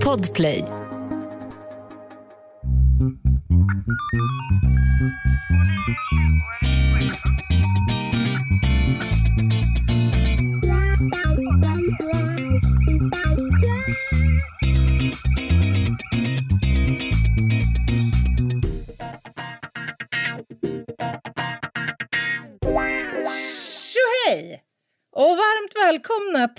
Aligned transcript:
Podplay. 0.00 0.64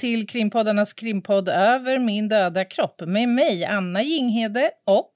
Till 0.10 0.28
krimpoddarnas 0.28 0.94
krimpodd 0.94 1.50
Över 1.50 2.00
min 2.00 2.30
döda 2.30 2.66
kropp 2.66 3.02
med 3.02 3.30
mig, 3.30 3.66
Anna 3.66 4.04
Jinghede 4.04 4.72
och... 4.86 5.14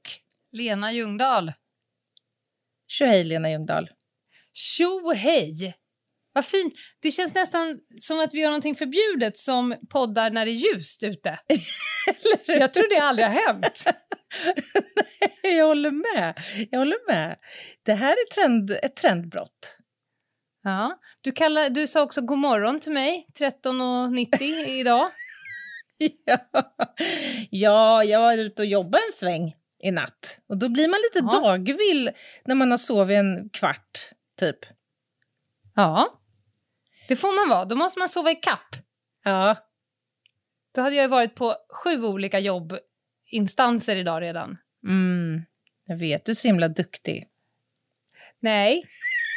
Lena 0.52 0.92
Ljungdahl. 0.92 1.54
Tjohej, 2.88 3.24
Lena 3.24 3.52
Ljungdahl. 3.52 3.90
Tjo 4.54 5.14
hej! 5.14 5.76
Vad 6.34 6.46
fint. 6.46 6.74
Det 7.02 7.12
känns 7.12 7.34
nästan 7.36 7.80
som 8.00 8.20
att 8.20 8.34
vi 8.34 8.40
gör 8.40 8.50
någonting 8.50 8.76
förbjudet 8.76 9.38
som 9.38 9.76
poddar 9.90 10.30
när 10.30 10.46
det 10.46 10.52
är 10.52 10.74
ljust 10.74 11.04
ute. 11.04 11.40
Jag 12.46 12.74
tror 12.74 12.90
det 12.96 13.02
aldrig 13.02 13.28
har 13.28 13.34
hänt. 13.34 13.84
Jag 15.42 15.68
håller 15.68 15.92
med. 15.92 16.34
Jag 16.72 16.80
håller 16.80 17.08
med. 17.08 17.38
Det 17.84 17.94
här 17.94 18.12
är 18.12 18.34
trend, 18.34 18.72
ett 18.72 18.96
trendbrott. 18.96 19.78
Ja. 20.64 21.00
Du, 21.22 21.32
kallar, 21.32 21.70
du 21.70 21.88
sa 21.88 22.02
också 22.04 22.22
god 22.22 22.38
morgon 22.40 22.80
till 22.80 22.92
mig 22.92 23.28
13.90 23.40 24.44
idag. 24.68 25.10
Ja. 26.26 26.38
ja, 27.50 28.04
jag 28.04 28.20
var 28.22 28.34
ute 28.38 28.62
och 28.62 28.66
jobbade 28.66 29.04
en 29.10 29.14
sväng 29.14 29.56
i 29.80 29.92
natt. 29.92 30.40
Och 30.48 30.58
då 30.58 30.70
blir 30.70 30.88
man 30.88 31.00
lite 31.00 31.36
Ja. 31.36 31.40
dagvill 31.42 32.12
när 32.46 32.56
man 32.56 32.72
har 32.72 32.78
sovit 32.78 33.16
en 33.18 33.50
kvart, 33.50 34.10
typ. 34.40 34.58
Ja, 35.76 36.20
det 37.08 37.16
får 37.16 37.32
man 37.36 37.50
vara. 37.50 37.66
Då 37.66 37.76
måste 37.76 38.00
man 38.00 38.10
sova 38.10 38.32
i 38.32 38.36
kapp. 38.36 38.76
Ja, 39.24 39.56
Då 40.76 40.82
hade 40.82 40.96
jag 40.96 41.10
varit 41.10 41.36
på 41.36 41.56
sju 41.84 42.04
olika 42.04 42.40
jobbinstanser 42.40 43.96
idag 43.96 44.22
redan. 44.22 44.58
mm, 44.88 45.42
jag 45.86 45.98
vet. 45.98 46.26
Du 46.26 46.32
är 46.32 46.36
så 46.36 46.48
himla 46.48 46.68
duktig. 46.68 47.28
Nej, 48.40 48.84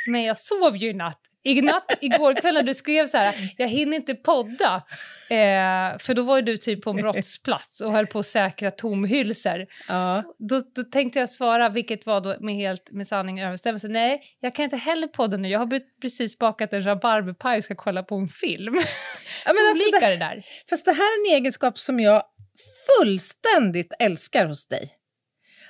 men 0.07 0.23
jag 0.23 0.39
sov 0.39 0.77
ju 0.77 0.91
i 0.91 0.93
natt. 0.93 1.21
I 1.43 1.62
natt, 1.62 1.99
igår 2.01 2.35
kväll 2.35 2.55
när 2.55 2.62
du 2.62 2.75
skrev 2.75 3.07
så 3.07 3.17
här, 3.17 3.35
jag 3.57 3.69
hinner 3.69 3.97
inte 3.97 4.15
podda. 4.15 4.83
Eh, 5.31 5.99
för 5.99 6.15
då 6.15 6.23
var 6.23 6.37
ju 6.37 6.43
du 6.43 6.57
typ 6.57 6.83
på 6.83 6.91
en 6.91 6.97
brottsplats 6.97 7.81
och 7.81 7.93
höll 7.93 8.07
på 8.07 8.19
att 8.19 8.27
säkra 8.27 8.71
tomhylsor. 8.71 9.67
Ja. 9.89 10.34
Då, 10.39 10.62
då 10.75 10.83
tänkte 10.83 11.19
jag 11.19 11.31
svara, 11.31 11.69
vilket 11.69 12.07
var 12.07 12.21
då 12.21 12.37
med 12.41 12.55
helt 12.55 12.91
med 12.91 13.09
sanning 13.09 13.41
överensstämmelse. 13.41 13.89
Nej, 13.89 14.23
jag 14.41 14.55
kan 14.55 14.65
inte 14.65 14.77
heller 14.77 15.07
podda 15.07 15.37
nu. 15.37 15.49
Jag 15.49 15.59
har 15.59 15.81
precis 16.01 16.39
bakat 16.39 16.73
en 16.73 16.87
rabarberpaj 16.87 17.59
och 17.59 17.65
ska 17.65 17.75
kolla 17.75 18.03
på 18.03 18.15
en 18.15 18.29
film. 18.29 18.75
Ja, 18.75 18.83
men 19.47 19.57
alltså, 19.71 19.84
olika 19.84 20.09
det, 20.09 20.12
det 20.12 20.17
där. 20.17 20.43
fast 20.71 20.84
det 20.84 20.93
här 20.93 21.05
är 21.05 21.31
en 21.31 21.37
egenskap 21.37 21.79
som 21.79 22.01
jag 22.01 22.23
fullständigt 22.87 23.93
älskar 23.99 24.47
hos 24.47 24.67
dig. 24.67 24.91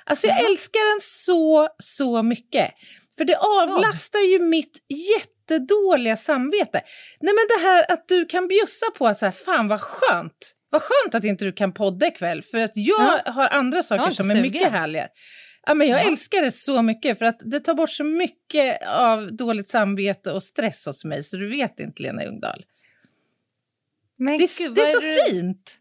Alltså 0.09 0.27
jag 0.27 0.49
älskar 0.49 0.93
den 0.93 1.01
så, 1.01 1.69
så 1.77 2.23
mycket. 2.23 2.71
För 3.17 3.25
det 3.25 3.35
avlastar 3.37 4.19
ju 4.19 4.39
mitt 4.39 4.77
jättedåliga 4.89 6.15
samvete. 6.17 6.81
Nej 7.19 7.33
men 7.33 7.45
det 7.57 7.67
här 7.67 7.91
att 7.91 8.07
du 8.07 8.25
kan 8.25 8.47
bjussa 8.47 8.85
på 8.97 9.07
att 9.07 9.17
så 9.17 9.25
här, 9.25 9.31
fan 9.31 9.67
vad 9.67 9.81
skönt. 9.81 10.53
Vad 10.69 10.81
skönt 10.81 11.15
att 11.15 11.23
inte 11.23 11.45
du 11.45 11.51
kan 11.51 11.73
podda 11.73 12.07
ikväll 12.07 12.43
för 12.43 12.57
att 12.57 12.71
jag 12.73 13.19
har 13.25 13.49
andra 13.49 13.83
saker 13.83 14.03
inte 14.03 14.15
som 14.15 14.31
är 14.31 14.41
mycket 14.41 14.71
härligare. 14.71 15.07
Ja, 15.67 15.73
men 15.73 15.87
jag 15.87 16.03
Ja. 16.03 16.07
älskar 16.07 16.41
det 16.41 16.51
så 16.51 16.81
mycket 16.81 17.17
för 17.17 17.25
att 17.25 17.39
det 17.39 17.59
tar 17.59 17.73
bort 17.73 17.89
så 17.91 18.03
mycket 18.03 18.87
av 18.87 19.35
dåligt 19.35 19.69
samvete 19.69 20.31
och 20.31 20.43
stress 20.43 20.85
hos 20.85 21.05
mig 21.05 21.23
så 21.23 21.37
du 21.37 21.49
vet 21.49 21.79
inte 21.79 22.03
Lena 22.03 22.23
Ljungdahl. 22.23 22.63
Men 24.19 24.37
Det, 24.37 24.43
är- 24.43 24.57
gud, 24.67 24.75
det 24.75 24.81
är 24.81 24.93
vad 24.93 25.03
så 25.03 25.07
du- 25.29 25.31
fint! 25.31 25.76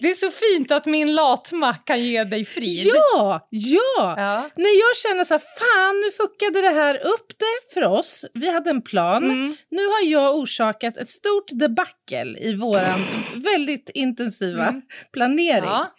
Det 0.00 0.10
är 0.10 0.14
så 0.14 0.30
fint 0.30 0.70
att 0.70 0.86
min 0.86 1.14
latma 1.14 1.74
kan 1.74 2.04
ge 2.04 2.24
dig 2.24 2.44
frid. 2.44 2.86
Ja, 2.86 3.48
ja! 3.50 4.14
Ja. 4.18 4.50
När 4.56 4.78
jag 4.80 4.96
känner 4.96 5.24
så 5.24 5.34
här, 5.34 5.42
fan 5.58 6.00
nu 6.00 6.10
fuckade 6.12 6.60
det 6.60 6.74
här 6.80 6.94
upp 6.94 7.28
det 7.38 7.74
för 7.74 7.88
oss. 7.88 8.24
Vi 8.34 8.50
hade 8.50 8.70
en 8.70 8.82
plan. 8.82 9.24
Mm. 9.24 9.56
Nu 9.70 9.86
har 9.86 10.04
jag 10.04 10.36
orsakat 10.36 10.96
ett 10.96 11.08
stort 11.08 11.48
debacle 11.50 12.38
i 12.40 12.54
våran 12.54 13.00
väldigt 13.34 13.90
intensiva 13.94 14.66
Mm. 14.68 14.82
planering. 15.12 15.64
Ja. 15.64 15.94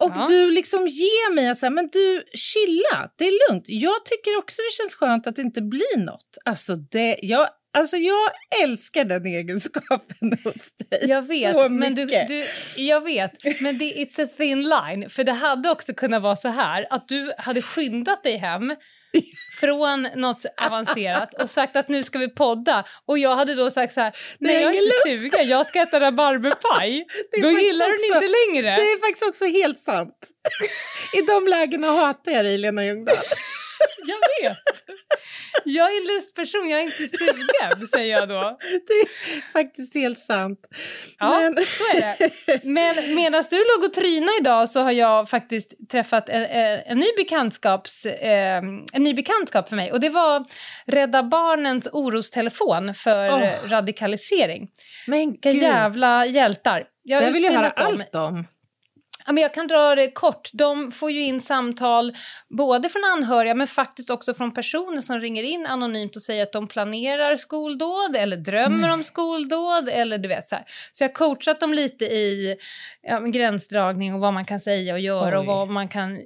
Och 0.00 0.12
Ja. 0.16 0.26
du 0.28 0.50
liksom 0.50 0.88
ger 0.88 1.34
mig 1.34 1.56
så 1.56 1.66
här, 1.66 1.70
men 1.70 1.88
du 1.92 2.22
chilla, 2.34 3.10
det 3.18 3.24
är 3.24 3.50
lugnt. 3.50 3.64
Jag 3.66 4.04
tycker 4.04 4.38
också 4.38 4.62
det 4.62 4.72
känns 4.82 4.94
skönt 4.94 5.26
att 5.26 5.36
det 5.36 5.42
inte 5.42 5.62
blir 5.62 5.98
något. 5.98 6.38
Alltså, 6.44 6.74
det, 6.74 7.18
jag, 7.22 7.48
alltså 7.78 7.96
jag 7.96 8.30
älskar 8.62 9.04
den 9.04 9.26
egenskapen 9.26 10.38
hos 10.44 10.72
dig. 10.90 11.10
Jag 11.10 11.28
vet, 11.28 11.52
så 11.52 11.68
men 11.68 11.94
du, 11.94 12.06
du, 12.06 12.46
jag 12.76 13.04
vet, 13.04 13.32
men 13.60 13.78
det, 13.78 13.84
it's 13.84 14.24
a 14.24 14.28
thin 14.36 14.60
line. 14.60 15.10
För 15.10 15.24
det 15.24 15.32
hade 15.32 15.70
också 15.70 15.94
kunnat 15.94 16.22
vara 16.22 16.36
så 16.36 16.48
här 16.48 16.86
att 16.90 17.08
du 17.08 17.32
hade 17.38 17.62
skyndat 17.62 18.22
dig 18.22 18.36
hem 18.36 18.76
från 19.60 20.02
något 20.16 20.44
avancerat 20.66 21.42
och 21.42 21.50
sagt 21.50 21.76
att 21.76 21.88
nu 21.88 22.02
ska 22.02 22.18
vi 22.18 22.28
podda 22.28 22.84
och 23.06 23.18
jag 23.18 23.36
hade 23.36 23.54
då 23.54 23.70
sagt 23.70 23.92
så 23.92 24.00
här, 24.00 24.12
nej 24.38 24.62
jag 24.62 24.74
är 24.76 24.82
inte 24.82 24.96
sugen, 25.04 25.48
jag 25.48 25.66
ska 25.66 25.82
äta 25.82 26.00
rabarberpaj. 26.00 27.06
Då 27.42 27.50
gillar 27.50 27.86
du 27.86 27.96
den 27.96 28.16
inte 28.16 28.36
längre. 28.38 28.76
Det 28.76 28.82
är 28.82 29.00
faktiskt 29.00 29.28
också 29.28 29.44
helt 29.44 29.78
sant. 29.78 30.28
I 31.18 31.20
de 31.22 31.48
lägena 31.48 31.86
hatar 31.92 32.32
jag 32.32 32.44
dig, 32.44 32.58
Lena 32.58 32.84
Ljungdahl. 32.84 33.16
Jag 34.06 34.48
vet. 34.50 34.58
Jag 35.64 35.92
är 35.92 35.96
en 35.96 36.14
lustperson, 36.14 36.68
jag 36.68 36.80
är 36.80 36.84
inte 36.84 37.08
sugen, 37.18 37.88
säger 37.88 38.16
jag 38.16 38.28
då. 38.28 38.58
Det 38.86 38.92
är 38.92 39.52
faktiskt 39.52 39.94
helt 39.94 40.18
sant. 40.18 40.58
Ja, 41.18 41.38
Men- 41.40 41.54
så 41.54 41.96
är 41.96 42.00
det. 42.18 42.64
Men 42.64 43.14
medan 43.14 43.44
du 43.50 43.56
låg 43.56 43.84
och 43.84 43.92
trina 43.94 44.32
idag 44.40 44.68
så 44.68 44.80
har 44.80 44.92
jag 44.92 45.30
faktiskt 45.30 45.72
träffat 45.90 46.28
en, 46.28 46.44
en, 46.86 46.98
ny, 46.98 47.06
bekantskaps, 47.16 48.06
eh, 48.06 48.62
en 48.92 49.02
ny 49.02 49.14
bekantskap 49.14 49.68
för 49.68 49.76
mig. 49.76 49.92
Och 49.92 50.00
det 50.00 50.08
var 50.08 50.44
Rädda 50.86 51.22
Barnens 51.22 51.88
orostelefon 51.92 52.94
för 52.94 53.42
eh, 53.42 53.50
radikalisering. 53.66 54.68
Men 55.06 55.30
Vilka 55.30 55.50
jävla 55.50 56.26
hjältar. 56.26 56.84
Jag 57.02 57.22
det 57.22 57.30
vill 57.30 57.42
jag 57.42 57.52
höra 57.52 57.70
allt 57.70 58.14
om. 58.14 58.46
Ja, 59.30 59.34
men 59.34 59.42
jag 59.42 59.54
kan 59.54 59.66
dra 59.66 59.94
det 59.94 60.10
kort. 60.10 60.50
De 60.52 60.92
får 60.92 61.10
ju 61.10 61.22
in 61.22 61.40
samtal 61.40 62.16
både 62.48 62.88
från 62.88 63.02
anhöriga 63.04 63.54
men 63.54 63.66
faktiskt 63.66 64.10
också 64.10 64.34
från 64.34 64.54
personer 64.54 65.00
som 65.00 65.20
ringer 65.20 65.42
in 65.42 65.66
anonymt 65.66 66.16
och 66.16 66.22
säger 66.22 66.42
att 66.42 66.52
de 66.52 66.68
planerar 66.68 67.36
skoldåd 67.36 68.16
eller 68.16 68.36
drömmer 68.36 68.92
om 68.92 69.04
skoldåd. 69.04 69.88
Eller 69.88 70.18
du 70.18 70.28
vet, 70.28 70.48
så, 70.48 70.54
här. 70.54 70.64
så 70.92 71.04
jag 71.04 71.08
har 71.08 71.14
coachat 71.14 71.60
dem 71.60 71.74
lite 71.74 72.04
i 72.04 72.56
ja, 73.02 73.20
gränsdragning 73.20 74.14
och 74.14 74.20
vad 74.20 74.34
man 74.34 74.44
kan 74.44 74.60
säga 74.60 74.94
och 74.94 75.00
göra 75.00 75.40
och 75.40 75.46
vad 75.46 75.68
man 75.68 75.88
kan... 75.88 76.18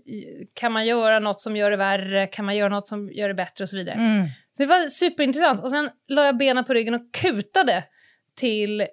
Kan 0.55 0.73
man 0.73 0.87
göra 0.87 1.19
något 1.19 1.41
som 1.41 1.57
gör 1.57 1.71
det 1.71 1.77
värre? 1.77 2.27
Kan 2.27 2.45
man 2.45 2.57
göra 2.57 2.69
något 2.69 2.87
som 2.87 3.13
gör 3.13 3.29
det 3.29 3.35
bättre 3.35 3.65
och 3.65 3.71
så 3.71 3.77
vidare. 3.77 3.97
Mm. 3.97 4.27
Så 4.57 4.63
det 4.63 4.67
var 4.67 4.87
superintressant. 4.87 5.63
Och 5.63 5.71
sen 5.71 5.91
la 6.09 6.25
jag 6.27 6.37
benen 6.37 6.65
på 6.65 6.75
ryggen 6.75 6.95
och 6.95 7.15
kutade 7.15 7.85
till 8.37 8.81
eh, 8.81 8.87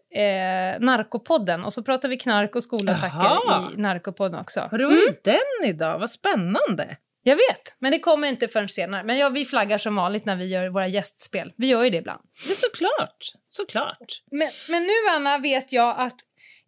Narkopodden. 0.80 1.64
Och 1.64 1.74
så 1.74 1.84
pratade 1.84 2.10
vi 2.10 2.18
knark 2.18 2.56
och 2.56 2.64
skolattacker 2.64 3.18
Jaha. 3.18 3.72
i 3.74 3.78
Narkopodden 3.78 4.40
också. 4.40 4.68
Har 4.72 4.78
du 4.78 4.86
varit 4.86 5.24
den 5.24 5.70
idag? 5.70 6.00
Vad 6.00 6.10
spännande. 6.12 6.98
Jag 7.24 7.36
vet, 7.36 7.76
men 7.80 7.92
det 7.92 8.00
kommer 8.00 8.28
inte 8.28 8.48
förrän 8.48 8.70
senare. 8.70 9.04
Men 9.04 9.18
ja, 9.18 9.30
vi 9.30 9.46
flaggar 9.46 9.78
som 9.78 9.96
vanligt 9.96 10.26
när 10.26 10.36
vi 10.36 10.46
gör 10.46 10.70
våra 10.70 10.88
gästspel. 10.88 11.54
Vi 11.58 11.68
gör 11.68 11.84
ju 11.84 11.90
det 11.90 11.98
ibland. 11.98 12.22
Det 12.48 12.52
är 12.52 12.56
såklart. 12.56 13.18
Såklart. 13.50 14.24
Men, 14.32 14.50
men 14.70 14.84
nu, 14.84 14.94
Anna, 15.16 15.38
vet 15.38 15.74
jag 15.74 15.96
att 15.98 16.16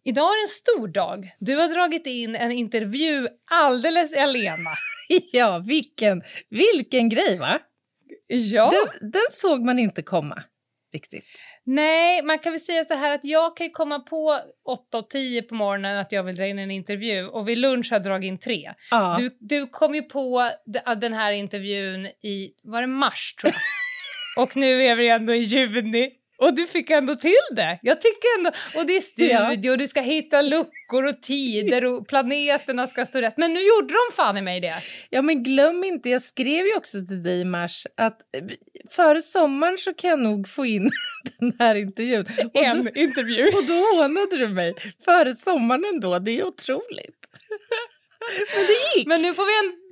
idag 0.04 0.24
är 0.24 0.42
en 0.42 0.48
stor 0.48 0.88
dag. 0.88 1.30
Du 1.40 1.56
har 1.56 1.68
dragit 1.68 2.06
in 2.06 2.36
en 2.36 2.52
intervju 2.52 3.28
alldeles 3.50 4.14
alena. 4.14 4.70
Ja, 5.32 5.58
vilken, 5.66 6.22
vilken 6.50 7.08
grej 7.08 7.38
va? 7.38 7.58
Ja. 8.26 8.70
Den, 8.70 9.10
den 9.10 9.22
såg 9.30 9.64
man 9.64 9.78
inte 9.78 10.02
komma 10.02 10.42
riktigt. 10.94 11.24
Nej, 11.66 12.22
man 12.22 12.38
kan 12.38 12.52
väl 12.52 12.60
säga 12.60 12.84
så 12.84 12.94
här 12.94 13.14
att 13.14 13.24
jag 13.24 13.56
kan 13.56 13.66
ju 13.66 13.70
komma 13.70 13.98
på 14.00 14.38
8 14.68 14.98
och 14.98 15.10
10 15.10 15.42
på 15.42 15.54
morgonen 15.54 15.98
att 15.98 16.12
jag 16.12 16.22
vill 16.22 16.36
dra 16.36 16.46
in 16.46 16.58
en 16.58 16.70
intervju 16.70 17.26
och 17.26 17.48
vid 17.48 17.58
lunch 17.58 17.90
har 17.90 17.96
jag 17.96 18.04
dragit 18.04 18.28
in 18.28 18.38
tre. 18.38 18.72
Ja. 18.90 19.16
Du, 19.18 19.36
du 19.40 19.66
kom 19.66 19.94
ju 19.94 20.02
på 20.02 20.50
d- 20.66 20.80
den 20.96 21.12
här 21.12 21.32
intervjun 21.32 22.06
i, 22.06 22.50
var 22.62 22.80
det 22.80 22.86
mars 22.86 23.34
tror 23.40 23.52
jag? 23.52 24.42
och 24.44 24.56
nu 24.56 24.82
är 24.82 24.96
vi 24.96 25.08
ändå 25.08 25.34
i 25.34 25.38
juni 25.42 26.10
Och 26.44 26.54
du 26.54 26.66
fick 26.66 26.90
ändå 26.90 27.14
till 27.14 27.46
det. 27.50 27.78
Jag 27.82 28.00
tycker 28.00 28.38
ändå, 28.38 28.50
och 28.76 28.86
det 28.86 28.96
är 28.96 29.00
studio, 29.00 29.70
och 29.70 29.78
du 29.78 29.86
ska 29.86 30.00
hitta 30.00 30.42
luckor 30.42 31.04
och 31.04 31.22
tider 31.22 31.84
och 31.84 32.08
planeterna 32.08 32.86
ska 32.86 33.06
stå 33.06 33.20
rätt. 33.20 33.36
Men 33.36 33.54
nu 33.54 33.60
gjorde 33.60 33.94
de 33.94 34.16
fan 34.16 34.36
i 34.36 34.42
mig 34.42 34.60
det. 34.60 34.74
Ja, 35.10 35.22
men 35.22 35.42
glöm 35.42 35.84
inte, 35.84 36.10
jag 36.10 36.22
skrev 36.22 36.66
ju 36.66 36.76
också 36.76 37.06
till 37.06 37.22
dig 37.22 37.40
i 37.40 37.44
mars 37.44 37.86
att 37.96 38.20
eh, 38.36 38.44
före 38.90 39.22
sommaren 39.22 39.78
så 39.78 39.94
kan 39.94 40.10
jag 40.10 40.18
nog 40.18 40.48
få 40.48 40.66
in 40.66 40.90
den 41.38 41.52
här 41.58 41.74
intervjun. 41.74 42.26
Och 42.54 42.64
En 42.64 42.84
då, 42.84 42.90
intervju. 43.00 43.46
och 43.56 43.64
då 43.64 43.74
hånade 43.74 44.36
du 44.38 44.48
mig. 44.48 44.74
Före 45.04 45.34
sommaren 45.34 45.84
ändå, 45.94 46.18
det 46.18 46.40
är 46.40 46.44
otroligt. 46.44 47.20
Men 48.56 48.66
det 48.66 48.98
gick. 48.98 49.06
Men 49.06 49.22
nu 49.22 49.34
får 49.34 49.44
vi 49.44 49.68
en... 49.68 49.83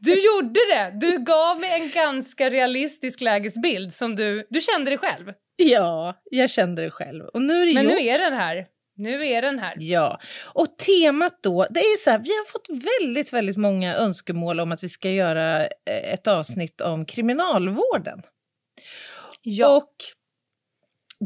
Du 0.00 0.24
gjorde 0.24 0.60
det! 0.70 0.92
Du 1.00 1.18
gav 1.24 1.60
mig 1.60 1.80
en 1.80 1.90
ganska 1.90 2.50
realistisk 2.50 3.20
lägesbild 3.20 3.94
som 3.94 4.16
du... 4.16 4.46
Du 4.50 4.60
kände 4.60 4.90
det 4.90 4.98
själv. 4.98 5.32
Ja, 5.56 6.22
jag 6.30 6.50
kände 6.50 6.82
det 6.82 6.90
själv. 6.90 7.24
Och 7.24 7.42
nu 7.42 7.62
är 7.62 7.66
det 7.66 7.74
Men 7.74 7.84
gjort. 7.84 7.92
nu 7.92 8.00
är 8.06 8.18
den 8.30 8.32
här. 8.32 8.66
Nu 8.96 9.26
är 9.26 9.42
den 9.42 9.58
här. 9.58 9.74
Ja, 9.78 10.18
och 10.54 10.76
temat 10.78 11.38
då, 11.42 11.66
det 11.70 11.80
är 11.80 11.96
så 11.96 12.10
här, 12.10 12.18
vi 12.18 12.30
har 12.30 12.52
fått 12.52 12.68
väldigt, 13.00 13.32
väldigt 13.32 13.56
många 13.56 13.94
önskemål 13.94 14.60
om 14.60 14.72
att 14.72 14.84
vi 14.84 14.88
ska 14.88 15.10
göra 15.10 15.64
eh, 15.64 16.12
ett 16.14 16.26
avsnitt 16.26 16.80
om 16.80 17.06
kriminalvården. 17.06 18.22
Ja. 19.42 19.76
Och 19.76 19.92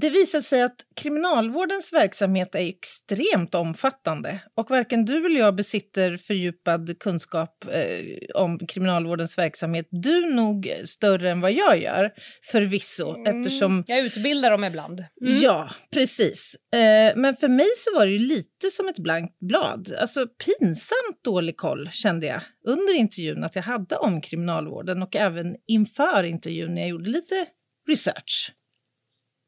det 0.00 0.10
visar 0.10 0.40
sig 0.40 0.62
att 0.62 0.76
kriminalvårdens 0.96 1.92
verksamhet 1.92 2.54
är 2.54 2.68
extremt 2.68 3.54
omfattande 3.54 4.40
och 4.56 4.70
varken 4.70 5.04
du 5.04 5.26
eller 5.26 5.40
jag 5.40 5.56
besitter 5.56 6.16
fördjupad 6.16 6.98
kunskap 6.98 7.64
eh, 7.70 8.42
om 8.42 8.58
kriminalvårdens 8.58 9.38
verksamhet. 9.38 9.86
Du 9.90 10.34
nog 10.34 10.72
större 10.84 11.30
än 11.30 11.40
vad 11.40 11.52
jag 11.52 11.78
gör, 11.78 12.12
förvisso, 12.52 13.24
eftersom 13.26 13.84
Jag 13.86 13.98
utbildar 13.98 14.50
dem 14.50 14.64
ibland. 14.64 15.04
Mm. 15.20 15.32
Ja, 15.42 15.70
precis. 15.92 16.56
Eh, 16.74 17.16
men 17.16 17.34
för 17.34 17.48
mig 17.48 17.68
så 17.76 17.98
var 17.98 18.06
det 18.06 18.18
lite 18.18 18.70
som 18.72 18.88
ett 18.88 18.98
blankt 18.98 19.38
blad. 19.40 19.94
Alltså 19.98 20.26
pinsamt 20.26 21.24
dålig 21.24 21.56
koll 21.56 21.90
kände 21.92 22.26
jag 22.26 22.40
under 22.66 22.94
intervjun 22.94 23.44
att 23.44 23.56
jag 23.56 23.62
hade 23.62 23.96
om 23.96 24.20
kriminalvården 24.20 25.02
och 25.02 25.16
även 25.16 25.56
inför 25.66 26.22
intervjun 26.22 26.74
när 26.74 26.80
jag 26.80 26.90
gjorde 26.90 27.10
lite 27.10 27.46
research. 27.88 28.52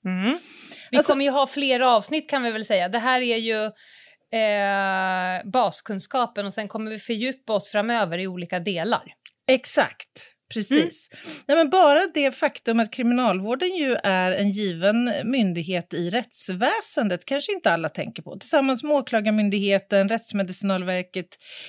Mm. 0.06 0.38
Vi 0.90 0.96
Alltså- 0.96 1.12
kommer 1.12 1.24
ju 1.24 1.30
ha 1.30 1.46
fler 1.46 1.80
avsnitt 1.80 2.30
kan 2.30 2.42
vi 2.42 2.52
väl 2.52 2.64
säga. 2.64 2.88
Det 2.88 2.98
här 2.98 3.20
är 3.20 3.36
ju 3.36 3.64
eh, 4.40 5.50
baskunskapen 5.52 6.46
och 6.46 6.54
sen 6.54 6.68
kommer 6.68 6.90
vi 6.90 6.98
fördjupa 6.98 7.52
oss 7.52 7.70
framöver 7.70 8.18
i 8.18 8.26
olika 8.26 8.60
delar. 8.60 9.02
Exakt. 9.48 10.32
Precis. 10.54 11.10
Nej, 11.48 11.56
men 11.56 11.70
bara 11.70 12.00
det 12.14 12.30
faktum 12.34 12.80
att 12.80 12.92
kriminalvården 12.92 13.68
ju 13.68 13.96
är 14.02 14.32
en 14.32 14.50
given 14.50 15.12
myndighet 15.24 15.94
i 15.94 16.10
rättsväsendet 16.10 17.24
kanske 17.24 17.52
inte 17.52 17.70
alla 17.70 17.88
tänker 17.88 18.22
på. 18.22 18.38
Tillsammans 18.38 18.82
med 18.82 18.92
Åklagarmyndigheten, 18.92 20.08
Rättsmedicinalverket, 20.08 21.26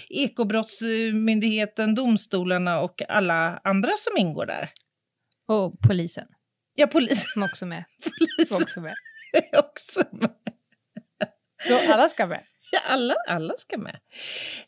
Ekobrottsmyndigheten, 0.09 1.95
domstolarna 1.95 2.79
och 2.81 3.01
alla 3.09 3.59
andra 3.63 3.91
som 3.97 4.17
ingår 4.17 4.45
där. 4.45 4.69
Och 5.47 5.79
polisen 5.87 6.25
Ja, 6.79 6.87
polisen 6.87 7.17
som 7.33 7.43
också 7.43 7.65
med. 7.65 7.83
polisen 8.19 8.61
Också 8.61 8.81
med. 8.81 8.93
också 9.57 10.01
med. 10.11 10.29
Så 11.67 11.93
alla 11.93 12.09
ska 12.09 12.25
med. 12.27 12.39
Ja, 12.71 12.79
alla, 12.85 13.15
alla 13.27 13.53
ska 13.57 13.77
med. 13.77 13.99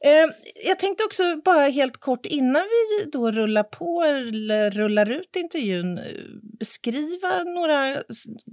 Eh, 0.05 0.33
jag 0.65 0.79
tänkte 0.79 1.03
också 1.03 1.23
bara 1.45 1.67
helt 1.67 1.97
kort 1.97 2.25
innan 2.25 2.61
vi 2.63 3.09
då 3.11 3.31
rullar 3.31 3.63
på 3.63 4.03
eller 4.03 4.71
rullar 4.71 5.09
ut 5.11 5.35
intervjun 5.35 5.97
eh, 5.97 6.03
beskriva 6.59 7.43
några 7.43 8.03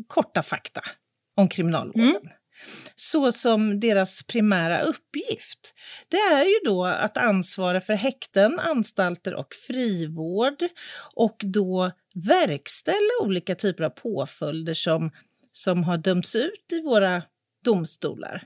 korta 0.06 0.42
fakta 0.42 0.80
om 1.36 1.48
kriminalvården. 1.48 2.20
Så 2.96 3.32
som 3.32 3.80
deras 3.80 4.22
primära 4.22 4.80
uppgift. 4.80 5.74
Det 6.08 6.16
är 6.16 6.44
ju 6.44 6.60
då 6.64 6.84
att 6.86 7.16
ansvara 7.16 7.80
för 7.80 7.94
häkten, 7.94 8.58
anstalter 8.58 9.34
och 9.34 9.54
frivård 9.66 10.64
och 11.14 11.36
då 11.44 11.92
verkställa 12.14 13.10
olika 13.22 13.54
typer 13.54 13.84
av 13.84 13.90
påföljder 13.90 14.74
som, 14.74 15.10
som 15.52 15.84
har 15.84 15.96
dömts 15.96 16.36
ut 16.36 16.72
i 16.72 16.80
våra 16.82 17.22
domstolar. 17.64 18.42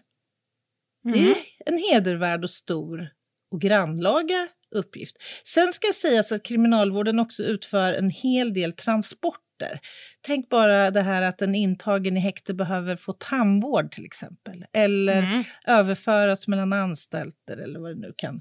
Det 1.02 1.18
Mm. 1.18 1.30
är 1.30 1.36
en 1.72 1.78
hedervärd 1.78 2.44
och 2.44 2.50
stor 2.50 3.08
och 3.52 3.60
grannlaga 3.60 4.48
uppgift. 4.70 5.16
Sen 5.44 5.72
ska 5.72 5.92
sägas 5.92 6.32
att 6.32 6.42
kriminalvården 6.42 7.18
också 7.18 7.42
utför 7.42 7.92
en 7.92 8.10
hel 8.10 8.54
del 8.54 8.72
transporter. 9.60 9.80
Tänk 10.20 10.48
bara 10.48 10.90
det 10.90 11.02
här 11.02 11.22
att 11.22 11.42
en 11.42 11.54
intagen 11.54 12.16
i 12.16 12.20
häkte 12.20 12.54
behöver 12.54 12.96
få 12.96 13.12
tandvård 13.12 13.92
till 13.92 14.04
exempel. 14.04 14.64
Eller 14.72 15.22
Mm. 15.22 15.44
överföras 15.66 16.48
mellan 16.48 16.72
anstalter 16.72 17.56
eller 17.56 17.80
vad 17.80 17.90
det 17.90 18.00
nu 18.00 18.14
kan 18.16 18.40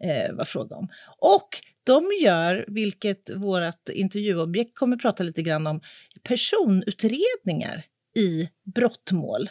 eh, 0.00 0.32
vara 0.34 0.44
fråga 0.46 0.76
om. 0.76 0.88
Och 1.18 1.48
de 1.84 2.02
gör, 2.22 2.64
vilket 2.68 3.30
vårt 3.36 3.88
intervjuobjekt 3.92 4.74
kommer 4.74 4.96
att 4.96 5.02
prata 5.02 5.22
lite 5.22 5.42
grann 5.42 5.66
om, 5.66 5.80
personutredningar 6.22 7.84
i 8.16 8.48
brottmål. 8.74 9.50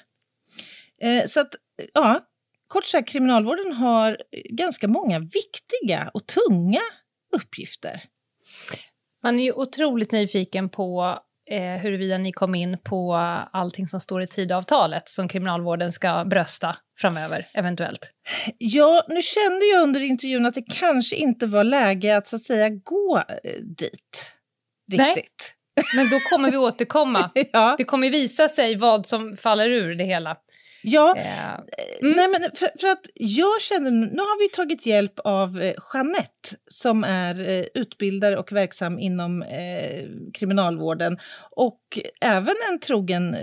Eh, 1.01 1.25
så 1.27 1.39
att, 1.39 1.55
ja, 1.93 2.19
kort 2.67 2.85
sagt, 2.85 3.09
kriminalvården 3.09 3.73
har 3.73 4.17
ganska 4.49 4.87
många 4.87 5.19
viktiga 5.19 6.11
och 6.13 6.27
tunga 6.27 6.81
uppgifter. 7.35 8.03
Man 9.23 9.39
är 9.39 9.43
ju 9.43 9.51
otroligt 9.51 10.11
nyfiken 10.11 10.69
på 10.69 11.19
eh, 11.49 11.81
huruvida 11.81 12.17
ni 12.17 12.31
kom 12.31 12.55
in 12.55 12.77
på 12.83 13.13
allting 13.51 13.87
som 13.87 13.99
står 13.99 14.21
i 14.21 14.27
Tidöavtalet 14.27 15.09
som 15.09 15.27
kriminalvården 15.27 15.91
ska 15.91 16.25
brösta 16.25 16.77
framöver, 16.99 17.47
eventuellt. 17.53 18.11
Ja, 18.57 19.05
nu 19.09 19.21
kände 19.21 19.65
jag 19.65 19.83
under 19.83 20.01
intervjun 20.01 20.45
att 20.45 20.55
det 20.55 20.65
kanske 20.79 21.15
inte 21.15 21.45
var 21.45 21.63
läge 21.63 22.17
att 22.17 22.27
så 22.27 22.35
att 22.35 22.41
säga 22.41 22.69
gå 22.69 23.17
eh, 23.43 23.61
dit. 23.61 24.31
Nej. 24.87 25.09
Riktigt. 25.09 25.53
Men 25.95 26.09
då 26.09 26.19
kommer 26.19 26.51
vi 26.51 26.57
återkomma. 26.57 27.31
Ja, 27.51 27.75
Det 27.77 27.83
kommer 27.83 28.09
visa 28.09 28.47
sig 28.47 28.75
vad 28.75 29.05
som 29.05 29.37
faller 29.37 29.69
ur 29.69 29.95
det 29.95 30.03
hela. 30.03 30.37
Ja 30.83 31.13
Eh, 31.17 31.63
Nej, 32.01 32.27
men 32.27 32.41
för, 32.55 32.69
för 32.79 32.87
att 32.87 33.05
jag 33.15 33.61
känner, 33.61 33.91
nu 33.91 34.17
har 34.17 34.39
vi 34.43 34.49
tagit 34.55 34.85
hjälp 34.85 35.19
av 35.23 35.61
eh, 35.61 35.73
Jeanette 35.93 36.49
som 36.67 37.03
är 37.03 37.49
eh, 37.49 37.65
utbildare 37.73 38.37
och 38.37 38.51
verksam 38.51 38.99
inom 38.99 39.41
eh, 39.41 40.05
kriminalvården 40.33 41.17
och 41.51 41.79
även 42.21 42.55
en 42.71 42.79
trogen 42.79 43.35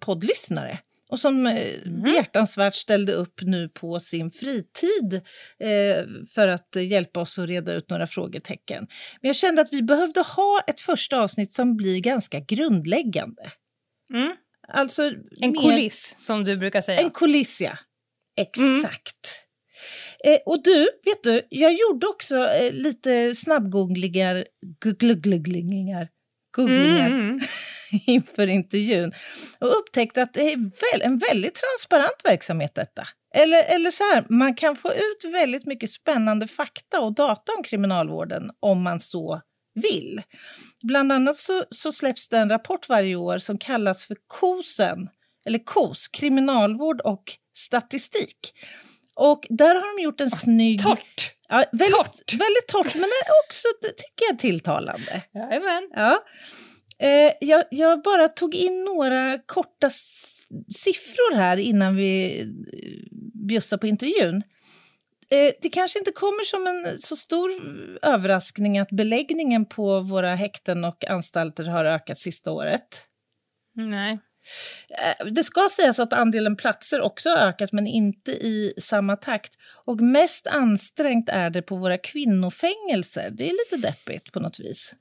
poddlyssnare 0.00 0.78
och 1.10 1.20
som 1.20 1.42
Mhm. 1.42 2.02
behjärtansvärt 2.02 2.74
ställde 2.74 3.12
upp 3.12 3.40
nu 3.42 3.68
på 3.68 4.00
sin 4.00 4.30
fritid 4.30 5.14
eh, 5.60 6.04
för 6.34 6.48
att 6.48 6.76
hjälpa 6.76 7.20
oss 7.20 7.38
att 7.38 7.46
reda 7.48 7.72
ut 7.72 7.90
några 7.90 8.06
frågetecken. 8.06 8.86
Men 9.22 9.28
jag 9.28 9.36
kände 9.36 9.62
att 9.62 9.72
vi 9.72 9.82
behövde 9.82 10.20
ha 10.20 10.60
ett 10.66 10.80
första 10.80 11.20
avsnitt 11.22 11.54
som 11.54 11.76
blir 11.76 12.00
ganska 12.00 12.40
grundläggande. 12.40 13.42
mm. 14.14 14.32
Alltså 14.72 15.02
En 15.02 15.52
mer- 15.52 15.62
kuliss, 15.62 16.14
som 16.18 16.44
du 16.44 16.56
brukar 16.56 16.80
säga. 16.80 17.00
en 17.00 17.10
kuliss, 17.10 17.60
ja. 17.60 17.78
Exakt. 18.40 19.44
Eh, 20.24 20.38
och 20.46 20.62
du, 20.62 20.80
vet 21.04 21.22
du, 21.22 21.42
jag 21.50 21.72
gjorde 21.72 22.06
också 22.06 22.36
eh, 22.48 22.72
lite 22.72 23.34
snabbgooglingar, 23.34 24.44
googlingar, 24.84 26.08
googlingar 26.56 27.06
Mm, 27.06 27.20
mm. 27.20 27.40
inför 28.06 28.46
intervjun 28.46 29.12
och 29.58 29.78
upptäckte 29.78 30.22
att 30.22 30.34
det 30.34 30.52
är 30.52 30.56
väl, 30.56 31.02
en 31.02 31.18
väldigt 31.18 31.54
transparent 31.54 32.20
verksamhet 32.24 32.74
detta. 32.74 33.02
Eller, 33.34 33.62
eller 33.64 33.90
så 33.90 34.04
här, 34.04 34.24
man 34.28 34.54
kan 34.54 34.76
få 34.76 34.88
ut 34.88 35.32
väldigt 35.34 35.66
mycket 35.66 35.90
spännande 35.90 36.46
fakta 36.48 37.00
och 37.00 37.14
data 37.14 37.52
om 37.56 37.62
kriminalvården 37.62 38.50
om 38.60 38.82
man 38.82 39.00
så 39.00 39.40
vill. 39.80 40.22
Bland 40.82 41.12
annat 41.12 41.36
så, 41.36 41.64
så 41.70 41.92
släpps 41.92 42.28
det 42.28 42.38
en 42.38 42.48
rapport 42.50 42.88
varje 42.88 43.16
år 43.16 43.38
som 43.38 43.58
kallas 43.58 44.04
för 44.04 44.16
KOSen, 44.26 45.08
eller 45.46 45.58
KOS, 45.64 46.08
kriminalvård 46.08 47.00
och 47.00 47.24
statistik. 47.56 48.54
Och 49.14 49.46
där 49.50 49.74
har 49.74 49.96
de 49.96 50.02
gjort 50.02 50.20
en 50.20 50.30
snygg... 50.30 50.82
Torrt! 50.82 51.34
Ja, 51.48 51.64
väldigt, 51.72 51.92
Torrt. 51.96 52.32
väldigt 52.32 52.66
torrt, 52.68 52.94
men 52.94 53.08
också 53.44 53.68
tycker 53.82 54.30
jag 54.30 54.38
tilltalande. 54.38 55.22
Jajamän. 55.34 55.88
Ja. 55.94 56.24
Eh, 56.98 57.32
jag, 57.40 57.64
jag 57.70 58.02
bara 58.02 58.28
tog 58.28 58.54
in 58.54 58.84
några 58.84 59.38
korta 59.46 59.90
siffror 60.74 61.36
här 61.36 61.56
innan 61.56 61.96
vi 61.96 62.40
eh, 62.40 62.46
bjussar 63.48 63.76
på 63.76 63.86
intervjun. 63.86 64.42
Eh, 65.30 65.52
det 65.62 65.68
kanske 65.68 65.98
inte 65.98 66.12
kommer 66.12 66.44
som 66.44 66.66
en 66.66 66.98
så 66.98 67.16
stor 67.16 67.50
överraskning 68.02 68.78
att 68.78 68.90
beläggningen 68.90 69.66
på 69.66 70.00
våra 70.00 70.34
häkten 70.34 70.84
och 70.84 71.04
anstalter 71.04 71.64
har 71.64 71.84
ökat 71.84 72.18
sista 72.18 72.50
året. 72.52 73.04
Nej. 73.74 74.18
Eh, 74.90 75.26
Det 75.26 75.44
ska 75.44 75.68
sägas 75.70 75.98
att 75.98 76.12
andelen 76.12 76.56
platser 76.56 77.00
också 77.00 77.28
har 77.28 77.36
ökat, 77.36 77.72
men 77.72 77.86
inte 77.86 78.30
i 78.30 78.72
samma 78.80 79.16
takt. 79.16 79.54
Och 79.84 80.00
mest 80.00 80.46
ansträngt 80.46 81.28
är 81.28 81.50
det 81.50 81.62
på 81.62 81.76
våra 81.76 81.98
kvinnofängelser. 81.98 83.30
Det 83.30 83.48
är 83.50 83.52
lite 83.52 83.86
deppigt 83.86 84.32
på 84.32 84.40
något 84.40 84.60
vis. 84.60 84.94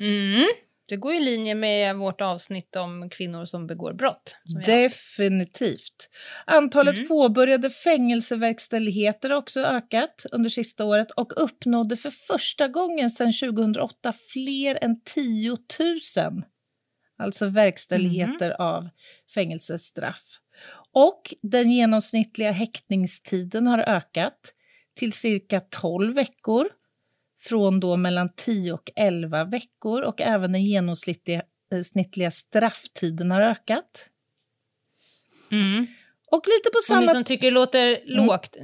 Mm. 0.00 0.46
Det 0.88 0.96
går 0.96 1.14
i 1.14 1.20
linje 1.20 1.54
med 1.54 1.96
vårt 1.96 2.20
avsnitt 2.20 2.76
om 2.76 3.10
kvinnor 3.10 3.44
som 3.44 3.66
begår 3.66 3.92
brott. 3.92 4.36
Som 4.44 4.62
Definitivt. 4.62 6.08
Antalet 6.44 6.96
mm. 6.96 7.08
påbörjade 7.08 7.70
fängelseverkställigheter 7.70 9.30
har 9.30 9.36
också 9.36 9.60
ökat 9.60 10.26
under 10.32 10.50
sista 10.50 10.84
året 10.84 11.10
och 11.10 11.32
uppnådde 11.42 11.96
för 11.96 12.10
första 12.10 12.68
gången 12.68 13.10
sedan 13.10 13.32
2008 13.32 14.12
fler 14.32 14.78
än 14.84 15.00
10 15.04 15.56
000 15.78 16.42
alltså 17.18 17.46
verkställigheter 17.46 18.46
mm. 18.46 18.56
av 18.58 18.88
fängelsestraff. 19.34 20.38
Och 20.92 21.34
den 21.42 21.70
genomsnittliga 21.70 22.50
häktningstiden 22.50 23.66
har 23.66 23.78
ökat 23.78 24.54
till 24.96 25.12
cirka 25.12 25.60
12 25.60 26.14
veckor 26.14 26.68
från 27.40 27.80
då 27.80 27.96
mellan 27.96 28.28
10 28.36 28.72
och 28.72 28.90
11 28.96 29.44
veckor 29.44 30.02
och 30.02 30.20
även 30.20 30.52
den 30.52 30.64
genomsnittliga 30.64 31.42
eh, 32.26 32.30
strafftiden 32.30 33.30
har 33.30 33.40
ökat. 33.40 34.08
Mm. 35.52 35.86
Och 36.30 36.42
lite 36.46 36.70
på 36.72 36.78
samma... 36.82 37.00
Om 37.00 37.06
ni 37.06 37.12
som 37.12 37.24
tycker 37.24 37.46
det 37.46 37.50
låter 37.50 37.86
mm. 37.86 38.26
lågt, 38.26 38.56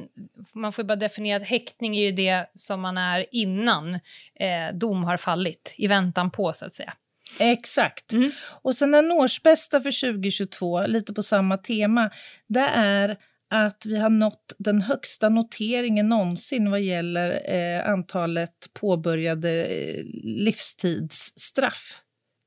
man 0.53 0.73
får 0.73 0.85
bara 0.85 0.97
definiera 0.97 1.43
att 1.43 1.49
häktning 1.49 1.97
är 1.97 2.03
ju 2.03 2.13
det 2.13 2.47
som 2.55 2.81
man 2.81 2.99
är 2.99 3.27
innan 3.31 3.95
eh, 4.35 4.75
dom 4.75 5.05
har 5.05 5.17
fallit, 5.17 5.75
i 5.79 5.87
väntan 5.87 6.31
på 6.31 6.53
så 6.53 6.67
att 6.67 6.75
säga. 6.75 6.95
Exakt. 7.41 8.13
Mm. 8.13 8.31
Och 8.63 8.77
sen 8.77 8.95
en 8.95 9.13
årsbästa 9.13 9.81
för 9.81 10.13
2022, 10.13 10.87
lite 10.87 11.15
på 11.15 11.23
samma 11.23 11.59
tema, 11.59 12.11
det 12.47 12.69
är 12.75 13.17
att 13.55 13.87
vi 13.87 13.99
har 13.99 14.11
nått 14.11 14.55
den 14.59 14.81
högsta 14.83 15.29
noteringen 15.29 16.09
någonsin 16.09 16.71
vad 16.71 16.81
gäller 16.81 17.55
eh, 17.55 17.91
antalet 17.91 18.71
påbörjade 18.81 19.65
eh, 19.65 20.05
livstidsstraff. 20.23 22.01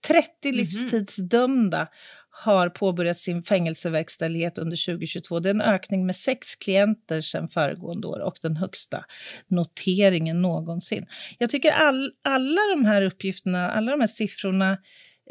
30 0.07 0.29
mm 0.43 0.53
-hmm. 0.53 0.57
livstidsdömda 0.57 1.87
har 2.29 2.69
påbörjat 2.69 3.17
sin 3.17 3.43
fängelseverkställighet 3.43 4.57
under 4.57 4.85
2022. 4.85 5.39
Det 5.39 5.49
är 5.49 5.53
en 5.53 5.61
ökning 5.61 6.05
med 6.05 6.15
sex 6.15 6.55
klienter 6.55 7.21
sedan 7.21 7.49
föregående 7.49 8.07
år 8.07 8.19
och 8.19 8.37
den 8.41 8.57
högsta 8.57 9.05
noteringen 9.47 10.41
någonsin. 10.41 11.05
Jag 11.37 11.49
tycker 11.49 11.71
all, 11.71 12.11
alla 12.23 12.61
de 12.75 12.85
här 12.85 13.01
uppgifterna, 13.01 13.71
alla 13.71 13.91
de 13.91 13.99
här 13.99 14.07
siffrorna 14.07 14.71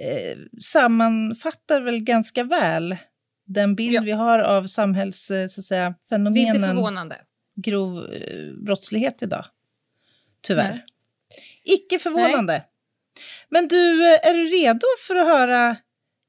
eh, 0.00 0.38
sammanfattar 0.61 1.80
väl 1.80 2.00
ganska 2.00 2.45
väl 2.45 2.97
den 3.46 3.74
bild 3.74 3.94
ja. 3.94 4.02
vi 4.02 4.12
har 4.12 4.38
av 4.38 4.66
samhällsfenomenen. 4.66 6.32
Det 6.34 6.40
är 6.40 6.46
inte 6.46 6.68
förvånande. 6.68 7.16
grov 7.56 8.12
eh, 8.12 8.64
brottslighet 8.64 9.22
idag. 9.22 9.44
Tyvärr. 10.42 10.70
Nej. 10.70 10.84
Icke 11.64 11.98
förvånande. 11.98 12.52
Nej. 12.52 12.64
Men 13.48 13.68
du, 13.68 14.06
eh, 14.14 14.28
är 14.28 14.34
du 14.34 14.44
redo 14.44 14.86
för 15.06 15.16
att 15.16 15.26
höra 15.26 15.76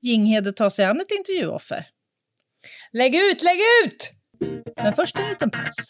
Jinghede 0.01 0.53
ta 0.53 0.69
sig 0.69 0.85
an 0.85 1.01
ett 1.01 1.11
intervjuoffer? 1.11 1.87
Lägg 2.91 3.15
ut, 3.15 3.43
lägg 3.43 3.59
ut! 3.85 4.11
Men 4.75 4.93
först 4.93 5.19
en 5.19 5.29
liten 5.29 5.51
paus. 5.51 5.89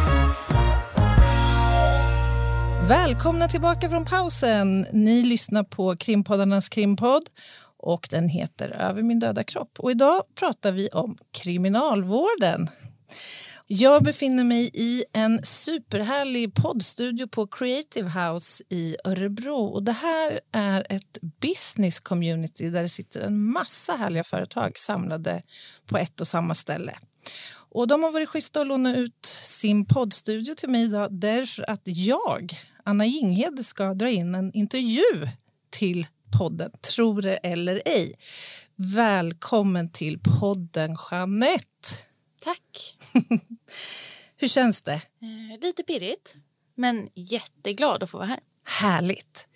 Välkomna 2.87 3.47
tillbaka 3.47 3.89
från 3.89 4.05
pausen. 4.05 4.85
Ni 4.93 5.23
lyssnar 5.23 5.63
på 5.63 5.95
krimpoddarnas 5.95 6.69
krimpodd 6.69 7.23
och 7.77 8.07
den 8.11 8.29
heter 8.29 8.69
Över 8.69 9.01
min 9.01 9.19
döda 9.19 9.43
kropp. 9.43 9.79
Och 9.79 9.91
idag 9.91 10.23
pratar 10.35 10.71
vi 10.71 10.89
om 10.89 11.17
kriminalvården. 11.31 12.69
Jag 13.67 14.03
befinner 14.03 14.43
mig 14.43 14.69
i 14.73 15.03
en 15.13 15.43
superhärlig 15.43 16.53
poddstudio 16.53 17.27
på 17.27 17.47
Creative 17.47 18.09
House 18.09 18.63
i 18.69 18.95
Örebro. 19.03 19.65
Och 19.65 19.83
det 19.83 19.91
här 19.91 20.39
är 20.51 20.85
ett 20.89 21.17
business 21.41 21.99
community 21.99 22.69
där 22.69 22.81
det 22.81 22.89
sitter 22.89 23.21
en 23.21 23.51
massa 23.51 23.93
härliga 23.93 24.23
företag 24.23 24.77
samlade 24.77 25.41
på 25.85 25.97
ett 25.97 26.21
och 26.21 26.27
samma 26.27 26.55
ställe. 26.55 26.97
Och 27.73 27.87
De 27.87 28.03
har 28.03 28.11
varit 28.11 28.29
schyssta 28.29 28.61
att 28.61 28.67
låna 28.67 28.95
ut 28.95 29.25
sin 29.41 29.85
poddstudio 29.85 30.55
till 30.55 30.69
mig 30.69 30.83
idag 30.83 31.07
därför 31.11 31.69
att 31.69 31.81
jag, 31.85 32.53
Anna 32.85 33.05
Jinghede, 33.05 33.63
ska 33.63 33.93
dra 33.93 34.09
in 34.09 34.35
en 34.35 34.53
intervju 34.53 35.29
till 35.69 36.07
podden, 36.37 36.71
tro 36.95 37.21
det 37.21 37.35
eller 37.35 37.81
ej. 37.85 38.13
Välkommen 38.75 39.91
till 39.91 40.19
podden, 40.39 40.97
Jeanette. 41.11 41.95
Tack. 42.41 42.97
Hur 44.37 44.47
känns 44.47 44.81
det? 44.81 44.93
Eh, 44.93 45.59
lite 45.61 45.83
pirrigt, 45.83 46.35
men 46.75 47.09
jätteglad 47.15 48.03
att 48.03 48.09
få 48.09 48.17
vara 48.17 48.27
här. 48.27 48.39
Härligt. 48.65 49.47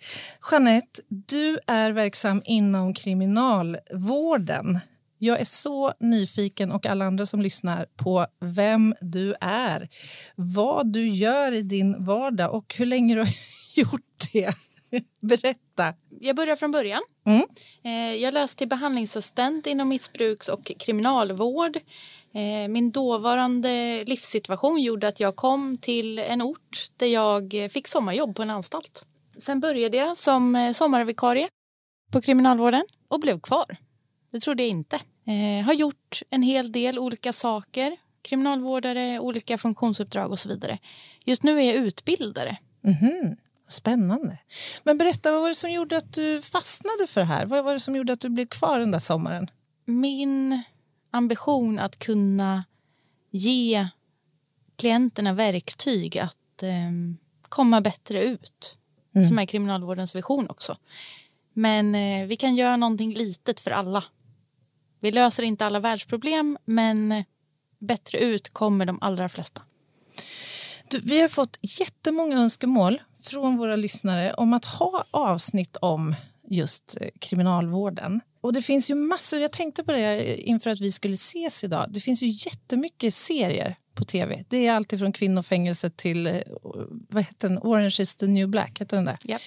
Jeanette, 0.50 1.02
du 1.08 1.58
är 1.66 1.92
verksam 1.92 2.42
inom 2.44 2.94
kriminalvården. 2.94 4.80
Jag 5.18 5.40
är 5.40 5.44
så 5.44 5.92
nyfiken, 6.00 6.72
och 6.72 6.86
alla 6.86 7.04
andra 7.04 7.26
som 7.26 7.42
lyssnar, 7.42 7.86
på 7.96 8.26
vem 8.40 8.94
du 9.00 9.34
är, 9.40 9.88
vad 10.34 10.92
du 10.92 11.08
gör 11.08 11.52
i 11.52 11.62
din 11.62 12.04
vardag 12.04 12.54
och 12.54 12.74
hur 12.78 12.86
länge 12.86 13.14
du 13.14 13.20
har 13.20 13.28
gjort 13.76 14.00
det. 14.32 14.54
Berätta. 15.20 15.94
Jag 16.20 16.36
börjar 16.36 16.56
från 16.56 16.70
början. 16.70 17.02
Mm. 17.26 17.42
Eh, 17.84 18.22
jag 18.22 18.34
läste 18.34 18.58
till 18.58 18.68
behandlingsassistent 18.68 19.66
inom 19.66 19.88
missbruks 19.88 20.48
och 20.48 20.72
kriminalvård. 20.78 21.76
Eh, 22.34 22.68
min 22.68 22.90
dåvarande 22.90 24.04
livssituation 24.04 24.82
gjorde 24.82 25.08
att 25.08 25.20
jag 25.20 25.36
kom 25.36 25.78
till 25.78 26.18
en 26.18 26.42
ort 26.42 26.86
där 26.96 27.06
jag 27.06 27.54
fick 27.70 27.88
sommarjobb 27.88 28.36
på 28.36 28.42
en 28.42 28.50
anstalt. 28.50 29.06
Sen 29.38 29.60
började 29.60 29.96
jag 29.96 30.16
som 30.16 30.56
eh, 30.56 30.72
sommarvikarie 30.72 31.48
på 32.12 32.20
kriminalvården 32.20 32.82
och 33.08 33.20
blev 33.20 33.40
kvar. 33.40 33.76
Det 34.30 34.40
trodde 34.40 34.62
jag 34.62 34.70
inte. 34.70 34.96
Eh, 35.26 35.64
har 35.64 35.72
gjort 35.72 36.22
en 36.30 36.42
hel 36.42 36.72
del 36.72 36.98
olika 36.98 37.32
saker. 37.32 37.96
Kriminalvårdare, 38.22 39.20
olika 39.20 39.58
funktionsuppdrag 39.58 40.30
och 40.30 40.38
så 40.38 40.48
vidare. 40.48 40.78
Just 41.24 41.42
nu 41.42 41.62
är 41.62 41.66
jag 41.66 41.74
utbildare. 41.74 42.56
Mm 42.84 42.96
-hmm. 42.96 43.36
Spännande. 43.68 44.38
Men 44.84 44.98
berätta, 44.98 45.32
vad 45.32 45.40
var 45.40 45.48
det 45.48 45.54
som 45.54 45.72
gjorde 45.72 45.96
att 45.96 46.12
du 46.12 46.42
fastnade 46.42 47.06
för 47.06 47.20
det 47.20 47.26
här? 47.26 47.46
Vad 47.46 47.64
var 47.64 47.74
det 47.74 47.80
som 47.80 47.96
gjorde 47.96 48.12
att 48.12 48.20
du 48.20 48.28
blev 48.28 48.46
kvar 48.46 48.80
den 48.80 48.90
där 48.90 48.98
sommaren? 48.98 49.50
Min 49.84 50.62
ambition 51.10 51.78
att 51.78 51.98
kunna 51.98 52.64
ge 53.30 53.88
klienterna 54.76 55.32
verktyg 55.32 56.18
att 56.18 56.62
eh, 56.62 56.90
komma 57.48 57.80
bättre 57.80 58.24
ut. 58.24 58.78
Mm. 59.14 59.28
Som 59.28 59.38
är 59.38 59.46
kriminalvårdens 59.46 60.14
vision 60.14 60.50
också. 60.50 60.76
Men 61.52 61.94
eh, 61.94 62.26
vi 62.26 62.36
kan 62.36 62.56
göra 62.56 62.76
någonting 62.76 63.14
litet 63.14 63.60
för 63.60 63.70
alla. 63.70 64.04
Vi 65.06 65.12
löser 65.12 65.42
inte 65.42 65.66
alla 65.66 65.80
världsproblem, 65.80 66.58
men 66.64 67.24
bättre 67.78 68.18
ut 68.18 68.48
kommer 68.48 68.86
de 68.86 68.98
allra 69.00 69.28
flesta. 69.28 69.62
Du, 70.88 71.00
vi 71.00 71.20
har 71.20 71.28
fått 71.28 71.58
jättemånga 71.62 72.38
önskemål 72.38 73.02
från 73.22 73.56
våra 73.56 73.76
lyssnare 73.76 74.34
om 74.34 74.52
att 74.52 74.64
ha 74.64 75.04
avsnitt 75.10 75.76
om 75.76 76.14
just 76.48 76.96
eh, 77.00 77.08
kriminalvården. 77.18 78.20
Och 78.40 78.52
det 78.52 78.62
finns 78.62 78.90
ju 78.90 78.94
massor, 78.94 79.40
jag 79.40 79.52
tänkte 79.52 79.84
på 79.84 79.92
det 79.92 80.36
inför 80.36 80.70
att 80.70 80.80
vi 80.80 80.92
skulle 80.92 81.14
ses 81.14 81.64
idag. 81.64 81.86
Det 81.88 82.00
finns 82.00 82.22
ju 82.22 82.28
jättemycket 82.28 83.14
serier 83.14 83.76
på 83.96 84.04
tv. 84.04 84.44
Det 84.48 84.66
är 84.66 84.72
alltid 84.72 84.98
från 84.98 85.12
kvinnofängelse 85.12 85.90
till 85.90 86.26
eh, 86.26 86.34
vad 87.08 87.22
heter 87.22 87.48
den? 87.48 87.58
Orange 87.58 87.96
is 88.00 88.16
the 88.16 88.26
new 88.26 88.48
black. 88.48 88.80
Heter 88.80 88.96
den 88.96 89.04
där? 89.04 89.18
Yep. 89.24 89.40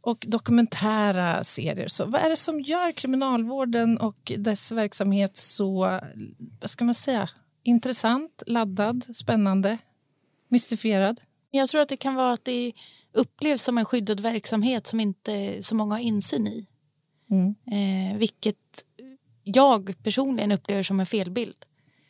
Och 0.00 0.24
dokumentära 0.28 1.44
serier. 1.44 1.88
Så 1.88 2.04
vad 2.04 2.20
är 2.20 2.30
det 2.30 2.36
som 2.36 2.60
gör 2.60 2.92
kriminalvården 2.92 3.98
och 3.98 4.32
dess 4.38 4.72
verksamhet 4.72 5.36
så 5.36 6.00
vad 6.60 6.70
ska 6.70 6.84
man 6.84 6.94
säga, 6.94 7.28
intressant, 7.62 8.42
laddad, 8.46 9.16
spännande, 9.16 9.78
mystifierad? 10.48 11.20
Jag 11.50 11.68
tror 11.68 11.80
att 11.80 11.88
det 11.88 11.96
kan 11.96 12.14
vara 12.14 12.32
att 12.32 12.44
det 12.44 12.72
upplevs 13.12 13.62
som 13.62 13.78
en 13.78 13.84
skyddad 13.84 14.20
verksamhet 14.20 14.86
som 14.86 15.00
inte 15.00 15.62
så 15.62 15.74
många 15.74 15.94
har 15.94 16.00
insyn 16.00 16.46
i. 16.46 16.66
Mm. 17.30 17.54
Eh, 17.66 18.18
vilket 18.18 18.84
jag 19.44 19.94
personligen 20.02 20.52
upplever 20.52 20.82
som 20.82 21.00
en 21.00 21.06
felbild. 21.06 21.64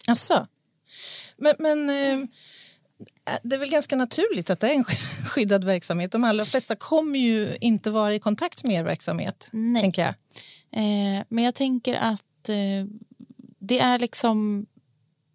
Alltså. 0.07 0.47
Men, 1.37 1.55
men 1.59 1.91
eh, 1.91 2.29
det 3.43 3.55
är 3.55 3.59
väl 3.59 3.71
ganska 3.71 3.97
naturligt 3.97 4.51
att 4.51 4.61
det 4.61 4.69
är 4.69 4.75
en 4.75 4.85
skyddad 5.29 5.65
verksamhet. 5.65 6.13
De 6.13 6.25
allra 6.25 6.45
flesta 6.45 6.77
kommer 6.77 7.19
ju 7.19 7.57
inte 7.61 7.91
vara 7.91 8.15
i 8.15 8.19
kontakt 8.19 8.65
med 8.65 8.77
er 8.77 8.85
verksamhet. 8.85 9.49
Nej. 9.53 9.83
Tänker 9.83 10.03
jag. 10.03 10.15
Eh, 10.73 11.25
men 11.29 11.45
jag 11.45 11.55
tänker 11.55 11.95
att 11.95 12.49
eh, 12.49 12.87
det 13.59 13.81
är 13.81 13.99
liksom... 13.99 14.67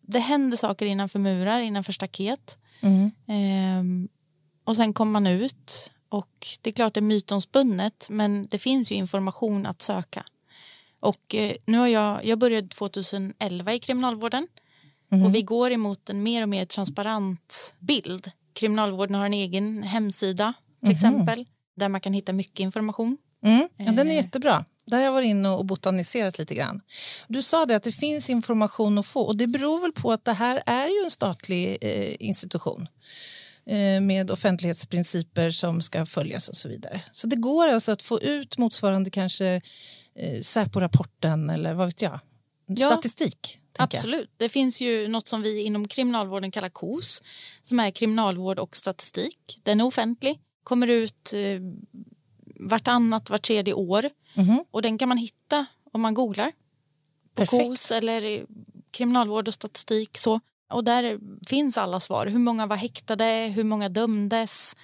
Det 0.02 0.20
händer 0.20 0.58
saker 0.58 0.86
innanför 0.86 1.20
murar, 1.20 1.60
innanför 1.60 1.94
staket. 1.94 2.58
Mm. 2.82 3.12
Eh, 3.28 4.10
och 4.64 4.76
sen 4.76 4.94
kommer 4.94 5.12
man 5.12 5.28
ut. 5.28 5.92
Och 6.10 6.48
Det 6.62 6.70
är 6.70 6.74
klart 6.74 6.94
det 6.94 7.00
är 7.00 7.02
mytomspunnet, 7.02 8.08
men 8.10 8.44
det 8.44 8.58
finns 8.58 8.92
ju 8.92 8.96
information 8.96 9.66
att 9.66 9.82
söka. 9.82 10.24
Och 11.00 11.36
eh, 11.36 11.54
nu 11.66 11.78
har 11.78 11.88
jag, 11.88 12.26
jag 12.26 12.40
började 12.40 12.68
2011 12.68 13.74
i 13.74 13.80
kriminalvården 13.80 14.48
och 15.12 15.36
vi 15.36 15.42
går 15.42 15.72
emot 15.72 16.10
en 16.10 16.24
mer 16.24 16.42
och 16.44 16.50
mer 16.50 16.66
transparent 16.66 17.74
bild. 17.80 18.32
Kriminalvården 18.54 19.16
har 19.16 19.26
en 19.26 19.34
egen 19.34 19.84
hemsida 19.84 20.54
till 20.84 20.92
exempel 20.92 21.46
där 21.78 21.90
man 21.90 22.02
kan 22.02 22.14
hitta 22.14 22.34
mycket 22.34 22.60
information. 22.60 23.18
Mm. 23.46 23.70
Ja, 23.78 23.92
den 23.92 24.08
är 24.08 24.12
Eh. 24.12 24.16
jättebra. 24.16 24.66
Där 24.86 24.98
har 24.98 25.04
jag 25.04 25.12
varit 25.12 25.26
inne 25.28 25.50
och 25.50 25.66
botaniserat 25.66 26.40
lite 26.40 26.56
grann. 26.56 26.82
Du 27.28 27.42
sa 27.42 27.66
det 27.66 27.76
att 27.76 27.84
det 27.84 27.92
finns 27.92 28.30
information 28.30 28.98
att 28.98 29.06
få 29.06 29.22
och 29.22 29.38
det 29.38 29.48
beror 29.48 29.82
väl 29.82 29.92
på 29.92 30.12
att 30.12 30.26
det 30.26 30.34
här 30.34 30.64
är 30.66 30.88
ju 30.88 31.04
en 31.04 31.12
statlig 31.12 31.78
eh, 31.82 32.16
institution 32.20 32.88
eh, 33.66 34.02
med 34.02 34.32
offentlighetsprinciper 34.32 35.52
som 35.52 35.82
ska 35.82 36.06
följas 36.06 36.50
och 36.50 36.56
så 36.56 36.70
vidare. 36.70 37.02
Så 37.12 37.28
det 37.28 37.36
går 37.36 37.68
alltså 37.68 37.92
att 37.92 38.02
få 38.02 38.22
ut 38.22 38.58
motsvarande 38.58 39.10
kanske 39.10 39.62
eh, 40.16 40.42
Säpo-rapporten 40.42 41.50
eller 41.50 41.74
vad 41.74 41.88
vet 41.88 42.02
jag, 42.02 42.20
Ja. 42.78 42.88
statistik. 42.88 43.60
tänker 43.72 43.98
jag. 43.98 44.00
Absolut. 44.00 44.32
Det 44.38 44.50
finns 44.50 44.82
ju 44.82 45.08
något 45.08 45.28
som 45.28 45.42
vi 45.42 45.62
inom 45.62 45.88
kriminalvården 45.88 46.52
kallar 46.52 46.70
KOS 46.70 47.24
som 47.62 47.80
är 47.80 47.92
kriminalvård 47.92 48.60
och 48.60 48.76
statistik. 48.78 49.60
Den 49.64 49.80
är 49.80 49.86
offentlig, 49.86 50.40
kommer 50.64 50.88
ut 50.88 51.34
eh, 51.34 51.62
vartannat, 52.70 53.30
vart 53.30 53.42
tredje 53.42 53.74
år 53.74 54.10
Mhm. 54.34 54.64
och 54.72 54.82
den 54.82 54.98
kan 54.98 55.10
man 55.10 55.18
hitta 55.18 55.66
om 55.92 56.02
man 56.02 56.14
googlar 56.14 56.52
på 56.52 56.56
Perfekt. 57.36 57.64
KOS 57.64 57.92
eller 57.92 58.46
kriminalvård 58.92 59.48
och 59.48 59.54
statistik. 59.54 60.18
Så. 60.18 60.40
Och 60.74 60.84
där 60.84 61.20
finns 61.48 61.78
alla 61.78 62.00
svar. 62.00 62.26
Hur 62.28 62.40
många 62.40 62.68
var 62.68 62.76
häktade? 62.78 63.52
Hur 63.56 63.64
många 63.64 63.90
dömdes? 63.90 64.76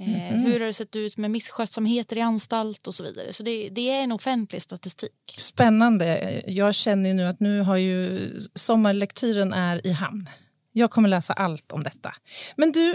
Eh, 0.00 0.06
Mhm. 0.36 0.44
Hur 0.44 0.60
har 0.60 0.66
det 0.66 0.72
sett 0.72 0.96
ut 0.96 1.16
med 1.16 1.30
misskötsamheter 1.30 2.16
i 2.16 2.20
anstalt 2.20 2.86
och 2.86 2.94
så 2.94 3.02
vidare. 3.02 3.32
Så 3.32 3.42
det, 3.42 3.68
det 3.68 3.90
är 3.90 4.02
en 4.02 4.12
offentlig 4.12 4.62
statistik. 4.62 5.34
Spännande. 5.38 6.42
Jag 6.46 6.74
känner 6.74 7.08
ju 7.10 7.14
nu 7.14 7.24
att 7.26 7.40
nu 7.40 7.60
har 7.60 7.76
ju 7.76 8.30
sommarlektyren 8.54 9.52
är 9.52 9.86
i 9.86 9.92
hamn. 9.92 10.28
Jag 10.72 10.90
kommer 10.90 11.08
läsa 11.08 11.32
allt 11.32 11.72
om 11.72 11.82
detta. 11.82 12.14
Men 12.56 12.72
du, 12.72 12.94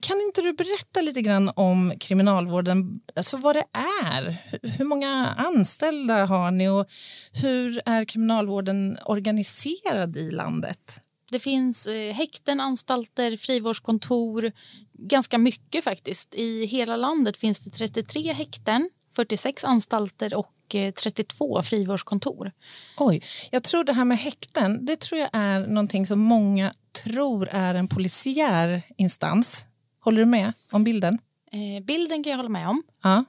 kan 0.00 0.20
inte 0.20 0.40
du 0.42 0.52
berätta 0.52 1.00
lite 1.00 1.22
grann 1.22 1.50
om 1.56 1.92
kriminalvården, 2.00 3.00
alltså 3.16 3.36
vad 3.36 3.56
det 3.56 3.64
är? 4.04 4.36
Hur- 4.62 4.68
Hur 4.78 4.84
många 4.84 5.34
anställda 5.36 6.24
har 6.26 6.50
ni 6.50 6.68
och 6.68 6.86
hur 7.32 7.80
är 7.86 8.04
kriminalvården 8.04 8.98
organiserad 9.04 10.16
i 10.16 10.30
landet? 10.30 11.00
Det 11.30 11.38
finns 11.38 11.86
eh, 11.86 12.12
häkten, 12.14 12.60
anstalter, 12.60 13.36
frivårdskontor. 13.36 14.52
Ganska 14.98 15.38
mycket 15.38 15.84
faktiskt. 15.84 16.34
I 16.34 16.66
hela 16.66 16.96
landet 16.96 17.36
finns 17.36 17.60
det 17.60 17.70
33 17.70 18.32
häkten, 18.32 18.90
46 19.16 19.64
anstalter 19.64 20.34
och 20.34 20.74
eh, 20.74 20.92
32 20.92 21.62
frivårdskontor. 21.62 22.52
Oj, 22.96 23.22
jag 23.50 23.62
tror 23.62 23.84
det 23.84 23.92
här 23.92 24.04
med 24.04 24.18
häkten, 24.18 24.84
det 24.84 25.00
tror 25.00 25.20
jag 25.20 25.30
är 25.32 25.66
någonting 25.66 26.06
som 26.06 26.18
många 26.20 26.72
tror 27.04 27.48
är 27.50 27.74
en 27.74 27.88
polisiär 27.88 28.82
instans. 28.96 29.66
Håller 30.00 30.18
du 30.18 30.26
med 30.26 30.52
om 30.72 30.84
bilden? 30.84 31.18
Eh, 31.52 31.84
bilden 31.84 32.24
kan 32.24 32.30
jag 32.30 32.36
hålla 32.36 32.48
med 32.48 32.68
om. 32.68 32.82
Ja. 33.02 33.24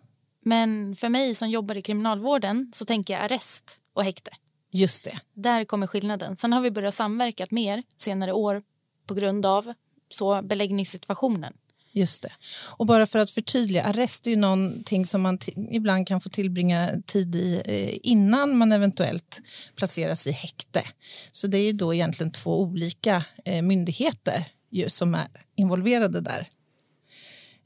Men 0.45 0.95
för 0.95 1.09
mig 1.09 1.35
som 1.35 1.49
jobbar 1.49 1.77
i 1.77 1.81
kriminalvården 1.81 2.71
så 2.73 2.85
tänker 2.85 3.13
jag 3.13 3.23
arrest 3.23 3.79
och 3.93 4.03
häkte. 4.03 4.31
Just 4.71 5.03
det. 5.03 5.19
Där 5.33 5.65
kommer 5.65 5.87
skillnaden. 5.87 6.37
Sen 6.37 6.53
har 6.53 6.61
vi 6.61 6.71
börjat 6.71 6.93
samverka 6.93 7.47
mer 7.49 7.83
senare 7.97 8.33
år 8.33 8.63
på 9.07 9.13
grund 9.13 9.45
av 9.45 9.73
så 10.09 10.41
beläggningssituationen. 10.41 11.53
Just 11.97 12.23
det. 12.23 12.31
Och 12.77 12.85
bara 12.85 13.07
för 13.07 13.19
att 13.19 13.31
förtydliga, 13.31 13.83
arrest 13.83 14.27
är 14.27 14.31
ju 14.31 14.37
någonting 14.37 15.05
som 15.05 15.21
man 15.21 15.39
ibland 15.71 16.07
kan 16.07 16.21
få 16.21 16.29
tillbringa 16.29 16.89
tid 17.05 17.35
i 17.35 17.61
eh, 17.65 17.99
innan 18.11 18.57
man 18.57 18.71
eventuellt 18.71 19.41
placeras 19.75 20.27
i 20.27 20.31
häkte. 20.31 20.83
Så 21.31 21.47
det 21.47 21.57
är 21.57 21.63
ju 21.63 21.71
då 21.71 21.93
egentligen 21.93 22.31
två 22.31 22.61
olika 22.61 23.23
eh, 23.45 23.61
myndigheter 23.61 24.45
ju, 24.71 24.89
som 24.89 25.15
är 25.15 25.27
involverade 25.55 26.21
där. 26.21 26.49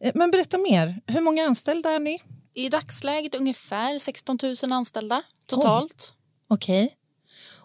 Eh, 0.03 0.11
men 0.15 0.31
berätta 0.31 0.57
mer, 0.57 1.01
hur 1.07 1.21
många 1.21 1.43
anställda 1.43 1.89
är 1.89 1.99
ni? 1.99 2.21
I 2.53 2.69
dagsläget 2.69 3.35
ungefär 3.35 3.97
16 3.97 4.37
000 4.63 4.71
anställda 4.71 5.23
totalt. 5.45 6.13
Okej. 6.47 6.97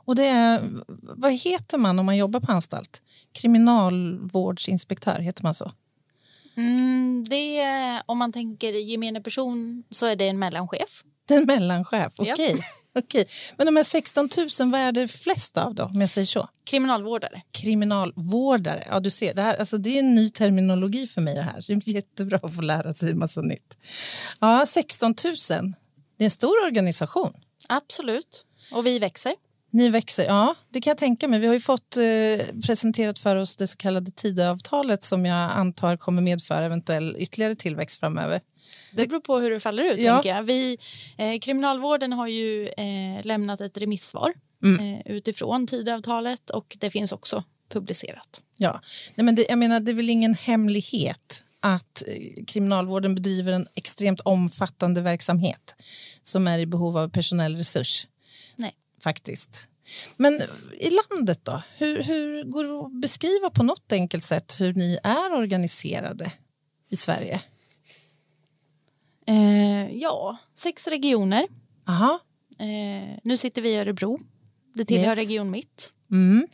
Och 0.07 0.16
det 0.16 0.27
är, 0.27 0.62
vad 1.16 1.33
heter 1.33 1.79
man 1.79 1.98
om 1.98 2.07
man 2.07 2.16
jobbar 2.16 2.40
på 2.40 2.53
anstalt? 2.53 3.03
Kriminalvårdsinspektör, 3.37 5.18
heter 5.20 5.42
man 5.42 5.55
så? 5.55 5.72
Mm, 6.57 7.25
det 7.31 7.61
är, 7.61 8.03
om 8.07 8.18
man 8.18 8.33
tänker 8.33 8.72
gemene 8.72 9.20
person 9.20 9.85
så 9.90 10.07
är 10.07 10.16
det 10.16 10.29
en 10.29 10.38
mellanchef. 10.38 11.05
Det 11.29 11.35
är 11.35 11.38
en 11.38 11.46
mellanchef, 11.46 12.12
okej. 12.16 12.57
okej. 12.94 13.27
Men 13.57 13.66
de 13.66 13.77
här 13.77 13.85
16 13.85 14.29
000, 14.61 14.70
vad 14.70 14.81
är 14.81 14.92
det 14.92 15.09
flest 15.09 15.59
av 15.59 15.75
då, 15.75 15.85
om 15.85 16.01
jag 16.01 16.11
säger 16.11 16.27
så? 16.27 16.49
Kriminalvårdare. 16.64 17.42
Kriminalvårdare, 17.51 18.87
ja 18.90 19.01
du 19.01 19.11
ser, 19.11 19.35
det, 19.35 19.42
här, 19.42 19.57
alltså, 19.57 19.79
det 19.79 19.90
är 19.90 19.99
en 19.99 20.14
ny 20.14 20.29
terminologi 20.29 21.07
för 21.07 21.20
mig 21.20 21.35
det 21.35 21.42
här. 21.42 21.64
Det 21.66 21.72
är 21.72 21.88
jättebra 21.88 22.38
att 22.42 22.55
få 22.55 22.61
lära 22.61 22.94
sig 22.94 23.11
en 23.11 23.18
massa 23.18 23.40
nytt. 23.40 23.75
Ja, 24.40 24.64
16 24.66 25.14
000, 25.25 25.35
det 26.16 26.25
är 26.25 26.25
en 26.25 26.31
stor 26.31 26.66
organisation. 26.66 27.33
Absolut. 27.68 28.46
Och 28.72 28.87
vi 28.87 28.99
växer. 28.99 29.35
Ni 29.70 29.88
växer, 29.88 30.24
ja 30.24 30.55
det 30.70 30.81
kan 30.81 30.90
jag 30.90 30.98
tänka 30.98 31.29
mig. 31.29 31.40
Vi 31.40 31.46
har 31.46 31.55
ju 31.55 31.61
fått 31.61 31.96
eh, 31.96 32.61
presenterat 32.66 33.18
för 33.18 33.37
oss 33.37 33.57
det 33.57 33.66
så 33.66 33.76
kallade 33.76 34.11
Tidöavtalet 34.11 35.02
som 35.02 35.26
jag 35.26 35.50
antar 35.50 35.96
kommer 35.96 36.22
medföra 36.22 36.64
eventuell 36.64 37.16
ytterligare 37.18 37.55
tillväxt 37.55 38.00
framöver. 38.00 38.40
Det 38.92 39.09
beror 39.09 39.20
på 39.20 39.38
hur 39.38 39.50
det 39.50 39.61
faller 39.61 39.83
ut. 39.83 39.98
Ja. 39.98 40.14
Tänker 40.14 40.29
jag. 40.29 40.42
Vi, 40.42 40.79
eh, 41.18 41.38
kriminalvården 41.38 42.12
har 42.12 42.26
ju 42.26 42.68
eh, 42.68 43.24
lämnat 43.24 43.61
ett 43.61 43.79
remissvar 43.79 44.33
eh, 44.81 45.12
utifrån 45.12 45.66
Tidöavtalet 45.66 46.50
och 46.50 46.76
det 46.81 46.90
finns 46.90 47.12
också 47.12 47.44
publicerat. 47.68 48.42
Ja, 48.59 48.81
Nej, 49.14 49.24
men 49.24 49.35
det, 49.35 49.46
jag 49.48 49.59
menar, 49.59 49.81
det 49.81 49.90
är 49.90 49.94
väl 49.94 50.11
ingen 50.11 50.35
hemlighet 50.35 51.42
att 51.61 52.02
eh, 52.07 52.44
kriminalvården 52.46 53.14
bedriver 53.14 53.52
en 53.52 53.66
extremt 53.74 54.20
omfattande 54.20 55.00
verksamhet 55.00 55.74
som 56.22 56.48
är 56.48 56.59
i 56.59 56.66
behov 56.66 56.96
av 56.96 57.09
personell 57.09 57.57
resurs. 57.57 58.07
Faktiskt. 59.07 59.69
Men 60.16 60.40
i 60.79 60.90
landet 60.90 61.45
då? 61.45 61.62
Hur, 61.77 62.03
hur 62.03 62.45
går 62.45 62.64
det 62.64 62.87
att 62.87 63.01
beskriva 63.01 63.51
på 63.51 63.62
något 63.62 63.92
enkelt 63.92 64.25
sätt 64.25 64.57
hur 64.61 64.75
ni 64.75 64.99
är 65.03 65.35
organiserade 65.35 66.33
i 66.88 66.97
Sverige? 66.97 67.40
Eh, 69.27 69.90
ja, 69.90 70.37
sex 70.55 70.87
regioner. 70.87 71.47
Aha. 71.88 72.21
Eh, 72.59 73.19
nu 73.23 73.37
sitter 73.37 73.62
vi 73.62 73.69
i 73.69 73.79
Örebro. 73.79 74.21
Det 74.75 74.85
tillhör 74.85 75.19
Yes. 75.19 75.19
Region 75.19 75.51
Mitt. 75.51 75.92
Mm. 76.11 76.47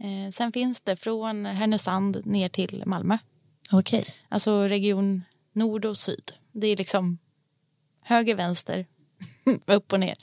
Eh, 0.00 0.30
sen 0.30 0.52
finns 0.52 0.80
det 0.80 0.96
från 0.96 1.46
Härnösand 1.46 2.26
ner 2.26 2.48
till 2.48 2.82
Malmö. 2.86 3.18
Okej. 3.72 4.04
Alltså 4.28 4.62
region 4.62 5.22
nord 5.52 5.84
och 5.84 5.96
syd. 5.96 6.32
Det 6.52 6.66
är 6.66 6.76
liksom 6.76 7.18
höger, 8.00 8.34
vänster, 8.34 8.86
upp 9.66 9.92
och 9.92 10.00
ner. 10.00 10.16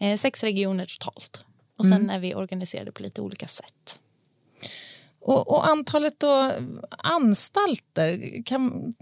Eh, 0.00 0.16
sex 0.16 0.42
regioner 0.42 0.86
totalt. 0.86 1.44
Och 1.78 1.86
sen 1.86 2.10
är 2.10 2.18
vi 2.18 2.34
organiserade 2.34 2.92
på 2.92 3.02
lite 3.02 3.20
olika 3.20 3.48
sätt. 3.48 4.00
Och, 5.20 5.50
och 5.50 5.68
antalet 5.68 6.20
då, 6.20 6.52
anstalter, 6.98 8.42
kan, 8.44 8.94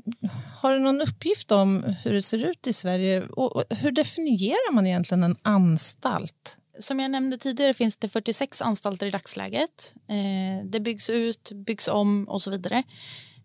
har 0.60 0.74
du 0.74 0.80
någon 0.80 1.00
uppgift 1.00 1.52
om 1.52 1.84
hur 2.04 2.12
det 2.12 2.22
ser 2.22 2.44
ut 2.44 2.66
i 2.66 2.72
Sverige? 2.72 3.22
Och, 3.22 3.56
och 3.56 3.64
hur 3.70 3.92
definierar 3.92 4.72
man 4.72 4.86
egentligen 4.86 5.22
en 5.22 5.36
anstalt? 5.42 6.58
Som 6.78 7.00
jag 7.00 7.10
nämnde 7.10 7.38
tidigare 7.38 7.74
finns 7.74 7.96
det 7.96 8.08
46 8.08 8.62
anstalter 8.62 9.06
i 9.06 9.10
dagsläget. 9.10 9.94
Eh, 10.08 10.66
det 10.66 10.80
byggs 10.80 11.10
ut, 11.10 11.52
byggs 11.54 11.88
om 11.88 12.28
och 12.28 12.42
så 12.42 12.50
vidare. 12.50 12.82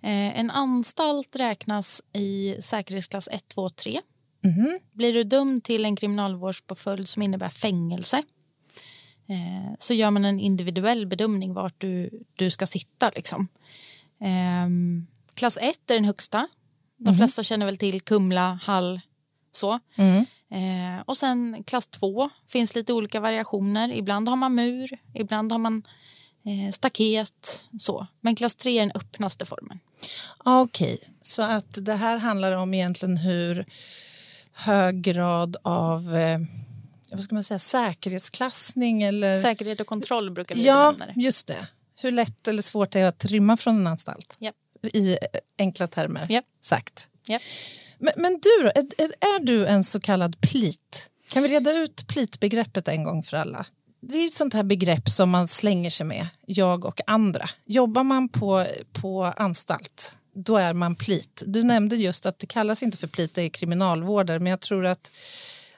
Eh, 0.03 0.39
en 0.39 0.51
anstalt 0.51 1.35
räknas 1.35 2.01
i 2.13 2.57
säkerhetsklass 2.61 3.29
1, 3.31 3.47
2, 3.47 3.69
3. 3.69 4.01
Mhm. 4.41 4.79
Blir 4.91 5.13
du 5.13 5.23
dömd 5.23 5.63
till 5.63 5.85
en 5.85 5.95
kriminalvårdspåföljd 5.95 7.07
som 7.07 7.21
innebär 7.21 7.49
fängelse 7.49 8.17
eh, 9.29 9.73
så 9.79 9.93
gör 9.93 10.11
man 10.11 10.25
en 10.25 10.39
individuell 10.39 11.07
bedömning 11.07 11.53
vart 11.53 11.81
du, 11.81 12.09
du 12.35 12.49
ska 12.49 12.65
sitta. 12.65 13.11
Liksom. 13.15 13.47
Eh, 14.21 14.67
klass 15.33 15.57
1 15.61 15.91
är 15.91 15.95
den 15.95 16.05
högsta. 16.05 16.47
De 16.97 17.15
flesta 17.15 17.43
känner 17.43 17.65
väl 17.65 17.77
till 17.77 18.01
Kumla, 18.01 18.59
Hall, 18.63 19.01
så. 19.51 19.79
Mm. 19.95 20.25
Eh, 20.51 21.01
och 21.05 21.17
sen 21.17 21.63
klass 21.63 21.87
2 21.87 22.29
finns 22.47 22.75
lite 22.75 22.93
olika 22.93 23.19
variationer. 23.19 23.93
Ibland 23.93 24.29
har 24.29 24.35
man 24.35 24.55
mur, 24.55 24.99
ibland 25.13 25.51
har 25.51 25.59
man 25.59 25.83
eh, 26.45 26.71
staket, 26.71 27.69
så. 27.79 28.07
Men 28.21 28.35
klass 28.35 28.55
3 28.55 28.77
är 28.77 28.81
den 28.81 28.91
öppnaste 28.95 29.45
formen. 29.45 29.79
Ah, 30.37 30.61
Okej, 30.61 30.99
så 31.21 31.41
att 31.41 31.85
det 31.85 31.93
här 31.93 32.17
handlar 32.17 32.51
om 32.51 32.73
egentligen 32.73 33.17
hur 33.17 33.65
hög 34.57 35.01
grad 35.01 35.57
av 35.61 36.15
eh, 36.15 36.39
vad 37.11 37.23
ska 37.23 37.35
man 37.35 37.43
säga, 37.43 37.59
säkerhetsklassning 37.59 39.03
eller... 39.03 39.41
Säkerhet 39.41 39.79
och 39.79 39.87
kontroll 39.87 40.31
brukar 40.31 40.55
vi 40.55 40.65
ja, 40.65 40.91
benämna 40.91 41.13
det. 41.15 41.21
just 41.21 41.47
det. 41.47 41.67
Hur 41.95 42.11
lätt 42.11 42.47
eller 42.47 42.61
svårt 42.61 42.91
det 42.91 42.99
är 42.99 43.05
att 43.05 43.25
rymma 43.25 43.57
från 43.57 43.75
en 43.75 43.87
anstalt. 43.87 44.35
Japp. 44.39 44.55
I 44.83 45.17
enkla 45.59 45.87
termer 45.87 46.25
Japp. 46.29 46.45
sagt. 46.61 47.09
Japp. 47.27 47.41
Men, 47.97 48.13
men 48.17 48.33
du 48.33 48.63
då, 48.63 48.67
är, 48.67 49.05
är- 49.05 49.39
du 49.45 49.67
en 49.67 49.83
så 49.83 49.99
kallad 49.99 50.41
plit? 50.41 51.09
Kan 51.29 51.43
vi 51.43 51.49
reda 51.49 51.71
ut 51.71 52.07
plitbegreppet 52.07 52.87
en 52.87 53.03
gång 53.03 53.23
för 53.23 53.37
alla? 53.37 53.65
Det 54.01 54.17
är 54.17 54.25
ett 54.25 54.33
sånt 54.33 54.53
här 54.53 54.63
begrepp 54.63 55.09
som 55.09 55.29
man 55.29 55.47
slänger 55.47 55.89
sig 55.89 56.05
med, 56.05 56.27
jag 56.45 56.85
och 56.85 57.01
andra. 57.07 57.49
Jobbar 57.65 58.03
man 58.03 58.29
på, 58.29 58.65
på 58.93 59.23
anstalt, 59.23 60.17
då 60.37 60.57
är 60.57 60.73
man 60.73 60.95
plit. 60.95 61.43
Du 61.45 61.63
nämnde 61.63 61.95
just 61.95 62.25
att 62.25 62.39
det 62.39 62.47
kallas 62.47 62.83
inte 62.83 62.97
för 62.97 63.07
plit, 63.07 63.35
det 63.35 63.41
är 63.41 63.49
kriminalvårdare, 63.49 64.39
men 64.39 64.49
jag 64.49 64.61
tror 64.61 64.85
att, 64.85 65.11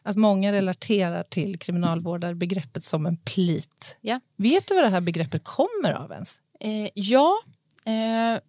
att 0.03 0.15
många 0.15 0.51
relaterar 0.51 1.23
till 1.23 1.59
kriminalvårdarbegreppet 1.59 2.83
som 2.83 3.05
en 3.05 3.17
plit. 3.17 3.97
Ja. 4.01 4.19
Vet 4.35 4.67
du 4.67 4.75
vad 4.75 4.83
det 4.83 4.89
här 4.89 5.01
begreppet 5.01 5.43
kommer 5.43 5.93
av 5.93 6.11
ens? 6.11 6.41
Eh, 6.59 6.89
ja, 6.93 7.39
eh, 7.85 8.41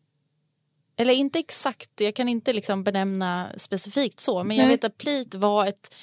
eller 0.96 1.14
inte 1.14 1.38
exakt, 1.38 1.90
jag 2.00 2.14
kan 2.14 2.28
inte 2.28 2.52
liksom 2.52 2.84
benämna 2.84 3.50
specifikt 3.56 4.20
så, 4.20 4.44
men 4.44 4.56
jag 4.56 4.64
Nej. 4.64 4.74
vet 4.76 4.84
att 4.84 4.98
plit 4.98 5.34
var 5.34 5.66
ett, 5.66 5.94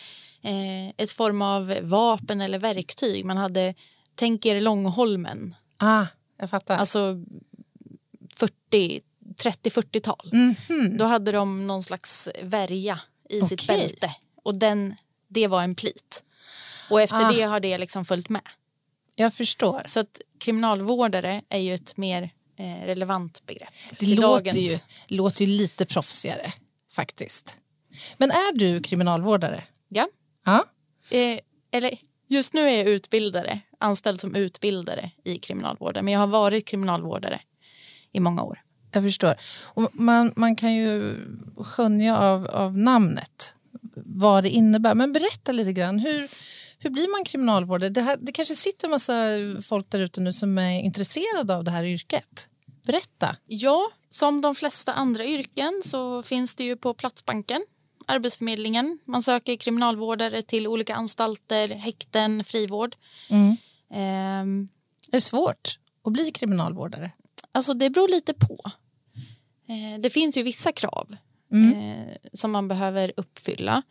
eh, 0.41 0.87
ett 0.97 1.11
form 1.11 1.41
av 1.41 1.77
vapen 1.81 2.41
eller 2.41 2.59
verktyg. 2.59 3.25
Man 3.25 3.37
hade, 3.37 3.73
tänk 4.15 4.45
er 4.45 4.61
Långholmen, 4.61 5.55
Ah, 5.77 6.05
jag 6.39 6.49
fattar. 6.49 6.77
alltså 6.77 7.15
40, 8.35 9.01
30-40-tal. 9.35 10.31
Då 10.97 11.05
hade 11.05 11.31
de 11.31 11.67
någon 11.67 11.83
slags 11.83 12.29
värja 12.43 12.99
i 13.29 13.41
sitt 13.41 13.61
Okej. 13.61 13.77
bälte 13.77 14.15
och 14.43 14.55
den, 14.55 14.95
det 15.27 15.47
var 15.47 15.63
en 15.63 15.75
plit. 15.75 16.23
Och 16.89 17.01
efter 17.01 17.25
Ah. 17.25 17.31
det 17.31 17.41
har 17.41 17.59
det 17.59 17.77
liksom 17.77 18.05
följt 18.05 18.29
med. 18.29 18.41
jag 19.15 19.33
förstår. 19.33 19.83
Så 19.85 19.99
att 19.99 20.21
kriminalvårdare 20.39 21.41
är 21.49 21.59
ju 21.59 21.73
ett 21.73 21.97
mer 21.97 22.23
eh, 22.59 22.85
relevant 22.85 23.45
begrepp. 23.45 23.73
Det 23.99 24.05
låter 24.15 24.21
dagens- 24.45 24.57
ju, 24.57 24.77
låter 25.17 25.45
ju 25.45 25.57
lite 25.57 25.85
proffsigare 25.85 26.53
faktiskt. 26.91 27.57
Men 28.17 28.31
är 28.31 28.57
du 28.57 28.81
kriminalvårdare? 28.81 29.63
Ja. 29.89 30.07
Ja. 30.45 30.65
Eh, 31.17 31.39
eller 31.71 31.97
just 32.27 32.53
nu 32.53 32.61
är 32.69 32.77
jag 32.77 32.87
utbildare, 32.87 33.59
anställd 33.79 34.21
som 34.21 34.35
utbildare 34.35 35.11
i 35.23 35.37
kriminalvården. 35.37 36.05
Men 36.05 36.11
jag 36.13 36.19
har 36.19 36.27
varit 36.27 36.65
kriminalvårdare 36.65 37.41
i 38.11 38.19
många 38.19 38.43
år. 38.43 38.61
Jag 38.97 39.03
förstår. 39.03 39.35
Och 39.63 39.89
man, 39.93 40.33
man 40.35 40.55
kan 40.55 40.73
ju 40.73 41.15
skönja 41.57 42.17
av, 42.17 42.47
av 42.47 42.77
namnet 42.77 43.55
vad 43.95 44.43
det 44.43 44.49
innebär. 44.49 44.95
Men 44.95 45.13
berätta 45.13 45.51
lite 45.51 45.73
grann. 45.73 45.99
Hur, 45.99 46.29
hur 46.79 46.89
blir 46.89 47.11
man 47.11 47.23
kriminalvårdare? 47.23 47.89
Det, 47.89 48.01
här, 48.01 48.17
det 48.21 48.31
kanske 48.31 48.55
sitter 48.55 48.87
en 48.87 48.91
massa 48.91 49.13
folk 49.61 49.89
där 49.89 49.99
ute 49.99 50.21
nu 50.21 50.33
som 50.33 50.57
är 50.57 50.81
intresserade 50.81 51.55
av 51.55 51.63
det 51.63 51.71
här 51.71 51.83
yrket. 51.83 52.49
Berätta. 52.85 53.35
Ja, 53.45 53.91
som 54.09 54.41
de 54.41 54.55
flesta 54.55 54.93
andra 54.93 55.25
yrken 55.25 55.81
så 55.83 56.23
finns 56.23 56.55
det 56.55 56.63
ju 56.63 56.75
på 56.75 56.93
Platsbanken, 56.93 57.65
Arbetsförmedlingen. 58.07 58.99
Man 59.05 59.23
söker 59.23 59.55
kriminalvårdare 59.55 60.41
till 60.41 60.67
olika 60.67 60.95
anstalter, 60.95 61.67
häkten, 61.67 62.43
frivård. 62.43 62.95
Ehm, 63.93 64.67
Är 65.11 65.11
det 65.11 65.21
svårt 65.21 65.79
att 66.03 66.13
bli 66.13 66.31
kriminalvårdare? 66.31 67.11
Alltså 67.51 67.73
det 67.73 67.89
beror 67.89 68.07
lite 68.07 68.33
på. 68.33 68.71
Eh, 69.67 69.99
det 69.99 70.09
finns 70.09 70.37
ju 70.37 70.43
vissa 70.43 70.71
krav 70.71 71.15
eh, 71.51 72.15
som 72.33 72.51
man 72.51 72.67
behöver 72.67 73.11
uppfylla. 73.17 73.83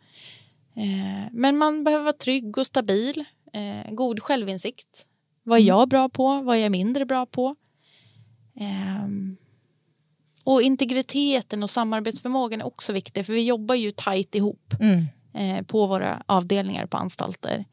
Eh, 0.75 1.31
men 1.31 1.57
man 1.57 1.83
behöver 1.83 2.03
vara 2.03 2.13
trygg 2.13 2.57
och 2.57 2.65
stabil, 2.67 3.25
eh, 3.53 3.91
god 3.91 4.23
självinsikt. 4.23 5.05
Vad 5.43 5.59
är 5.59 5.63
jag 5.63 5.89
bra 5.89 6.09
på? 6.09 6.41
Vad 6.41 6.57
är 6.57 6.61
jag 6.61 6.71
mindre 6.71 7.05
bra 7.05 7.25
på? 7.25 7.55
Ehm, 8.59 9.37
och 10.43 10.61
integriteten 10.61 11.63
och 11.63 11.69
samarbetsförmågan 11.69 12.61
är 12.61 12.65
också 12.67 12.93
viktig 12.93 13.25
för 13.25 13.33
vi 13.33 13.45
jobbar 13.45 13.75
ju 13.75 13.91
tajt 13.91 14.35
ihop 14.35 14.73
eh, 15.33 15.61
på 15.61 15.85
våra 15.85 16.23
avdelningar 16.25 16.85
på 16.85 16.97
anstalter 16.97 17.65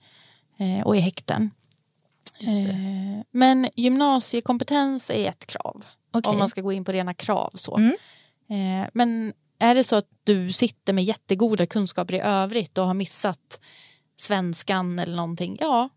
eh, 0.59 0.87
och 0.87 0.97
i 0.97 1.01
häkten. 1.01 1.51
Men 3.31 3.69
gymnasiekompetens 3.77 5.11
är 5.11 5.29
ett 5.29 5.47
krav 5.47 5.85
Okej. 6.15 6.31
om 6.31 6.39
man 6.39 6.49
ska 6.49 6.61
gå 6.61 6.73
in 6.73 6.85
på 6.85 6.93
rena 6.93 7.15
krav. 7.15 7.51
Så. 7.55 7.79
Eh, 8.51 8.89
Men 8.95 9.33
är 9.59 9.75
det 9.75 9.85
så 9.85 9.97
att 9.97 10.09
du 10.25 10.53
sitter 10.53 10.93
med 10.93 11.05
jättegoda 11.05 11.67
kunskaper 11.67 12.15
i 12.15 12.21
övrigt 12.21 12.79
och 12.79 12.87
har 12.87 12.95
missat 12.95 13.61
svenskan 14.17 14.99
eller 14.99 15.17
någonting, 15.17 15.57
ja, 15.61 15.89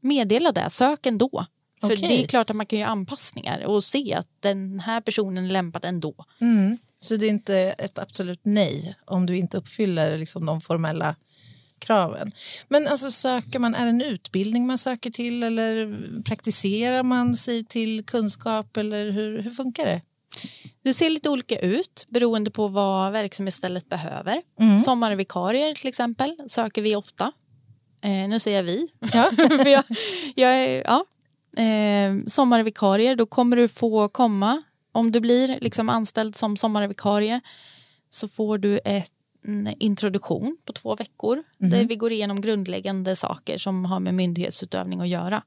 meddela 0.00 0.52
det, 0.52 0.70
sök 0.70 1.06
ändå. 1.06 1.46
För 1.80 1.92
Okej. 1.92 2.08
det 2.08 2.22
är 2.22 2.26
klart 2.26 2.50
att 2.50 2.56
man 2.56 2.66
kan 2.66 2.78
göra 2.78 2.90
anpassningar 2.90 3.64
och 3.64 3.84
se 3.84 4.14
att 4.14 4.28
den 4.40 4.80
här 4.80 5.00
personen 5.00 5.44
är 5.44 5.50
lämpad 5.50 5.84
ändå. 5.84 6.14
Mm. 6.40 6.78
Så 7.00 7.16
det 7.16 7.26
är 7.26 7.30
inte 7.30 7.58
ett 7.58 7.98
absolut 7.98 8.40
nej 8.42 8.96
om 9.04 9.26
du 9.26 9.36
inte 9.36 9.58
uppfyller 9.58 10.18
liksom 10.18 10.46
de 10.46 10.60
formella 10.60 11.16
kraven. 11.78 12.32
Men 12.68 12.88
alltså 12.88 13.10
söker 13.10 13.58
man, 13.58 13.74
är 13.74 13.84
det 13.84 13.90
en 13.90 14.02
utbildning 14.02 14.66
man 14.66 14.78
söker 14.78 15.10
till 15.10 15.42
eller 15.42 15.96
praktiserar 16.22 17.02
man 17.02 17.34
sig 17.34 17.64
till 17.64 18.04
kunskap 18.04 18.76
eller 18.76 19.10
hur, 19.10 19.42
hur 19.42 19.50
funkar 19.50 19.84
det? 19.84 20.00
Det 20.84 20.94
ser 20.94 21.10
lite 21.10 21.30
olika 21.30 21.58
ut 21.58 22.06
beroende 22.08 22.50
på 22.50 22.68
vad 22.68 23.12
verksamhetsstället 23.12 23.88
behöver. 23.88 24.42
Sommarvikarier 24.78 25.74
till 25.74 25.88
exempel 25.88 26.36
söker 26.46 26.82
vi 26.82 26.96
ofta. 26.96 27.32
Eh, 28.02 28.28
nu 28.28 28.40
säger 28.40 28.56
jag 28.56 28.64
vi. 28.64 28.88
Ja. 29.12 29.30
För 29.36 29.68
jag, 29.68 29.84
jag 30.34 30.50
är, 30.50 30.82
ja. 30.84 31.04
eh, 31.62 32.26
sommarvikarier, 32.26 33.16
då 33.16 33.26
kommer 33.26 33.56
du 33.56 33.68
få 33.68 34.08
komma. 34.08 34.62
Om 34.92 35.12
du 35.12 35.20
blir 35.20 35.58
liksom 35.60 35.88
anställd 35.88 36.36
som 36.36 36.56
sommarvikarie 36.56 37.40
så 38.10 38.28
får 38.28 38.58
du 38.58 38.80
ett, 38.84 39.12
introduktion 39.78 40.56
på 40.64 40.72
två 40.72 40.96
veckor 40.96 41.42
där 41.58 41.84
vi 41.84 41.96
går 41.96 42.12
igenom 42.12 42.40
grundläggande 42.40 43.16
saker 43.16 43.58
som 43.58 43.84
har 43.84 44.00
med 44.00 44.14
myndighetsutövning 44.14 45.00
att 45.00 45.08
göra. 45.08 45.42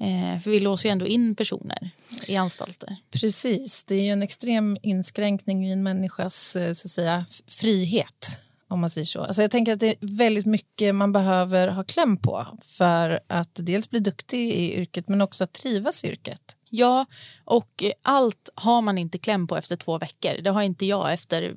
Eh, 0.00 0.40
för 0.40 0.50
vi 0.50 0.60
låser 0.60 0.88
ju 0.88 0.92
ändå 0.92 1.06
in 1.06 1.34
personer 1.34 1.90
i 2.28 2.36
anstalter. 2.36 2.96
Precis, 3.10 3.84
det 3.84 3.94
är 3.94 4.02
ju 4.02 4.10
en 4.10 4.22
extrem 4.22 4.76
inskränkning 4.82 5.66
i 5.66 5.72
en 5.72 5.82
människas 5.82 6.56
eh, 6.56 6.72
så 6.72 6.86
att 6.86 6.92
säga, 6.92 7.26
frihet. 7.48 8.40
Om 8.68 8.80
man 8.80 8.90
säger 8.90 9.04
så. 9.04 9.22
Alltså 9.22 9.42
jag 9.42 9.50
tänker 9.50 9.72
att 9.72 9.80
det 9.80 9.88
är 9.88 9.96
väldigt 10.00 10.46
mycket 10.46 10.94
man 10.94 11.12
behöver 11.12 11.68
ha 11.68 11.84
kläm 11.84 12.16
på 12.16 12.46
för 12.62 13.20
att 13.26 13.50
dels 13.54 13.90
bli 13.90 14.00
duktig 14.00 14.50
i 14.50 14.74
yrket 14.74 15.08
men 15.08 15.20
också 15.20 15.44
att 15.44 15.52
trivas 15.52 16.04
i 16.04 16.08
yrket. 16.08 16.56
Ja, 16.68 17.06
och 17.44 17.84
allt 18.02 18.48
har 18.54 18.82
man 18.82 18.98
inte 18.98 19.18
kläm 19.18 19.46
på 19.46 19.56
efter 19.56 19.76
två 19.76 19.98
veckor. 19.98 20.42
Det 20.42 20.50
har 20.50 20.62
inte 20.62 20.86
jag 20.86 21.12
efter 21.12 21.54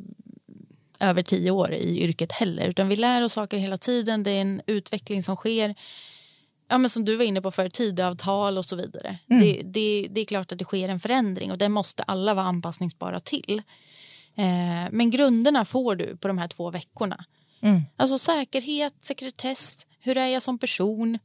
över 1.04 1.24
tio 1.24 1.52
år 1.52 1.74
i 1.74 2.04
yrket 2.04 2.32
heller. 2.32 2.68
Utan 2.68 2.88
vi 2.88 2.96
lär 2.96 3.24
oss 3.24 3.34
saker 3.34 3.58
hela 3.58 3.78
tiden. 3.78 4.24
Det 4.24 4.32
är 4.32 4.42
en 4.42 4.62
utveckling 4.68 5.24
som 5.24 5.36
sker. 5.36 5.76
Ja, 6.70 6.78
men 6.78 6.89
som 6.89 7.06
du 7.06 7.16
var 7.16 7.26
inne 7.26 7.42
på 7.42 7.52
för 7.52 7.70
tidavtal 7.70 8.58
och 8.58 8.66
så 8.66 8.76
vidare. 8.76 9.18
Det, 9.42 9.62
det, 9.63 10.08
det 10.12 10.22
är 10.22 10.26
klart 10.26 10.52
att 10.52 10.60
det 10.60 10.66
sker 10.66 10.89
en 10.89 11.00
förändring 11.00 11.52
och 11.52 11.58
det 11.58 11.70
måste 11.70 12.04
alla 12.04 12.34
vara 12.34 12.46
anpassningsbara 12.46 13.18
till. 13.18 13.62
Eh, 14.36 14.92
men 14.92 15.10
grunderna 15.12 15.66
får 15.66 15.96
du 15.96 16.18
på 16.18 16.28
de 16.28 16.38
här 16.38 16.48
två 16.48 16.72
veckorna. 16.72 17.26
Alltså 17.98 18.18
säkerhet, 18.18 18.94
sekretess, 19.00 19.88
hur 20.00 20.18
är 20.18 20.28
jag 20.28 20.42
som 20.42 20.60
person? 20.60 21.20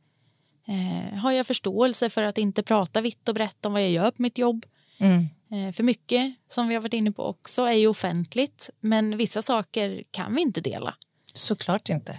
Eh, 0.68 1.18
har 1.18 1.32
jag 1.32 1.46
förståelse 1.46 2.10
för 2.10 2.22
att 2.22 2.38
inte 2.38 2.62
prata 2.62 3.00
vitt 3.00 3.28
och 3.28 3.34
brett 3.34 3.66
om 3.66 3.72
vad 3.72 3.82
jag 3.82 3.90
gör 3.90 4.10
på 4.10 4.22
mitt 4.22 4.38
jobb? 4.38 4.66
Eh, 4.98 5.22
Eh, 5.52 5.72
för 5.72 5.82
mycket, 5.82 6.34
som 6.48 6.68
vi 6.68 6.74
har 6.74 6.82
varit 6.82 6.94
inne 6.94 7.12
på 7.12 7.24
också, 7.24 7.62
är 7.62 7.72
ju 7.72 7.86
offentligt. 7.86 8.70
Men 8.80 9.16
vissa 9.16 9.42
saker 9.42 10.02
kan 10.10 10.34
vi 10.34 10.42
inte 10.42 10.60
dela. 10.60 10.94
Såklart 11.34 11.88
inte. 11.88 12.18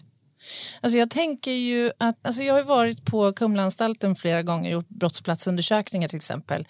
Alltså 0.82 0.98
jag 0.98 1.10
tänker 1.10 1.52
ju 1.52 1.92
att, 1.98 2.28
alltså 2.28 2.44
jag 2.44 2.54
har 2.54 2.64
varit 2.64 3.06
på 3.06 3.34
Kumlaanstalten 3.34 4.16
flera 4.16 4.44
gånger, 4.44 4.72
gjort 4.72 4.90
brottsplatsundersökningar 4.90 6.08
till 6.08 6.16
exempel 6.16 6.68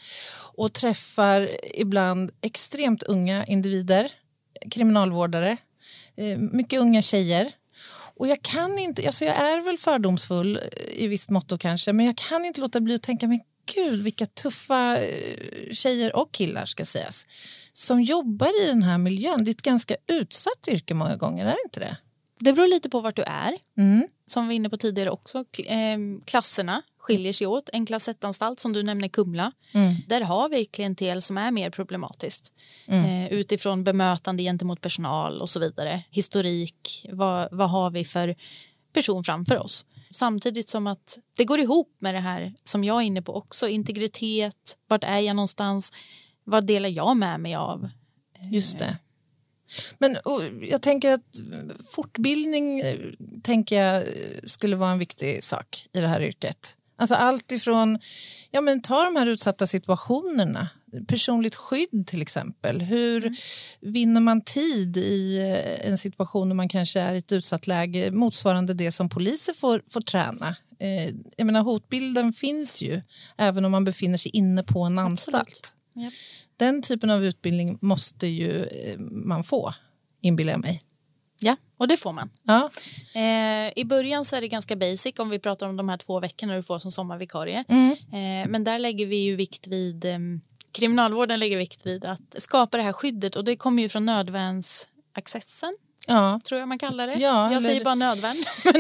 och 0.53 0.73
träffar 0.73 1.49
ibland 1.73 2.31
extremt 2.41 3.03
unga 3.03 3.45
individer, 3.45 4.11
kriminalvårdare, 4.71 5.57
eh, 6.15 6.37
mycket 6.37 6.79
unga 6.79 7.01
tjejer. 7.01 7.51
Och 8.15 8.27
jag 8.27 8.41
kan 8.41 8.79
inte, 8.79 9.07
alltså 9.07 9.25
jag 9.25 9.35
är 9.35 9.61
väl 9.61 9.77
fördomsfull 9.77 10.57
eh, 10.57 11.03
i 11.03 11.07
visst 11.07 11.29
mått 11.29 11.59
kanske, 11.59 11.93
men 11.93 12.05
jag 12.05 12.17
kan 12.17 12.45
inte 12.45 12.61
låta 12.61 12.81
bli 12.81 12.95
att 12.95 13.03
tänka, 13.03 13.27
men 13.27 13.39
gud 13.75 14.03
vilka 14.03 14.25
tuffa 14.25 14.97
eh, 14.97 15.71
tjejer 15.71 16.15
och 16.15 16.31
killar 16.31 16.65
ska 16.65 16.85
sägas, 16.85 17.25
som 17.73 18.01
jobbar 18.01 18.63
i 18.63 18.67
den 18.67 18.83
här 18.83 18.97
miljön. 18.97 19.43
Det 19.43 19.49
är 19.49 19.53
ett 19.53 19.61
ganska 19.61 19.95
utsatt 20.07 20.67
yrke 20.71 20.93
många 20.93 21.15
gånger, 21.15 21.45
är 21.45 21.49
det 21.49 21.63
inte 21.65 21.79
det? 21.79 21.97
Det 22.41 22.53
beror 22.53 22.67
lite 22.67 22.89
på 22.89 23.01
vart 23.01 23.15
du 23.15 23.21
är. 23.21 23.57
Mm. 23.77 24.07
Som 24.25 24.43
vi 24.43 24.47
var 24.47 24.53
inne 24.53 24.69
på 24.69 24.77
tidigare 24.77 25.09
också. 25.09 25.45
Ehm, 25.65 26.21
klasserna 26.25 26.81
skiljer 26.99 27.33
sig 27.33 27.47
åt. 27.47 27.69
En 27.73 27.85
klass 27.85 28.07
1-anstalt 28.09 28.59
som 28.59 28.73
du 28.73 28.83
nämner 28.83 29.07
Kumla, 29.07 29.51
Mm. 29.73 29.95
där 30.07 30.21
har 30.21 30.49
vi 30.49 30.65
klientel 30.65 31.21
som 31.21 31.37
är 31.37 31.51
mer 31.51 31.69
problematiskt. 31.69 32.51
Eh, 32.87 33.27
utifrån 33.33 33.83
bemötande 33.83 34.43
gentemot 34.43 34.81
personal 34.81 35.37
och 35.37 35.49
så 35.49 35.59
vidare. 35.59 36.03
Historik, 36.11 37.05
vad, 37.11 37.47
vad 37.51 37.69
har 37.69 37.91
vi 37.91 38.05
för 38.05 38.35
person 38.93 39.23
framför 39.23 39.57
oss? 39.57 39.85
Samtidigt 40.11 40.69
som 40.69 40.87
att 40.87 41.19
det 41.37 41.45
går 41.45 41.59
ihop 41.59 41.97
med 41.99 42.15
det 42.15 42.19
här 42.19 42.53
som 42.63 42.83
jag 42.83 42.97
är 42.97 43.05
inne 43.05 43.21
på 43.21 43.35
också. 43.35 43.67
Integritet, 43.67 44.77
vart 44.87 45.03
är 45.03 45.19
jag 45.19 45.35
någonstans? 45.35 45.91
Vad 46.43 46.65
delar 46.65 46.89
jag 46.89 47.17
med 47.17 47.39
mig 47.39 47.55
av? 47.55 47.89
Just 48.51 48.79
det. 48.79 48.97
Men 49.97 50.17
jag 50.61 50.81
tänker 50.81 51.11
att 51.11 51.41
fortbildning 51.89 52.79
eh, 52.79 52.99
tänker 53.43 53.83
jag 53.83 53.95
eh, 53.95 54.03
skulle 54.43 54.75
vara 54.75 54.91
en 54.91 54.99
viktig 54.99 55.43
sak 55.43 55.87
i 55.93 56.01
det 56.01 56.07
här 56.07 56.21
yrket. 56.21 56.77
Alltså 56.97 57.15
allt 57.15 57.51
ifrån, 57.51 57.99
ja 58.51 58.61
men 58.61 58.81
ta 58.81 59.05
de 59.05 59.15
här 59.15 59.27
utsatta 59.27 59.67
situationerna, 59.67 60.69
personligt 61.07 61.55
skydd 61.55 62.07
till 62.07 62.21
exempel. 62.21 62.81
Hur 62.81 63.35
vinner 63.81 64.21
man 64.21 64.41
tid 64.41 64.97
i 64.97 65.37
eh, 65.37 65.89
en 65.89 65.97
situation 65.97 66.49
där 66.49 66.55
man 66.55 66.69
kanske 66.69 66.99
är 66.99 67.13
i 67.13 67.17
ett 67.17 67.31
utsatt 67.31 67.67
läge 67.67 68.11
motsvarande 68.11 68.73
det 68.73 68.91
som 68.91 69.09
poliser 69.09 69.53
får, 69.53 69.83
får 69.87 70.01
träna? 70.01 70.55
Eh, 70.79 71.13
jag 71.37 71.45
menar 71.45 71.61
hotbilden 71.61 72.33
finns 72.33 72.81
ju 72.81 73.01
även 73.37 73.65
om 73.65 73.71
man 73.71 73.85
befinner 73.85 74.17
sig 74.17 74.31
inne 74.35 74.63
på 74.63 74.83
en 74.83 74.99
anstalt. 74.99 75.73
Japp. 75.95 76.13
Den 76.57 76.81
typen 76.81 77.09
av 77.09 77.25
utbildning 77.25 77.77
måste 77.81 78.27
ju 78.27 78.63
eh, 78.63 78.99
man 78.99 79.43
få, 79.43 79.73
inbillar 80.21 80.53
jag 80.53 80.61
mig. 80.61 80.83
Ja, 81.39 81.55
och 81.77 81.87
det 81.87 81.97
får 81.97 82.13
man. 82.13 82.29
Ja. 82.43 82.69
Eh, 83.15 83.73
I 83.75 83.85
början 83.85 84.25
så 84.25 84.35
är 84.35 84.41
det 84.41 84.47
ganska 84.47 84.75
basic 84.75 85.19
om 85.19 85.29
vi 85.29 85.39
pratar 85.39 85.67
om 85.67 85.75
de 85.77 85.89
här 85.89 85.97
två 85.97 86.19
veckorna 86.19 86.55
du 86.55 86.63
får 86.63 86.79
som 86.79 86.91
sommarvikarie. 86.91 87.63
Mm. 87.67 87.91
Eh, 87.91 88.49
men 88.49 88.63
där 88.63 88.79
lägger 88.79 89.05
vi 89.05 89.15
ju 89.15 89.35
vikt 89.35 89.67
vid, 89.67 90.05
eh, 90.05 90.19
kriminalvården 90.71 91.39
lägger 91.39 91.57
vikt 91.57 91.85
vid 91.85 92.05
att 92.05 92.35
skapa 92.37 92.77
det 92.77 92.83
här 92.83 92.93
skyddet 92.93 93.35
och 93.35 93.43
det 93.43 93.55
kommer 93.55 93.83
ju 93.83 93.89
från 93.89 94.05
nödvärnsaccessen 94.05 95.77
ja, 96.09 96.39
tror 96.43 96.59
jag 96.59 96.67
man 96.67 96.79
kallar 96.79 97.07
det. 97.07 97.13
Ja, 97.13 97.53
jag 97.53 97.61
säger 97.61 97.83
bara 97.83 97.95
nödvärn. 97.95 98.35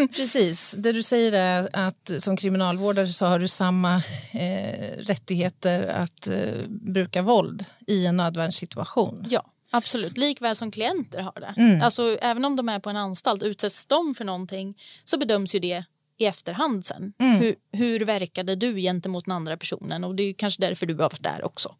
precis. 0.15 0.71
Det 0.77 0.91
du 0.91 1.03
säger 1.03 1.31
är 1.31 1.69
att 1.73 2.11
som 2.19 2.37
kriminalvårdare 2.37 3.07
så 3.07 3.25
har 3.25 3.39
du 3.39 3.47
samma 3.47 3.95
eh, 4.31 4.97
rättigheter 4.97 5.87
att 5.87 6.27
eh, 6.27 6.35
bruka 6.67 7.21
våld 7.21 7.65
i 7.87 8.05
en 8.05 8.17
nödvärnssituation. 8.17 9.25
ja, 9.29 9.43
absolut. 9.71 10.17
Likväl 10.17 10.55
som 10.55 10.71
klienter 10.71 11.21
har 11.21 11.39
det. 11.39 11.53
Mm. 11.57 11.81
Alltså, 11.81 12.17
även 12.21 12.45
om 12.45 12.55
de 12.55 12.69
är 12.69 12.79
på 12.79 12.89
en 12.89 12.97
anstalt, 12.97 13.43
utsätts 13.43 13.85
de 13.85 14.15
för 14.15 14.25
någonting 14.25 14.77
så 15.03 15.17
bedöms 15.17 15.55
ju 15.55 15.59
det 15.59 15.83
i 16.19 16.25
efterhand 16.25 16.85
sen. 16.85 17.13
Mm. 17.19 17.37
Hur, 17.37 17.55
hur 17.71 17.99
verkade 17.99 18.55
du 18.55 18.75
gentemot 18.75 19.25
den 19.25 19.31
andra 19.31 19.57
personen? 19.57 20.03
Och 20.03 20.15
det 20.15 20.23
är 20.23 20.27
ju 20.27 20.33
kanske 20.33 20.61
därför 20.61 20.85
du 20.85 20.93
har 20.93 21.01
varit 21.01 21.23
där 21.23 21.45
också. 21.45 21.75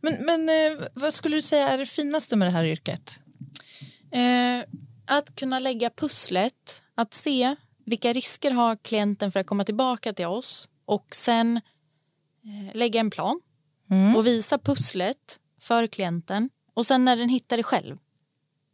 Men, 0.00 0.24
men 0.26 0.48
eh, 0.48 0.86
vad 0.94 1.14
skulle 1.14 1.36
du 1.36 1.42
säga 1.42 1.68
är 1.68 1.78
det 1.78 1.86
finaste 1.86 2.36
med 2.36 2.48
det 2.48 2.52
här 2.52 2.64
yrket? 2.64 3.22
Eh, 4.10 4.64
att 5.04 5.36
kunna 5.36 5.58
lägga 5.58 5.90
pusslet, 5.90 6.82
att 6.94 7.14
se 7.14 7.56
vilka 7.86 8.12
risker 8.12 8.50
har 8.50 8.76
klienten 8.76 9.32
för 9.32 9.40
att 9.40 9.46
komma 9.46 9.64
tillbaka 9.64 10.12
till 10.12 10.26
oss 10.26 10.68
och 10.84 11.06
sen 11.14 11.56
eh, 12.44 12.76
lägga 12.76 13.00
en 13.00 13.10
plan 13.10 13.40
och 14.16 14.26
visa 14.26 14.58
pusslet 14.58 15.38
för 15.60 15.86
klienten 15.86 16.50
och 16.74 16.86
sen 16.86 17.04
när 17.04 17.16
den 17.16 17.28
hittar 17.28 17.56
det 17.56 17.62
själv 17.62 17.96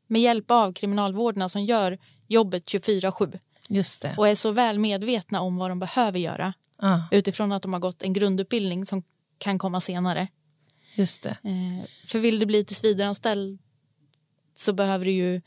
med 0.07 0.23
hjälp 0.23 0.51
av 0.51 0.73
kriminalvårdarna 0.73 1.49
som 1.49 1.65
gör 1.65 1.99
jobbet 2.29 2.65
24-7 2.65 3.39
Just 3.73 4.01
det. 4.01 4.15
och 4.17 4.29
är 4.29 4.35
så 4.35 4.51
väl 4.51 4.79
medvetna 4.79 5.41
om 5.41 5.57
vad 5.57 5.71
de 5.71 5.79
behöver 5.79 6.19
göra 6.19 6.53
Ja, 6.79 7.05
utifrån 7.11 7.53
att 7.53 7.63
de 7.63 7.73
har 7.73 7.81
gått 7.81 8.03
en 8.03 8.13
grundutbildning 8.13 8.87
som 8.87 9.03
kan 9.39 9.59
komma 9.59 9.81
senare. 9.81 10.29
just 10.95 11.23
det. 11.23 11.31
Eh, 11.31 11.87
för 12.07 12.19
vill 12.19 12.39
du 12.39 12.47
bli 12.47 12.65
tillsvidareanställd 12.65 13.59
så 14.55 14.73
behöver 14.73 15.05
du 15.05 15.11
ju 15.11 15.41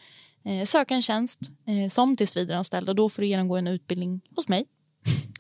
eh, 0.45 0.65
söka 0.65 0.95
en 0.95 1.01
tjänst 1.01 1.39
eh, 1.67 1.89
som 1.89 2.15
tillsvidareanställd 2.17 2.89
och 2.89 2.95
då 2.95 3.09
får 3.09 3.21
du 3.21 3.27
genomgå 3.27 3.57
en 3.57 3.67
utbildning 3.67 4.21
hos 4.35 4.47
mig. 4.47 4.65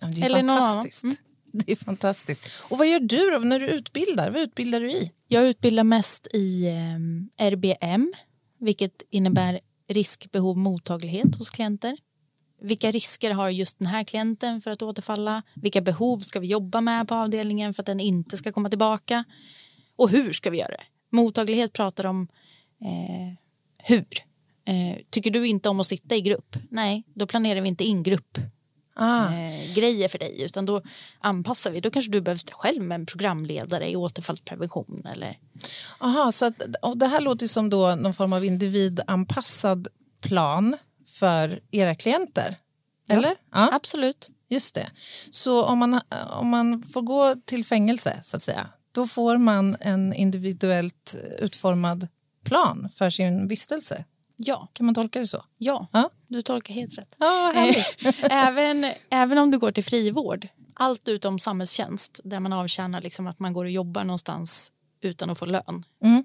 Ja, 0.01 0.07
det 0.07 0.21
är 0.21 0.25
Eller 0.25 0.43
någon 0.43 0.57
fantastiskt. 0.57 1.03
annan. 1.03 1.15
Det 1.51 1.71
är 1.71 1.75
fantastiskt. 1.75 2.47
Och 2.71 2.77
vad 2.77 2.87
gör 2.87 2.99
du 2.99 3.31
då 3.31 3.37
när 3.39 3.59
du 3.59 3.67
utbildar? 3.67 4.31
Vad 4.31 4.41
utbildar 4.41 4.79
du 4.79 4.91
i? 4.91 5.11
Jag 5.27 5.47
utbildar 5.47 5.83
mest 5.83 6.27
i 6.33 6.65
eh, 7.37 7.45
RBM, 7.51 8.13
vilket 8.59 9.01
innebär 9.09 9.59
risk, 9.89 10.31
behov, 10.31 10.57
mottaglighet 10.57 11.35
hos 11.35 11.49
klienter. 11.49 11.97
Vilka 12.61 12.91
risker 12.91 13.31
har 13.31 13.49
just 13.49 13.79
den 13.79 13.87
här 13.87 14.03
klienten 14.03 14.61
för 14.61 14.71
att 14.71 14.81
återfalla? 14.81 15.43
Vilka 15.53 15.81
behov 15.81 16.19
ska 16.19 16.39
vi 16.39 16.47
jobba 16.47 16.81
med 16.81 17.07
på 17.07 17.15
avdelningen 17.15 17.73
för 17.73 17.81
att 17.81 17.87
den 17.87 17.99
inte 17.99 18.37
ska 18.37 18.51
komma 18.51 18.69
tillbaka? 18.69 19.23
Och 19.95 20.09
hur 20.09 20.33
ska 20.33 20.49
vi 20.49 20.57
göra 20.57 20.69
det? 20.71 20.83
Mottaglighet 21.09 21.73
pratar 21.73 22.05
om 22.05 22.27
eh, 22.81 23.37
hur. 23.77 24.07
Eh, 24.65 24.97
tycker 25.09 25.31
du 25.31 25.47
inte 25.47 25.69
om 25.69 25.79
att 25.79 25.85
sitta 25.85 26.15
i 26.15 26.21
grupp? 26.21 26.55
Nej, 26.69 27.03
då 27.13 27.27
planerar 27.27 27.61
vi 27.61 27.69
inte 27.69 27.83
in 27.83 28.03
grupp 28.03 28.37
Ah. 28.97 29.33
eh, 29.33 29.75
grejer 29.75 30.07
för 30.07 30.19
dig 30.19 30.41
utan 30.43 30.65
då 30.65 30.81
anpassar 31.19 31.71
vi. 31.71 31.79
Då 31.79 31.89
kanske 31.89 32.11
du 32.11 32.21
behöver 32.21 32.37
sitta 32.37 32.53
själv 32.53 32.81
med 32.81 32.95
en 32.95 33.05
programledare 33.05 33.89
i 33.89 33.95
återfallsprevention 33.95 35.05
eller 35.11 35.37
Aha, 35.99 36.31
så 36.31 36.45
att, 36.45 36.61
och 36.81 36.97
det 36.97 37.07
här 37.07 37.21
låter 37.21 37.47
som 37.47 37.69
då 37.69 37.95
någon 37.95 38.13
form 38.13 38.33
av 38.33 38.45
individanpassad 38.45 39.87
plan 40.21 40.77
för 41.19 41.59
era 41.71 41.95
klienter. 41.95 42.55
Eller? 43.09 43.35
Ja, 43.51 43.69
Absolut. 43.73 44.29
just 44.49 44.75
det. 44.75 44.87
Så 45.29 45.65
om 45.65 45.79
man, 45.79 46.01
om 46.29 46.47
man 46.49 46.83
får 46.83 47.01
gå 47.01 47.35
till 47.45 47.65
fängelse, 47.65 48.19
så 48.23 48.37
att 48.37 48.43
säga, 48.43 48.69
då 48.91 49.07
får 49.07 49.37
man 49.37 49.77
en 49.79 50.13
individuellt 50.13 51.15
utformad 51.39 52.07
plan 52.43 52.89
för 52.89 53.09
sin 53.09 53.47
vistelse. 53.47 54.05
Ja, 54.37 54.67
Kan 54.73 54.85
man 54.85 54.95
tolka 54.95 55.19
det 55.19 55.27
så? 55.27 55.43
ja. 55.57 55.87
Ja, 55.91 56.09
du 56.27 56.41
tolkar 56.41 56.73
helt 56.73 56.97
rätt. 56.97 57.15
ja 57.19 57.51
härligt. 57.55 58.15
även, 58.31 58.91
även 59.09 59.37
om 59.37 59.51
du 59.51 59.59
går 59.59 59.71
till 59.71 59.83
frivård, 59.83 60.47
allt 60.73 61.07
utom 61.07 61.39
samhällstjänst 61.39 62.19
där 62.23 62.39
man 62.39 62.53
avtjänar 62.53 63.01
liksom 63.01 63.27
att 63.27 63.39
man 63.39 63.53
går 63.53 63.65
och 63.65 63.71
jobbar 63.71 64.03
någonstans 64.03 64.71
utan 65.01 65.29
att 65.29 65.39
få 65.39 65.45
lön. 65.45 65.83
Mm. 66.03 66.23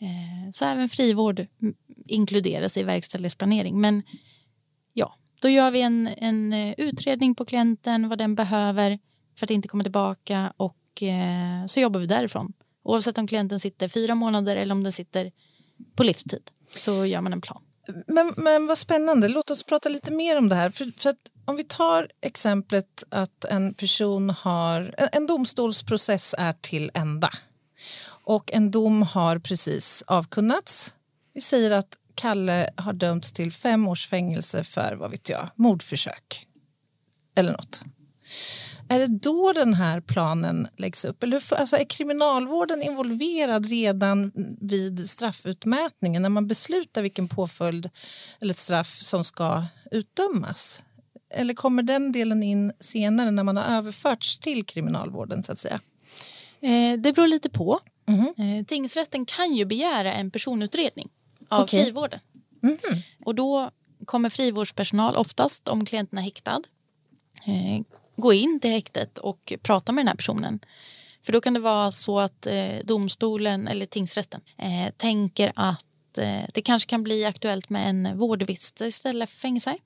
Eh, 0.00 0.50
så 0.52 0.64
även 0.64 0.88
frivård 0.88 1.46
mm, 1.62 1.74
inkluderas 2.06 2.76
i 2.76 2.82
verkställighetsplanering. 2.82 3.80
Men 3.80 4.02
ja, 4.92 5.16
då 5.40 5.48
gör 5.48 5.70
vi 5.70 5.82
en, 5.82 6.06
en 6.06 6.52
eh, 6.52 6.74
utredning 6.78 7.34
på 7.34 7.44
klienten, 7.44 8.08
vad 8.08 8.18
den 8.18 8.34
behöver 8.34 8.98
för 9.38 9.46
att 9.46 9.50
inte 9.50 9.68
komma 9.68 9.82
tillbaka 9.82 10.52
och 10.56 11.02
eh, 11.02 11.66
så 11.66 11.80
jobbar 11.80 12.00
vi 12.00 12.06
därifrån. 12.06 12.52
Oavsett 12.82 13.18
om 13.18 13.26
klienten 13.26 13.60
sitter 13.60 13.88
fyra 13.88 14.14
månader 14.14 14.56
eller 14.56 14.74
om 14.74 14.82
den 14.82 14.92
sitter 14.92 15.32
på 15.96 16.02
livstid 16.02 16.50
så 16.74 17.06
gör 17.06 17.20
man 17.20 17.32
en 17.32 17.40
plan. 17.40 17.62
Men, 18.06 18.34
men 18.36 18.66
vad 18.66 18.78
spännande, 18.78 19.28
låt 19.28 19.50
oss 19.50 19.62
prata 19.62 19.88
lite 19.88 20.12
mer 20.12 20.38
om 20.38 20.48
det 20.48 20.54
här. 20.54 20.70
För, 20.70 20.92
för 20.96 21.10
att 21.10 21.30
om 21.44 21.56
vi 21.56 21.64
tar 21.64 22.08
exemplet 22.20 23.04
att 23.08 23.44
en 23.44 23.74
person 23.74 24.30
har, 24.30 24.94
en, 24.98 25.08
en 25.12 25.26
domstolsprocess 25.26 26.34
är 26.38 26.52
till 26.52 26.90
ända 26.94 27.30
och 28.30 28.52
en 28.52 28.70
dom 28.70 29.02
har 29.02 29.38
precis 29.38 30.02
avkunnats. 30.06 30.94
Vi 31.34 31.40
säger 31.40 31.70
att 31.70 31.96
Kalle 32.14 32.70
har 32.76 32.92
dömts 32.92 33.32
till 33.32 33.52
fem 33.52 33.88
års 33.88 34.06
fängelse 34.06 34.64
för, 34.64 34.96
vad 34.96 35.10
vet 35.10 35.28
jag, 35.28 35.48
mordförsök 35.54 36.46
eller 37.36 37.52
något. 37.52 37.82
Är 38.88 39.00
det 39.00 39.06
då 39.06 39.52
den 39.54 39.74
här 39.74 40.00
planen 40.00 40.68
läggs 40.76 41.04
upp? 41.04 41.22
Eller 41.22 41.42
alltså 41.58 41.76
är 41.76 41.84
kriminalvården 41.84 42.82
involverad 42.82 43.66
redan 43.66 44.32
vid 44.60 45.10
straffutmätningen 45.10 46.22
när 46.22 46.28
man 46.28 46.46
beslutar 46.46 47.02
vilken 47.02 47.28
påföljd 47.28 47.90
eller 48.40 48.54
straff 48.54 49.00
som 49.00 49.24
ska 49.24 49.64
utdömas? 49.90 50.84
Eller 51.34 51.54
kommer 51.54 51.82
den 51.82 52.12
delen 52.12 52.42
in 52.42 52.72
senare 52.80 53.30
när 53.30 53.44
man 53.44 53.56
har 53.56 53.76
överförts 53.76 54.38
till 54.38 54.66
kriminalvården? 54.66 55.42
så 55.42 55.52
att 55.52 55.58
säga? 55.58 55.80
Eh, 56.62 56.98
det 56.98 57.12
beror 57.12 57.26
lite 57.28 57.50
på. 57.50 57.80
Eh, 58.10 58.64
tingsrätten 58.66 59.26
kan 59.26 59.54
ju 59.54 59.64
begära 59.64 60.12
en 60.12 60.30
personutredning 60.30 61.08
av 61.48 61.62
Okej. 61.62 61.84
frivården. 61.84 62.20
Och 63.24 63.34
då 63.34 63.70
kommer 64.04 64.30
frivårdspersonal, 64.30 65.16
oftast 65.16 65.68
om 65.68 65.84
klienten 65.84 66.18
är 66.18 66.22
häktad, 66.22 66.62
eh, 67.46 67.82
gå 68.16 68.32
in 68.32 68.60
till 68.60 68.70
häktet 68.70 69.18
och 69.18 69.52
prata 69.62 69.92
med 69.92 70.02
den 70.02 70.08
här 70.08 70.16
personen. 70.16 70.60
För 71.22 71.32
då 71.32 71.40
kan 71.40 71.54
det 71.54 71.60
vara 71.60 71.92
så 71.92 72.20
att 72.20 72.46
eh, 72.46 72.76
domstolen 72.84 73.68
eller 73.68 73.86
tingsrätten 73.86 74.40
tänker 74.96 75.52
att 75.56 75.86
det 76.54 76.62
kanske 76.64 76.90
kan 76.90 77.02
bli 77.02 77.24
aktuellt 77.24 77.70
med 77.70 77.88
en 77.90 78.18
vårdvistelse 78.18 78.86
istället 78.86 79.30
för 79.30 79.36
fängelse. 79.36 79.76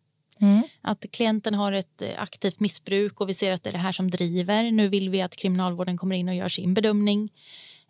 Att 0.81 1.07
klienten 1.11 1.55
har 1.55 1.73
ett 1.73 2.03
aktivt 2.17 2.61
missbruk 2.61 3.21
och 3.21 3.29
vi 3.29 3.35
ser 3.35 3.53
att 3.53 3.63
det 3.63 3.71
är 3.71 3.73
det 3.73 3.79
här 3.79 3.93
som 3.93 4.11
driver. 4.11 4.71
Nu 4.71 4.89
vill 4.89 5.09
vi 5.09 5.23
att 5.23 5.37
kriminalvården 5.37 5.99
kommer 5.99 6.17
in 6.17 6.29
och 6.29 6.35
gör 6.35 6.49
sin 6.49 6.75
bedömning. 6.75 7.31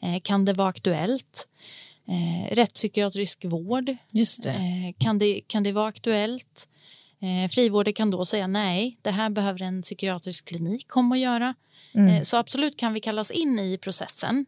Eh, 0.05 0.21
kan 0.23 0.45
det 0.45 0.53
vara 0.53 0.69
aktuellt? 0.69 1.49
Eh, 2.09 2.55
rättspsykiatrisk 2.55 3.45
vård. 3.45 3.97
Just 4.12 4.43
det. 4.43 4.51
Eh, 4.51 4.95
kan, 4.99 5.19
det, 5.19 5.40
kan 5.47 5.62
det 5.62 5.73
vara 5.73 5.87
aktuellt? 5.87 6.69
Eh, 7.21 7.51
frivården 7.51 7.93
kan 7.95 8.11
då 8.11 8.25
säga 8.25 8.47
nej, 8.47 8.99
det 9.03 9.11
här 9.11 9.31
behöver 9.31 9.62
en 9.62 9.83
psykiatrisk 9.83 10.45
klinik 10.45 10.88
komma 10.88 11.14
och 11.14 11.19
göra. 11.19 11.55
Eh, 11.95 12.23
så 12.23 12.37
absolut 12.37 12.77
kan 12.77 12.93
vi 12.93 13.01
kallas 13.01 13.31
in 13.31 13.59
i 13.59 13.79
processen 13.79 14.47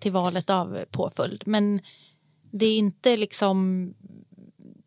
till 0.00 0.12
valet 0.12 0.50
av 0.50 0.84
påföljd. 0.90 1.42
Men 1.46 1.80
det 2.50 2.66
är 2.66 2.78
inte 2.78 3.16
liksom 3.16 3.88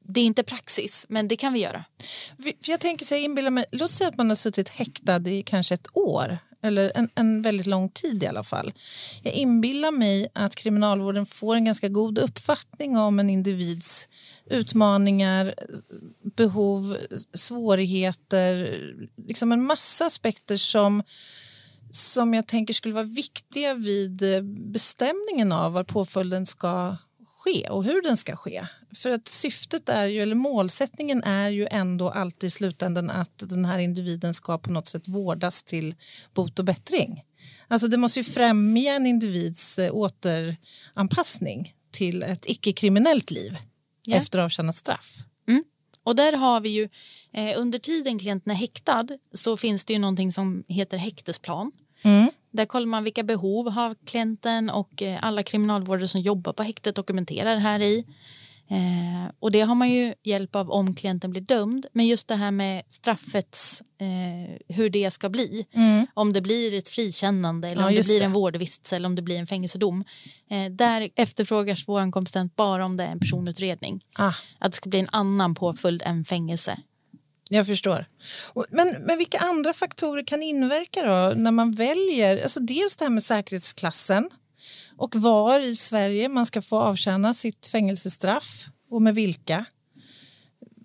det 0.10 0.20
är 0.20 0.26
inte 0.26 0.43
praxis, 0.43 1.06
men 1.10 1.28
det 1.28 1.36
kan 1.36 1.54
vi 1.54 1.60
göra. 1.60 1.86
Jag 2.67 2.80
tänker 2.80 3.06
så 3.06 3.15
inbilla 3.15 3.50
mig, 3.50 3.65
låt 3.72 3.91
säga 3.91 4.10
att 4.10 4.17
man 4.17 4.30
har 4.30 4.36
suttit 4.36 4.70
häktad 4.70 5.30
i 5.30 5.43
kanske 5.43 5.74
ett 5.74 5.88
år 5.93 6.38
eller 6.62 6.91
en, 6.96 7.10
en 7.15 7.41
väldigt 7.41 7.67
lång 7.67 7.89
tid 7.89 8.24
i 8.24 8.28
alla 8.28 8.43
fall. 8.43 8.74
Jag 9.24 9.34
inbillar 9.34 9.91
mig 9.91 10.28
att 10.34 10.56
kriminalvården 10.56 11.26
får 11.26 11.56
en 11.56 11.65
ganska 11.65 11.89
god 11.89 12.20
uppfattning 12.20 12.98
om 12.98 13.20
en 13.20 13.30
individs 13.30 14.08
utmaningar, 14.50 15.54
behov, 16.36 16.98
svårigheter, 17.34 18.78
liksom 19.28 19.52
en 19.52 19.63
massa 19.63 20.06
aspekter 20.06 20.58
som 20.58 21.04
som 21.91 22.34
jag 22.34 22.48
tänker 22.48 22.74
skulle 22.74 22.93
vara 22.93 23.04
viktiga 23.04 23.74
vid 23.74 24.36
eh, 24.36 24.41
bestämningen 24.43 25.52
av 25.52 25.74
var 25.74 25.84
påföljden 25.84 26.46
ska 26.46 26.98
ske 27.26 27.70
och 27.70 27.84
hur 27.84 28.02
den 28.02 28.17
ska 28.17 28.36
ske. 28.36 28.65
För 28.95 29.12
att 29.12 29.28
syftet 29.28 29.89
är 29.89 30.06
ju, 30.06 30.21
eller 30.21 30.36
målsättningen 30.36 31.23
är 31.23 31.50
ju 31.50 31.67
ändå 31.71 32.10
alltid 32.10 32.47
i 32.47 32.52
slutändan 32.52 33.10
att 33.10 33.38
den 33.38 33.65
här 33.65 33.80
individen 33.80 34.34
ska 34.34 34.58
på 34.58 34.71
något 34.71 34.88
sätt 34.88 35.08
vårdas 35.08 35.63
till 35.63 35.95
bot 36.34 36.60
och 36.60 36.65
bättring. 36.65 37.23
Alltså 37.67 37.88
det 37.88 37.97
måste 37.97 38.19
ju 38.19 38.23
främja 38.23 38.93
en 38.93 39.06
individs 39.06 39.80
eh, 39.80 39.93
återanpassning 39.93 41.73
till 41.91 42.23
ett 42.23 42.45
icke-kriminellt 42.45 43.32
liv 43.32 43.58
Ja. 44.06 44.15
efter 44.17 44.39
avtjänat 44.39 44.76
straff. 44.76 45.17
Och 46.04 46.15
där 46.15 46.34
har 46.34 46.62
vi 46.62 46.69
ju, 46.69 46.89
eh, 47.34 47.60
under 47.60 47.80
tiden 47.80 48.19
klienten 48.19 48.52
är 48.52 48.56
häktad 48.56 49.08
så 49.34 49.58
finns 49.58 49.86
det 49.86 49.93
ju 49.93 50.00
någonting 50.00 50.32
som 50.32 50.63
heter 50.67 50.97
häktesplan. 50.97 51.71
Mm. 52.02 52.30
Där 52.52 52.65
kollar 52.65 52.86
man 52.86 53.04
vilka 53.04 53.23
behov 53.23 53.69
har 53.69 53.95
klienten 54.06 54.69
och 54.69 55.02
eh, 55.02 55.23
alla 55.23 55.43
kriminalvårdare 55.43 56.08
som 56.08 56.21
jobbar 56.21 56.54
på 56.54 56.63
häktet 56.63 56.95
dokumenterar 56.95 57.58
här 57.58 57.80
i. 57.80 58.06
Eh, 58.69 59.32
och 59.39 59.51
det 59.51 59.62
har 59.62 59.75
man 59.75 59.89
ju 59.89 60.13
hjälp 60.23 60.56
av 60.56 60.71
om 60.71 60.93
klienten 60.95 61.32
blir 61.32 61.41
dömd. 61.41 61.86
Men 61.93 62.08
just 62.08 62.27
det 62.27 62.36
här 62.36 62.51
med 62.51 62.84
straffets, 62.89 63.82
eh, 64.01 64.75
hur 64.75 64.89
det 64.89 65.12
ska 65.12 65.30
bli. 65.30 65.65
Om 66.13 66.34
det 66.34 66.41
blir 66.41 66.73
ett 66.73 66.89
frikännande 66.89 67.67
eller 67.67 67.82
Ja, 67.82 67.88
om 67.88 67.95
det 67.95 68.06
blir 68.06 68.19
det. 68.19 68.25
en 68.25 68.34
vårdvistelse 68.34 68.95
eller 68.95 69.06
om 69.08 69.15
det 69.15 69.21
blir 69.21 69.38
en 69.38 69.47
fängelsedom. 69.47 70.03
Eh, 70.49 70.71
där 70.71 71.10
efterfrågas 71.15 71.84
vår 71.88 72.12
kompetent 72.12 72.56
bara 72.56 72.86
om 72.86 72.97
det 72.97 73.03
är 73.03 73.12
en 73.12 73.19
personutredning. 73.19 74.03
Ah. 74.17 74.34
Att 74.60 74.71
det 74.71 74.75
ska 74.77 74.89
bli 74.89 74.99
en 74.99 75.10
annan 75.12 75.56
påföljd 75.56 76.01
än 76.06 76.25
fängelse. 76.25 76.80
Jag 77.49 77.67
förstår. 77.67 78.06
Men, 78.69 78.95
men 79.08 79.17
vilka 79.17 79.38
andra 79.38 79.73
faktorer 79.73 80.23
kan 80.25 80.43
inverka 80.43 81.01
då 81.03 81.34
när 81.41 81.51
man 81.51 81.71
väljer? 81.71 82.43
Alltså 82.43 82.60
dels 82.60 82.97
det 82.97 83.06
här 83.06 83.10
med 83.10 83.23
säkerhetsklassen 83.23 84.30
och 84.97 85.15
var 85.15 85.60
i 85.60 85.75
Sverige 85.75 86.29
man 86.29 86.45
ska 86.45 86.62
få 86.62 86.79
avtjäna 86.79 87.33
sitt 87.33 87.67
fängelsestraff 87.67 88.67
och 88.89 89.01
med 89.01 89.15
vilka. 89.15 89.65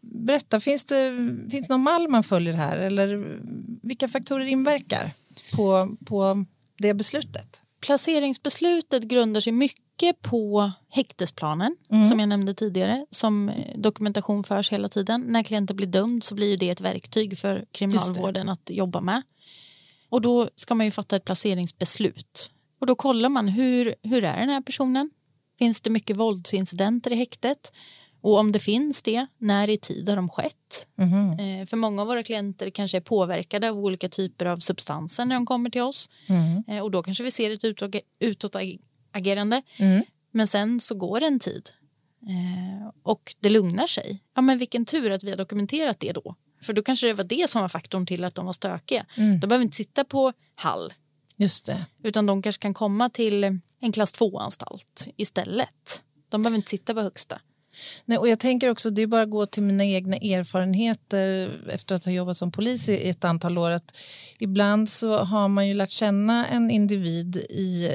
Berätta, 0.00 0.60
finns 0.60 0.84
det, 0.84 1.10
finns 1.50 1.68
det 1.68 1.74
någon 1.74 1.80
mall 1.80 2.08
man 2.08 2.22
följer 2.22 2.54
här 2.54 2.78
eller 2.78 3.38
vilka 3.82 4.08
faktorer 4.08 4.44
inverkar 4.44 5.10
på, 5.56 5.96
på 6.06 6.44
det 6.78 6.94
beslutet? 6.94 7.62
Placeringsbeslutet 7.80 9.02
grundar 9.02 9.40
sig 9.40 9.52
mycket 9.52 10.22
på 10.22 10.72
häktesplanen 10.88 11.76
som 12.08 12.20
jag 12.20 12.28
nämnde 12.28 12.54
tidigare 12.54 13.06
som 13.10 13.52
dokumentation 13.74 14.44
förs 14.44 14.72
hela 14.72 14.88
tiden. 14.88 15.20
När 15.20 15.42
klienten 15.42 15.76
blir 15.76 15.86
dömd 15.86 16.24
så 16.24 16.34
blir 16.34 16.56
det 16.56 16.70
ett 16.70 16.80
verktyg 16.80 17.38
för 17.38 17.64
kriminalvården 17.72 18.48
att 18.48 18.70
jobba 18.70 19.00
med. 19.00 19.22
Och 20.08 20.20
då 20.20 20.50
ska 20.56 20.74
man 20.74 20.86
ju 20.86 20.92
fatta 20.92 21.16
ett 21.16 21.24
placeringsbeslut. 21.24 22.50
Och 22.82 22.86
då 22.86 22.94
kollar 22.94 23.28
man 23.28 23.48
hur, 23.48 23.94
hur 24.02 24.24
är 24.24 24.40
den 24.40 24.48
här 24.48 24.60
personen? 24.60 25.10
Finns 25.58 25.80
det 25.80 25.90
mycket 25.90 26.16
våldsincidenter 26.16 27.12
i 27.12 27.14
häktet? 27.16 27.72
Och 28.20 28.38
om 28.38 28.52
det 28.52 28.58
finns 28.58 29.02
det, 29.02 29.26
när 29.38 29.70
i 29.70 29.76
tid 29.76 30.08
har 30.08 30.16
de 30.16 30.28
skett? 30.28 30.86
Eh, 31.40 31.66
för 31.66 31.76
många 31.76 32.02
av 32.02 32.08
våra 32.08 32.22
klienter 32.22 32.70
kanske 32.70 32.96
är 32.96 33.00
påverkade 33.00 33.70
av 33.70 33.78
olika 33.78 34.08
typer 34.08 34.46
av 34.46 34.58
substanser 34.58 35.24
när 35.24 35.34
de 35.34 35.46
kommer 35.46 35.70
till 35.70 35.82
oss. 35.82 36.10
Eh, 36.68 36.78
och 36.82 36.90
då 36.90 37.02
kanske 37.02 37.24
vi 37.24 37.30
ser 37.30 37.50
ett 37.50 37.64
utåg- 37.64 38.00
utåtagerande. 38.20 39.62
Men 40.32 40.46
sen 40.46 40.80
så 40.80 40.94
går 40.94 41.22
en 41.22 41.38
tid 41.38 41.70
eh, 42.22 42.88
och 43.02 43.34
det 43.40 43.48
lugnar 43.50 43.86
sig. 43.86 44.22
Ja, 44.34 44.42
men 44.42 44.58
vilken 44.58 44.84
tur 44.84 45.10
att 45.10 45.24
vi 45.24 45.30
har 45.30 45.36
dokumenterat 45.38 46.00
det 46.00 46.12
då. 46.12 46.34
För 46.62 46.72
då 46.72 46.82
kanske 46.82 47.06
det 47.06 47.14
var 47.14 47.24
det 47.24 47.50
som 47.50 47.62
var 47.62 47.68
faktorn 47.68 48.06
till 48.06 48.24
att 48.24 48.34
de 48.34 48.46
var 48.46 48.52
stökiga. 48.52 49.06
De 49.40 49.46
behöver 49.48 49.64
inte 49.64 49.76
sitta 49.76 50.04
på 50.04 50.32
Hall 50.54 50.92
Just 51.42 51.66
det. 51.66 51.86
utan 52.02 52.26
de 52.26 52.42
kanske 52.42 52.62
kan 52.62 52.74
komma 52.74 53.08
till 53.08 53.44
en 53.80 53.92
klass 53.92 54.14
2-anstalt 54.14 55.08
istället. 55.16 56.02
De 56.28 56.42
behöver 56.42 56.56
inte 56.56 56.70
sitta 56.70 56.94
på 56.94 57.00
högsta. 57.00 57.40
Nej, 58.04 58.18
och 58.18 58.28
jag 58.28 58.38
tänker 58.38 58.70
också, 58.70 58.90
det 58.90 59.02
är 59.02 59.06
bara 59.06 59.22
att 59.22 59.30
gå 59.30 59.46
till 59.46 59.62
mina 59.62 59.84
egna 59.84 60.16
erfarenheter 60.16 61.50
efter 61.70 61.94
att 61.94 62.04
ha 62.04 62.12
jobbat 62.12 62.36
som 62.36 62.52
polis 62.52 62.88
i 62.88 63.08
ett 63.08 63.24
antal 63.24 63.58
år. 63.58 63.70
Att 63.70 63.96
ibland 64.38 64.88
så 64.88 65.18
har 65.18 65.48
man 65.48 65.68
ju 65.68 65.74
lärt 65.74 65.90
känna 65.90 66.46
en 66.46 66.70
individ 66.70 67.36
i, 67.36 67.90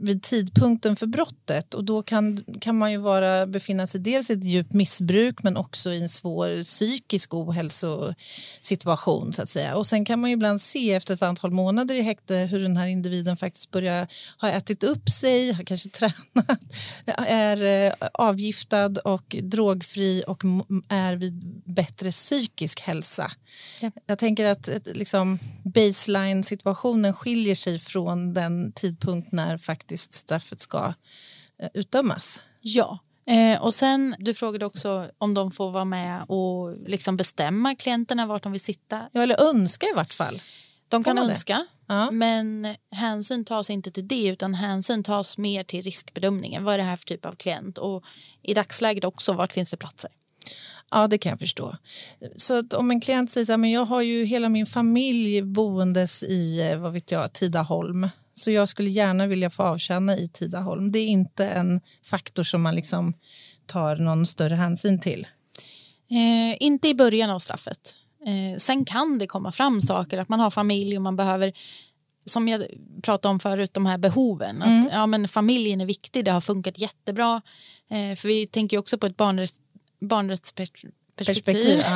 vid 0.00 0.22
tidpunkten 0.22 0.96
för 0.96 1.06
brottet 1.06 1.74
och 1.74 1.84
då 1.84 2.02
kan, 2.02 2.44
kan 2.60 2.78
man 2.78 2.92
ju 2.92 2.98
vara, 2.98 3.46
befinna 3.46 3.86
sig 3.86 4.00
dels 4.00 4.30
i 4.30 4.32
ett 4.32 4.44
djupt 4.44 4.72
missbruk 4.72 5.42
men 5.42 5.56
också 5.56 5.90
i 5.90 6.02
en 6.02 6.08
svår 6.08 6.62
psykisk 6.62 7.34
ohälsosituation 7.34 9.32
så 9.32 9.42
att 9.42 9.48
säga. 9.48 9.76
Och 9.76 9.86
sen 9.86 10.04
kan 10.04 10.20
man 10.20 10.30
ju 10.30 10.34
ibland 10.34 10.60
se 10.60 10.92
efter 10.92 11.14
ett 11.14 11.22
antal 11.22 11.50
månader 11.50 11.94
i 11.94 12.02
häkte 12.02 12.34
hur 12.34 12.60
den 12.60 12.76
här 12.76 12.86
individen 12.86 13.36
faktiskt 13.36 13.70
börjar 13.70 14.08
ha 14.38 14.48
ätit 14.48 14.84
upp 14.84 15.10
sig, 15.10 15.52
har 15.52 15.64
kanske 15.64 15.88
tränat, 15.98 16.60
är 17.16 17.86
eh, 17.86 17.92
avgiftad 18.14 18.94
och 19.04 19.36
drogfri 19.42 20.24
och 20.26 20.42
är 20.88 21.16
vid 21.16 21.62
bättre 21.64 22.10
psykisk 22.10 22.80
hälsa. 22.80 23.30
Ja. 23.80 23.90
Jag 24.06 24.18
tänker 24.18 24.46
att 24.46 24.68
liksom, 24.84 25.38
baseline-situationen 25.64 27.12
skiljer 27.12 27.54
sig 27.54 27.78
från 27.78 28.34
den 28.34 28.72
tidpunkt 28.72 29.32
när 29.32 29.58
faktiskt 29.58 30.12
straffet 30.12 30.60
ska 30.60 30.94
eh, 31.62 31.68
utdömas. 31.74 32.42
Ja. 32.60 32.98
Eh, 33.26 33.62
och 33.62 33.74
sen, 33.74 34.14
du 34.18 34.34
frågade 34.34 34.66
också 34.66 35.10
om 35.18 35.34
de 35.34 35.50
får 35.52 35.70
vara 35.70 35.84
med 35.84 36.24
och 36.28 36.76
liksom 36.86 37.16
bestämma 37.16 37.74
klienterna 37.74 38.26
vart 38.26 38.42
de 38.42 38.52
vill 38.52 38.60
sitta. 38.60 39.08
Ja, 39.12 39.22
eller 39.22 39.42
önska 39.42 39.86
i 39.86 39.92
vart 39.94 40.14
fall. 40.14 40.42
De 40.88 41.04
kan 41.04 41.16
man 41.16 41.28
det? 41.28 41.30
Ja. 41.92 42.10
men 42.10 42.76
hänsyn 42.90 43.44
tas 43.44 43.70
inte 43.70 43.90
till 43.90 44.08
det 44.08 44.26
utan 44.26 44.54
hänsyn 44.54 45.02
tas 45.02 45.38
mer 45.38 45.64
till 45.64 45.82
riskbedömningen. 45.82 46.64
Vad 46.64 46.74
är 46.74 46.78
det 46.78 46.84
här 46.84 46.96
för 46.96 47.04
typ 47.04 47.26
av 47.26 47.34
klient? 47.34 47.78
Och 47.78 48.04
i 48.42 48.54
dagsläget 48.54 49.04
också, 49.04 49.32
vart 49.32 49.52
finns 49.52 49.70
det 49.70 49.76
platser? 49.76 50.10
Ja, 50.90 51.06
det 51.06 51.18
kan 51.18 51.30
jag 51.30 51.40
förstå. 51.40 51.76
Så 52.36 52.58
att 52.58 52.74
om 52.74 52.90
en 52.90 53.00
klient 53.00 53.30
säger 53.30 53.44
så 53.44 53.52
här, 53.52 53.58
men 53.58 53.70
jag 53.70 53.84
har 53.84 54.02
ju 54.02 54.24
hela 54.24 54.48
min 54.48 54.66
familj 54.66 55.42
boendes 55.42 56.22
i 56.22 56.70
eh, 56.70 56.78
vad 56.78 56.92
vet 56.92 57.12
jag, 57.12 57.32
Tidaholm 57.32 58.08
så 58.32 58.50
jag 58.50 58.68
skulle 58.68 58.90
gärna 58.90 59.26
vilja 59.26 59.50
få 59.50 59.62
avtjäna 59.62 60.16
i 60.16 60.28
Tidaholm. 60.28 60.92
Det 60.92 60.98
är 60.98 61.06
inte 61.06 61.46
en 61.46 61.80
faktor 62.04 62.42
som 62.42 62.62
man 62.62 62.74
liksom 62.74 63.14
tar 63.66 63.96
någon 63.96 64.26
större 64.26 64.54
hänsyn 64.54 65.00
till. 65.00 65.26
Eh, 66.10 66.56
inte 66.60 66.88
i 66.88 66.94
början 66.94 67.30
av 67.30 67.38
straffet. 67.38 67.96
Eh, 68.26 68.56
sen 68.56 68.84
kan 68.84 69.18
det 69.18 69.26
komma 69.26 69.52
fram 69.52 69.80
saker, 69.80 70.18
att 70.18 70.28
man 70.28 70.40
har 70.40 70.50
familj 70.50 70.96
och 70.96 71.02
man 71.02 71.16
behöver 71.16 71.52
som 72.24 72.48
jag 72.48 72.66
pratade 73.02 73.32
om 73.32 73.40
förut, 73.40 73.74
de 73.74 73.86
här 73.86 73.98
behoven. 73.98 74.62
Att, 74.62 74.92
ja, 74.92 75.06
men 75.06 75.28
familjen 75.28 75.80
är 75.80 75.86
viktig, 75.86 76.24
det 76.24 76.30
har 76.30 76.40
funkat 76.40 76.78
jättebra. 76.78 77.42
Eh, 77.90 78.16
för 78.16 78.28
vi 78.28 78.46
tänker 78.46 78.76
ju 78.76 78.78
också 78.78 78.98
på 78.98 79.06
ett 79.06 79.16
barnrätts, 79.16 79.60
barnrättsperspektiv 80.00 80.92
Perspektiv. 81.16 81.82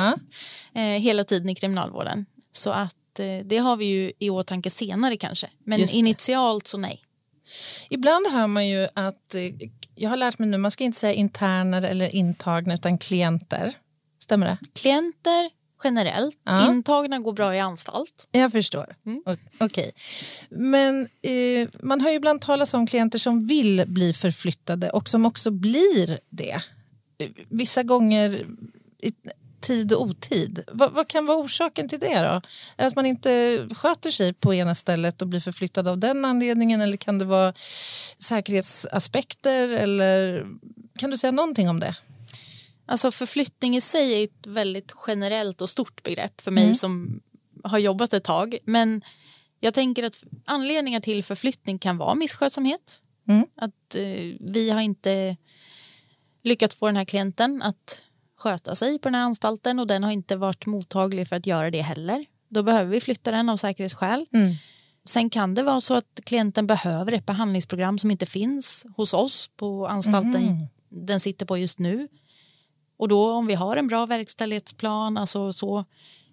Eh, 0.73 0.83
hela 0.83 1.23
tiden 1.23 1.49
i 1.49 1.55
kriminalvården. 1.55 2.25
Så 2.51 2.71
att 2.71 3.19
eh, 3.19 3.45
det 3.45 3.57
har 3.57 3.77
vi 3.77 3.85
ju 3.85 4.11
i 4.19 4.29
åtanke 4.29 4.69
senare 4.69 5.17
kanske. 5.17 5.49
Men 5.63 5.89
initialt 5.89 6.67
så 6.67 6.77
nej. 6.77 7.03
Ibland 7.89 8.27
hör 8.31 8.47
man 8.47 8.67
ju 8.67 8.87
att, 8.93 9.35
eh, 9.35 9.69
jag 9.95 10.09
har 10.09 10.17
lärt 10.17 10.39
mig 10.39 10.49
nu, 10.49 10.57
man 10.57 10.71
ska 10.71 10.83
inte 10.83 10.99
säga 10.99 11.13
interner 11.13 11.81
eller 11.81 12.15
intagna 12.15 12.73
utan 12.73 12.97
klienter. 12.97 13.73
Stämmer 14.19 14.45
det? 14.45 14.57
Klienter 14.81 15.49
generellt, 15.83 16.39
Ja. 16.43 16.67
intagna 16.71 17.19
går 17.19 17.33
bra 17.33 17.55
i 17.55 17.59
anstalt. 17.59 18.27
Jag 18.31 18.51
förstår. 18.51 18.95
O- 19.25 19.35
Okej. 19.59 19.91
Men 20.49 21.01
eh, 21.21 21.67
man 21.83 22.01
har 22.01 22.09
ju 22.09 22.15
ibland 22.15 22.41
talas 22.41 22.73
om 22.73 22.87
klienter 22.87 23.19
som 23.19 23.47
vill 23.47 23.83
bli 23.87 24.13
förflyttade 24.13 24.89
och 24.89 25.09
som 25.09 25.25
också 25.25 25.51
blir 25.51 26.19
det. 26.29 26.59
Vissa 27.49 27.83
gånger 27.83 28.45
i 29.01 29.13
tid 29.61 29.93
och 29.93 30.01
otid. 30.01 30.63
Vad, 30.71 30.91
vad 30.91 31.07
kan 31.07 31.25
vara 31.25 31.37
orsaken 31.37 31.89
till 31.89 31.99
det 31.99 32.19
då? 32.19 32.41
Att 32.85 32.95
man 32.95 33.05
inte 33.05 33.61
sköter 33.75 34.11
sig 34.11 34.33
på 34.33 34.53
ena 34.53 34.75
stället 34.75 35.21
och 35.21 35.27
blir 35.27 35.39
förflyttad 35.39 35.87
av 35.87 35.97
den 35.97 36.25
anledningen 36.25 36.81
eller 36.81 36.97
kan 36.97 37.19
det 37.19 37.25
vara 37.25 37.53
säkerhetsaspekter 38.57 39.69
eller 39.69 40.45
kan 40.99 41.11
du 41.11 41.17
säga 41.17 41.31
någonting 41.31 41.69
om 41.69 41.79
det? 41.79 41.95
Alltså 42.87 43.11
förflyttning 43.11 43.75
i 43.75 43.81
sig 43.81 44.13
är 44.19 44.23
ett 44.23 44.47
väldigt 44.47 44.93
generellt 45.07 45.61
och 45.61 45.69
stort 45.69 46.03
begrepp 46.03 46.41
för 46.41 46.51
mig 46.51 46.75
som 46.75 47.21
har 47.63 47.79
jobbat 47.79 48.13
ett 48.13 48.23
tag. 48.23 48.57
Men 48.65 49.01
jag 49.59 49.73
tänker 49.73 50.03
att 50.03 50.23
anledningar 50.45 50.99
till 50.99 51.23
förflyttning 51.23 51.79
kan 51.79 51.97
vara 51.97 52.15
misskötsamhet. 52.15 53.01
Mm. 53.27 53.45
Att 53.55 53.95
eh, 53.95 54.35
vi 54.53 54.69
har 54.73 54.81
inte 54.81 55.37
lyckats 56.43 56.75
få 56.75 56.85
den 56.85 56.95
här 56.95 57.05
klienten 57.05 57.61
att 57.61 58.03
sköta 58.37 58.75
sig 58.75 58.99
på 58.99 59.07
den 59.09 59.15
här 59.15 59.21
anstalten 59.23 59.79
och 59.79 59.87
den 59.87 60.03
har 60.03 60.11
inte 60.11 60.35
varit 60.35 60.65
mottaglig 60.65 61.27
för 61.27 61.35
att 61.35 61.45
göra 61.47 61.71
det 61.71 61.81
heller. 61.81 62.25
Då 62.49 62.63
behöver 62.63 62.91
vi 62.91 63.01
flytta 63.01 63.31
den 63.31 63.49
av 63.49 63.57
säkerhetsskäl. 63.57 64.25
Mm. 64.33 64.53
Sen 65.05 65.29
kan 65.29 65.53
det 65.55 65.63
vara 65.63 65.81
så 65.81 65.93
att 65.93 66.19
klienten 66.23 66.67
behöver 66.67 67.11
ett 67.11 67.25
behandlingsprogram 67.25 67.99
som 67.99 68.11
inte 68.11 68.25
finns 68.25 68.85
hos 68.97 69.13
oss 69.13 69.49
på 69.55 69.87
anstalten 69.87 70.43
Mhm. 70.43 70.67
den 70.89 71.19
sitter 71.19 71.45
på 71.45 71.57
just 71.57 71.79
nu. 71.79 72.07
Och 72.97 73.07
då 73.07 73.31
om 73.31 73.47
vi 73.47 73.53
har 73.53 73.77
en 73.77 73.87
bra 73.87 74.05
verkställighetsplan, 74.05 75.17
alltså 75.17 75.53
så 75.53 75.85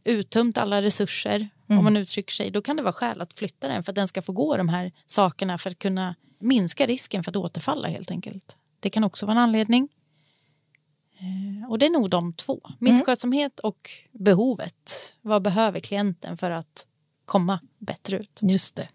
uttömt 0.05 0.59
alla 0.59 0.83
resurser 0.83 1.49
om 1.79 1.85
man 1.85 1.97
uttrycker 1.97 2.33
sig, 2.33 2.51
då 2.51 2.63
kan 2.63 2.77
det 2.77 2.83
vara 2.83 2.93
skäl 2.93 3.23
att 3.23 3.35
flytta 3.35 3.69
den 3.69 3.85
för 3.85 3.93
att 3.93 3.97
den 3.97 4.09
ska 4.09 4.23
få 4.23 4.33
gå 4.33 4.57
de 4.57 4.69
här 4.69 4.93
sakerna 5.07 5.59
för 5.59 5.71
att 5.71 5.79
kunna 5.79 6.15
minska 6.39 6.87
risken 6.87 7.25
för 7.25 7.31
att 7.31 7.37
återfalla 7.37 7.89
helt 7.89 8.11
enkelt. 8.11 8.57
Det 8.81 8.91
kan 8.91 9.05
också 9.05 9.27
vara 9.27 9.37
en 9.37 9.43
anledning. 9.43 9.89
Eh, 11.19 11.71
Och 11.71 11.79
det 11.79 11.87
är 11.87 11.91
nog 11.91 12.11
de 12.11 12.33
två. 12.33 12.61
Misskötsamhet 12.79 13.61
och 13.61 13.91
behovet. 14.13 15.15
Vad 15.23 15.43
behöver 15.43 15.81
klienten 15.81 16.37
för 16.37 16.51
att 16.51 16.87
komma 17.25 17.61
bättre 17.79 18.19
ut? 18.19 18.41
Just 18.43 18.77
det. 18.77 18.89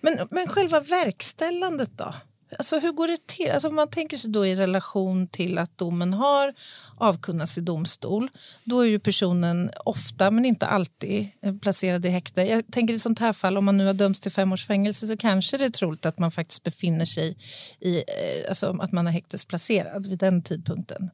Men, 0.00 0.18
men 0.30 0.46
själva 0.46 0.80
verkställandet 0.80 1.90
då? 1.98 2.14
Alltså 2.58 2.78
hur 2.78 2.92
går 2.92 3.08
det 3.08 3.26
till? 3.26 3.50
Alltså 3.50 3.68
om 3.68 3.74
man 3.74 3.88
tänker 3.88 4.16
sig 4.16 4.30
då 4.30 4.46
i 4.46 4.56
relation 4.56 5.28
till 5.28 5.58
att 5.58 5.78
domen 5.78 6.14
har 6.14 6.54
avkunnats 6.96 7.58
i 7.58 7.60
domstol. 7.60 8.30
Då 8.64 8.80
är 8.80 8.88
ju 8.88 8.98
personen 8.98 9.70
ofta, 9.84 10.30
men 10.30 10.44
inte 10.44 10.66
alltid, 10.66 11.28
eh, 11.42 11.56
placerad 11.56 12.06
i 12.06 12.08
häkte. 12.08 12.42
Jag 12.42 12.72
tänker 12.72 12.94
i 12.94 12.98
sånt 12.98 13.18
här 13.18 13.32
fall, 13.32 13.56
om 13.56 13.64
man 13.64 13.76
nu 13.76 13.86
har 13.86 13.94
dömts 13.94 14.20
till 14.20 14.32
fem 14.32 14.52
års 14.52 14.66
fängelse 14.66 15.06
så 15.06 15.16
kanske 15.16 15.58
det 15.58 15.64
är 15.64 15.70
troligt 15.70 16.06
att 16.06 16.18
man 16.18 16.30
faktiskt 16.30 16.62
befinner 16.62 17.04
sig 17.04 17.36
i, 17.80 17.96
eh, 17.96 18.48
alltså 18.48 18.76
att 18.80 18.92
man 18.92 19.06
är 19.06 19.10
häktesplacerad 19.10 20.06
vid 20.06 20.18
den 20.18 20.42
tidpunkten. 20.42 21.10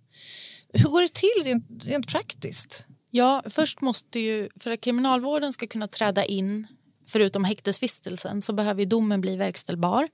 Hur 0.73 0.89
går 0.89 1.03
det 1.03 1.15
till 1.15 1.45
rent, 1.45 1.85
rent 1.85 2.09
praktiskt? 2.09 2.87
Ja, 3.11 3.43
först 3.51 3.81
måste 3.81 4.21
ju, 4.21 4.49
för 4.61 4.71
att 4.71 4.81
kriminalvården 4.81 5.53
ska 5.53 5.67
kunna 5.67 5.89
träda 5.89 6.25
in 6.25 6.67
förutom 7.11 7.45
häktesvistelsen 7.45 8.43
så 8.43 8.53
behöver 8.53 8.85
domen 8.87 9.21
bli 9.21 9.37
verkställbar. 9.37 10.09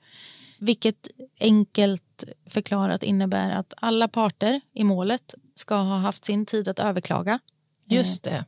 Vilket 0.59 1.09
enkelt 1.40 2.24
förklarat 2.46 3.02
innebär 3.02 3.50
att 3.50 3.74
alla 3.76 4.09
parter 4.09 4.61
i 4.74 4.84
målet 4.84 5.34
ska 5.54 5.74
ha 5.74 5.96
haft 5.98 6.24
sin 6.24 6.46
tid 6.46 6.68
att 6.68 6.78
överklaga. 6.78 7.38
Just 7.88 8.24
det. 8.24 8.44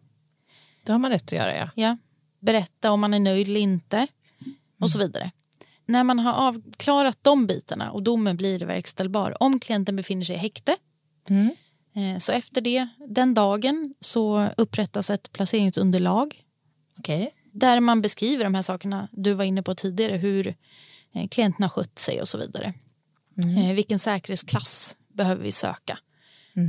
Det 0.84 0.92
har 0.92 0.98
man 0.98 1.10
rätt 1.10 1.22
att 1.22 1.32
göra, 1.32 1.56
ja. 1.56 1.70
Ja, 1.74 1.96
berätta 2.40 2.90
om 2.90 3.00
man 3.00 3.14
är 3.14 3.20
nöjd 3.20 3.48
eller 3.48 3.60
inte 3.60 4.06
och 4.80 4.90
så 4.90 4.98
vidare. 4.98 5.30
När 5.86 6.04
man 6.04 6.18
har 6.18 6.32
avklarat 6.32 7.18
de 7.22 7.46
bitarna 7.46 7.90
och 7.90 8.02
domen 8.02 8.36
blir 8.36 8.58
verkställbar 8.58 9.42
om 9.42 9.60
klienten 9.60 9.96
befinner 9.96 10.24
sig 10.24 10.36
i 10.36 10.38
häkte 10.38 10.76
Mm. 11.30 11.50
eh, 11.94 12.18
så 12.18 12.32
efter 12.32 12.60
det, 12.60 12.88
den 13.08 13.34
dagen 13.34 13.94
så 14.00 14.48
upprättas 14.56 15.10
ett 15.10 15.32
placeringsunderlag 15.32 16.42
Okej. 16.98 17.30
där 17.52 17.80
man 17.80 18.02
beskriver 18.02 18.44
de 18.44 18.54
här 18.54 18.62
sakerna 18.62 19.08
du 19.12 19.32
var 19.32 19.44
inne 19.44 19.62
på 19.62 19.74
tidigare, 19.74 20.16
hur 20.16 20.46
eh, 20.46 20.54
klienten 21.26 21.62
har 21.62 21.68
skött 21.68 21.98
sig 21.98 22.20
och 22.20 22.28
så 22.28 22.38
vidare. 22.38 22.74
Eh, 23.46 23.74
vilken 23.74 23.98
säkerhetsklass 23.98 24.96
behöver 25.12 25.42
vi 25.42 25.52
söka? 25.52 25.98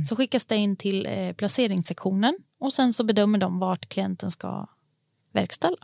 Så 0.08 0.16
skickas 0.16 0.46
det 0.46 0.56
in 0.56 0.76
till 0.76 1.06
eh, 1.06 1.32
placeringssektionen 1.32 2.38
och 2.60 2.72
sen 2.72 2.92
så 2.92 3.04
bedömer 3.04 3.38
de 3.38 3.58
vart 3.58 3.88
klienten 3.88 4.30
ska 4.30 4.66
verkställa. 5.32 5.76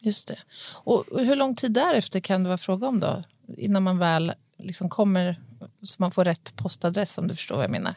Just 0.00 0.28
det. 0.28 0.38
Och 0.74 1.04
hur 1.10 1.36
lång 1.36 1.56
tid 1.56 1.72
därefter 1.72 2.20
kan 2.20 2.42
det 2.42 2.48
vara 2.48 2.58
fråga 2.58 2.88
om 2.88 3.00
då? 3.00 3.22
Innan 3.56 3.82
man 3.82 3.98
väl 3.98 4.32
liksom 4.58 4.88
kommer 4.88 5.40
så 5.82 5.96
man 5.98 6.10
får 6.10 6.24
rätt 6.24 6.56
postadress 6.56 7.18
om 7.18 7.28
du 7.28 7.34
förstår 7.34 7.56
vad 7.56 7.64
jag 7.64 7.70
menar. 7.70 7.94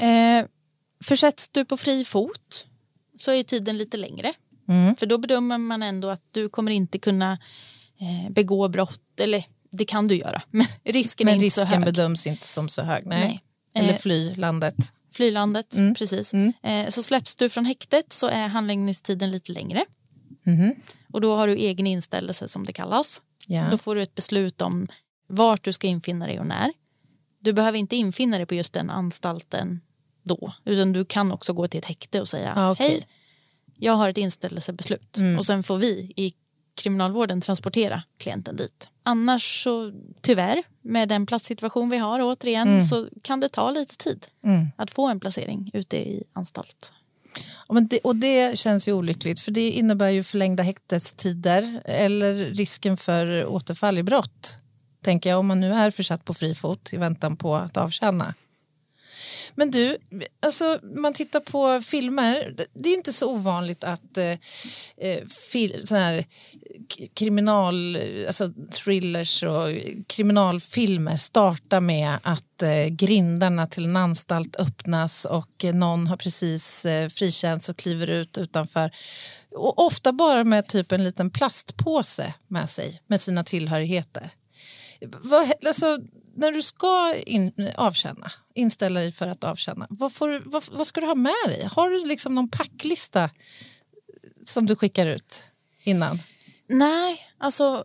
Eh, 0.00 0.46
försätts 1.04 1.48
du 1.48 1.64
på 1.64 1.76
fri 1.76 2.04
fot 2.04 2.66
så 3.16 3.32
är 3.32 3.42
tiden 3.42 3.78
lite 3.78 3.96
längre. 3.96 4.34
Mm. 4.68 4.96
För 4.96 5.06
då 5.06 5.18
bedömer 5.18 5.58
man 5.58 5.82
ändå 5.82 6.08
att 6.08 6.22
du 6.30 6.48
kommer 6.48 6.72
inte 6.72 6.98
kunna 6.98 7.38
eh, 8.00 8.32
begå 8.32 8.68
brott, 8.68 9.01
eller 9.20 9.44
det 9.70 9.84
kan 9.84 10.08
du 10.08 10.16
göra, 10.16 10.42
men 10.50 10.66
risken 10.84 11.24
Men 11.24 11.34
är 11.34 11.44
inte 11.44 11.50
så 11.54 11.64
hög. 11.64 11.84
bedöms 11.84 12.26
inte 12.26 12.46
som 12.46 12.68
så 12.68 12.82
hög. 12.82 13.06
Nej. 13.06 13.20
Nej. 13.24 13.42
Eller 13.74 13.92
Eh, 13.92 13.98
fly 13.98 14.34
landet. 14.34 14.74
Flylandet, 15.14 15.74
Mm. 15.74 15.94
precis. 15.94 16.32
Mm. 16.34 16.52
Eh, 16.62 16.88
så 16.88 17.02
släpps 17.02 17.36
du 17.36 17.48
från 17.48 17.64
häktet 17.64 18.12
så 18.12 18.26
är 18.26 18.48
handläggningstiden 18.48 19.30
lite 19.30 19.52
längre. 19.52 19.84
Mhm. 20.46 20.74
Och 21.12 21.20
då 21.20 21.36
har 21.36 21.46
du 21.48 21.52
egen 21.56 21.86
inställelse 21.86 22.48
som 22.48 22.64
det 22.66 22.72
kallas. 22.72 23.22
Ja. 23.46 23.68
Då 23.70 23.78
får 23.78 23.94
du 23.94 24.02
ett 24.02 24.14
beslut 24.14 24.62
om 24.62 24.88
vart 25.28 25.64
du 25.64 25.72
ska 25.72 25.86
infinna 25.86 26.26
dig 26.26 26.40
och 26.40 26.46
när. 26.46 26.72
Du 27.40 27.52
behöver 27.52 27.78
inte 27.78 27.96
infinna 27.96 28.36
dig 28.36 28.46
på 28.46 28.54
just 28.54 28.72
den 28.72 28.90
anstalten 28.90 29.80
då, 30.22 30.52
utan 30.64 30.92
du 30.92 31.04
kan 31.04 31.32
också 31.32 31.52
gå 31.52 31.68
till 31.68 31.78
ett 31.78 31.84
häkte 31.84 32.20
och 32.20 32.28
säga 32.28 32.52
Ah, 32.56 32.70
okej. 32.70 32.88
hej, 32.88 33.02
jag 33.76 33.92
har 33.92 34.08
ett 34.08 34.16
inställelsebeslut 34.18 35.16
Mm. 35.16 35.38
och 35.38 35.46
sen 35.46 35.62
får 35.62 35.78
vi 35.78 36.12
i 36.16 36.34
kriminalvården 36.74 37.40
transportera 37.40 38.02
klienten 38.18 38.56
dit. 38.56 38.88
Annars 39.02 39.62
så 39.64 39.92
tyvärr 40.20 40.62
med 40.82 41.08
den 41.08 41.26
platssituation 41.26 41.90
vi 41.90 41.98
har 41.98 42.20
återigen 42.22 42.84
så 42.84 43.08
kan 43.22 43.40
det 43.40 43.48
ta 43.48 43.70
lite 43.70 43.96
tid 43.96 44.26
Mm. 44.44 44.66
att 44.76 44.90
få 44.90 45.08
en 45.08 45.20
placering 45.20 45.70
ute 45.74 45.96
i 45.96 46.22
anstalt. 46.32 46.92
Ja, 47.68 47.74
men 47.74 47.88
det, 47.88 47.98
och 47.98 48.16
det 48.16 48.58
känns 48.58 48.88
ju 48.88 48.92
olyckligt 48.92 49.40
för 49.40 49.50
det 49.50 49.70
innebär 49.70 50.08
ju 50.10 50.22
förlängda 50.22 50.62
häktestider 50.62 51.82
eller 51.84 52.34
risken 52.34 52.96
för 52.96 53.46
återfall 53.46 53.98
i 53.98 54.02
brott. 54.02 54.58
Tänker 55.04 55.30
jag 55.30 55.38
om 55.38 55.46
man 55.46 55.60
nu 55.60 55.72
är 55.72 55.90
försatt 55.90 56.24
på 56.24 56.34
fri 56.34 56.54
fot 56.54 56.92
i 56.92 56.96
väntan 56.96 57.36
på 57.36 57.56
att 57.56 57.76
avtjäna. 57.76 58.34
Men 59.54 59.70
du, 59.70 59.98
alltså 60.46 60.78
man 60.82 61.12
tittar 61.12 61.40
på 61.40 61.82
filmer. 61.82 62.54
det- 62.74 62.88
är 62.88 62.96
inte 62.96 63.12
så 63.12 63.32
ovanligt 63.32 63.84
att 63.84 64.16
eh, 64.16 64.32
eh 64.96 65.26
fil, 65.52 65.80
sån 65.84 65.98
här 65.98 66.26
kriminal, 67.14 67.98
alltså 68.26 68.48
thrillers 68.70 69.42
och 69.42 69.68
kriminalfilmer 70.06 71.16
startar 71.16 71.80
med 71.80 72.18
att 72.22 72.62
eh, 72.62 72.86
grindarna 72.86 73.66
till 73.66 73.84
en 73.84 73.96
anstalt 73.96 74.56
öppnas 74.56 75.24
och 75.24 75.64
eh, 75.64 75.74
någon 75.74 76.06
har 76.06 76.16
precis 76.16 76.84
eh, 76.84 77.08
frikänts 77.08 77.68
och 77.68 77.76
kliver 77.76 78.10
ut 78.10 78.38
utanför. 78.38 78.90
Och 79.50 79.86
ofta 79.86 80.12
bara 80.12 80.44
med 80.44 80.66
typ 80.66 80.92
en 80.92 81.04
liten 81.04 81.30
plastpåse 81.30 82.34
med 82.48 82.70
sig 82.70 83.02
med 83.06 83.20
sina 83.20 83.44
tillhörigheter. 83.44 84.30
Vad, 85.00 85.52
alltså, 85.66 85.98
när 86.34 86.52
du 86.52 86.62
ska 86.62 87.14
in, 87.26 87.52
avtjäna, 87.76 88.32
inställa 88.54 89.00
dig 89.00 89.12
för 89.12 89.28
att 89.28 89.44
avtjäna, 89.44 89.86
vad, 89.90 90.12
får, 90.12 90.42
vad, 90.44 90.64
vad 90.72 90.86
ska 90.86 91.00
du 91.00 91.06
ha 91.06 91.14
med 91.14 91.32
dig? 91.46 91.68
Har 91.72 91.90
du 91.90 92.06
liksom 92.06 92.34
någon 92.34 92.48
packlista 92.48 93.30
som 94.44 94.66
du 94.66 94.76
skickar 94.76 95.06
ut 95.06 95.52
innan? 95.84 96.18
Nej, 96.68 97.18
alltså 97.38 97.84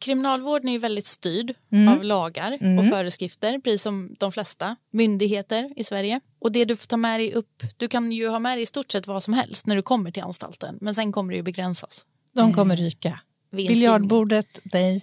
kriminalvården 0.00 0.68
är 0.68 0.72
ju 0.72 0.78
väldigt 0.78 1.06
styrd 1.06 1.54
av 1.88 2.04
lagar 2.04 2.52
och 2.78 2.88
föreskrifter, 2.88 3.58
precis 3.58 3.82
som 3.82 4.16
de 4.18 4.32
flesta 4.32 4.76
myndigheter 4.90 5.72
i 5.76 5.84
Sverige. 5.84 6.20
Och 6.38 6.52
det 6.52 6.64
du 6.64 6.76
får 6.76 6.86
ta 6.86 6.96
med 6.96 7.20
dig 7.20 7.32
upp, 7.32 7.62
du 7.76 7.88
kan 7.88 8.12
ju 8.12 8.28
ha 8.28 8.38
med 8.38 8.56
dig 8.56 8.62
i 8.62 8.66
stort 8.66 8.92
sett 8.92 9.06
vad 9.06 9.22
som 9.22 9.34
helst 9.34 9.66
när 9.66 9.76
du 9.76 9.82
kommer 9.82 10.10
till 10.10 10.22
anstalten, 10.22 10.78
men 10.80 10.94
sen 10.94 11.12
kommer 11.12 11.32
det 11.32 11.36
ju 11.36 11.42
begränsas. 11.42 12.06
De 12.32 12.54
kommer 12.54 12.76
ryka. 12.76 13.20
vid 13.50 13.68
Biljardbordet, 13.68 14.60
nej. 14.64 15.02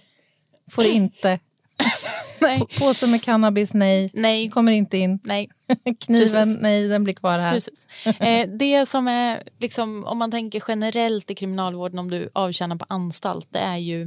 Får 0.70 0.84
inte. 0.94 1.38
Nej. 2.40 2.60
P- 2.60 2.78
Påse 2.78 3.06
med 3.06 3.22
cannabis, 3.22 3.74
nej. 3.74 4.10
Nej. 4.14 4.50
Kommer 4.50 4.72
inte 4.72 4.98
in. 4.98 5.18
Nej, 5.24 5.50
Kniven, 6.00 6.30
Precis. 6.46 6.58
nej, 6.62 6.88
den 6.88 7.04
blir 7.04 7.14
kvar 7.14 7.38
här. 7.38 7.52
precis. 7.52 7.86
Eh, 8.20 8.48
det 8.48 8.86
som 8.86 9.08
är, 9.08 9.42
liksom, 9.58 10.04
om 10.04 10.18
man 10.18 10.30
tänker 10.30 10.62
generellt 10.68 11.30
i 11.30 11.34
kriminalvården 11.34 11.98
om 11.98 12.10
du 12.10 12.30
avtjänar 12.32 12.76
på 12.76 12.84
anstalt, 12.88 13.48
det 13.50 13.58
är 13.58 13.76
ju 13.76 14.02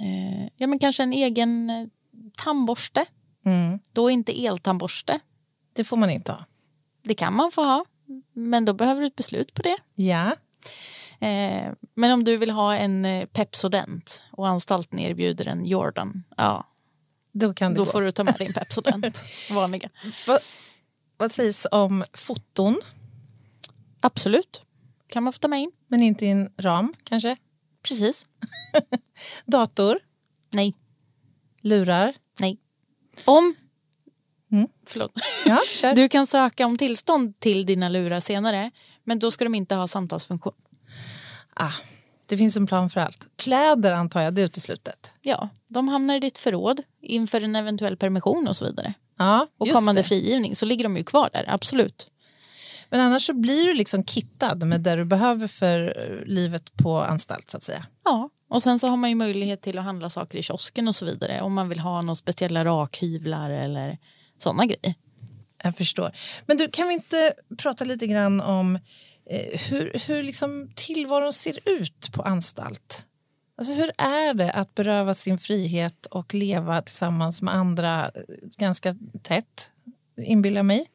eh, 0.00 0.48
ja, 0.56 0.66
men 0.66 0.78
kanske 0.78 1.02
en 1.02 1.12
egen 1.12 1.70
eh, 1.70 1.86
tandborste. 2.44 3.04
Mm. 3.46 3.78
Då 3.92 4.10
inte 4.10 4.44
eltandborste. 4.46 5.20
Det 5.72 5.84
får 5.84 5.96
man 5.96 6.10
inte 6.10 6.32
ha. 6.32 6.44
Det 7.04 7.14
kan 7.14 7.34
man 7.36 7.50
få 7.52 7.62
ha, 7.64 7.84
men 8.34 8.64
då 8.64 8.72
behöver 8.72 9.00
du 9.00 9.06
ett 9.06 9.16
beslut 9.16 9.54
på 9.54 9.62
det. 9.62 9.76
Ja. 9.94 10.36
Eh, 11.22 11.72
men 11.94 12.10
om 12.12 12.24
du 12.24 12.36
vill 12.36 12.50
ha 12.50 12.76
en 12.76 13.04
eh, 13.04 13.26
Pepsodent 13.26 14.22
och 14.30 14.48
anstalten 14.48 14.98
erbjuder 14.98 15.48
en 15.48 15.66
Jordan, 15.66 16.24
ja, 16.36 16.66
Då 17.32 17.54
kan 17.54 17.72
det 17.72 17.78
då 17.78 17.84
gå. 17.84 17.90
får 17.90 18.02
du 18.02 18.10
ta 18.10 18.24
med 18.24 18.34
din 18.38 18.52
Pepsodent. 18.52 19.22
vanliga. 19.50 19.88
Vad, 20.26 20.38
vad 21.16 21.32
sägs 21.32 21.66
om 21.70 22.04
foton, 22.14 22.80
Absolut, 24.00 24.62
kan 25.08 25.22
man 25.22 25.32
få 25.32 25.38
ta 25.38 25.48
med 25.48 25.60
in. 25.60 25.72
men 25.88 26.02
inte 26.02 26.26
i 26.26 26.30
en 26.30 26.52
ram 26.58 26.94
kanske? 27.04 27.36
Precis. 27.82 28.26
Dator, 29.46 29.98
Nej, 30.52 30.74
lurar. 31.62 32.14
nej. 32.40 32.58
Om 33.24 33.54
Förlåt. 34.86 35.12
Ja. 35.46 35.60
Du 35.94 36.08
kan 36.08 36.26
söka 36.26 36.66
om 36.66 36.78
tillstånd 36.78 37.40
till 37.40 37.66
dina 37.66 37.88
lurar 37.88 38.18
senare 38.20 38.70
men 39.04 39.18
då 39.18 39.30
ska 39.30 39.44
de 39.44 39.54
inte 39.54 39.74
ha 39.74 39.88
samtalsfunktion. 39.88 40.52
Ah, 41.56 41.72
det 42.26 42.36
finns 42.36 42.56
en 42.56 42.66
plan 42.66 42.90
för 42.90 43.00
allt. 43.00 43.26
Kläder 43.36 43.94
antar 43.94 44.20
jag, 44.20 44.34
det 44.34 44.40
är 44.42 44.44
uteslutet. 44.46 45.12
Ja, 45.22 45.48
de 45.68 45.88
hamnar 45.88 46.14
i 46.16 46.20
ditt 46.20 46.38
förråd 46.38 46.80
inför 47.02 47.40
en 47.40 47.56
eventuell 47.56 47.96
permission 47.96 48.48
och 48.48 48.56
så 48.56 48.64
vidare. 48.64 48.94
Ja, 49.18 49.46
Och 49.58 49.68
kommande 49.68 50.00
det. 50.00 50.08
frigivning 50.08 50.56
så 50.56 50.66
ligger 50.66 50.84
de 50.84 50.96
ju 50.96 51.04
kvar 51.04 51.30
där, 51.32 51.44
absolut. 51.48 52.08
Men 52.90 53.00
annars 53.00 53.26
så 53.26 53.32
blir 53.34 53.64
du 53.66 53.74
liksom 53.74 54.04
kittad 54.04 54.54
med 54.66 54.80
det 54.80 54.96
du 54.96 55.04
behöver 55.04 55.46
för 55.46 56.08
eh, 56.10 56.26
livet 56.26 56.76
på 56.76 57.00
anstalt 57.00 57.50
så 57.50 57.56
att 57.56 57.62
säga. 57.62 57.86
Ja, 58.04 58.30
och 58.48 58.62
sen 58.62 58.78
så 58.78 58.88
har 58.88 58.96
man 58.96 59.10
ju 59.10 59.16
möjlighet 59.16 59.62
till 59.62 59.78
att 59.78 59.84
handla 59.84 60.10
saker 60.10 60.38
i 60.38 60.42
kiosken 60.42 60.88
och 60.88 60.94
så 60.94 61.04
vidare 61.04 61.40
om 61.40 61.52
man 61.54 61.68
vill 61.68 61.80
ha 61.80 62.02
några 62.02 62.14
speciella 62.14 62.64
rakhyvlar 62.64 63.50
eller 63.50 63.98
sådana 64.38 64.66
grejer. 64.66 64.94
Jag 65.62 65.76
förstår. 65.76 66.12
Men 66.46 66.56
du, 66.56 66.68
kan 66.68 66.88
vi 66.88 66.94
inte 66.94 67.32
prata 67.58 67.84
lite 67.84 68.06
grann 68.06 68.40
om 68.40 68.78
hur, 69.68 69.92
hur 70.06 70.22
liksom 70.22 70.70
tillvaron 70.74 71.32
ser 71.32 71.58
ut 71.68 72.12
på 72.12 72.22
anstalt? 72.22 73.06
Alltså 73.58 73.72
hur 73.74 73.90
är 73.98 74.34
det 74.34 74.52
att 74.52 74.74
beröva 74.74 75.14
sin 75.14 75.38
frihet 75.38 76.06
och 76.06 76.34
leva 76.34 76.82
tillsammans 76.82 77.42
med 77.42 77.54
andra 77.54 78.04
eh, 78.14 78.22
ganska 78.56 78.94
tätt, 79.22 79.72
inbillar 80.16 80.62
mig, 80.62 80.86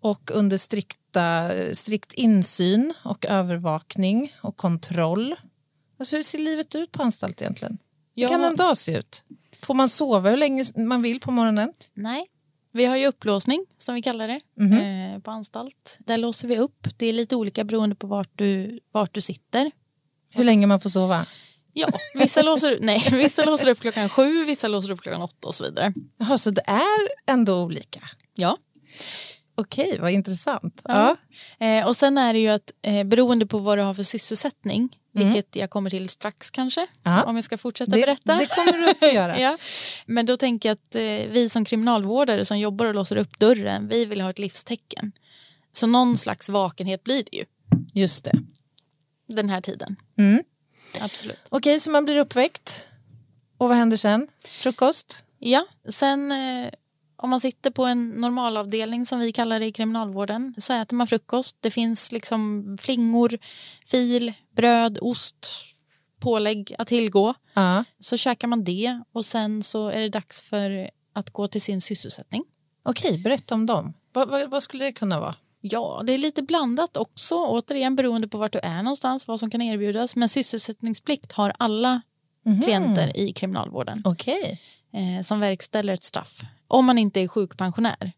och 0.00 0.30
under 0.34 0.56
strikta, 0.58 1.50
strikt 1.74 2.12
insyn 2.12 2.94
och 3.04 3.26
övervakning 3.26 4.32
och 4.42 4.56
kontroll? 4.56 5.36
Alltså 5.98 6.16
hur 6.16 6.22
ser 6.22 6.38
livet 6.38 6.74
ut 6.74 6.92
på 6.92 7.02
anstalt 7.02 7.42
egentligen? 7.42 7.78
Hur 8.16 8.22
Ja. 8.22 8.28
kan 8.28 8.44
en 8.44 8.56
dag 8.56 8.76
se 8.76 8.98
ut? 8.98 9.24
Får 9.62 9.74
man 9.74 9.88
sova 9.88 10.30
hur 10.30 10.36
länge 10.36 10.64
man 10.76 11.02
vill 11.02 11.20
på 11.20 11.30
morgonen? 11.30 11.72
Nej, 11.94 12.26
vi 12.72 12.84
har 12.84 12.96
ju 12.96 13.06
upplåsning 13.06 13.66
som 13.78 13.94
vi 13.94 14.02
kallar 14.02 14.28
det 14.28 14.40
Mhm. 14.56 14.72
eh, 14.72 15.18
på 15.20 15.30
anstalt. 15.30 15.96
Där 15.98 16.18
låser 16.18 16.48
vi 16.48 16.58
upp. 16.58 16.86
Det 16.96 17.06
är 17.06 17.12
lite 17.12 17.36
olika 17.36 17.64
beroende 17.64 17.94
på 17.96 18.06
vart 18.06 18.30
du, 18.38 18.80
vart 18.92 19.14
du 19.14 19.20
sitter. 19.20 19.70
Hur 20.30 20.44
länge 20.44 20.66
man 20.66 20.80
får 20.80 20.90
sova? 20.90 21.26
Ja, 21.72 21.88
vissa 22.14 22.42
låser, 22.42 22.78
nej, 22.80 23.02
vissa 23.12 23.44
låser 23.44 23.68
upp 23.68 23.80
klockan 23.80 24.08
sju, 24.08 24.44
vissa 24.44 24.68
låser 24.68 24.90
upp 24.90 25.00
klockan 25.00 25.22
åtta 25.22 25.48
och 25.48 25.54
så 25.54 25.64
vidare. 25.64 25.92
Jaha, 26.18 26.38
så 26.38 26.50
det 26.50 26.62
är 26.66 27.08
ändå 27.32 27.62
olika? 27.62 28.00
Ja. 28.36 28.56
Okej, 29.54 29.98
vad 30.00 30.10
intressant. 30.10 30.80
Ja. 30.84 31.16
Ja. 31.58 31.66
Eh, 31.66 31.86
och 31.86 31.96
sen 31.96 32.18
är 32.18 32.32
det 32.32 32.38
ju 32.38 32.48
att 32.48 32.70
eh, 32.82 33.04
beroende 33.04 33.46
på 33.46 33.58
vad 33.58 33.78
du 33.78 33.82
har 33.82 33.94
för 33.94 34.02
sysselsättning, 34.02 34.98
vilket 35.14 35.56
jag 35.56 35.70
kommer 35.70 35.90
till 35.90 36.08
strax 36.08 36.50
kanske, 36.50 36.80
Mm. 36.80 37.18
Ja. 37.18 37.22
om 37.24 37.34
jag 37.36 37.44
ska 37.44 37.58
fortsätta 37.58 37.90
Det, 37.90 38.00
berätta. 38.00 38.34
det 38.38 38.46
kommer 38.46 38.72
du 38.78 38.90
att 38.90 38.98
få 38.98 39.06
göra. 39.06 39.38
ja. 39.40 39.58
Men 40.06 40.26
då 40.26 40.36
tänker 40.36 40.68
jag 40.68 40.74
att 40.74 40.94
eh, 40.94 41.30
vi 41.32 41.48
som 41.48 41.64
kriminalvårdare 41.64 42.44
som 42.44 42.58
jobbar 42.58 42.86
och 42.86 42.94
låser 42.94 43.16
upp 43.16 43.38
dörren, 43.38 43.88
vi 43.88 44.04
vill 44.04 44.20
ha 44.20 44.30
ett 44.30 44.38
livstecken. 44.38 45.12
Så 45.72 45.86
någon 45.86 46.16
slags 46.16 46.48
vakenhet 46.48 47.04
blir 47.04 47.24
det 47.30 47.36
ju 47.36 47.44
Just 47.94 48.24
det. 48.24 48.32
den 49.28 49.48
här 49.50 49.60
tiden. 49.60 49.96
Mm. 50.18 50.42
Absolut. 51.02 51.40
Okej, 51.48 51.80
så 51.80 51.90
man 51.90 52.04
blir 52.04 52.16
uppväckt. 52.18 52.86
Och 53.58 53.68
vad 53.68 53.76
händer 53.76 53.96
sen? 53.96 54.28
Frukost? 54.48 55.24
Ja, 55.38 55.66
sen 55.88 56.32
eh, 56.32 56.68
om 57.22 57.30
man 57.30 57.40
sitter 57.40 57.70
på 57.70 57.84
en 57.84 58.08
normalavdelning 58.08 59.06
som 59.06 59.18
vi 59.18 59.32
kallar 59.32 59.60
det 59.60 59.66
i 59.66 59.72
kriminalvården 59.72 60.54
så 60.58 60.72
äter 60.72 60.96
man 60.96 61.06
frukost. 61.06 61.56
Det 61.60 61.70
finns 61.70 62.12
liksom 62.12 62.76
flingor, 62.80 63.38
fil, 63.86 64.32
bröd, 64.56 64.98
ost, 65.00 65.46
pålägg 66.20 66.74
att 66.78 66.88
tillgå. 66.88 67.34
Ja. 67.54 67.84
Så 67.98 68.16
käkar 68.16 68.48
man 68.48 68.64
det 68.64 69.02
och 69.12 69.24
sen 69.24 69.62
så 69.62 69.88
är 69.88 70.00
det 70.00 70.08
dags 70.08 70.42
för 70.42 70.90
att 71.12 71.30
gå 71.30 71.46
till 71.46 71.62
sin 71.62 71.80
sysselsättning. 71.80 72.44
Okej, 72.82 73.18
berätta 73.18 73.54
om 73.54 73.66
dem. 73.66 73.92
Vad, 74.12 74.28
vad, 74.28 74.50
vad 74.50 74.62
skulle 74.62 74.84
det 74.84 74.92
kunna 74.92 75.20
vara? 75.20 75.34
Ja, 75.60 76.02
det 76.04 76.12
är 76.12 76.18
lite 76.18 76.42
blandat 76.42 76.96
också, 76.96 77.34
återigen 77.34 77.96
beroende 77.96 78.28
på 78.28 78.38
vart 78.38 78.52
du 78.52 78.58
är 78.58 78.82
någonstans, 78.82 79.28
vad 79.28 79.40
som 79.40 79.50
kan 79.50 79.62
erbjudas. 79.62 80.16
Men 80.16 80.28
sysselsättningsplikt 80.28 81.32
har 81.32 81.52
alla 81.58 82.02
klienter 82.64 83.16
i 83.16 83.32
kriminalvården 83.32 84.02
Okej. 84.04 84.60
eh, 84.92 85.22
som 85.22 85.40
verkställer 85.40 85.92
ett 85.92 86.02
straff. 86.02 86.40
Om 86.72 86.84
man 86.84 86.98
inte 86.98 87.20
är 87.20 87.28
sjukpensionär 87.28 88.12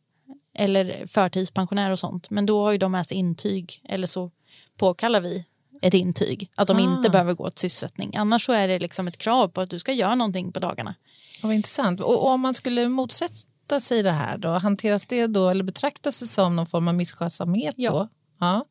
eller 0.54 1.06
förtidspensionär 1.06 1.90
och 1.90 1.98
sånt. 1.98 2.30
Men 2.30 2.46
då 2.46 2.64
har 2.64 2.72
ju 2.72 2.78
de 2.78 2.92
med 2.92 3.06
sig 3.06 3.16
intyg 3.16 3.80
eller 3.88 4.06
så 4.06 4.30
påkallar 4.76 5.20
vi 5.20 5.44
ett 5.82 5.94
intyg 5.94 6.50
att 6.54 6.68
de 6.68 6.76
Ah. 6.76 6.80
inte 6.80 7.10
behöver 7.10 7.34
gå 7.34 7.50
till 7.50 7.58
sysselsättning. 7.60 8.16
Annars 8.16 8.46
så 8.46 8.52
är 8.52 8.68
det 8.68 8.78
liksom 8.78 9.08
ett 9.08 9.18
krav 9.18 9.48
på 9.48 9.60
att 9.60 9.70
du 9.70 9.78
ska 9.78 9.92
göra 9.92 10.14
någonting 10.14 10.52
på 10.52 10.60
dagarna. 10.60 10.94
Vad 11.42 11.54
intressant. 11.54 12.00
Och, 12.00 12.22
och 12.22 12.28
om 12.30 12.40
man 12.40 12.54
skulle 12.54 12.88
motsätta 12.88 13.80
sig 13.80 14.02
det 14.02 14.10
här 14.10 14.38
då, 14.38 14.48
hanteras 14.48 15.06
det 15.06 15.26
då 15.26 15.48
eller 15.48 15.64
betraktas 15.64 16.20
det 16.20 16.26
som 16.26 16.56
någon 16.56 16.66
form 16.66 16.88
av 16.88 16.94
misskötsamhet 16.94 17.74
Ja. 17.78 17.90
då? 17.90 18.08
Ja. 18.40 18.64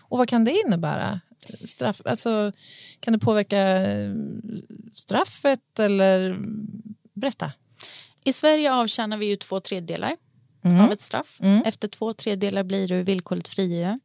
Och 0.00 0.18
vad 0.18 0.28
kan 0.28 0.44
det 0.44 0.60
innebära? 0.66 1.20
Straff, 1.64 2.00
alltså, 2.04 2.52
kan 3.00 3.12
det 3.12 3.18
påverka 3.18 3.60
eh, 3.60 4.12
straffet 4.94 5.78
eller 5.78 6.38
berätta? 7.14 7.52
I 8.24 8.32
Sverige 8.32 8.72
avtjänar 8.72 9.16
vi 9.16 9.26
ju 9.26 9.36
två 9.36 9.58
tredjedelar 9.58 10.16
Mm. 10.64 10.80
av 10.80 10.92
ett 10.92 11.00
straff. 11.00 11.38
Efter 11.64 11.88
två 11.88 12.12
tredjedelar 12.12 12.62
blir 12.64 12.88
du 12.88 13.02
villkorligt 13.02 13.48
frigiven. 13.48 14.00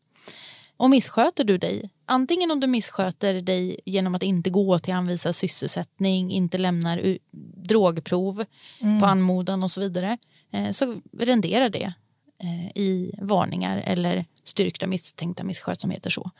Och 0.77 0.89
missköter 0.89 1.43
du 1.43 1.57
dig, 1.57 1.89
antingen 2.05 2.51
om 2.51 2.59
du 2.59 2.67
missköter 2.67 3.41
dig 3.41 3.79
genom 3.85 4.15
att 4.15 4.23
inte 4.23 4.49
gå 4.49 4.79
till 4.79 4.93
anvisad 4.93 5.35
sysselsättning, 5.35 6.31
inte 6.31 6.57
lämnar 6.57 7.17
drogprov 7.67 8.45
på 8.99 9.05
anmodan 9.05 9.63
och 9.63 9.71
så 9.71 9.81
vidare, 9.81 10.17
eh, 10.53 10.69
så 10.71 11.01
renderar 11.19 11.69
det 11.69 11.93
eh, 12.43 12.67
i 12.75 13.15
varningar 13.21 13.77
eller 13.77 14.25
styrkta 14.43 14.87
misstänkta 14.87 15.43
misskötsamheter. 15.43 16.09
Så. 16.09 16.31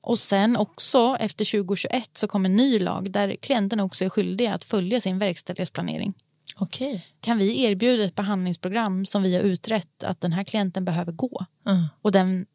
Och 0.00 0.18
sen 0.18 0.56
också 0.56 1.16
efter 1.20 1.44
2021 1.44 2.10
så 2.12 2.26
kom 2.26 2.44
en 2.44 2.56
ny 2.56 2.78
lag 2.78 3.10
där 3.10 3.36
klienterna 3.36 3.84
också 3.84 4.04
är 4.04 4.08
skyldiga 4.08 4.54
att 4.54 4.64
följa 4.64 5.00
sin 5.00 5.18
verkställighetsplanering 5.18 6.14
Okej. 6.56 7.04
kan 7.20 7.38
vi 7.38 7.62
erbjuda 7.64 8.04
ett 8.04 8.14
behandlingsprogram 8.14 9.06
som 9.06 9.22
vi 9.22 9.34
har 9.36 9.42
utrett 9.42 10.02
att 10.04 10.20
den 10.20 10.32
här 10.32 10.44
klienten 10.44 10.84
behöver 10.84 11.12
gå 11.12 11.46
Mm. 11.66 11.84
och 12.02 12.12
den 12.12 12.46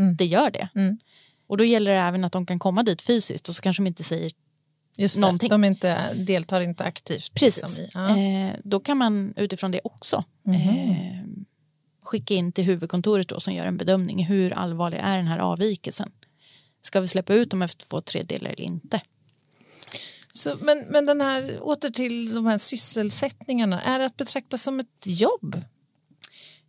inte 0.00 0.24
gör 0.24 0.50
det. 0.50 0.68
Mm. 0.74 0.98
Och 1.46 1.56
då 1.56 1.64
gäller 1.64 1.90
det 1.90 1.96
även 1.98 2.24
att 2.24 2.32
de 2.32 2.46
kan 2.46 2.58
komma 2.58 2.82
dit 2.82 3.02
fysiskt 3.02 3.48
och 3.48 3.54
så 3.54 3.62
kanske 3.62 3.82
de 3.82 3.86
inte 3.86 4.04
säger 4.04 4.32
Just 4.98 5.14
det, 5.14 5.20
Någonting. 5.20 5.48
de 5.48 5.64
inte, 5.64 6.14
deltar 6.14 6.60
inte 6.60 6.84
aktivt. 6.84 7.34
precis. 7.34 7.62
liksom 7.62 7.84
i- 7.84 7.90
ja. 7.94 8.18
Eh, 8.18 8.54
då 8.64 8.80
kan 8.80 8.96
man 8.96 9.34
utifrån 9.36 9.70
det 9.70 9.80
också 9.84 10.24
eh, 10.48 11.24
skicka 12.02 12.34
in 12.34 12.52
till 12.52 12.64
huvudkontoret 12.64 13.28
då, 13.28 13.40
som 13.40 13.54
gör 13.54 13.66
en 13.66 13.76
bedömning. 13.76 14.24
Hur 14.24 14.52
allvarlig 14.52 14.98
är 15.02 15.16
den 15.16 15.26
här 15.26 15.38
avvikelsen? 15.38 16.10
Ska 16.82 17.00
vi 17.00 17.08
släppa 17.08 17.34
ut 17.34 17.50
dem 17.50 17.62
efter 17.62 17.86
två 17.86 18.00
tredjedelar 18.00 18.50
eller 18.50 18.64
inte? 18.64 19.00
Så, 20.32 20.56
men, 20.60 20.78
men 20.90 21.06
den 21.06 21.20
här, 21.20 21.58
åter 21.62 21.90
till 21.90 22.34
de 22.34 22.46
här 22.46 22.58
sysselsättningarna, 22.58 23.80
är 23.80 23.98
det 23.98 24.04
att 24.04 24.16
betrakta 24.16 24.58
som 24.58 24.80
ett 24.80 25.06
jobb? 25.06 25.54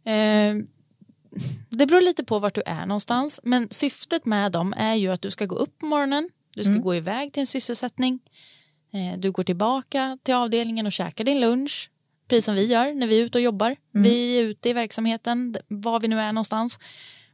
Eh, 0.06 0.56
det 1.70 1.86
beror 1.86 2.02
lite 2.02 2.24
på 2.24 2.40
vart 2.40 2.56
du 2.56 2.62
är 2.66 2.86
någonstans. 2.86 3.40
Men 3.44 3.68
syftet 3.72 4.26
med 4.26 4.52
dem 4.52 4.74
är 4.78 4.96
ju 4.96 5.12
att 5.12 5.22
du 5.22 5.32
ska 5.32 5.46
gå 5.46 5.56
upp 5.56 5.78
på 5.78 5.86
morgonen, 5.86 6.30
du 6.56 6.64
ska 6.64 6.74
gå 6.74 6.96
iväg 6.96 7.34
till 7.34 7.42
en 7.42 7.48
sysselsättning, 7.48 8.20
eh, 8.94 9.20
du 9.20 9.32
går 9.32 9.44
tillbaka 9.44 10.18
till 10.24 10.34
avdelningen 10.34 10.86
och 10.86 10.92
käkar 10.92 11.24
din 11.24 11.40
lunch, 11.40 11.92
precis 12.28 12.46
som 12.46 12.56
vi 12.56 12.66
gör 12.66 12.94
när 12.94 13.08
vi 13.08 13.20
är 13.20 13.26
ute 13.26 13.38
och 13.38 13.42
jobbar. 13.42 13.76
Vi 13.92 14.40
är 14.40 14.44
ute 14.44 14.70
i 14.70 14.74
verksamheten, 14.74 15.58
var 15.68 16.00
vi 16.00 16.08
nu 16.08 16.20
är 16.20 16.32
någonstans. 16.32 16.80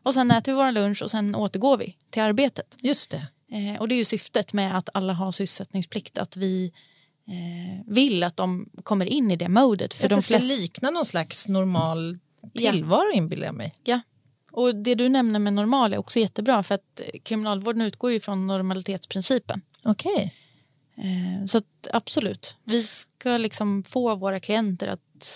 Och 0.04 0.14
sen 0.14 0.32
äter 0.32 0.52
vi 0.52 0.58
vår 0.58 0.72
lunch 0.72 1.02
och 1.02 1.12
sen 1.12 1.36
återgår 1.36 1.78
vi 1.78 1.98
till 2.10 2.22
arbetet. 2.22 2.76
Just 2.82 3.12
det. 3.12 3.28
Eh, 3.52 3.82
och 3.82 3.88
det 3.88 3.96
är 3.96 3.98
ju 3.98 4.06
syftet 4.06 4.54
med 4.54 4.78
att 4.78 4.90
alla 4.94 5.14
har 5.14 5.32
sysselsättningsplikt, 5.32 6.18
att 6.18 6.38
vi 6.38 6.72
eh, 7.28 7.94
vill 7.94 8.24
att 8.24 8.38
de 8.38 8.70
kommer 8.84 9.06
in 9.06 9.32
i 9.32 9.36
det 9.36 9.50
modet. 9.50 9.94
För 9.94 10.04
att 10.06 10.10
de 10.10 10.16
det 10.16 10.22
ska 10.22 10.38
flesta, 10.38 10.56
likna 10.62 10.90
någon 10.90 11.06
slags 11.06 11.48
normal 11.48 12.18
Ja. 12.54 12.72
tillvaro 12.72 13.12
inbillar 13.14 13.46
jag 13.46 13.56
mig. 13.56 13.72
Ja, 13.84 14.02
och 14.52 14.76
det 14.76 14.96
du 14.96 15.10
nämner 15.10 15.40
med 15.40 15.54
normal 15.54 15.94
är 15.94 15.98
också 15.98 16.20
jättebra 16.20 16.64
för 16.64 16.76
att 16.76 17.02
kriminalvården 17.24 17.82
utgår 17.82 18.12
ju 18.12 18.20
från 18.20 18.48
normalitetsprincipen. 18.48 19.62
Okej. 19.84 20.34
Eh, 20.98 21.46
Så 21.46 21.58
att, 21.58 21.88
absolut, 21.94 22.58
vi 22.64 22.84
ska 22.84 23.38
liksom 23.38 23.84
få 23.84 24.16
våra 24.16 24.40
klienter 24.40 24.88
att 24.88 25.30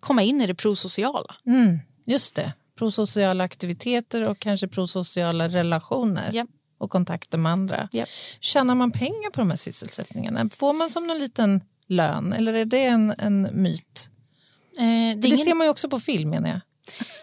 komma 0.00 0.22
in 0.22 0.40
i 0.40 0.46
det 0.46 0.54
prosociala. 0.54 1.36
Mm, 1.46 1.78
just 2.04 2.34
det. 2.36 2.52
Prosociala 2.78 3.44
aktiviteter 3.44 4.28
och 4.28 4.38
kanske 4.38 4.68
prosociala 4.68 5.48
relationer 5.48 6.30
Ja. 6.32 6.46
Och 6.78 6.90
kontakter 6.90 7.38
med 7.38 7.52
andra. 7.52 7.88
Ja. 7.92 8.04
Tjänar 8.40 8.74
man 8.74 8.92
pengar 8.92 9.30
på 9.30 9.40
de 9.40 9.50
här 9.50 9.56
sysselsättningarna? 9.56 10.48
Får 10.50 10.72
man 10.72 10.90
som 10.90 11.06
någon 11.06 11.18
liten 11.18 11.60
lön 11.88 12.32
eller 12.32 12.54
är 12.54 12.64
det 12.64 12.84
en, 12.84 13.14
en 13.18 13.48
myt? 13.52 14.10
Eh, 14.78 14.82
Det 14.82 14.84
är 14.84 15.14
Det, 15.16 15.28
ingen... 15.28 15.38
ser 15.38 15.54
man 15.54 15.66
ju 15.66 15.70
också 15.70 15.88
på 15.88 16.00
film 16.00 16.30
menar 16.30 16.48
jag. 16.48 16.60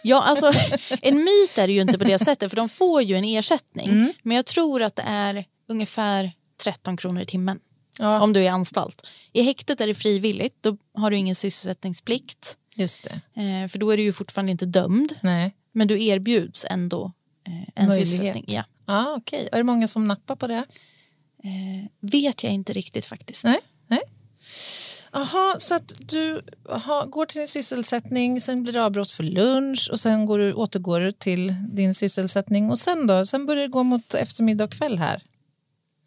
Ja, 0.04 0.22
alltså, 0.24 0.52
en 1.02 1.16
myt 1.18 1.58
är 1.58 1.68
det 1.68 1.74
ju 1.74 1.82
inte 1.82 1.98
på 2.00 2.04
det 2.06 2.20
sättet 2.20 2.50
för 2.52 2.56
de 2.56 2.70
får 2.70 3.02
ju 3.02 3.16
en 3.18 3.24
ersättning. 3.26 3.90
Mm. 3.90 4.14
Men 4.24 4.36
jag 4.36 4.46
tror 4.46 4.82
att 4.82 4.96
det 4.96 5.04
är 5.08 5.46
ungefär 5.70 6.32
13 6.64 6.98
kronor 6.98 7.22
i 7.22 7.26
timmen 7.26 7.60
Ja. 8.00 8.22
om 8.22 8.34
du 8.34 8.40
är 8.40 8.44
i 8.44 8.48
anstalt. 8.48 9.08
I 9.34 9.42
häktet 9.42 9.82
är 9.82 9.88
det 9.88 9.96
frivilligt, 9.96 10.58
då 10.62 10.78
har 10.94 11.12
du 11.12 11.18
ingen 11.18 11.36
sysselsättningsplikt. 11.36 12.58
Just 12.76 13.04
det. 13.04 13.42
Eh, 13.42 13.68
för 13.70 13.78
då 13.78 13.92
är 13.92 13.98
du 13.98 14.04
ju 14.04 14.14
fortfarande 14.14 14.52
inte 14.52 14.66
dömd, 14.66 15.14
Nej. 15.22 15.56
men 15.72 15.88
du 15.88 16.04
erbjuds 16.06 16.66
ändå 16.70 17.12
eh, 17.48 17.54
en 17.54 17.88
Möjlighet. 17.88 18.08
sysselsättning. 18.10 18.46
Ja. 18.48 18.64
Ja, 18.86 19.14
okej. 19.18 19.50
Är 19.52 19.58
det 19.58 19.64
många 19.64 19.88
som 19.88 20.08
nappar 20.08 20.36
på 20.36 20.48
det? 20.48 20.66
Eh, 21.44 21.90
vet 22.00 22.44
jag 22.44 22.54
inte 22.54 22.74
riktigt 22.74 23.06
faktiskt. 23.06 23.44
Nej. 23.44 23.60
Nej. 23.88 24.02
Jaha, 25.12 25.56
så 25.60 25.76
att 25.76 25.92
du 26.00 26.42
aha, 26.70 27.06
går 27.06 27.26
till 27.26 27.38
din 27.40 27.48
sysselsättning, 27.48 28.42
sen 28.42 28.64
blir 28.64 28.74
det 28.74 28.84
avbrott 28.86 29.12
för 29.12 29.24
lunch 29.24 29.90
och 29.92 30.00
sen 30.00 30.26
går 30.26 30.40
du, 30.40 30.54
återgår 30.54 31.00
du 31.00 31.12
till 31.12 31.56
din 31.72 31.96
sysselsättning 31.96 32.72
och 32.72 32.80
sen 32.80 33.08
då? 33.08 33.26
Sen 33.26 33.46
börjar 33.46 33.62
det 33.62 33.68
gå 33.68 33.84
mot 33.84 34.14
eftermiddag 34.14 34.64
och 34.64 34.72
kväll 34.72 34.98
här. 34.98 35.24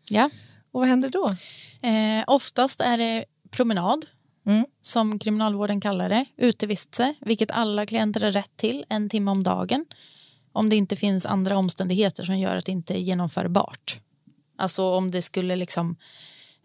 Ja. 0.08 0.30
Och 0.72 0.80
vad 0.80 0.88
händer 0.88 1.10
då? 1.10 1.28
Eh, 1.88 2.24
oftast 2.26 2.80
är 2.80 2.98
det 2.98 3.24
promenad, 3.50 4.06
Mm. 4.46 4.66
som 4.82 5.18
kriminalvården 5.18 5.80
kallar 5.80 6.08
det, 6.08 6.24
utevistelse, 6.36 7.14
vilket 7.20 7.50
alla 7.50 7.86
klienter 7.86 8.20
har 8.20 8.30
rätt 8.30 8.56
till 8.56 8.84
en 8.88 9.08
timme 9.08 9.30
om 9.30 9.42
dagen. 9.42 9.84
Om 10.56 10.68
det 10.68 10.76
inte 10.76 10.96
finns 10.96 11.26
andra 11.26 11.56
omständigheter 11.56 12.24
som 12.24 12.38
gör 12.38 12.56
att 12.56 12.66
det 12.66 12.72
inte 12.72 12.94
är 12.94 12.98
genomförbart. 12.98 14.00
Alltså 14.58 14.84
om 14.94 15.10
det 15.10 15.22
skulle 15.22 15.56
liksom 15.56 15.96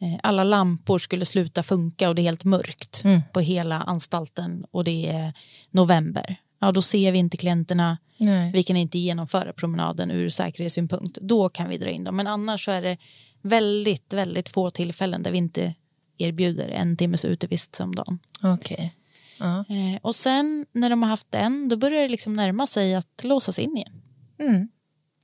eh, 0.02 0.20
alla 0.24 0.44
lampor 0.44 1.00
skulle 1.00 1.26
sluta 1.26 1.64
funka 1.64 2.10
och 2.10 2.16
det 2.16 2.22
är 2.22 2.24
helt 2.24 2.44
mörkt 2.44 3.02
Mm. 3.04 3.22
på 3.34 3.40
hela 3.40 3.82
anstalten 3.82 4.66
och 4.72 4.84
det 4.84 5.08
är 5.08 5.34
november. 5.72 6.36
Ja, 6.60 6.72
då 6.72 6.82
ser 6.82 7.12
vi 7.12 7.18
inte 7.20 7.38
klienterna. 7.38 7.98
Nej. 8.18 8.52
Vi 8.52 8.64
kan 8.64 8.78
inte 8.78 9.00
genomföra 9.00 9.54
promenaden 9.54 10.12
ur 10.12 10.30
säkerhetssynpunkt. 10.30 11.18
Då 11.22 11.50
kan 11.50 11.70
vi 11.70 11.78
dra 11.78 11.90
in 11.90 12.04
dem. 12.04 12.16
Men 12.16 12.28
annars 12.28 12.66
så 12.66 12.72
är 12.72 12.82
det 12.82 12.98
väldigt, 13.42 14.14
väldigt 14.14 14.50
få 14.50 14.70
tillfällen 14.70 15.24
där 15.24 15.32
vi 15.32 15.38
inte 15.38 15.74
erbjuder 16.18 16.68
en 16.70 16.98
timmes 16.98 17.26
utevistelse 17.26 17.84
om 17.84 17.96
dagen. 17.96 18.20
Okej. 18.44 18.96
Ja. 19.42 19.60
Eh, 19.76 20.00
och 20.02 20.16
sen 20.16 20.66
när 20.72 20.90
de 20.90 21.04
har 21.04 21.10
haft 21.10 21.32
den, 21.32 21.70
då 21.70 21.78
börjar 21.78 22.02
det 22.02 22.10
liksom 22.10 22.34
närma 22.34 22.68
sig 22.68 22.96
att 22.96 23.24
låsas 23.24 23.60
in 23.60 23.78
igen. 23.78 24.02
Mm. 24.40 24.68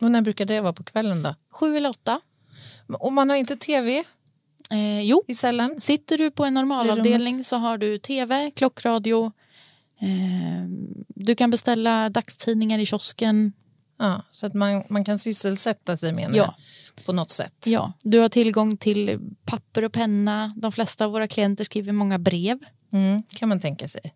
Och 0.02 0.12
när 0.12 0.22
brukar 0.22 0.46
det 0.46 0.62
vara 0.62 0.74
på 0.74 0.84
kvällen 0.84 1.24
då? 1.24 1.36
Sju 1.54 1.78
eller 1.78 1.90
åtta. 1.90 2.20
Och 3.00 3.14
man 3.14 3.30
har 3.30 3.38
inte 3.38 3.56
tv 3.56 4.04
Eh, 4.72 5.02
jo, 5.02 5.24
i 5.28 5.36
cellen? 5.36 5.82
sitter 5.82 6.18
du 6.18 6.32
på 6.32 6.46
en 6.46 6.54
normalavdelning 6.54 7.44
så 7.44 7.56
har 7.58 7.78
du 7.78 7.98
tv, 7.98 8.52
klockradio. 8.56 9.26
Eh, 10.02 10.68
du 11.08 11.36
kan 11.36 11.50
beställa 11.52 12.10
dagstidningar 12.10 12.80
i 12.80 12.86
kiosken. 12.86 13.54
Ja, 14.00 14.24
så 14.32 14.46
att 14.46 14.54
man, 14.54 14.84
man 14.90 15.06
kan 15.06 15.20
sysselsätta 15.20 15.98
sig 15.98 16.12
menar 16.14 16.38
Ja. 16.38 16.56
jag, 16.96 17.06
på 17.06 17.14
något 17.14 17.30
sätt. 17.30 17.64
Ja, 17.66 17.94
du 18.04 18.20
har 18.20 18.30
tillgång 18.30 18.78
till 18.78 19.20
papper 19.46 19.84
och 19.84 19.92
penna. 19.94 20.54
De 20.56 20.72
flesta 20.72 21.06
av 21.06 21.12
våra 21.12 21.28
klienter 21.28 21.64
skriver 21.64 21.92
många 21.92 22.20
brev. 22.20 22.60
Mm, 22.94 23.24
kan 23.30 23.50
man 23.50 23.60
tänka 23.60 23.88
sig. 23.88 24.14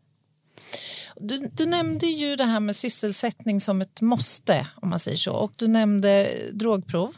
Du, 1.15 1.49
du 1.53 1.65
nämnde 1.65 2.05
ju 2.05 2.35
det 2.35 2.43
här 2.43 2.59
med 2.59 2.75
sysselsättning 2.75 3.61
som 3.61 3.81
ett 3.81 4.01
måste, 4.01 4.67
om 4.81 4.89
man 4.89 4.99
säger 4.99 5.17
så. 5.17 5.33
Och 5.33 5.53
du 5.55 5.67
nämnde 5.67 6.29
drogprov. 6.53 7.15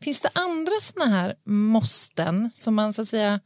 Finns 0.00 0.20
det 0.20 0.28
andra 0.34 0.72
såna 0.80 1.06
här 1.06 1.34
måsten 1.44 2.50
som 2.52 2.74
man 2.74 2.92
så 2.92 3.02
att 3.02 3.08
säga 3.08 3.40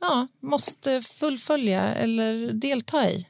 ja, 0.00 0.26
måste 0.40 1.02
fullfölja 1.02 1.94
eller 1.94 2.52
delta 2.52 3.10
i? 3.10 3.26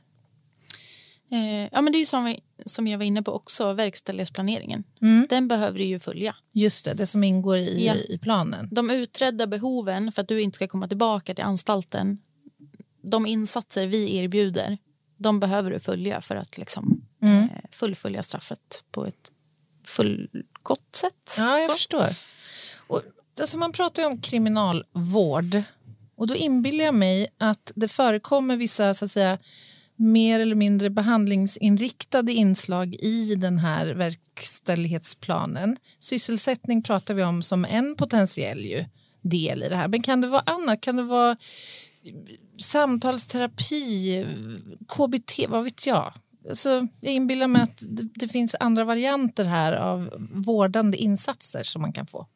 Eh, 1.32 1.68
ja, 1.72 1.80
men 1.82 1.92
det 1.92 1.96
är 1.96 2.00
ju 2.00 2.06
som, 2.06 2.24
vi, 2.24 2.40
som 2.66 2.86
jag 2.86 2.98
var 2.98 3.04
inne 3.04 3.22
på 3.22 3.32
också, 3.32 3.72
verkställighetsplaneringen. 3.72 4.84
Mm. 5.02 5.26
Den 5.30 5.48
behöver 5.48 5.78
du 5.78 5.84
ju 5.84 5.98
följa. 5.98 6.36
Just 6.52 6.84
det, 6.84 6.94
det 6.94 7.06
som 7.06 7.24
ingår 7.24 7.56
i, 7.56 7.86
Ja. 7.86 7.94
i 7.94 8.18
planen. 8.18 8.68
De 8.72 8.90
utredda 8.90 9.46
behoven 9.46 10.12
för 10.12 10.22
att 10.22 10.28
du 10.28 10.40
inte 10.42 10.56
ska 10.56 10.68
komma 10.68 10.88
tillbaka 10.88 11.34
till 11.34 11.44
anstalten, 11.44 12.18
de 13.02 13.26
insatser 13.26 13.86
vi 13.86 14.16
erbjuder, 14.16 14.78
de 15.16 15.40
behöver 15.40 15.70
du 15.70 15.80
följa 15.80 16.20
för 16.20 16.36
att 16.36 16.58
liksom, 16.58 17.00
Mm. 17.22 17.42
eh, 17.42 17.48
fullfölja 17.70 18.22
straffet 18.22 18.84
på 18.92 19.06
ett 19.06 19.30
fullgott 19.86 20.96
sätt. 20.96 21.34
Ja, 21.38 21.58
jag 21.58 21.66
Så. 21.66 21.72
förstår. 21.72 22.06
Och, 22.88 23.02
alltså 23.40 23.58
man 23.58 23.72
pratar 23.72 24.02
ju 24.02 24.08
om 24.08 24.20
kriminalvård 24.20 25.62
och 26.16 26.26
då 26.26 26.34
inbillar 26.34 26.84
jag 26.84 26.94
mig 26.94 27.26
att 27.38 27.72
det 27.74 27.88
förekommer 27.88 28.56
vissa 28.56 28.94
så 28.94 29.04
att 29.04 29.10
säga, 29.10 29.38
mer 29.96 30.40
eller 30.40 30.54
mindre 30.54 30.90
behandlingsinriktade 30.90 32.32
inslag 32.32 32.94
i 32.94 33.34
den 33.34 33.58
här 33.58 33.86
verkställighetsplanen. 34.66 35.76
Sysselsättning 35.98 36.82
pratar 36.82 37.14
vi 37.14 37.22
om 37.22 37.42
som 37.42 37.64
en 37.64 37.96
potentiell 37.96 38.58
ju 38.64 38.84
del 39.22 39.62
i 39.62 39.68
det 39.68 39.76
här. 39.76 39.88
Men 39.88 40.02
kan 40.02 40.20
det 40.20 40.28
vara 40.28 40.42
annat? 40.46 40.80
Kan 40.80 40.96
det 40.96 41.02
vara 41.02 41.36
samtalsterapi, 42.58 44.26
KBT, 44.88 45.48
vad 45.48 45.64
vet 45.64 45.86
jag? 45.86 46.12
Så 46.52 46.88
jag 47.00 47.12
inbillar 47.14 47.48
mig 47.48 47.62
att 47.62 47.82
det, 47.88 48.08
det 48.14 48.28
finns 48.28 48.56
andra 48.60 48.84
varianter 48.84 49.44
här 49.44 49.72
av 49.72 50.10
vårdande 50.32 50.96
insatser 50.98 51.64
som 51.64 51.82
man 51.82 51.92
kan 51.92 52.06
få. 52.06 52.26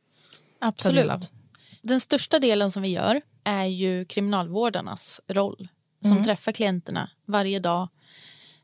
Absolut. 0.58 1.30
Den 1.82 2.00
största 2.00 2.38
delen 2.38 2.70
som 2.70 2.82
vi 2.82 2.88
gör 2.88 3.20
är 3.44 3.64
ju 3.64 4.04
kriminalvårdarnas 4.04 5.20
roll 5.28 5.68
som 6.00 6.12
Mm. 6.12 6.24
träffar 6.24 6.52
klienterna 6.52 7.10
varje 7.26 7.58
dag 7.58 7.88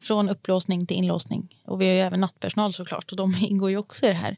från 0.01 0.29
upplåsning 0.29 0.87
till 0.87 0.97
inlåsning. 0.97 1.59
Och 1.65 1.81
vi 1.81 1.87
har 1.87 1.95
ju 1.95 2.01
även 2.01 2.21
nattpersonal 2.21 2.73
såklart 2.73 3.11
och 3.11 3.17
de 3.17 3.35
ingår 3.41 3.71
ju 3.71 3.77
också 3.77 4.07
i 4.07 4.09
det 4.09 4.15
här. 4.15 4.37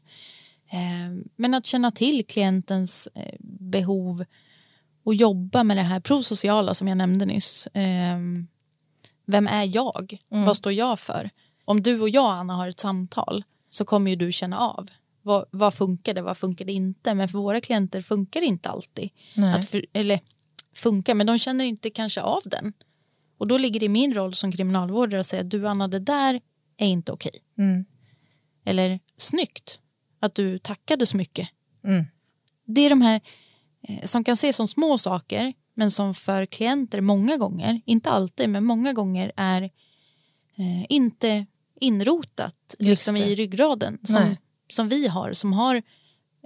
Eh, 0.71 1.23
Men 1.35 1.53
att 1.53 1.65
känna 1.65 1.91
till 1.91 2.25
klientens 2.25 3.07
eh, 3.15 3.35
behov 3.49 4.25
och 5.05 5.15
jobba 5.15 5.63
med 5.63 5.77
det 5.77 5.83
här 5.83 5.99
prosociala 5.99 6.73
som 6.73 6.87
jag 6.87 6.97
nämnde 6.97 7.25
nyss. 7.25 7.67
Eh, 7.67 8.17
Vem 9.25 9.47
är 9.47 9.75
jag? 9.75 10.17
Mm. 10.31 10.45
Vad 10.45 10.57
står 10.57 10.71
jag 10.71 10.99
för? 10.99 11.29
Om 11.65 11.81
du 11.81 12.01
och 12.01 12.09
jag, 12.09 12.31
Anna, 12.31 12.53
har 12.53 12.67
ett 12.67 12.79
samtal 12.79 13.43
så 13.69 13.85
kommer 13.85 14.11
ju 14.11 14.15
du 14.15 14.31
känna 14.31 14.59
av 14.59 14.89
vad, 15.21 15.45
vad 15.51 15.73
funkar 15.73 16.13
det, 16.13 16.21
vad 16.21 16.37
funkar 16.37 16.65
det 16.65 16.73
inte? 16.73 17.13
Men 17.13 17.29
för 17.29 17.37
våra 17.39 17.61
klienter 17.61 18.01
funkar 18.01 18.39
det 18.41 18.45
inte 18.45 18.69
alltid. 18.69 19.09
För, 19.61 19.85
eller 19.93 20.19
funkar, 20.75 21.13
men 21.13 21.27
de 21.27 21.37
känner 21.37 21.65
inte 21.65 21.89
kanske 21.89 22.21
av 22.21 22.41
den. 22.45 22.73
Och 23.37 23.47
då 23.47 23.57
ligger 23.57 23.79
det 23.79 23.85
i 23.85 23.89
min 23.89 24.13
roll 24.13 24.33
som 24.33 24.51
kriminalvårdare 24.51 25.19
att 25.19 25.27
säga 25.27 25.43
du 25.43 25.67
Anna, 25.67 25.87
det 25.87 25.99
där 25.99 26.41
är 26.77 26.87
inte 26.87 27.11
okej. 27.11 27.39
Mm. 27.57 27.85
Eller 28.65 28.99
snyggt 29.17 29.79
att 30.19 30.35
du 30.35 30.59
tackade 30.59 31.05
så 31.05 31.17
mycket. 31.17 31.49
Mm. 31.83 32.05
Det 32.65 32.81
är 32.81 32.89
de 32.89 33.01
här 33.01 33.21
som 34.03 34.23
kan 34.23 34.33
ses 34.33 34.55
som 34.55 34.67
små 34.67 34.97
saker 34.97 35.53
men 35.73 35.91
som 35.91 36.15
för 36.15 36.45
klienter 36.45 37.01
många 37.01 37.37
gånger, 37.37 37.81
inte 37.85 38.09
alltid 38.09 38.49
men 38.49 38.63
många 38.63 38.93
gånger 38.93 39.31
är 39.35 39.61
eh, 40.57 40.85
inte 40.89 41.45
inrotat 41.79 42.75
liksom 42.79 43.17
i 43.17 43.35
ryggraden 43.35 43.99
som, 44.03 44.23
Nej. 44.23 44.39
som 44.69 44.89
vi 44.89 45.07
har 45.07 45.31
som 45.31 45.53
har 45.53 45.75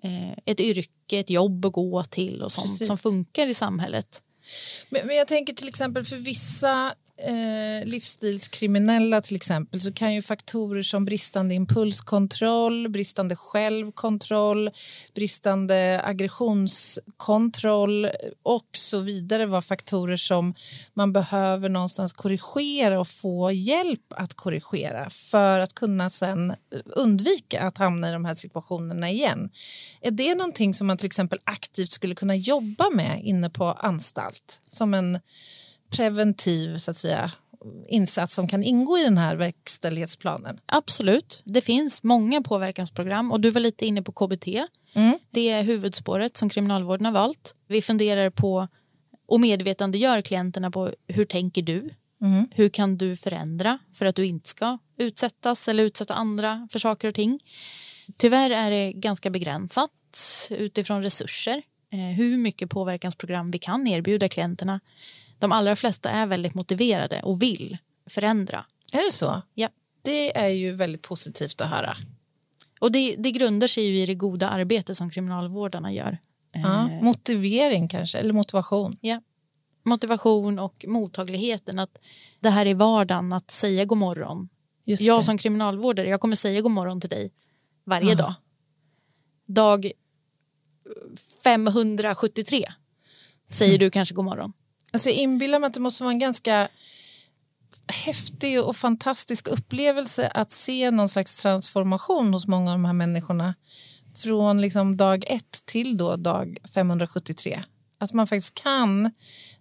eh, 0.03 0.31
ett 0.45 0.59
yrke, 0.59 1.19
ett 1.19 1.29
jobb 1.29 1.65
att 1.65 1.73
gå 1.73 2.03
till 2.03 2.41
och 2.41 2.51
sånt 2.51 2.67
Precis. 2.67 2.87
som 2.87 2.97
funkar 2.97 3.47
i 3.47 3.53
samhället. 3.53 4.23
Men, 4.89 5.07
men 5.07 5.15
jag 5.15 5.27
tänker 5.27 5.53
till 5.53 5.67
exempel 5.67 6.05
för 6.05 6.15
vissa 6.15 6.93
eh, 7.23 7.85
livsstilskriminella 7.85 9.21
till 9.21 9.35
exempel 9.35 9.81
så 9.81 9.93
kan 9.93 10.13
ju 10.13 10.21
faktorer 10.21 10.81
som 10.81 11.05
bristande 11.05 11.55
impulskontroll, 11.55 12.89
bristande 12.89 13.35
självkontroll, 13.35 14.69
bristande 15.15 16.01
aggressionskontroll 16.03 18.07
och 18.43 18.69
så 18.71 18.99
vidare 18.99 19.45
vara 19.45 19.61
faktorer 19.61 20.17
som 20.17 20.53
man 20.93 21.13
behöver 21.13 21.69
någonstans 21.69 22.13
korrigera 22.13 22.99
och 22.99 23.07
få 23.07 23.51
hjälp 23.51 24.13
att 24.15 24.33
korrigera 24.33 25.09
för 25.09 25.59
att 25.59 25.73
kunna 25.73 26.09
sen 26.09 26.53
undvika 26.85 27.61
att 27.61 27.77
hamna 27.77 28.09
i 28.09 28.11
de 28.11 28.25
här 28.25 28.33
situationerna 28.33 29.09
igen. 29.09 29.49
Är 30.01 30.11
det 30.11 30.35
någonting 30.35 30.73
som 30.73 30.87
man 30.87 30.97
till 30.97 31.05
exempel 31.05 31.39
aktivt 31.43 31.91
skulle 31.91 32.15
kunna 32.15 32.35
jobba 32.35 32.89
med 32.93 33.21
inne 33.23 33.49
på 33.49 33.65
anstalt 33.65 34.61
som 34.67 34.93
en 34.93 35.19
preventiv 35.89 36.77
så 36.77 36.91
att 36.91 36.97
säga, 36.97 37.31
insats 37.87 38.35
som 38.35 38.47
kan 38.47 38.63
ingå 38.63 38.97
i 38.97 39.03
den 39.03 39.17
här 39.17 39.35
verkställighetsplanen? 39.35 40.59
Absolut. 40.65 41.41
Det 41.45 41.61
finns 41.61 42.03
många 42.03 42.41
påverkansprogram 42.41 43.31
och 43.31 43.41
du 43.41 43.49
var 43.49 43.61
lite 43.61 43.85
inne 43.85 44.01
på 44.01 44.11
KBT. 44.11 44.47
Mm. 44.93 45.19
Det 45.31 45.49
är 45.49 45.63
huvudspåret 45.63 46.37
som 46.37 46.49
kriminalvården 46.49 47.05
har 47.05 47.13
valt. 47.13 47.55
Vi 47.67 47.81
funderar 47.81 48.29
på 48.29 48.67
och 49.27 49.39
medvetandegör 49.39 50.21
klienterna 50.21 50.71
på 50.71 50.91
hur 51.07 51.25
tänker 51.25 51.61
du? 51.61 51.89
Mm. 52.21 52.47
Hur 52.51 52.69
kan 52.69 52.97
du 52.97 53.15
förändra 53.15 53.79
för 53.93 54.05
att 54.05 54.15
du 54.15 54.25
inte 54.25 54.49
ska 54.49 54.77
utsättas 54.97 55.67
eller 55.67 55.83
utsätta 55.83 56.13
andra 56.13 56.67
för 56.71 56.79
saker 56.79 57.07
och 57.07 57.15
ting? 57.15 57.39
Tyvärr 58.17 58.49
är 58.49 58.71
det 58.71 58.93
ganska 58.93 59.29
begränsat 59.29 59.91
utifrån 60.51 61.03
resurser 61.03 61.61
eh, 61.91 61.99
hur 61.99 62.37
mycket 62.37 62.69
påverkansprogram 62.69 63.51
vi 63.51 63.57
kan 63.57 63.87
erbjuda 63.87 64.29
klienterna. 64.29 64.79
De 65.39 65.51
allra 65.51 65.75
flesta 65.75 66.09
är 66.09 66.25
väldigt 66.25 66.53
motiverade 66.53 67.21
och 67.21 67.41
vill 67.41 67.77
förändra. 68.09 68.65
Är 68.93 69.05
det 69.05 69.11
så? 69.11 69.41
Ja. 69.53 69.69
Det 70.01 70.37
är 70.37 70.49
ju 70.49 70.71
väldigt 70.71 71.01
positivt 71.01 71.61
att 71.61 71.69
höra. 71.69 71.97
Och 72.79 72.91
det, 72.91 73.15
det 73.15 73.31
grundar 73.31 73.67
sig 73.67 73.83
ju 73.85 73.99
i 73.99 74.05
det 74.05 74.15
goda 74.15 74.49
arbete 74.49 74.95
som 74.95 75.09
kriminalvårdarna 75.09 75.93
gör. 75.93 76.17
Ja. 76.51 76.89
Eh, 76.89 77.03
Motivering 77.03 77.87
kanske, 77.87 78.17
eller 78.17 78.33
motivation. 78.33 78.97
ja. 79.01 79.21
motivation 79.83 80.59
och 80.59 80.85
mottagligheten. 80.87 81.79
Att 81.79 81.97
det 82.39 82.49
här 82.49 82.65
är 82.65 82.73
vardagen, 82.75 83.33
att 83.33 83.51
säga 83.51 83.85
god 83.85 83.97
morgon. 83.97 84.49
Just 84.85 85.03
jag 85.03 85.19
det. 85.19 85.23
som 85.23 85.37
kriminalvårdare, 85.37 86.09
jag 86.09 86.21
kommer 86.21 86.35
säga 86.35 86.61
god 86.61 86.71
morgon 86.71 87.01
till 87.01 87.09
dig 87.09 87.31
varje 87.85 88.15
dag. 88.15 88.33
Dag 89.47 89.91
573 91.43 92.65
säger 93.49 93.71
Mm. 93.71 93.79
du 93.79 93.89
kanske 93.89 94.15
god 94.15 94.25
morgon. 94.25 94.53
Alltså 94.91 95.09
jag 95.09 95.17
inbillar 95.17 95.59
mig 95.59 95.67
att 95.67 95.73
det 95.73 95.79
måste 95.79 96.03
vara 96.03 96.13
en 96.13 96.19
ganska 96.19 96.67
häftig 97.87 98.63
och 98.63 98.75
fantastisk 98.75 99.47
upplevelse 99.47 100.27
att 100.27 100.51
se 100.51 100.91
någon 100.91 101.09
slags 101.09 101.35
transformation 101.35 102.33
hos 102.33 102.47
många 102.47 102.71
av 102.71 102.77
de 102.77 102.85
här 102.85 102.93
människorna 102.93 103.55
från 104.15 104.61
liksom 104.61 104.97
dag 104.97 105.23
ett 105.27 105.65
till 105.65 105.97
då 105.97 106.15
dag 106.15 106.57
573. 106.73 107.63
Att 107.97 108.13
man 108.13 108.27
faktiskt 108.27 108.53
kan 108.53 109.11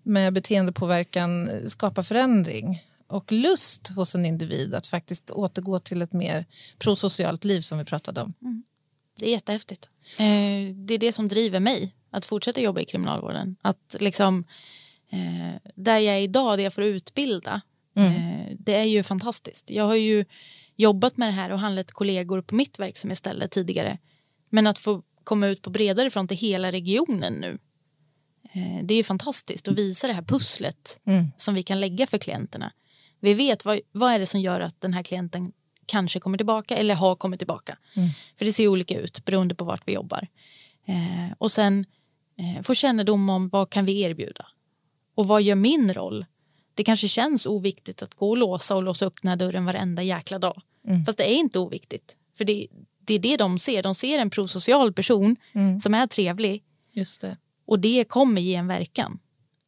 med 0.02 0.32
beteendepåverkan 0.32 1.50
skapa 1.70 2.02
förändring 2.02 2.84
och 3.06 3.32
lust 3.32 3.88
hos 3.88 4.14
en 4.14 4.24
individ 4.24 4.74
att 4.74 4.86
faktiskt 4.86 5.30
återgå 5.30 5.78
till 5.78 6.02
ett 6.02 6.12
mer 6.12 6.44
prosocialt 6.78 7.44
liv 7.44 7.60
som 7.60 7.78
vi 7.78 7.84
pratade 7.84 8.20
om. 8.20 8.34
Mm. 8.42 8.62
Det 9.18 9.26
är 9.26 9.30
jättehäftigt. 9.30 9.88
Eh, 10.18 10.74
det 10.74 10.94
är 10.94 10.98
det 10.98 11.12
som 11.12 11.28
driver 11.28 11.60
mig 11.60 11.94
att 12.10 12.26
fortsätta 12.26 12.60
jobba 12.60 12.80
i 12.80 12.84
kriminalvården. 12.84 13.56
Att 13.62 13.96
liksom, 14.00 14.44
eh, 15.12 15.70
där 15.74 15.98
jag 15.98 16.16
är 16.16 16.20
idag, 16.20 16.58
det 16.58 16.62
jag 16.62 16.74
får 16.74 16.84
utbilda, 16.84 17.60
eh, 17.96 18.56
det 18.58 18.74
är 18.74 18.84
ju 18.84 19.02
fantastiskt. 19.02 19.70
Jag 19.70 19.84
har 19.84 19.94
ju 19.94 20.24
jobbat 20.76 21.16
med 21.16 21.28
det 21.28 21.32
här 21.32 21.52
och 21.52 21.58
handlat 21.58 21.92
kollegor 21.92 22.42
på 22.42 22.54
mitt 22.54 22.78
verksamhetsställe 22.78 23.48
tidigare. 23.48 23.98
Men 24.50 24.66
att 24.66 24.78
få 24.78 25.02
komma 25.24 25.46
ut 25.46 25.62
på 25.62 25.70
bredare 25.70 26.10
front 26.10 26.32
i 26.32 26.34
hela 26.34 26.72
regionen 26.72 27.32
nu, 27.32 27.58
eh, 28.52 28.84
det 28.84 28.94
är 28.94 28.98
ju 28.98 29.04
fantastiskt 29.04 29.68
att 29.68 29.78
visa 29.78 30.06
det 30.06 30.12
här 30.12 30.22
pusslet 30.22 31.00
som 31.36 31.54
vi 31.54 31.62
kan 31.62 31.80
lägga 31.80 32.06
för 32.06 32.18
klienterna. 32.18 32.72
Vi 33.20 33.34
vet 33.34 33.64
vad, 33.64 33.80
vad 33.92 34.12
är 34.12 34.18
det 34.18 34.26
som 34.26 34.40
gör 34.40 34.60
att 34.60 34.80
den 34.80 34.94
här 34.94 35.02
klienten 35.02 35.52
kanske 35.86 36.20
kommer 36.20 36.38
tillbaka 36.38 36.76
eller 36.76 36.94
har 36.94 37.16
kommit 37.16 37.40
tillbaka. 37.40 37.78
För 38.38 38.44
det 38.44 38.52
ser 38.52 38.68
olika 38.68 38.98
ut 38.98 39.24
beroende 39.24 39.54
på 39.54 39.64
vart 39.64 39.88
vi 39.88 39.92
jobbar. 39.92 40.28
Eh, 40.86 41.32
och 41.38 41.50
sen 41.52 41.86
eh, 42.38 42.62
få 42.62 42.74
kännedom 42.74 43.30
om 43.30 43.48
vad 43.48 43.70
kan 43.70 43.84
vi 43.84 44.00
erbjuda 44.00 44.46
och 45.18 45.26
vad 45.28 45.42
gör 45.42 45.54
min 45.54 45.94
roll? 45.94 46.26
Det 46.74 46.84
kanske 46.84 47.08
känns 47.08 47.46
oviktigt 47.46 48.02
att 48.02 48.14
gå 48.14 48.30
och 48.30 48.36
låsa 48.36 48.76
och 48.76 48.82
låsa 48.82 49.06
upp 49.06 49.22
den 49.22 49.28
här 49.28 49.36
dörren 49.36 49.64
varenda 49.64 50.02
jäkla 50.02 50.38
dag. 50.38 50.62
Fast 51.06 51.18
det 51.18 51.30
är 51.30 51.34
inte 51.34 51.58
oviktigt. 51.58 52.16
För 52.36 52.44
det, 52.44 52.66
det 53.04 53.14
är 53.14 53.18
det 53.18 53.36
de 53.36 53.58
ser. 53.58 53.82
De 53.82 53.94
ser 53.94 54.18
en 54.18 54.30
prosocial 54.30 54.92
person 54.92 55.36
som 55.82 55.94
är 55.94 56.06
trevlig 56.06 56.62
Just 56.92 57.20
det. 57.20 57.36
och 57.66 57.80
det 57.80 58.04
kommer 58.04 58.40
ge 58.40 58.54
en 58.54 58.66
verkan. 58.66 59.18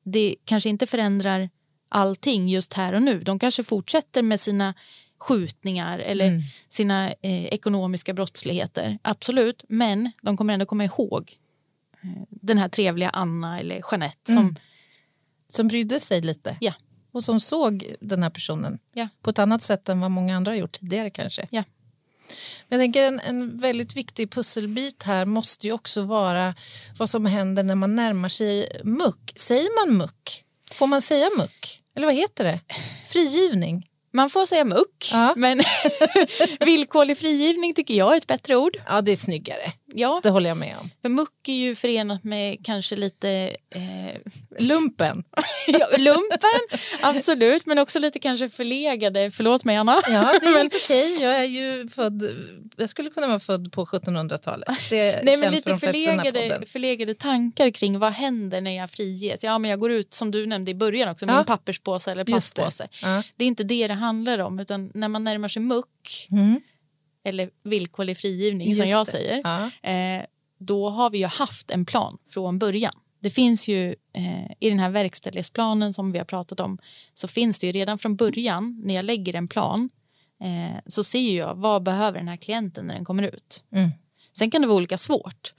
Det 0.04 0.36
kanske 0.44 0.70
inte 0.70 0.86
förändrar 0.86 1.50
allting 1.88 2.48
just 2.48 2.72
här 2.72 2.92
och 2.92 3.02
nu. 3.02 3.20
De 3.20 3.38
kanske 3.38 3.62
fortsätter 3.62 4.22
med 4.22 4.40
sina 4.40 4.74
skjutningar 5.18 5.98
eller 5.98 6.42
sina 6.68 7.08
eh, 7.10 7.44
ekonomiska 7.44 8.14
brottsligheter. 8.14 8.98
Absolut, 9.02 9.64
men 9.68 10.12
de 10.22 10.36
kommer 10.36 10.54
ändå 10.54 10.66
komma 10.66 10.84
ihåg 10.84 11.38
eh, 12.02 12.22
den 12.28 12.58
här 12.58 12.68
trevliga 12.68 13.10
Anna 13.10 13.60
eller 13.60 13.80
Jeanette 13.90 14.32
som 14.32 14.56
Som 15.50 15.68
brydde 15.68 16.00
sig 16.00 16.20
lite 16.20 16.56
ja, 16.60 16.74
och 17.12 17.24
som 17.24 17.40
såg 17.40 17.94
den 18.00 18.22
här 18.22 18.30
personen 18.30 18.78
Ja. 18.94 19.08
på 19.22 19.30
ett 19.30 19.38
annat 19.38 19.62
sätt 19.62 19.88
än 19.88 20.00
vad 20.00 20.10
många 20.10 20.36
andra 20.36 20.50
har 20.52 20.56
gjort 20.56 20.80
tidigare 20.80 21.10
kanske. 21.10 21.46
ja. 21.50 21.64
Men 22.68 22.80
jag 22.80 22.84
tänker 22.84 23.02
en, 23.02 23.20
en 23.20 23.58
väldigt 23.58 23.96
viktig 23.96 24.30
pusselbit 24.32 25.02
här 25.02 25.24
måste 25.24 25.66
ju 25.66 25.72
också 25.72 26.02
vara 26.02 26.54
vad 26.98 27.10
som 27.10 27.26
händer 27.26 27.62
när 27.62 27.74
man 27.74 27.94
närmar 27.94 28.28
sig 28.28 28.80
muck. 28.84 29.32
Säger 29.36 29.86
man 29.86 29.96
muck? 29.98 30.44
Får 30.72 30.86
man 30.86 31.02
säga 31.02 31.28
muck? 31.38 31.82
Eller 31.96 32.06
vad 32.06 32.14
heter 32.14 32.44
det? 32.44 32.60
Frigivning? 33.06 33.86
Man 34.12 34.30
får 34.30 34.46
säga 34.46 34.64
muck, 34.64 35.10
Ja. 35.12 35.34
men 35.36 35.60
villkorlig 36.60 37.18
frigivning 37.18 37.74
tycker 37.74 37.94
jag 37.94 38.12
är 38.12 38.16
ett 38.16 38.26
bättre 38.26 38.56
ord. 38.56 38.76
Ja, 38.88 39.00
det 39.00 39.12
är 39.12 39.16
snyggare. 39.16 39.72
Ja, 39.94 40.20
Det 40.22 40.30
håller 40.30 40.50
jag 40.50 40.56
med 40.56 40.76
om. 40.80 40.90
för 41.02 41.08
muck 41.08 41.48
är 41.48 41.52
ju 41.52 41.74
förenat 41.74 42.24
med 42.24 42.66
kanske 42.66 42.96
lite 42.96 43.56
eh, 43.74 44.16
Lumpen. 44.58 45.24
ja, 45.66 45.86
lumpen, 45.98 46.78
absolut, 47.02 47.66
men 47.66 47.78
också 47.78 47.98
lite 47.98 48.18
kanske 48.18 48.50
förlegade. 48.50 49.30
Förlåt 49.30 49.64
mig, 49.64 49.76
Anna. 49.76 49.92
Ja, 50.08 50.38
det 50.40 50.46
är 50.46 50.56
helt 50.58 50.74
okej. 50.74 51.22
Jag 51.22 51.36
är 51.38 51.44
ju 51.44 51.88
född... 51.88 52.22
Jag 52.76 52.88
skulle 52.90 53.10
kunna 53.10 53.26
vara 53.26 53.38
född 53.38 53.72
på 53.72 53.84
1700-talet. 53.84 54.68
Det 54.90 54.98
är 55.00 55.24
Nej, 55.24 55.36
men 55.36 55.52
lite 55.52 55.70
för 55.78 55.86
förlegade, 55.86 56.62
förlegade 56.66 57.14
tankar 57.14 57.70
kring 57.70 57.98
vad 57.98 58.12
händer 58.12 58.60
när 58.60 58.76
jag 58.76 58.90
friges. 58.90 59.44
Ja, 59.44 59.58
men 59.58 59.70
jag 59.70 59.80
går 59.80 59.90
ut, 59.92 60.14
som 60.14 60.30
du 60.30 60.46
nämnde 60.46 60.70
i 60.70 60.74
början 60.74 61.08
också, 61.08 61.26
med 61.26 61.34
Ja. 61.34 61.38
en 61.38 61.44
papperspåse 61.44 62.12
eller 62.12 62.24
Just 62.30 62.54
det. 62.56 62.62
plastpåse. 62.62 62.88
Ja. 63.02 63.22
Det 63.36 63.44
är 63.44 63.48
inte 63.48 63.64
det 63.64 63.88
det 63.88 63.94
handlar 63.94 64.38
om, 64.38 64.60
utan 64.60 64.90
när 64.94 65.08
man 65.08 65.24
närmar 65.24 65.48
sig 65.48 65.62
muck, 65.62 65.86
Mm. 66.30 66.60
Eller 67.24 67.50
villkorlig 67.64 68.16
frigivning 68.18 68.68
Just 68.68 68.80
som 68.80 68.90
jag 68.90 69.06
det. 69.06 69.10
säger, 69.10 69.40
Ja. 69.44 69.90
eh, 69.90 70.24
då 70.58 70.88
har 70.90 71.10
vi 71.10 71.18
ju 71.18 71.26
haft 71.26 71.70
en 71.70 71.86
plan 71.86 72.18
från 72.28 72.58
början. 72.58 72.92
Det 73.22 73.30
finns 73.30 73.68
ju 73.68 73.94
eh, 74.12 74.50
i 74.60 74.70
den 74.70 74.78
här 74.78 74.90
verkställighetsplanen 74.90 75.94
som 75.94 76.12
vi 76.12 76.18
har 76.18 76.24
pratat 76.24 76.60
om 76.60 76.78
så 77.14 77.28
finns 77.28 77.58
det 77.58 77.66
ju 77.66 77.72
redan 77.72 77.98
från 77.98 78.16
början 78.16 78.80
när 78.84 78.94
jag 78.94 79.04
lägger 79.04 79.34
en 79.34 79.48
plan 79.48 79.90
eh, 80.42 80.78
så 80.86 81.04
ser 81.04 81.36
jag 81.38 81.54
vad 81.54 81.82
behöver 81.82 82.18
den 82.18 82.28
här 82.28 82.36
klienten 82.36 82.84
när 82.86 82.94
den 82.94 83.04
kommer 83.04 83.22
ut. 83.22 83.64
Mm. 83.72 83.90
Sen 84.38 84.50
kan 84.50 84.60
det 84.62 84.66
vara 84.68 84.76
olika 84.76 84.98
svårt. 84.98 85.54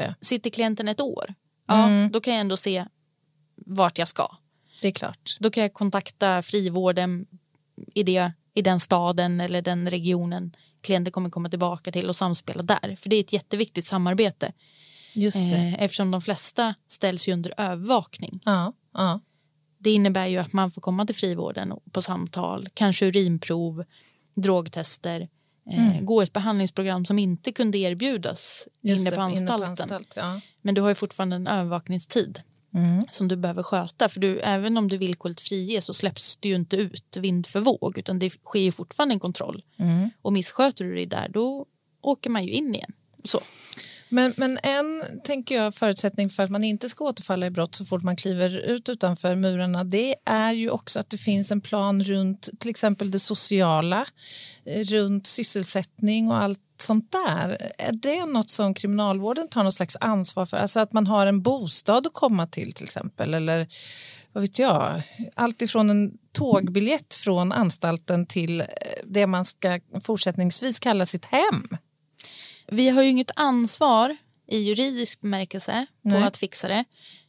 Jag. 0.00 0.14
sitter 0.20 0.50
klienten 0.50 0.88
ett 0.88 1.00
år, 1.00 1.34
ja, 1.68 1.86
Mm. 1.88 2.10
då 2.12 2.20
kan 2.20 2.34
jag 2.34 2.40
ändå 2.40 2.56
se 2.56 2.84
vart 3.66 3.98
jag 3.98 4.08
ska. 4.08 4.36
Det 4.82 4.88
är 4.88 4.92
klart. 4.92 5.36
Då 5.40 5.50
kan 5.50 5.62
jag 5.62 5.72
kontakta 5.74 6.42
frivården 6.42 7.26
i, 7.94 8.02
det, 8.02 8.32
i 8.54 8.62
den 8.62 8.80
staden 8.80 9.40
eller 9.40 9.62
den 9.62 9.90
regionen 9.90 10.52
klienten 10.80 11.12
kommer 11.12 11.30
komma 11.30 11.48
tillbaka 11.48 11.92
till 11.92 12.08
och 12.08 12.16
samspela 12.16 12.62
där. 12.62 12.96
För 13.00 13.08
det 13.10 13.16
är 13.16 13.20
ett 13.20 13.32
jätteviktigt 13.32 13.86
samarbete 13.86 14.52
Just 15.14 15.50
det. 15.50 15.56
eh, 15.56 15.82
eftersom 15.82 16.10
de 16.10 16.22
flesta 16.22 16.74
ställs 16.88 17.28
ju 17.28 17.32
under 17.32 17.54
övervakning. 17.56 18.40
Ja, 18.44 18.72
ja. 18.94 19.20
Det 19.78 19.90
innebär 19.90 20.26
ju 20.26 20.36
att 20.38 20.52
man 20.52 20.70
får 20.70 20.80
komma 20.82 21.06
till 21.06 21.14
frivården 21.14 21.72
på 21.92 22.02
samtal, 22.02 22.68
kanske 22.74 23.06
urinprov, 23.06 23.84
drogtester, 24.34 25.28
eh, 25.70 26.00
gå 26.00 26.22
ett 26.22 26.32
behandlingsprogram 26.32 27.04
som 27.04 27.18
inte 27.18 27.52
kunde 27.52 27.78
erbjudas 27.78 28.68
Mm. 28.84 28.90
Just 28.94 29.00
inne 29.00 29.10
det, 29.10 29.16
på 29.16 29.22
anstalten. 29.22 29.68
anstalt, 29.70 30.12
ja. 30.16 30.40
Men 30.62 30.74
du 30.74 30.80
har 30.80 30.88
ju 30.88 30.94
fortfarande 30.94 31.36
en 31.36 31.46
övervakningstid 31.46 32.40
Mm. 32.74 33.00
som 33.10 33.28
du 33.28 33.36
behöver 33.36 33.62
sköta. 33.62 34.08
För 34.08 34.20
du, 34.20 34.40
även 34.40 34.78
om 34.78 34.88
du 34.88 34.98
villkorligt 34.98 35.40
friges 35.40 35.84
så 35.84 35.94
släpps 35.94 36.36
du 36.36 36.48
ju 36.48 36.54
inte 36.54 36.76
ut 36.76 37.16
vind 37.16 37.46
för 37.46 37.60
våg 37.60 37.98
utan 37.98 38.18
det 38.18 38.30
sker 38.30 38.60
ju 38.60 38.72
fortfarande 38.72 39.14
en 39.14 39.20
kontroll. 39.20 39.62
Mm. 39.78 40.10
Och 40.22 40.32
missköter 40.32 40.84
du 40.84 40.94
dig 40.94 41.06
där 41.06 41.28
då 41.28 41.66
åker 42.00 42.30
man 42.30 42.44
ju 42.44 42.52
in 42.52 42.74
igen. 42.74 42.92
Så. 43.24 43.40
Men, 44.08 44.34
men 44.36 44.58
en 44.62 45.02
tänker 45.24 45.54
jag, 45.54 45.74
förutsättning 45.74 46.30
för 46.30 46.42
att 46.42 46.50
man 46.50 46.64
inte 46.64 46.88
ska 46.88 47.04
återfalla 47.04 47.46
i 47.46 47.50
brott 47.50 47.74
så 47.74 47.84
fort 47.84 48.02
man 48.02 48.16
kliver 48.16 48.58
ut 48.58 48.88
utanför 48.88 49.34
murarna 49.34 49.84
det 49.84 50.14
är 50.24 50.52
ju 50.52 50.70
också 50.70 51.00
att 51.00 51.10
det 51.10 51.18
finns 51.18 51.50
en 51.50 51.60
plan 51.60 52.04
runt 52.04 52.48
till 52.58 52.70
exempel 52.70 53.10
det 53.10 53.18
sociala, 53.18 54.06
eh, 54.64 54.84
runt 54.84 55.26
sysselsättning 55.26 56.28
och 56.28 56.42
allt 56.42 56.60
sånt 56.80 57.12
där. 57.12 57.72
Är 57.78 57.92
det 57.92 58.24
något 58.24 58.50
som 58.50 58.74
kriminalvården 58.74 59.48
tar 59.48 59.64
något 59.64 59.74
slags 59.74 59.96
ansvar 60.00 60.46
för? 60.46 60.56
Alltså 60.56 60.80
att 60.80 60.92
man 60.92 61.06
har 61.06 61.26
en 61.26 61.42
bostad 61.42 62.06
att 62.06 62.12
komma 62.12 62.46
till 62.46 62.72
till 62.72 62.84
exempel 62.84 63.34
eller 63.34 63.68
vad 64.32 64.42
vet 64.42 64.58
jag, 64.58 65.02
allt 65.34 65.62
ifrån 65.62 65.90
en 65.90 66.12
tågbiljett 66.32 67.14
från 67.14 67.52
anstalten 67.52 68.26
till 68.26 68.60
eh, 68.60 68.66
det 69.04 69.26
man 69.26 69.44
ska 69.44 69.80
fortsättningsvis 70.02 70.78
kalla 70.78 71.06
sitt 71.06 71.24
hem. 71.24 71.68
Vi 72.70 72.88
har 72.88 73.02
ju 73.02 73.08
inget 73.08 73.30
ansvar 73.36 74.16
i 74.46 74.58
juridisk 74.58 75.20
bemärkelse 75.20 75.86
på 76.02 76.08
Nej. 76.08 76.22
att 76.22 76.36
fixa 76.36 76.68
det. 76.68 76.84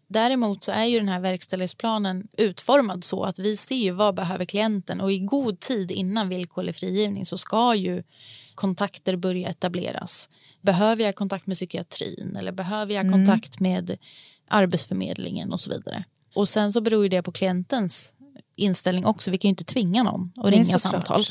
Däremot 0.08 0.64
så 0.64 0.72
är 0.72 0.86
ju 0.86 1.00
den 1.00 1.10
här 1.10 1.20
verkställighetsplanen 1.20 2.28
utformad 2.38 3.04
så 3.04 3.24
att 3.24 3.40
vi 3.40 3.58
ser 3.58 3.76
ju 3.76 3.92
vad 3.92 4.16
behöver 4.16 4.46
klienten 4.46 5.02
och 5.02 5.12
i 5.12 5.20
god 5.20 5.60
tid 5.60 5.92
innan 5.92 6.30
villkorlig 6.30 6.76
frigivning 6.76 7.26
så 7.26 7.38
ska 7.38 7.76
ju 7.76 8.04
kontakter 8.56 9.16
börja 9.16 9.50
etableras. 9.50 10.30
Behöver 10.62 11.04
jag 11.04 11.16
kontakt 11.16 11.48
med 11.48 11.56
psykiatrin 11.56 12.36
eller 12.40 12.52
behöver 12.52 12.94
jag 12.94 13.12
kontakt 13.12 13.60
med 13.60 13.98
Arbetsförmedlingen 14.48 15.54
och 15.54 15.60
så 15.60 15.72
vidare. 15.72 16.04
Och 16.36 16.48
sen 16.48 16.72
så 16.72 16.82
beror 16.82 17.04
ju 17.04 17.10
det 17.10 17.24
på 17.24 17.32
klientens 17.32 18.14
inställning 18.56 19.06
också. 19.06 19.32
Vi 19.32 19.38
kan 19.38 19.50
ju 19.50 19.52
inte 19.52 19.64
tvinga 19.64 20.04
någon 20.04 20.32
att 20.38 20.52
ringa 20.52 20.80
samtal. 20.80 21.24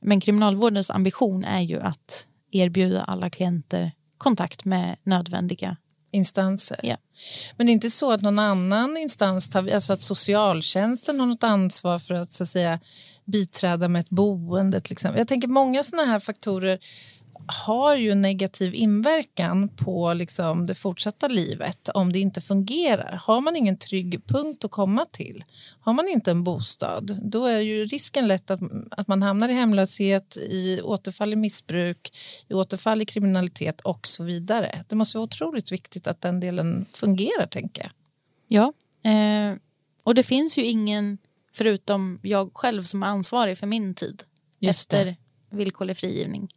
Men 0.00 0.20
kriminalvårdens 0.20 0.90
ambition 0.90 1.44
är 1.44 1.62
ju 1.62 1.80
att 1.80 2.26
erbjuda 2.52 3.04
alla 3.04 3.30
klienter 3.30 3.92
kontakt 4.18 4.64
med 4.64 4.96
nödvändiga. 5.02 5.76
instanser. 6.14 6.80
Ja. 6.82 6.96
Men 7.56 7.66
det 7.66 7.70
är 7.70 7.74
inte 7.74 7.90
så 7.90 8.12
att 8.12 8.22
någon 8.22 8.38
annan 8.38 8.96
instans, 8.96 9.50
tar, 9.50 9.74
alltså 9.74 9.92
att 9.92 10.00
socialtjänsten 10.00 11.20
har 11.20 11.26
något 11.26 11.44
ansvar 11.44 11.98
för 11.98 12.14
att, 12.14 12.32
så 12.32 12.42
att 12.42 12.48
säga, 12.48 12.80
biträda 13.24 13.88
med 13.88 14.00
ett 14.00 14.10
boende 14.10 14.80
till 14.80 14.92
exempel. 14.92 15.18
Jag 15.18 15.28
tänker 15.28 15.48
många 15.48 15.82
sådana 15.82 16.08
här 16.08 16.20
faktorer 16.20 16.78
har 17.46 17.96
ju 17.96 18.14
negativ 18.14 18.74
inverkan 18.74 19.68
på 19.68 20.12
liksom 20.12 20.66
det 20.66 20.74
fortsatta 20.74 21.28
livet 21.28 21.88
om 21.88 22.12
det 22.12 22.18
inte 22.18 22.40
fungerar. 22.40 23.20
Har 23.22 23.40
man 23.40 23.56
ingen 23.56 23.76
trygg 23.76 24.26
punkt 24.26 24.64
att 24.64 24.70
komma 24.70 25.04
till, 25.04 25.44
har 25.80 25.92
man 25.92 26.08
inte 26.08 26.30
en 26.30 26.44
bostad, 26.44 27.18
då 27.22 27.46
är 27.46 27.60
ju 27.60 27.86
risken 27.86 28.28
lätt 28.28 28.50
att, 28.50 28.60
att 28.90 29.08
man 29.08 29.22
hamnar 29.22 29.48
i 29.48 29.52
hemlöshet, 29.52 30.36
i 30.36 30.80
återfall 30.82 31.32
i 31.32 31.36
missbruk, 31.36 32.18
i 32.48 32.54
återfall 32.54 33.02
i 33.02 33.04
kriminalitet 33.04 33.80
och 33.80 34.06
så 34.06 34.24
vidare. 34.24 34.84
Det 34.88 34.94
måste 34.94 35.18
vara 35.18 35.24
otroligt 35.24 35.72
viktigt 35.72 36.06
att 36.06 36.20
den 36.20 36.40
delen 36.40 36.86
fungerar, 36.94 37.46
tänker 37.46 37.82
jag. 37.82 37.92
Ja, 38.48 38.72
eh, 39.10 39.56
och 40.04 40.14
det 40.14 40.22
finns 40.22 40.58
ju 40.58 40.64
ingen 40.64 41.18
förutom 41.52 42.20
jag 42.22 42.50
själv 42.54 42.82
som 42.82 43.02
är 43.02 43.06
ansvarig 43.06 43.58
för 43.58 43.66
min 43.66 43.94
tid 43.94 44.22
Just 44.58 44.92
efter 44.92 45.16
villkorlig 45.50 45.96
frigivning. 45.96 46.48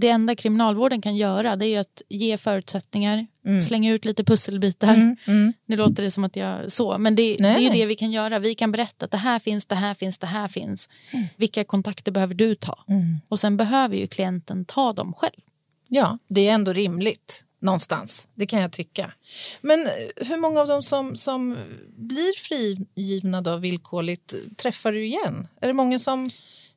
Det 0.00 0.08
enda 0.08 0.34
kriminalvården 0.34 1.02
kan 1.02 1.16
göra 1.16 1.56
det 1.56 1.66
är 1.66 1.80
att 1.80 2.02
ge 2.08 2.38
förutsättningar, 2.38 3.26
slänga 3.66 3.92
ut 3.92 4.04
lite 4.04 4.24
pusselbitar. 4.24 4.94
Mm, 4.94 5.16
mm. 5.26 5.52
Nu 5.66 5.76
låter 5.76 6.02
det 6.02 6.10
som 6.10 6.24
att 6.24 6.36
jag 6.36 6.72
så, 6.72 6.98
men 6.98 7.16
det, 7.16 7.36
det 7.36 7.48
är 7.48 7.72
det 7.72 7.86
vi 7.86 7.96
kan 7.96 8.10
göra. 8.10 8.38
Vi 8.38 8.54
kan 8.54 8.72
berätta 8.72 9.04
att 9.04 9.10
det 9.10 9.16
här 9.16 9.38
finns, 9.38 9.66
det 9.66 9.74
här 9.74 9.94
finns, 9.94 10.18
det 10.18 10.26
här 10.26 10.48
finns. 10.48 10.88
Vilka 11.36 11.64
kontakter 11.64 12.12
behöver 12.12 12.34
du 12.34 12.54
ta? 12.54 12.84
Och 13.28 13.38
sen 13.38 13.56
behöver 13.56 13.96
ju 13.96 14.06
klienten 14.06 14.64
ta 14.64 14.92
dem 14.92 15.14
själv. 15.16 15.40
Ja, 15.88 16.18
det 16.28 16.48
är 16.48 16.54
ändå 16.54 16.72
rimligt 16.72 17.44
någonstans. 17.60 18.28
Det 18.34 18.46
kan 18.46 18.60
jag 18.60 18.72
tycka. 18.72 19.12
Men 19.60 19.80
eh, 19.80 20.26
hur 20.26 20.36
många 20.36 20.60
av 20.60 20.66
dem 20.66 20.82
som, 20.82 21.16
som 21.16 21.56
blir 21.96 22.38
frigivna 22.38 23.40
då 23.40 23.56
villkorligt 23.56 24.34
träffar 24.56 24.92
du 24.92 25.06
igen? 25.06 25.48
Är 25.60 25.66
det 25.66 25.72
många 25.72 25.98
som 25.98 26.30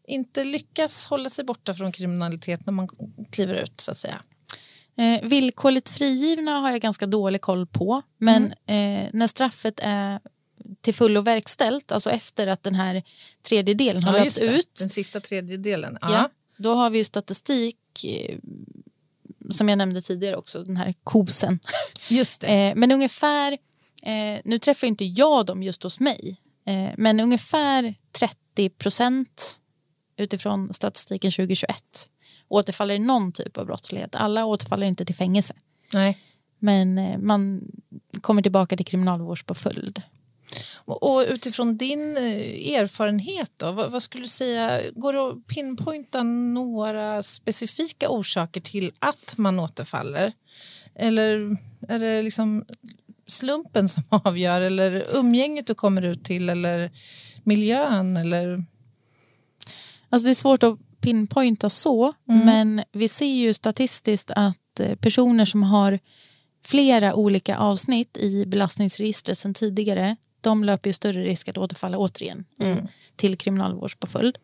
inte 0.07 0.43
lyckas 0.43 1.05
hålla 1.05 1.29
sig 1.29 1.45
borta 1.45 1.73
från 1.73 1.91
kriminalitet 1.91 2.65
när 2.65 2.73
man 2.73 2.89
kliver 3.31 3.53
ut 3.53 3.81
så 3.81 3.91
att 3.91 3.97
säga? 3.97 4.21
Eh, 4.97 5.27
villkorligt 5.27 5.89
frigivna 5.89 6.51
har 6.51 6.71
jag 6.71 6.81
ganska 6.81 7.05
dålig 7.05 7.41
koll 7.41 7.67
på. 7.67 8.01
Men 8.17 8.45
eh, 8.51 9.09
när 9.13 9.27
straffet 9.27 9.79
är 9.83 10.19
till 10.81 10.93
fullo 10.93 11.21
verkställt, 11.21 11.91
alltså 11.91 12.09
efter 12.09 12.47
att 12.47 12.63
den 12.63 12.75
här 12.75 13.03
tredje 13.41 13.73
delen 13.73 14.03
har 14.03 14.17
Ja, 14.17 14.23
löpt 14.23 14.41
ut, 14.41 14.75
Den 14.79 14.89
sista 14.89 15.19
tredjedelen. 15.19 15.97
Ja. 16.01 16.11
ja, 16.11 16.29
då 16.57 16.73
har 16.73 16.89
vi 16.89 16.97
ju 16.97 17.03
statistik 17.03 17.77
eh, 18.03 18.37
som 19.49 19.69
jag 19.69 19.77
nämnde 19.77 20.01
tidigare 20.01 20.35
också, 20.37 20.63
den 20.63 20.77
här 20.77 20.93
kosen. 21.03 21.59
Just. 22.09 22.43
Eh, 22.43 22.71
men 22.75 22.91
ungefär, 22.91 23.51
eh, 24.03 24.41
nu 24.45 24.59
träffar 24.59 24.87
inte 24.87 25.05
jag 25.05 25.45
dem 25.45 25.63
just 25.63 25.83
hos 25.83 25.99
mig, 25.99 26.41
eh, 26.67 26.93
men 26.97 27.19
ungefär 27.19 27.95
30 28.11 28.69
procent 28.69 29.59
utifrån 30.21 30.73
statistiken 30.73 31.31
2021 31.31 32.09
återfaller 32.47 32.95
i 32.95 32.99
någon 32.99 33.31
typ 33.31 33.57
av 33.57 33.65
brottslighet. 33.65 34.15
Alla 34.15 34.45
återfaller 34.45 34.87
inte 34.87 35.05
till 35.05 35.15
fängelse, 35.15 35.53
Nej. 35.93 36.17
men 36.59 36.97
eh, 36.97 37.17
man 37.17 37.61
kommer 38.21 38.41
tillbaka 38.41 38.77
till 38.77 38.85
kriminalvårdspåföljd. 38.85 40.01
Och 40.75 41.03
och 41.03 41.23
utifrån 41.29 41.77
din 41.77 42.17
eh, 42.17 42.79
erfarenhet, 42.79 43.51
då, 43.57 43.71
vad, 43.71 43.91
vad 43.91 44.03
skulle 44.03 44.23
du 44.23 44.27
säga, 44.27 44.81
går 44.95 45.13
det 45.13 45.29
att 45.29 45.47
pinpointa 45.47 46.23
några 46.23 47.23
specifika 47.23 48.09
orsaker 48.09 48.61
till 48.61 48.91
att 48.99 49.33
man 49.37 49.59
återfaller? 49.59 50.33
Eller 50.95 51.57
är 51.87 51.99
det 51.99 52.21
liksom 52.21 52.65
slumpen 53.27 53.89
som 53.89 54.03
avgör, 54.09 54.61
eller 54.61 55.05
umgänget 55.15 55.67
du 55.67 55.75
kommer 55.75 56.01
ut 56.01 56.23
till, 56.23 56.49
eller 56.49 56.91
miljön? 57.43 58.17
Eller... 58.17 58.65
Alltså 60.11 60.25
det 60.25 60.31
är 60.31 60.35
svårt 60.35 60.63
att 60.63 60.79
pinpointa 61.01 61.69
så, 61.69 62.13
men 62.45 62.83
vi 62.91 63.07
ser 63.07 63.25
ju 63.25 63.53
statistiskt 63.53 64.31
att 64.35 64.79
eh, 64.79 64.95
personer 64.95 65.45
som 65.45 65.63
har 65.63 65.99
flera 66.65 67.13
olika 67.15 67.57
avsnitt 67.57 68.17
i 68.17 68.45
belastningsregistret 68.45 69.37
sedan 69.37 69.53
tidigare, 69.53 70.15
de 70.41 70.63
löper 70.63 70.89
ju 70.89 70.93
större 70.93 71.23
risk 71.23 71.47
att 71.49 71.57
återfalla 71.57 71.97
återigen 71.97 72.45
i, 72.63 72.75
till 73.15 73.37
kriminalvårdspåföljd. 73.37 74.37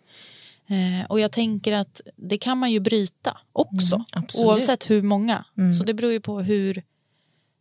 Eh, 0.70 1.05
och 1.09 1.20
jag 1.20 1.32
tänker 1.32 1.74
att 1.74 2.01
det 2.15 2.38
kan 2.38 2.57
man 2.57 2.72
ju 2.72 2.80
bryta 2.80 3.38
också, 3.53 3.95
Mm, 3.95 4.47
oavsett 4.47 4.91
hur 4.91 5.01
många. 5.01 5.45
Så 5.74 5.84
det 5.84 5.93
beror 5.93 6.11
ju 6.11 6.20
på 6.20 6.39
hur 6.41 6.84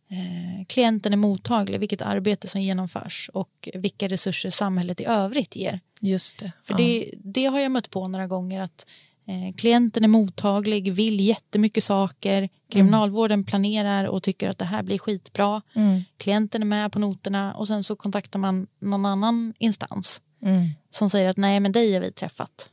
eh, 0.09 0.65
klienten 0.67 1.13
är 1.13 1.17
mottaglig, 1.17 1.79
vilket 1.79 2.01
arbete 2.01 2.47
som 2.47 2.61
genomförs 2.61 3.29
och 3.33 3.69
vilka 3.73 4.07
resurser 4.07 4.49
samhället 4.49 5.01
i 5.01 5.05
övrigt 5.05 5.55
ger. 5.55 5.79
Just 6.01 6.39
det. 6.39 6.51
För 6.63 6.73
ja. 6.73 6.77
det, 6.77 7.11
det 7.23 7.45
har 7.45 7.59
jag 7.59 7.71
mött 7.71 7.89
på 7.89 8.07
några 8.07 8.27
gånger 8.27 8.61
att 8.61 8.85
eh, 9.27 9.55
klienten 9.55 10.03
är 10.03 10.07
mottaglig, 10.07 10.93
vill 10.93 11.19
jättemycket 11.19 11.83
saker, 11.83 12.49
kriminalvården 12.69 13.43
planerar 13.43 14.05
och 14.05 14.23
tycker 14.23 14.49
att 14.49 14.57
det 14.57 14.65
här 14.65 14.83
blir 14.83 14.97
skitbra. 14.97 15.61
Mm. 15.75 16.01
Klienten 16.17 16.61
är 16.61 16.65
med 16.65 16.91
på 16.91 16.99
noterna 16.99 17.53
och 17.53 17.67
sen 17.67 17.83
så 17.83 17.95
kontaktar 17.95 18.39
man 18.39 18.67
någon 18.79 19.05
annan 19.05 19.53
instans 19.57 20.21
Mm. 20.41 20.69
som 20.91 21.09
säger 21.09 21.29
att 21.29 21.37
nej 21.37 21.59
men 21.59 21.71
dig 21.71 21.93
har 21.93 22.01
vi 22.01 22.11
träffat. 22.11 22.69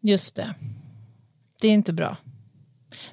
Just 0.00 0.36
det. 0.36 0.54
Det 1.60 1.68
är 1.68 1.72
inte 1.72 1.92
bra. 1.92 2.16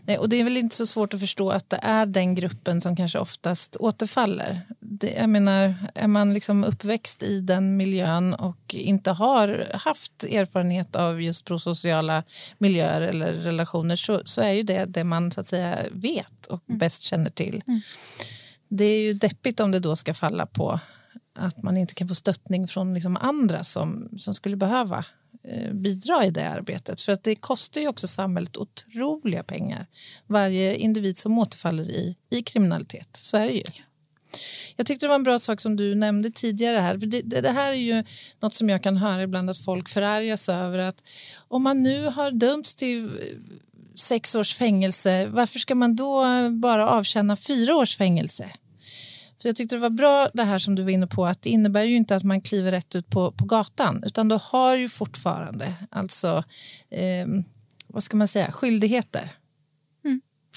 Nej, 0.05 0.17
och 0.17 0.29
det 0.29 0.39
är 0.39 0.43
väl 0.43 0.57
inte 0.57 0.75
så 0.75 0.85
svårt 0.85 1.13
att 1.13 1.19
förstå 1.19 1.49
att 1.49 1.69
det 1.69 1.79
är 1.81 2.05
den 2.05 2.35
gruppen 2.35 2.81
som 2.81 2.95
kanske 2.95 3.19
oftast 3.19 3.75
återfaller. 3.79 4.61
Det, 4.79 5.13
jag 5.17 5.29
menar, 5.29 5.75
är 5.95 6.07
man 6.07 6.33
liksom 6.33 6.63
uppväxt 6.63 7.23
i 7.23 7.39
den 7.39 7.77
miljön 7.77 8.33
och 8.33 8.75
inte 8.75 9.11
har 9.11 9.67
haft 9.73 10.23
erfarenhet 10.23 10.95
av 10.95 11.21
just 11.21 11.45
prosociala 11.45 12.23
miljöer 12.57 13.01
eller 13.01 13.33
relationer 13.33 13.95
så, 13.95 14.21
så 14.25 14.41
är 14.41 14.51
ju 14.51 14.63
det 14.63 14.85
det 14.85 15.03
man 15.03 15.31
så 15.31 15.41
att 15.41 15.47
säga 15.47 15.77
vet 15.91 16.45
och 16.45 16.63
bäst 16.65 17.01
känner 17.01 17.29
till. 17.29 17.63
Det 18.67 18.85
är 18.85 19.01
ju 19.01 19.13
deppigt 19.13 19.59
om 19.59 19.71
det 19.71 19.79
då 19.79 19.95
ska 19.95 20.13
falla 20.13 20.45
på 20.45 20.79
att 21.35 21.63
man 21.63 21.77
inte 21.77 21.93
kan 21.93 22.07
få 22.07 22.15
stöttning 22.15 22.67
från 22.67 22.93
liksom 22.93 23.17
andra 23.21 23.63
som, 23.63 24.09
som 24.17 24.33
skulle 24.33 24.55
behöva 24.55 24.97
eh, 24.97 25.03
Eh, 25.43 25.73
bidra 25.73 26.25
i 26.25 26.29
det 26.29 26.49
arbetet. 26.49 27.01
För 27.01 27.11
att 27.11 27.23
det 27.23 27.35
kostar 27.35 27.81
ju 27.81 27.87
också 27.87 28.07
samhället 28.07 28.57
otroliga 28.57 29.43
pengar. 29.43 29.87
Varje 30.27 30.75
individ 30.75 31.17
som 31.17 31.37
återfaller 31.37 31.83
i, 31.83 32.15
i 32.29 32.41
kriminalitet. 32.41 33.09
Så 33.13 33.37
är 33.37 33.45
det 33.45 33.53
ju. 33.53 33.63
Jag 34.75 34.85
tyckte 34.85 35.05
det 35.05 35.07
var 35.07 35.15
en 35.15 35.23
bra 35.23 35.39
sak 35.39 35.61
som 35.61 35.75
du 35.75 35.95
nämnde 35.95 36.31
tidigare 36.31 36.77
här. 36.77 36.99
För 36.99 37.05
det, 37.05 37.21
det, 37.21 37.41
det 37.41 37.49
här 37.49 37.71
är 37.71 37.75
ju 37.75 38.03
något 38.39 38.53
som 38.53 38.69
jag 38.69 38.83
kan 38.83 38.97
höra 38.97 39.21
ibland 39.21 39.49
att 39.49 39.57
folk 39.57 39.89
förargas 39.89 40.49
över. 40.49 40.77
att 40.77 41.03
Om 41.47 41.63
man 41.63 41.83
nu 41.83 42.05
har 42.05 42.31
dömts 42.31 42.75
till 42.75 43.05
eh, 43.05 43.11
sex 43.95 44.35
års 44.35 44.55
fängelse, 44.55 45.25
varför 45.25 45.59
ska 45.59 45.75
man 45.75 45.95
då 45.95 46.23
bara 46.51 46.89
avtjäna 46.89 47.35
fyra 47.35 47.75
års 47.75 47.97
fängelse? 47.97 48.51
Så 49.41 49.47
jag 49.47 49.55
tyckte 49.55 49.75
det 49.75 49.79
var 49.79 49.89
bra 49.89 50.29
det 50.33 50.43
här 50.43 50.59
som 50.59 50.75
du 50.75 50.83
var 50.83 50.91
inne 50.91 51.07
på 51.07 51.25
att 51.25 51.41
det 51.41 51.49
innebär 51.49 51.83
ju 51.83 51.95
inte 51.95 52.15
att 52.15 52.23
man 52.23 52.41
kliver 52.41 52.71
rätt 52.71 52.95
ut 52.95 53.09
på, 53.09 53.31
på 53.31 53.45
gatan 53.45 54.03
utan 54.05 54.27
du 54.27 54.39
har 54.41 54.75
ju 54.75 54.89
fortfarande 54.89 55.73
alltså 55.89 56.43
eh, 56.89 57.27
vad 57.87 58.03
ska 58.03 58.17
man 58.17 58.27
säga, 58.27 58.51
skyldigheter. 58.51 59.29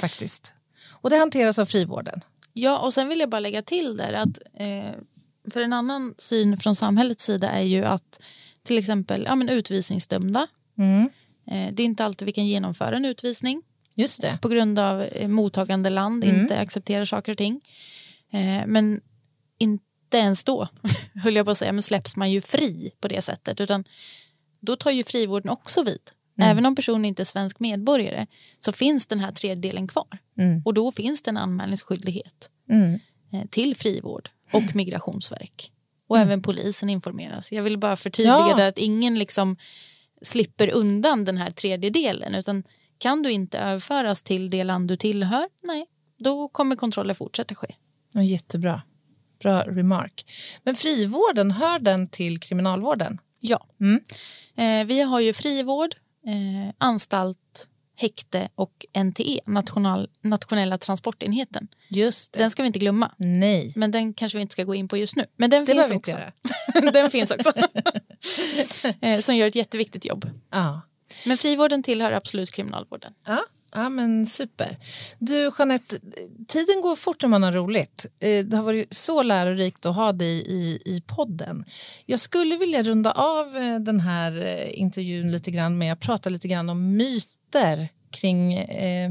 Faktiskt. 0.01 0.55
Och 0.91 1.11
det 1.11 1.17
hanteras 1.17 1.59
av 1.59 1.67
frivården. 1.67 2.21
Ja, 2.53 2.79
och 2.79 2.95
sen 2.95 3.09
vill 3.09 3.21
jag 3.21 3.29
bara 3.31 3.41
lägga 3.41 3.63
till 3.63 3.97
där 3.97 4.13
att 4.13 4.39
eh, 4.55 5.01
för 5.51 5.61
en 5.61 5.73
annan 5.73 6.15
syn 6.19 6.59
från 6.59 6.77
samhällets 6.77 7.25
sida 7.25 7.51
är 7.51 7.63
ju 7.63 7.85
att 7.85 8.21
till 8.63 8.79
exempel 8.79 9.25
ja, 9.27 9.35
men 9.35 9.49
utvisningsdömda, 9.49 10.47
eh, 11.51 11.73
det 11.73 11.83
är 11.83 11.85
inte 11.85 12.05
alltid 12.05 12.27
vi 12.27 12.33
kan 12.33 12.47
genomföra 12.47 12.97
en 12.97 13.05
utvisning 13.05 13.63
Just 13.95 14.23
det. 14.23 14.39
på 14.43 14.49
grund 14.49 14.79
av 14.79 15.03
eh, 15.03 15.29
mottagande 15.29 15.91
land 15.91 16.25
inte 16.25 16.59
accepterar 16.59 17.05
saker 17.05 17.33
och 17.33 17.39
ting. 17.39 17.61
Eh, 18.35 18.67
men 18.67 19.01
inte 19.59 19.85
ens 20.19 20.45
då, 20.45 20.69
höll 21.23 21.37
jag 21.37 21.47
på 21.47 21.51
att 21.53 21.59
säga, 21.59 21.73
men 21.73 21.83
släpps 21.83 22.17
man 22.17 22.31
ju 22.31 22.41
fri 22.41 22.91
på 23.01 23.09
det 23.09 23.23
sättet. 23.23 23.61
Utan 23.61 23.85
då 24.61 24.77
tar 24.77 24.91
ju 24.91 25.05
frivården 25.05 25.51
också 25.51 25.83
vid. 25.83 26.01
Även 26.41 26.67
om 26.67 26.77
personen 26.77 27.05
inte 27.05 27.23
är 27.23 27.25
svensk 27.25 27.61
medborgare 27.61 28.27
så 28.59 28.73
finns 28.73 29.07
den 29.07 29.21
här 29.21 29.33
tredjedelen 29.33 29.89
kvar. 29.89 30.07
Och 30.65 30.75
då 30.75 30.93
finns 30.93 31.23
det 31.23 31.29
en 31.31 31.37
anmälningsskyldighet 31.37 32.51
Mm. 32.71 32.99
eh, 33.33 33.47
till 33.51 33.77
frivård 33.77 34.29
och 34.53 34.63
migrationsverk. 34.75 35.71
Och 36.09 36.19
även 36.19 36.43
polisen 36.43 36.91
informeras. 36.91 37.53
Jag 37.53 37.63
vill 37.63 37.79
bara 37.79 37.97
förtydliga 37.97 38.55
Ja. 38.59 38.67
att 38.69 38.79
ingen 38.79 39.15
liksom 39.19 39.57
slipper 40.23 40.71
undan 40.71 41.25
den 41.25 41.37
här 41.37 41.51
tredjedelen. 41.51 42.35
Utan 42.35 42.63
kan 42.99 43.23
du 43.23 43.31
inte 43.31 43.59
överföras 43.59 44.23
till 44.23 44.51
det 44.51 44.65
land 44.65 44.89
du 44.89 44.97
tillhör, 44.97 45.49
nej, 45.63 45.87
då 46.19 46.49
kommer 46.49 46.77
kontroller 46.77 47.15
fortsätta 47.15 47.55
ske. 47.55 47.75
Jättebra. 48.23 48.83
Bra 49.43 49.63
remark. 49.63 50.33
Men 50.63 50.75
frivården, 50.75 51.51
hör 51.51 51.79
den 51.79 52.09
till 52.09 52.41
kriminalvården? 52.41 53.19
Ja. 53.41 53.67
Eh, 54.57 54.87
vi 54.87 55.01
har 55.01 55.21
ju 55.21 55.33
frivård, 55.33 55.95
eh, 56.27 56.75
anstalt, 56.79 57.69
häkte 57.97 58.49
och 58.55 58.87
NTE, 59.05 59.41
national, 59.47 60.09
nationella 60.23 60.79
transportenheten. 60.79 61.69
Just 61.89 62.33
det. 62.33 62.39
Den 62.39 62.51
ska 62.51 62.63
vi 62.63 62.67
inte 62.67 62.79
glömma. 62.79 63.15
Nej. 63.19 63.73
Men 63.77 63.91
den 63.91 64.15
kanske 64.15 64.39
vi 64.39 64.43
inte 64.43 64.53
ska 64.53 64.65
gå 64.65 64.75
in 64.75 64.89
på 64.89 64.97
just 64.97 65.17
nu. 65.17 65.27
Men 65.37 65.51
den 65.51 65.65
Det 65.65 65.73
finns 65.73 65.91
också. 65.91 66.19
den 66.93 67.11
finns 67.11 67.31
också. 67.31 67.53
eh, 69.01 69.21
som 69.21 69.37
gör 69.37 69.47
ett 69.47 69.55
jätteviktigt 69.55 70.05
jobb. 70.05 70.31
Ja. 70.51 70.81
Men 71.27 71.39
frivården 71.39 71.83
tillhör 71.83 72.13
absolut 72.13 72.51
kriminalvården. 72.51 73.13
Ja, 73.25 73.45
Ja, 73.77 73.89
men 73.89 74.27
super. 74.27 74.77
Du, 75.19 75.51
Jeanette, 75.59 75.99
tiden 76.49 76.81
går 76.83 76.97
fort 76.97 77.23
när 77.23 77.29
man 77.29 77.43
har 77.43 77.53
roligt. 77.53 78.07
Eh, 78.21 78.45
det 78.45 78.57
har 78.57 78.65
varit 78.65 78.95
så 78.95 79.23
lärorikt 79.23 79.87
att 79.87 79.97
ha 79.97 80.13
dig 80.13 80.43
i, 80.47 80.79
i 80.85 81.03
podden. 81.07 81.65
Jag 82.07 82.21
skulle 82.21 82.57
vilja 82.57 82.83
runda 82.83 83.13
av 83.13 83.57
eh, 83.57 83.79
den 83.79 84.01
här 84.01 84.47
eh, 84.47 84.81
intervjun 84.81 85.33
lite 85.33 85.51
grann 85.51 85.79
med 85.79 85.93
att 85.93 86.01
prata 86.01 86.29
lite 86.29 86.49
grann 86.49 86.71
om 86.71 86.97
myter 86.97 87.89
kring 88.11 88.55
eh, 88.55 89.11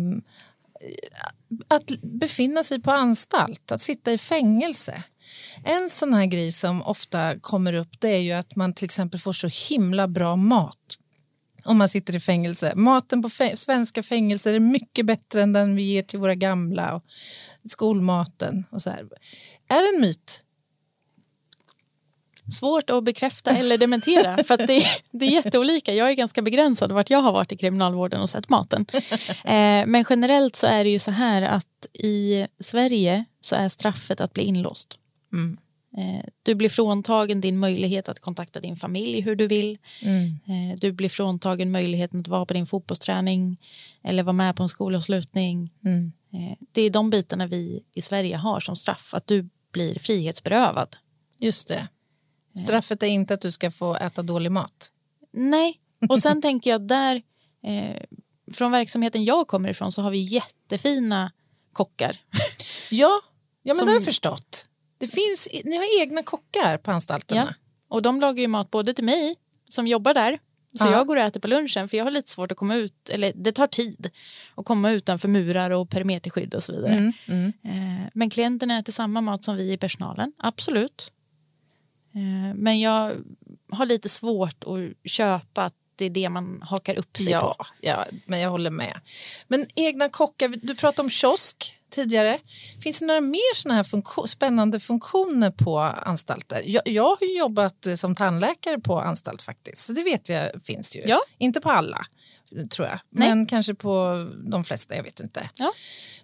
att 1.68 1.92
befinna 2.02 2.64
sig 2.64 2.82
på 2.82 2.92
anstalt, 2.92 3.72
att 3.72 3.82
sitta 3.82 4.12
i 4.12 4.18
fängelse. 4.18 5.04
En 5.64 5.90
sån 5.90 6.14
här 6.14 6.26
grej 6.26 6.52
som 6.52 6.82
ofta 6.82 7.40
kommer 7.40 7.74
upp 7.74 8.00
det 8.00 8.10
är 8.10 8.22
ju 8.22 8.32
att 8.32 8.56
man 8.56 8.74
till 8.74 8.86
exempel 8.86 9.20
får 9.20 9.34
så 9.34 9.50
himla 9.70 10.08
bra 10.08 10.36
mat 10.36 10.78
om 11.66 11.78
man 11.78 11.90
sitter 11.90 12.16
i 12.16 12.20
fängelse. 12.20 12.74
Maten 12.76 13.22
på 13.22 13.30
fä- 13.30 13.56
svenska 13.56 14.04
fängelser 14.04 14.54
är 14.54 14.60
mycket 14.60 15.06
bättre 15.06 15.44
än 15.44 15.54
den 15.54 15.76
vi 15.76 15.84
ger 15.84 16.04
till 16.04 16.20
våra 16.20 16.36
gamla 16.36 16.96
och 16.96 17.04
skolmaten. 17.70 18.66
Och 18.70 18.82
så 18.82 18.90
här. 18.90 19.00
Är 19.68 19.92
det 19.92 19.96
en 19.96 20.02
myt? 20.02 20.44
Svårt 22.60 22.90
att 22.90 23.04
bekräfta 23.04 23.52
eller 23.52 23.78
dementera 23.78 24.44
för 24.48 24.58
det, 24.58 24.84
det 25.12 25.26
är 25.26 25.32
jätteolika. 25.32 25.94
Jag 25.94 26.10
är 26.10 26.14
ganska 26.14 26.42
begränsad 26.42 26.92
vart 26.92 27.10
jag 27.10 27.22
har 27.22 27.32
varit 27.32 27.52
i 27.52 27.58
kriminalvården 27.58 28.22
och 28.22 28.30
sett 28.30 28.50
maten. 28.50 28.86
Eh, 29.44 29.86
men 29.86 30.06
generellt 30.10 30.56
så 30.56 30.68
är 30.68 30.84
det 30.84 30.90
ju 30.90 31.00
så 31.00 31.12
här 31.12 31.42
att 31.42 31.88
i 31.94 32.48
Sverige 32.60 33.26
så 33.42 33.56
är 33.56 33.70
straffet 33.70 34.22
att 34.22 34.34
bli 34.34 34.44
inlåst. 34.44 35.00
Eh, 35.34 35.58
du 36.44 36.56
blir 36.56 36.70
fråntagen 36.70 37.42
din 37.42 37.58
möjlighet 37.60 38.10
att 38.10 38.20
kontakta 38.20 38.60
din 38.60 38.76
familj 38.76 39.22
hur 39.22 39.36
du 39.36 39.48
vill. 39.48 39.78
Eh, 40.48 40.78
du 40.82 40.92
blir 40.92 41.10
fråntagen 41.10 41.72
möjligheten 41.72 42.20
att 42.20 42.28
vara 42.28 42.46
på 42.46 42.54
din 42.54 42.66
fotbollsträning 42.66 43.58
eller 44.04 44.24
vara 44.24 44.34
med 44.34 44.56
på 44.56 44.64
en 44.64 44.70
skolavslutning. 44.70 45.74
Eh, 46.34 46.58
det 46.72 46.82
är 46.82 46.90
de 46.90 47.10
bitarna 47.10 47.48
vi 47.48 47.84
i 47.94 48.02
Sverige 48.02 48.36
har 48.38 48.60
som 48.60 48.76
straff, 48.76 49.14
att 49.14 49.28
du 49.28 49.50
blir 49.72 50.00
frihetsberövad. 50.00 50.96
Just 51.40 51.68
det. 51.68 51.88
Straffet 52.60 53.04
är 53.04 53.08
inte 53.08 53.34
att 53.34 53.42
du 53.42 53.52
ska 53.52 53.72
få 53.72 53.96
äta 53.96 54.22
dålig 54.24 54.52
mat. 54.52 54.90
Nej, 55.34 55.80
och 56.10 56.20
sen 56.20 56.42
tänker 56.42 56.70
jag 56.70 56.88
där 56.88 57.22
eh, 57.64 58.02
från 58.54 58.72
verksamheten 58.72 59.24
jag 59.24 59.48
kommer 59.48 59.70
ifrån 59.70 59.92
så 59.92 60.02
har 60.02 60.12
vi 60.12 60.18
jättefina 60.22 61.32
kockar. 61.74 62.18
Ja, 62.92 63.10
ja 63.64 63.74
men 63.74 63.76
Som- 63.76 63.86
det 63.86 63.92
har 63.92 63.98
jag 63.98 64.06
förstått. 64.06 64.68
Det 65.04 65.08
finns, 65.08 65.48
ni 65.64 65.78
har 65.78 66.02
egna 66.02 66.24
kockar 66.24 66.78
på 66.78 66.92
anstalterna. 66.92 67.48
Ja. 67.50 67.54
Och 67.88 68.02
de 68.02 68.22
lagar 68.22 68.42
ju 68.42 68.48
mat 68.48 68.72
både 68.72 68.94
till 68.94 69.04
mig 69.04 69.36
som 69.70 69.88
jobbar 69.88 70.14
där 70.14 70.40
så 70.80 70.86
Ja. 70.86 70.92
jag 70.92 71.08
går 71.08 71.16
och 71.16 71.22
äter 71.22 71.40
på 71.40 71.48
lunchen 71.48 71.90
för 71.90 71.98
jag 71.98 72.04
har 72.04 72.12
lite 72.12 72.30
svårt 72.30 72.52
att 72.52 72.58
komma 72.58 72.76
ut, 72.76 73.10
eller 73.10 73.34
det 73.36 73.52
tar 73.52 73.68
tid 73.68 74.10
att 74.56 74.66
komma 74.66 74.92
utanför 74.92 75.28
murar 75.28 75.70
och 75.72 75.90
perimeterskydd 75.90 76.56
och 76.56 76.64
så 76.64 76.72
vidare. 76.72 76.94
Mm, 76.94 77.14
mm. 77.28 77.54
Eh, 77.64 78.10
men 78.14 78.30
klienterna 78.30 78.80
äter 78.80 78.92
samma 78.94 79.22
mat 79.22 79.44
som 79.44 79.56
vi 79.56 79.72
i 79.72 79.78
personalen, 79.78 80.34
absolut. 80.38 81.12
Eh, 82.16 82.56
men 82.56 82.80
jag 82.80 83.24
har 83.72 83.86
lite 83.86 84.10
svårt 84.10 84.64
att 84.64 85.12
köpa 85.12 85.64
att 85.64 85.76
det 85.96 86.06
är 86.06 86.10
det 86.10 86.30
man 86.30 86.62
hakar 86.62 86.96
upp 86.96 87.18
sig 87.18 87.34
på. 87.34 87.56
Ja, 87.60 87.66
ja, 87.82 88.06
men 88.26 88.40
jag 88.40 88.50
håller 88.50 88.72
med. 88.72 89.00
Men 89.48 89.66
egna 89.76 90.10
kockar, 90.10 90.48
du 90.62 90.76
pratade 90.76 91.06
om 91.06 91.10
kiosk 91.10 91.80
tidigare. 91.94 92.40
Finns 92.84 93.00
det 93.00 93.06
några 93.06 93.22
mer 93.22 93.56
såna 93.56 93.74
här 93.74 93.84
funktion, 93.84 94.28
spännande 94.28 94.80
funktioner 94.80 95.52
på 95.52 95.80
anstalter? 95.80 96.62
Jag, 96.66 96.82
jag 96.88 97.04
har 97.04 97.18
ju 97.28 97.38
jobbat 97.38 97.86
eh, 97.88 97.96
som 97.96 98.16
tandläkare 98.16 98.80
på 98.80 99.00
anstalt 99.00 99.42
faktiskt, 99.42 99.86
så 99.86 99.94
det 99.94 100.04
vet 100.04 100.30
jag 100.30 100.50
finns 100.66 100.96
ju. 100.96 101.02
Ja. 101.06 101.22
Inte 101.38 101.62
på 101.62 101.70
alla, 101.70 102.06
tror 102.70 102.88
jag, 102.88 103.00
Nej. 103.10 103.30
men 103.30 103.46
kanske 103.46 103.74
på 103.76 104.26
de 104.48 104.64
flesta, 104.64 104.96
jag 104.96 105.04
vet 105.04 105.20
inte. 105.20 105.50
Ja. 105.56 105.72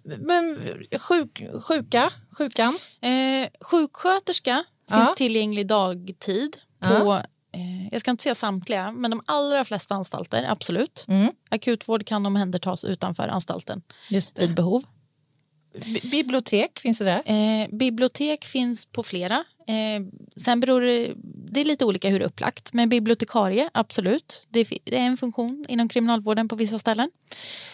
Men 0.02 0.58
sjuk, 1.00 1.42
sjuka, 1.62 2.10
sjukan? 2.38 2.78
Eh, 3.00 3.48
sjuksköterska 3.60 4.64
Ja. 4.90 4.96
finns 4.96 5.14
tillgänglig 5.14 5.66
dagtid 5.66 6.56
på, 6.80 6.88
Ja. 6.94 7.18
eh, 7.52 7.88
jag 7.92 8.00
ska 8.00 8.10
inte 8.10 8.22
säga 8.22 8.34
samtliga, 8.34 8.92
men 8.92 9.10
de 9.10 9.22
allra 9.26 9.64
flesta 9.64 9.94
anstalter, 9.94 10.44
absolut. 10.50 11.04
Mm. 11.08 11.32
Akutvård 11.50 12.06
kan 12.06 12.26
omhändertas 12.26 12.84
utanför 12.84 13.28
anstalten 13.28 13.82
Just 14.10 14.38
vid 14.42 14.54
behov. 14.54 14.82
Bi- 15.74 16.10
Bibliotek, 16.10 16.78
finns 16.80 16.98
det 16.98 17.04
där? 17.04 17.22
Eh, 17.24 17.68
bibliotek 17.78 18.44
finns 18.44 18.86
på 18.86 19.02
flera. 19.02 19.44
Eh, 19.68 20.02
sen 20.36 20.60
beror 20.60 20.80
det, 20.80 21.12
det 21.52 21.60
är 21.60 21.64
lite 21.64 21.84
olika 21.84 22.08
hur 22.08 22.18
det 22.18 22.24
är 22.24 22.26
upplagt, 22.28 22.72
men 22.72 22.88
bibliotekarie, 22.88 23.70
absolut. 23.74 24.46
Det, 24.50 24.64
det 24.84 24.96
är 24.96 25.00
en 25.06 25.16
funktion 25.16 25.64
inom 25.68 25.88
kriminalvården 25.88 26.48
på 26.48 26.56
vissa 26.56 26.78
ställen. 26.78 27.10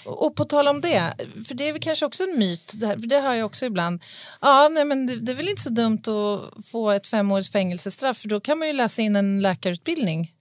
Och 0.04 0.36
på 0.36 0.44
tal 0.44 0.68
om 0.68 0.80
det, 0.80 1.14
för 1.48 1.54
det 1.54 1.68
är 1.68 1.72
väl 1.72 1.82
kanske 1.82 2.06
också 2.06 2.22
en 2.24 2.38
myt, 2.38 2.72
det, 2.76 2.86
här, 2.86 2.98
för 2.98 3.06
det 3.06 3.20
hör 3.20 3.34
jag 3.34 3.46
också 3.46 3.66
ibland. 3.66 4.02
Ja, 4.40 4.68
nej, 4.72 4.84
men 4.84 5.06
det, 5.06 5.16
det 5.16 5.32
är 5.32 5.36
väl 5.36 5.48
inte 5.48 5.62
så 5.62 5.70
dumt 5.70 6.02
att 6.06 6.66
få 6.66 6.90
ett 6.90 7.06
femårigt 7.06 7.52
fängelsestraff, 7.52 8.18
för 8.18 8.28
då 8.28 8.40
kan 8.40 8.58
man 8.58 8.68
ju 8.68 8.72
läsa 8.74 9.02
in 9.02 9.16
en 9.16 9.42
läkarutbildning 9.42 10.32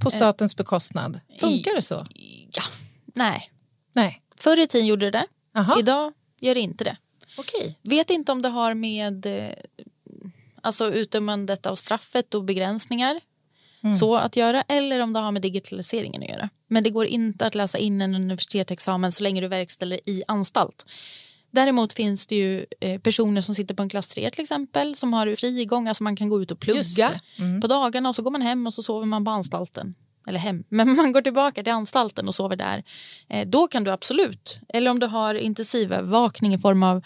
på 0.00 0.10
statens 0.10 0.56
bekostnad. 0.56 1.20
Funkar 1.40 1.74
det 1.74 1.82
så? 1.82 2.06
Ja, 2.50 2.62
nej. 3.14 3.50
Nej. 3.92 4.22
Förr 4.40 4.60
i 4.60 4.66
tiden 4.66 4.86
gjorde 4.86 5.10
det 5.10 5.18
det. 5.18 5.26
Idag 5.78 6.12
gör 6.44 6.56
inte 6.56 6.84
det. 6.84 6.96
Okej. 7.36 7.78
Vet 7.82 8.10
inte 8.10 8.32
om 8.32 8.42
det 8.42 8.48
har 8.48 8.74
med 8.74 9.26
eh, 9.26 9.54
alltså 10.60 10.92
utdömandet 10.94 11.66
av 11.66 11.74
straffet 11.74 12.34
och 12.34 12.44
begränsningar 12.44 13.20
så 13.98 14.16
att 14.16 14.36
göra 14.36 14.62
eller 14.62 15.00
om 15.00 15.12
det 15.12 15.20
har 15.20 15.32
med 15.32 15.42
digitaliseringen 15.42 16.22
att 16.22 16.28
göra. 16.28 16.48
Men 16.68 16.84
det 16.84 16.90
går 16.90 17.06
inte 17.06 17.46
att 17.46 17.54
läsa 17.54 17.78
in 17.78 18.00
en 18.00 18.14
universitetsexamen 18.14 19.12
så 19.12 19.22
länge 19.22 19.40
du 19.40 19.48
verkställer 19.48 20.00
i 20.08 20.22
anstalt. 20.28 20.84
Däremot 21.50 21.92
finns 21.92 22.26
det 22.26 22.34
ju 22.34 22.66
eh, 22.80 23.00
personer 23.00 23.40
som 23.40 23.54
sitter 23.54 23.74
på 23.74 23.82
en 23.82 23.88
klass 23.88 24.08
3 24.08 24.30
till 24.30 24.40
exempel 24.40 24.94
som 24.94 25.12
har 25.12 25.34
frigång, 25.34 25.88
alltså 25.88 26.04
man 26.04 26.16
kan 26.16 26.28
gå 26.28 26.42
ut 26.42 26.50
och 26.50 26.60
plugga 26.60 27.10
det. 27.36 27.60
på 27.60 27.66
dagarna 27.66 28.08
och 28.08 28.16
så 28.16 28.22
går 28.22 28.30
man 28.30 28.42
hem 28.42 28.66
och 28.66 28.74
så 28.74 28.82
sover 28.82 29.06
man 29.06 29.24
på 29.24 29.30
anstalten. 29.30 29.94
Eller 30.26 30.38
hem, 30.38 30.64
men 30.68 30.96
man 30.96 31.12
går 31.12 31.22
tillbaka 31.22 31.62
till 31.62 31.72
anstalten 31.72 32.28
och 32.28 32.34
sover 32.34 32.56
där. 32.56 32.84
Eh, 33.28 33.48
då 33.48 33.68
kan 33.68 33.84
du 33.84 33.90
absolut, 33.90 34.60
eller 34.68 34.90
om 34.90 35.00
du 35.00 35.06
har 35.06 35.34
intensivövervakning 35.34 36.54
i 36.54 36.58
form 36.58 36.82
av 36.82 37.04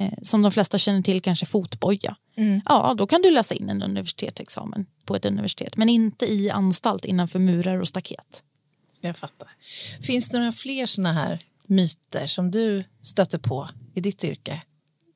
eh, 0.00 0.12
som 0.22 0.42
de 0.42 0.52
flesta 0.52 0.78
känner 0.78 1.02
till 1.02 1.22
kanske 1.22 1.46
fotboja. 1.46 2.16
Ja, 2.64 2.94
då 2.98 3.06
kan 3.06 3.22
du 3.22 3.30
läsa 3.30 3.54
in 3.54 3.70
en 3.70 3.82
universitetsexamen 3.82 4.86
på 5.04 5.14
ett 5.14 5.24
universitet 5.24 5.76
men 5.76 5.88
inte 5.88 6.32
i 6.32 6.50
anstalt 6.50 7.04
innanför 7.04 7.38
murar 7.38 7.80
och 7.80 7.88
staket. 7.88 8.42
Jag 9.00 9.16
fattar. 9.16 9.48
Finns 10.02 10.28
det 10.28 10.38
några 10.38 10.52
fler 10.52 10.86
såna 10.86 11.12
här 11.12 11.38
myter 11.66 12.26
som 12.26 12.50
du 12.50 12.84
stöter 13.02 13.38
på 13.38 13.68
i 13.94 14.00
ditt 14.00 14.24
yrke? 14.24 14.62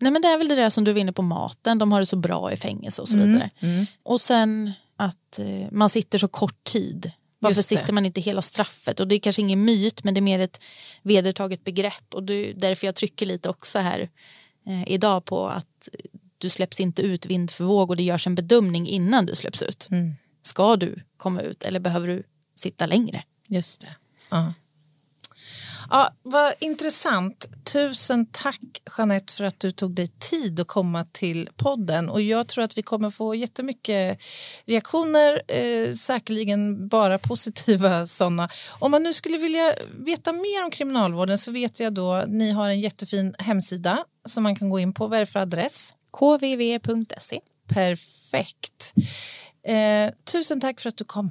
Nej, 0.00 0.12
men 0.12 0.22
det 0.22 0.28
är 0.28 0.38
väl 0.38 0.48
det 0.48 0.54
där 0.54 0.70
som 0.70 0.84
du 0.84 0.92
var 0.92 1.00
inne 1.00 1.12
på 1.12 1.22
maten, 1.22 1.78
de 1.78 1.92
har 1.92 2.00
det 2.00 2.06
så 2.06 2.16
bra 2.16 2.52
i 2.52 2.56
fängelse 2.56 3.02
och 3.02 3.08
så 3.08 3.16
vidare. 3.16 3.50
Och 4.02 4.20
sen 4.20 4.72
att 4.96 5.38
eh, 5.38 5.70
man 5.70 5.88
sitter 5.88 6.18
så 6.18 6.28
kort 6.28 6.64
tid. 6.64 7.12
Varför 7.48 7.62
sitter 7.62 7.92
man 7.92 8.06
inte 8.06 8.20
hela 8.20 8.42
straffet? 8.42 9.00
Och 9.00 9.08
det 9.08 9.14
är 9.14 9.18
kanske 9.18 9.42
ingen 9.42 9.64
myt 9.64 10.04
men 10.04 10.14
det 10.14 10.18
är 10.18 10.22
mer 10.22 10.38
ett 10.38 10.64
vedertaget 11.02 11.64
begrepp 11.64 12.14
och 12.14 12.22
det 12.22 12.34
är 12.34 12.54
därför 12.54 12.86
jag 12.86 12.94
trycker 12.94 13.26
lite 13.26 13.48
också 13.50 13.78
här 13.78 14.10
eh, 14.66 14.92
idag 14.92 15.24
på 15.24 15.48
att 15.48 15.88
du 16.38 16.48
släpps 16.48 16.80
inte 16.80 17.02
ut 17.02 17.26
vind 17.26 17.50
för 17.50 17.64
våg 17.64 17.90
och 17.90 17.96
det 17.96 18.02
görs 18.02 18.26
en 18.26 18.34
bedömning 18.34 18.88
innan 18.88 19.26
du 19.26 19.34
släpps 19.34 19.62
ut. 19.62 19.88
Ska 20.42 20.76
du 20.76 21.00
komma 21.16 21.40
ut 21.40 21.64
eller 21.64 21.80
behöver 21.80 22.08
du 22.08 22.22
sitta 22.54 22.86
längre? 22.86 23.24
Just 23.48 23.80
det. 23.80 23.96
Ja. 24.30 24.54
Ja, 25.90 26.10
vad 26.22 26.52
intressant. 26.60 27.48
Tusen 27.72 28.26
tack, 28.26 28.60
Jeanette, 28.98 29.32
för 29.34 29.44
att 29.44 29.60
du 29.60 29.70
tog 29.72 29.94
dig 29.94 30.08
tid 30.08 30.60
att 30.60 30.66
komma 30.66 31.04
till 31.12 31.48
podden. 31.56 32.08
Och 32.08 32.22
Jag 32.22 32.48
tror 32.48 32.64
att 32.64 32.78
vi 32.78 32.82
kommer 32.82 33.10
få 33.10 33.34
jättemycket 33.34 34.18
reaktioner, 34.66 35.42
eh, 35.48 35.92
säkerligen 35.92 36.88
bara 36.88 37.18
positiva 37.18 38.06
sådana. 38.06 38.48
Om 38.78 38.90
man 38.90 39.02
nu 39.02 39.12
skulle 39.12 39.38
vilja 39.38 39.72
veta 39.98 40.32
mer 40.32 40.64
om 40.64 40.70
kriminalvården 40.70 41.38
så 41.38 41.52
vet 41.52 41.80
jag 41.80 41.94
då 41.94 42.24
ni 42.28 42.50
har 42.50 42.68
en 42.68 42.80
jättefin 42.80 43.34
hemsida 43.38 44.04
som 44.24 44.42
man 44.42 44.56
kan 44.56 44.70
gå 44.70 44.78
in 44.78 44.94
på. 44.94 45.06
Vad 45.06 45.16
är 45.16 45.20
det 45.20 45.26
för 45.26 45.40
adress? 45.40 45.94
kvv.se. 46.18 47.40
Perfekt. 47.68 48.94
Eh, 49.66 50.12
tusen 50.32 50.60
tack 50.60 50.80
för 50.80 50.88
att 50.88 50.96
du 50.96 51.04
kom. 51.04 51.30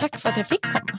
Tack 0.00 0.20
för 0.20 0.28
att 0.28 0.36
jag 0.36 0.48
fick 0.48 0.60
komma. 0.62 0.98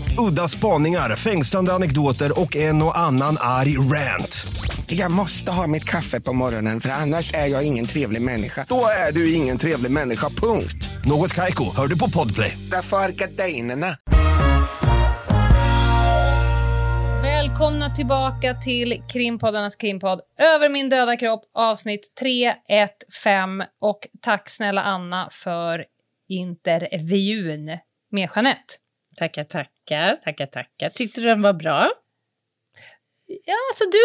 Udda 0.17 0.47
spaningar, 0.47 1.15
fängslande 1.15 1.73
anekdoter 1.73 2.39
och 2.39 2.55
en 2.55 2.83
och 2.83 2.97
annan 2.97 3.37
arg 3.39 3.77
rant. 3.77 4.47
Jag 4.85 5.11
måste 5.11 5.51
ha 5.51 5.67
mitt 5.67 5.83
kaffe 5.83 6.21
på 6.21 6.33
morgonen 6.33 6.81
för 6.81 6.89
annars 6.89 7.33
är 7.33 7.47
jag 7.47 7.67
ingen 7.67 7.85
trevlig 7.85 8.21
människa. 8.21 8.65
Då 8.69 8.85
är 9.07 9.11
du 9.11 9.33
ingen 9.33 9.57
trevlig 9.57 9.91
människa, 9.91 10.29
punkt. 10.29 10.89
Något 11.05 11.33
Kaiko, 11.33 11.75
hör 11.75 11.87
du 11.87 11.99
på 11.99 12.09
Podplay. 12.09 12.57
Därför 12.71 12.97
arkadeinerna. 12.97 13.87
Välkomna 17.23 17.95
tillbaka 17.95 18.53
till 18.53 19.03
Krimpoddarnas 19.13 19.75
krimpodd 19.75 20.21
Över 20.39 20.69
min 20.69 20.89
döda 20.89 21.17
kropp 21.17 21.41
avsnitt 21.53 22.15
315 22.19 23.67
och 23.81 24.07
tack 24.21 24.49
snälla 24.49 24.81
Anna 24.81 25.29
för 25.31 25.85
intervjun 26.29 27.65
med 28.11 28.29
Jeanette. 28.35 28.73
Tackar, 29.17 29.43
tackar, 29.43 30.15
tackar, 30.15 30.45
tackar. 30.45 30.89
Tyckte 30.89 31.21
du 31.21 31.27
den 31.27 31.41
var 31.41 31.53
bra? 31.53 31.91
Ja, 33.45 33.55
alltså 33.71 33.83
du, 33.91 33.99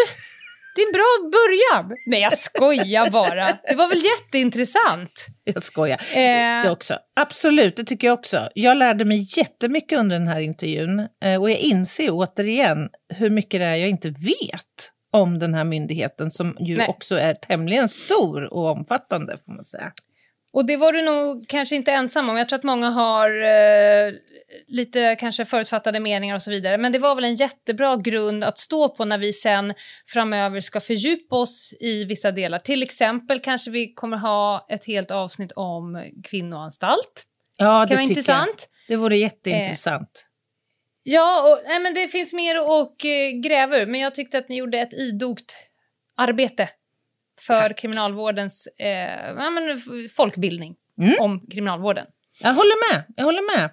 det 0.75 0.81
är 0.81 0.87
en 0.87 0.93
bra 0.93 1.31
början. 1.31 1.97
Nej, 2.05 2.21
jag 2.21 2.37
skojar 2.37 3.09
bara. 3.09 3.45
Det 3.69 3.75
var 3.75 3.89
väl 3.89 4.01
jätteintressant? 4.05 5.27
Jag 5.43 5.63
skojar. 5.63 6.01
Eh, 6.15 6.21
Jag 6.65 6.71
också. 6.71 6.99
Absolut, 7.15 7.75
det 7.75 7.83
tycker 7.83 8.07
jag 8.07 8.19
också. 8.19 8.49
Jag 8.53 8.77
lärde 8.77 9.05
mig 9.05 9.27
jättemycket 9.37 9.99
under 9.99 10.19
den 10.19 10.27
här 10.27 10.39
intervjun 10.39 10.99
eh, 11.23 11.41
och 11.41 11.51
jag 11.51 11.59
inser 11.59 12.09
återigen 12.11 12.89
hur 13.15 13.29
mycket 13.29 13.59
det 13.59 13.65
är 13.65 13.75
jag 13.75 13.89
inte 13.89 14.09
vet 14.09 14.91
om 15.13 15.39
den 15.39 15.53
här 15.53 15.63
myndigheten 15.63 16.31
som 16.31 16.57
ju 16.59 16.77
Nej. 16.77 16.87
också 16.87 17.15
är 17.15 17.33
tämligen 17.33 17.89
stor 17.89 18.53
och 18.53 18.65
omfattande 18.65 19.37
får 19.45 19.51
man 19.53 19.65
säga. 19.65 19.91
Och 20.53 20.65
det 20.65 20.77
var 20.77 20.91
du 20.91 21.01
nog 21.01 21.45
kanske 21.47 21.75
inte 21.75 21.91
ensam 21.91 22.29
om. 22.29 22.37
Jag 22.37 22.49
tror 22.49 22.59
att 22.59 22.63
många 22.63 22.89
har 22.89 23.29
eh, 23.43 24.13
lite 24.67 25.15
kanske 25.19 25.45
förutfattade 25.45 25.99
meningar 25.99 26.35
och 26.35 26.41
så 26.41 26.51
vidare. 26.51 26.77
Men 26.77 26.91
det 26.91 26.99
var 26.99 27.15
väl 27.15 27.23
en 27.23 27.35
jättebra 27.35 27.95
grund 27.95 28.43
att 28.43 28.57
stå 28.59 28.89
på 28.89 29.05
när 29.05 29.17
vi 29.17 29.33
sen 29.33 29.73
framöver 30.05 30.61
ska 30.61 30.81
fördjupa 30.81 31.35
oss 31.35 31.73
i 31.79 32.05
vissa 32.05 32.31
delar. 32.31 32.59
Till 32.59 32.83
exempel 32.83 33.39
kanske 33.39 33.71
vi 33.71 33.93
kommer 33.93 34.17
ha 34.17 34.65
ett 34.69 34.85
helt 34.85 35.11
avsnitt 35.11 35.51
om 35.55 36.11
kvinnoanstalt. 36.23 37.25
Ja, 37.57 37.79
Det 37.79 37.85
det 37.85 37.97
tycker 37.97 38.09
intressant. 38.09 38.67
jag. 38.87 38.95
Det 38.97 39.01
vore 39.01 39.17
jätteintressant. 39.17 40.23
Ja, 41.03 41.51
och, 41.51 41.61
nej, 41.67 41.79
men 41.79 41.93
det 41.93 42.07
finns 42.07 42.33
mer 42.33 42.55
att 42.55 43.03
eh, 43.03 43.39
gräva 43.43 43.77
ur. 43.77 43.85
Men 43.85 43.99
jag 43.99 44.15
tyckte 44.15 44.37
att 44.37 44.49
ni 44.49 44.57
gjorde 44.57 44.79
ett 44.79 44.93
idogt 44.93 45.55
arbete 46.17 46.69
för 47.47 47.61
Tack. 47.69 47.77
kriminalvårdens 47.79 48.67
eh, 48.79 49.27
ja, 49.37 49.49
men, 49.49 49.79
folkbildning 50.15 50.75
Mm. 51.01 51.13
om 51.19 51.47
kriminalvården. 51.51 52.05
Jag 52.43 52.53
håller 52.53 52.93
med. 52.93 53.03
Jag 53.15 53.25
håller 53.25 53.57
med. 53.57 53.69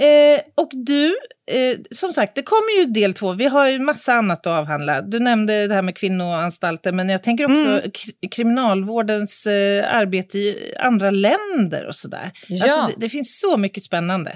Eh, 0.00 0.40
och 0.54 0.70
du, 0.72 1.06
eh, 1.50 1.78
som 1.90 2.12
sagt, 2.12 2.34
det 2.34 2.42
kommer 2.42 2.80
ju 2.80 2.86
del 2.86 3.14
två. 3.14 3.32
Vi 3.32 3.46
har 3.46 3.68
ju 3.68 3.78
massa 3.78 4.12
annat 4.12 4.38
att 4.38 4.46
avhandla. 4.46 5.02
Du 5.02 5.18
nämnde 5.20 5.66
det 5.66 5.74
här 5.74 5.82
med 5.82 5.96
kvinnoanstalter, 5.96 6.92
men 6.92 7.08
jag 7.08 7.22
tänker 7.22 7.44
också 7.44 7.56
Mm. 7.68 7.80
kri- 7.90 8.28
kriminalvårdens 8.30 9.46
eh, 9.46 9.94
arbete 9.96 10.38
i 10.38 10.74
andra 10.78 11.10
länder 11.10 11.86
och 11.86 11.96
sådär. 11.96 12.30
Ja. 12.48 12.64
Alltså, 12.64 12.80
det, 12.86 13.06
det 13.06 13.08
finns 13.08 13.40
så 13.40 13.56
mycket 13.56 13.82
spännande 13.82 14.30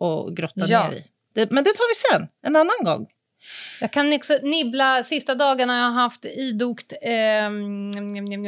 att 0.00 0.34
grotta 0.36 0.60
Ja. 0.66 0.88
ner 0.88 0.96
i. 0.96 1.04
Det, 1.34 1.50
men 1.50 1.64
det 1.64 1.70
tar 1.70 1.88
vi 1.90 2.18
sen, 2.18 2.28
en 2.46 2.56
annan 2.56 2.84
gång. 2.84 3.06
Jag 3.80 3.92
kan 3.92 4.12
också 4.12 4.38
nibbla 4.42 5.04
sista 5.04 5.34
dagarna 5.34 5.78
jag 5.78 5.84
har 5.84 5.92
haft 6.02 6.24
idogt 6.24 6.92
eh, 7.02 7.50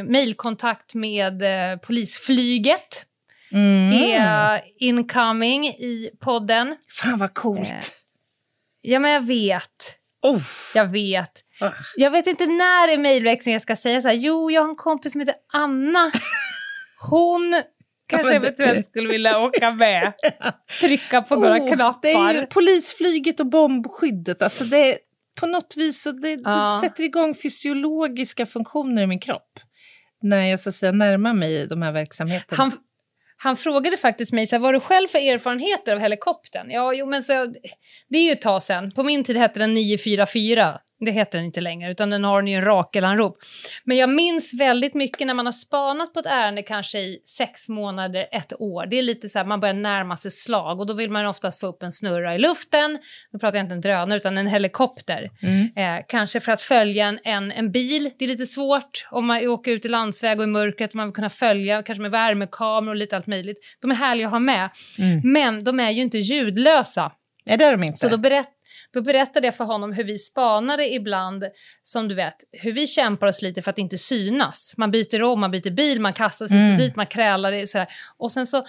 mejlkontakt 0.05 0.95
med 0.95 1.43
eh, 1.43 1.79
polisflyget. 1.79 3.07
Mm. 3.53 3.93
Är 4.13 4.63
incoming 4.79 5.67
i 5.67 6.11
podden. 6.21 6.77
Fan 7.03 7.19
vad 7.19 7.35
coolt. 7.35 7.71
Eh. 7.71 7.79
Ja, 8.83 8.99
men 8.99 9.11
jag 9.11 9.27
vet. 9.27 9.97
Oh. 10.23 10.43
Jag 10.75 10.87
vet. 10.93 11.33
Ah. 11.61 11.71
Jag 11.97 12.11
vet 12.11 12.27
inte 12.27 12.47
när 12.47 12.93
i 12.95 12.99
mejlväxlingen 12.99 13.55
jag 13.55 13.63
ska 13.63 13.77
säga 13.77 14.03
så 14.03 14.09
här. 14.09 14.15
Jo, 14.15 14.51
jag 14.51 14.63
har 14.63 14.69
en 14.69 14.77
kompis 14.77 15.13
som 15.13 15.21
heter 15.21 15.35
Anna. 15.53 16.11
Hon 17.11 17.63
kanske 18.09 18.35
eventuellt 18.35 18.87
skulle 18.87 19.09
vilja 19.09 19.39
åka 19.39 19.71
med. 19.71 20.13
Trycka 20.81 21.23
på 21.23 21.37
några 21.37 21.55
Oh, 21.63 21.75
knappar. 21.75 22.01
Det 22.03 22.13
är 22.13 22.35
ju 22.41 22.47
polisflyget 22.47 23.41
och 23.41 23.47
bombskyddet. 23.47 24.43
Alltså 24.43 24.65
det 24.65 24.99
på 25.41 25.47
något 25.47 25.75
vis 25.77 26.03
så 26.03 26.13
det, 26.13 26.31
Ja. 26.45 26.81
det 26.83 26.89
sätter 26.89 27.03
igång 27.05 27.35
fysiologiska 27.35 28.47
funktioner 28.47 29.03
i 29.03 29.07
min 29.07 29.21
kropp. 29.21 29.61
När 30.23 30.47
jag 30.47 30.61
så 30.61 30.69
att 30.69 30.75
säga, 30.75 30.93
närmar 30.93 31.35
mig 31.35 31.67
de 31.67 31.83
här 31.83 31.93
verksamheterna. 31.93 32.63
Han, 32.63 32.73
han 33.43 33.57
frågade 33.57 33.97
faktiskt 33.97 34.33
mig, 34.33 34.47
så 34.47 34.57
här, 34.57 34.61
vad 34.61 34.69
har 34.69 34.73
du 34.73 34.81
själv 34.81 35.09
för 35.09 35.19
erfarenheter 35.19 35.95
av 35.95 35.99
helikoptern? 35.99 36.71
Ja, 36.71 36.95
jo, 36.95 37.07
men 37.07 37.23
så, 37.23 37.55
det 38.09 38.19
är 38.19 38.25
ju 38.25 38.33
ett 38.33 38.43
tag 38.43 38.63
sedan. 38.63 38.93
På 38.93 39.03
min 39.03 39.25
tid 39.25 39.37
hette 39.37 39.59
den 39.59 39.75
944. 39.75 40.81
Det 41.05 41.11
heter 41.11 41.39
den 41.39 41.45
inte 41.45 41.61
längre, 41.61 41.91
utan 41.91 42.11
den 42.11 42.25
har 42.25 42.43
ju 42.43 42.55
en 42.55 42.65
rakelanrop. 42.65 43.39
Men 43.85 43.97
jag 43.97 44.11
minns 44.11 44.55
väldigt 44.55 44.95
mycket 44.95 45.27
när 45.27 45.35
man 45.35 45.47
har 45.47 45.53
spanat 45.53 46.15
på 46.15 46.21
ett 46.21 46.27
ärende 46.27 46.63
kanske 46.63 46.99
i 46.99 47.19
sex 47.25 47.69
månader, 47.69 48.27
ett 48.33 48.53
år. 48.61 48.87
Det 48.87 48.99
är 48.99 49.03
lite 49.03 49.29
så 49.29 49.39
här, 49.39 49.47
man 49.47 49.61
börjar 49.61 49.75
närma 49.75 50.17
sig 50.17 50.31
slag 50.31 50.81
och 50.81 50.87
då 50.87 50.95
vill 50.95 51.11
man 51.11 51.27
oftast 51.27 51.61
få 51.61 51.67
upp 51.67 51.83
en 51.83 51.93
snurra 51.93 52.35
i 52.35 52.39
luften. 52.39 52.99
Nu 53.31 53.39
pratar 53.39 53.59
jag 53.59 53.65
inte 53.65 53.75
en 53.75 53.81
drönare, 53.81 54.17
utan 54.19 54.39
en 54.39 54.47
helikopter. 54.47 55.31
Mm. 55.43 55.71
Eh, 55.77 56.05
kanske 56.09 56.41
för 56.41 56.53
att 56.53 56.61
följa 56.61 57.07
en, 57.07 57.19
en, 57.25 57.53
en 57.53 57.73
bil. 57.73 58.11
Det 58.19 58.25
är 58.25 58.29
lite 58.29 58.47
svårt 58.47 59.07
om 59.11 59.27
man 59.27 59.49
åker 59.49 59.73
ut 59.73 59.85
i 59.85 59.89
landsväg 59.89 60.39
och 60.39 60.45
i 60.45 60.47
mörkret. 60.47 60.95
Man 60.95 61.07
vill 61.07 61.15
kunna 61.15 61.31
följa, 61.31 61.83
kanske 61.83 62.03
med 62.03 62.11
värmekameror 62.11 62.91
och 62.91 62.97
lite 62.97 63.17
allt 63.17 63.27
möjligt. 63.27 63.59
De 63.81 63.91
är 63.91 63.95
härliga 63.95 64.27
att 64.27 64.33
ha 64.33 64.39
med. 64.39 64.69
Mm. 64.99 65.33
Men 65.33 65.65
de 65.65 65.81
är 65.81 65.91
ju 65.91 66.03
inte 66.03 66.19
ljudlösa. 66.19 67.13
Nej, 67.47 67.59
det 67.59 67.65
är 67.65 67.73
de 67.73 67.83
inte. 67.83 67.97
Så 67.97 68.09
då, 68.09 68.19
berätt, 68.19 68.49
då 68.93 69.03
berättade 69.03 69.47
jag 69.47 69.57
för 69.57 69.65
honom 69.65 69.93
hur 69.93 70.05
vi 70.05 70.19
spanare 70.19 70.89
ibland, 70.89 71.45
som 71.83 72.09
du 72.09 72.15
vet, 72.15 72.35
hur 72.51 72.73
vi 72.73 72.87
kämpar 72.87 73.27
oss 73.27 73.43
lite 73.43 73.63
för 73.63 73.71
att 73.71 73.79
inte 73.79 73.99
synas. 73.99 74.75
Man 74.77 74.91
byter 74.91 75.23
om, 75.23 75.41
man 75.41 75.51
byter 75.51 75.71
bil, 75.71 76.01
man 76.01 76.13
kastar 76.13 76.47
sig 76.47 76.59
Mm. 76.59 76.73
och 76.73 76.79
dit, 76.79 76.97
man 76.97 77.07
krälar 77.07 77.53
det 77.53 77.67
sådär. 77.67 77.89
Och 78.17 78.33
sen 78.33 78.47
så 78.47 78.65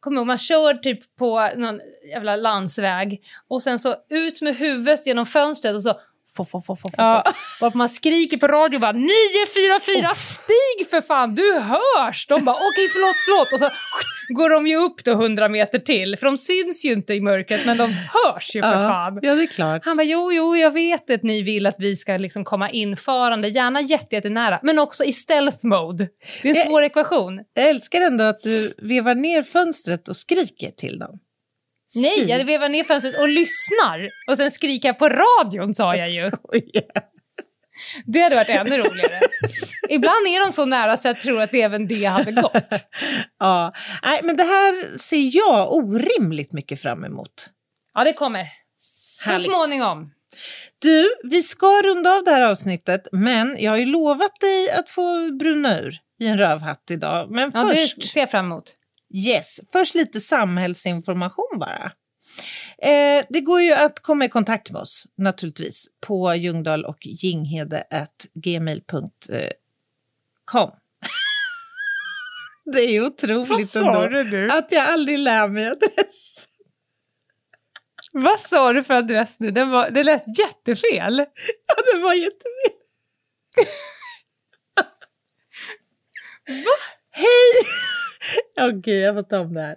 kommer 0.00 0.16
ihåg, 0.16 0.26
man 0.26 0.38
kör 0.38 0.74
typ 0.74 1.16
på 1.16 1.50
någon 1.56 1.80
jävla 2.10 2.36
landsväg 2.36 3.22
och 3.48 3.62
sen 3.62 3.78
så 3.78 3.96
ut 4.08 4.42
med 4.42 4.56
huvudet 4.56 5.06
genom 5.06 5.26
fönstret 5.26 5.74
och 5.74 5.82
så 5.82 6.00
Foff, 6.36 6.50
foff, 6.50 6.66
foff, 6.66 6.80
foff, 6.80 6.94
Ja. 6.96 7.24
Varpå 7.60 7.78
man 7.78 7.88
skriker 7.88 8.36
på 8.36 8.46
radio 8.46 8.80
bara 8.80 8.92
944 8.92 10.14
stig 10.14 10.90
för 10.90 11.00
fan, 11.00 11.34
du 11.34 11.58
hörs! 11.58 12.26
De 12.26 12.44
bara 12.44 12.56
okej 12.56 12.88
förlåt, 12.92 13.16
förlåt 13.26 13.52
och 13.52 13.58
så 13.58 13.70
går 14.34 14.50
de 14.50 14.66
ju 14.66 14.76
upp 14.76 15.04
då 15.04 15.12
100 15.12 15.48
meter 15.48 15.78
till 15.78 16.16
för 16.16 16.26
de 16.26 16.38
syns 16.38 16.84
ju 16.84 16.92
inte 16.92 17.14
i 17.14 17.20
mörkret 17.20 17.66
men 17.66 17.76
de 17.78 17.84
hörs 17.92 18.56
ju 18.56 18.62
för 18.62 18.82
ja. 18.82 18.88
fan. 18.88 19.18
ja, 19.22 19.34
det 19.34 19.42
är 19.42 19.46
klart. 19.46 19.84
Han 19.84 19.96
bara, 19.96 20.02
jo, 20.04 20.32
jo, 20.32 20.56
jag 20.56 20.70
vet 20.70 21.10
att 21.10 21.22
ni 21.22 21.42
vill 21.42 21.66
att 21.66 21.76
vi 21.78 21.96
ska 21.96 22.16
liksom 22.16 22.44
komma 22.44 22.70
införande, 22.70 23.48
gärna 23.48 23.80
jätte, 23.80 24.14
jättenära, 24.16 24.58
men 24.62 24.78
också 24.78 25.04
i 25.04 25.12
stealth 25.12 25.66
mode. 25.66 26.08
Det 26.42 26.48
är 26.50 26.54
en 26.54 26.62
Eh, 26.62 26.66
svår 26.68 26.82
ekvation. 26.82 27.40
Jag 27.54 27.68
älskar 27.68 28.00
ändå 28.00 28.24
att 28.24 28.42
du 28.42 28.74
vevar 28.78 29.14
ner 29.14 29.42
fönstret 29.42 30.08
och 30.08 30.16
skriker 30.16 30.70
till 30.70 30.98
dem. 30.98 31.18
Nej, 31.96 32.28
jag 32.28 32.44
vevar 32.44 32.68
ner 32.68 32.84
fönstret 32.84 33.18
och 33.20 33.28
lyssnar 33.28 34.08
och 34.28 34.36
sen 34.36 34.50
skriker 34.50 34.88
jag 34.88 34.98
på 34.98 35.08
radion, 35.08 35.74
sa 35.74 35.96
jag 35.96 36.10
ju. 36.10 36.30
Det 38.04 38.20
hade 38.20 38.36
varit 38.36 38.48
ännu 38.48 38.78
roligare. 38.78 39.20
Ibland 39.88 40.26
är 40.26 40.44
de 40.46 40.52
så 40.52 40.64
nära 40.64 40.96
så 40.96 41.08
jag 41.08 41.20
tror 41.20 41.42
att 41.42 41.54
även 41.54 41.86
det 41.86 42.04
hade 42.04 42.32
gått. 42.32 42.52
Ja, 43.38 43.72
nej, 44.02 44.20
men 44.22 44.36
det 44.36 44.42
här 44.42 44.98
ser 44.98 45.36
jag 45.36 45.74
orimligt 45.74 46.52
mycket 46.52 46.82
fram 46.82 47.04
emot. 47.04 47.50
Ja, 47.94 48.04
det 48.04 48.12
kommer. 48.12 48.46
Så 48.78 49.30
Härligt. 49.30 49.46
småningom. 49.46 50.10
Du, 50.78 51.14
vi 51.22 51.42
ska 51.42 51.82
runda 51.84 52.10
av 52.16 52.24
det 52.24 52.30
här 52.30 52.40
avsnittet, 52.40 53.08
men 53.12 53.56
jag 53.58 53.70
har 53.70 53.78
ju 53.78 53.86
lovat 53.86 54.40
dig 54.40 54.70
att 54.70 54.90
få 54.90 55.30
bruna 55.38 55.80
ur 55.80 55.98
i 56.20 56.26
en 56.26 56.38
rövhatt 56.38 56.90
idag. 56.90 57.30
Men 57.30 57.50
Ja, 57.54 57.68
först, 57.68 57.96
det 57.96 58.06
ser 58.06 58.20
jag 58.20 58.30
fram 58.30 58.44
emot. 58.46 58.74
Yes, 59.16 59.60
först 59.72 59.94
lite 59.94 60.20
samhällsinformation 60.20 61.58
bara. 61.58 61.92
Eh, 62.78 63.24
det 63.28 63.40
går 63.40 63.60
ju 63.60 63.72
att 63.72 64.00
komma 64.00 64.24
i 64.24 64.28
kontakt 64.28 64.70
med 64.70 64.80
oss 64.80 65.06
naturligtvis 65.16 65.86
på 66.00 66.34
Ljungdahl 66.34 66.84
och 66.84 66.98
gmail.com. 68.34 69.10
det 72.72 72.80
är 72.80 72.90
ju 72.90 73.06
otroligt 73.06 73.76
ändå 73.76 74.08
du? 74.08 74.50
att 74.50 74.72
jag 74.72 74.88
aldrig 74.88 75.18
lär 75.18 75.48
mig 75.48 75.68
adress. 75.68 76.46
Vad 78.12 78.40
sa 78.40 78.72
du 78.72 78.84
för 78.84 78.94
adress 78.94 79.36
nu? 79.38 79.50
Det, 79.50 79.64
var, 79.64 79.90
det 79.90 80.04
lät 80.04 80.38
jättefel. 80.38 81.18
Ja, 81.66 81.74
det 81.92 82.02
var 82.02 82.14
jättefint. 82.14 82.82
Va? 86.46 86.76
Hej! 87.10 87.26
Åh 88.60 88.70
gud, 88.70 89.02
jag 89.02 89.14
får 89.14 89.22
ta 89.22 89.40
om 89.40 89.54
det 89.54 89.60
här. 89.60 89.76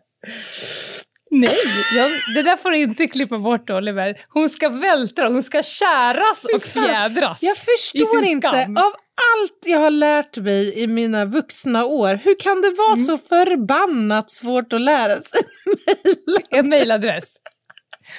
Nej, 1.32 1.56
jag, 1.96 2.12
det 2.36 2.42
där 2.42 2.58
får 2.58 2.72
du 2.72 2.78
inte 2.78 3.08
klippa 3.08 3.38
bort 3.38 3.70
Oliver. 3.70 4.26
Hon 4.30 4.50
ska 4.50 4.70
vältra, 4.70 5.28
hon 5.28 5.44
ska 5.44 5.64
käras 5.64 6.46
och 6.56 6.64
fjädras. 6.64 7.44
Jag 7.44 7.58
förstår 7.58 8.24
inte, 8.24 8.48
skam. 8.48 8.78
av 8.78 8.94
allt 9.20 9.64
jag 9.66 9.80
har 9.80 9.90
lärt 9.92 10.38
mig 10.38 10.80
i 10.80 10.88
mina 10.88 11.26
vuxna 11.26 11.86
år, 11.86 12.20
hur 12.24 12.40
kan 12.40 12.62
det 12.62 12.72
vara 12.72 12.96
så 12.96 13.18
förbannat 13.18 14.30
svårt 14.30 14.74
att 14.74 14.82
lära 14.82 15.22
sig? 15.22 15.42
En 16.50 16.70
mejladress. 16.70 17.36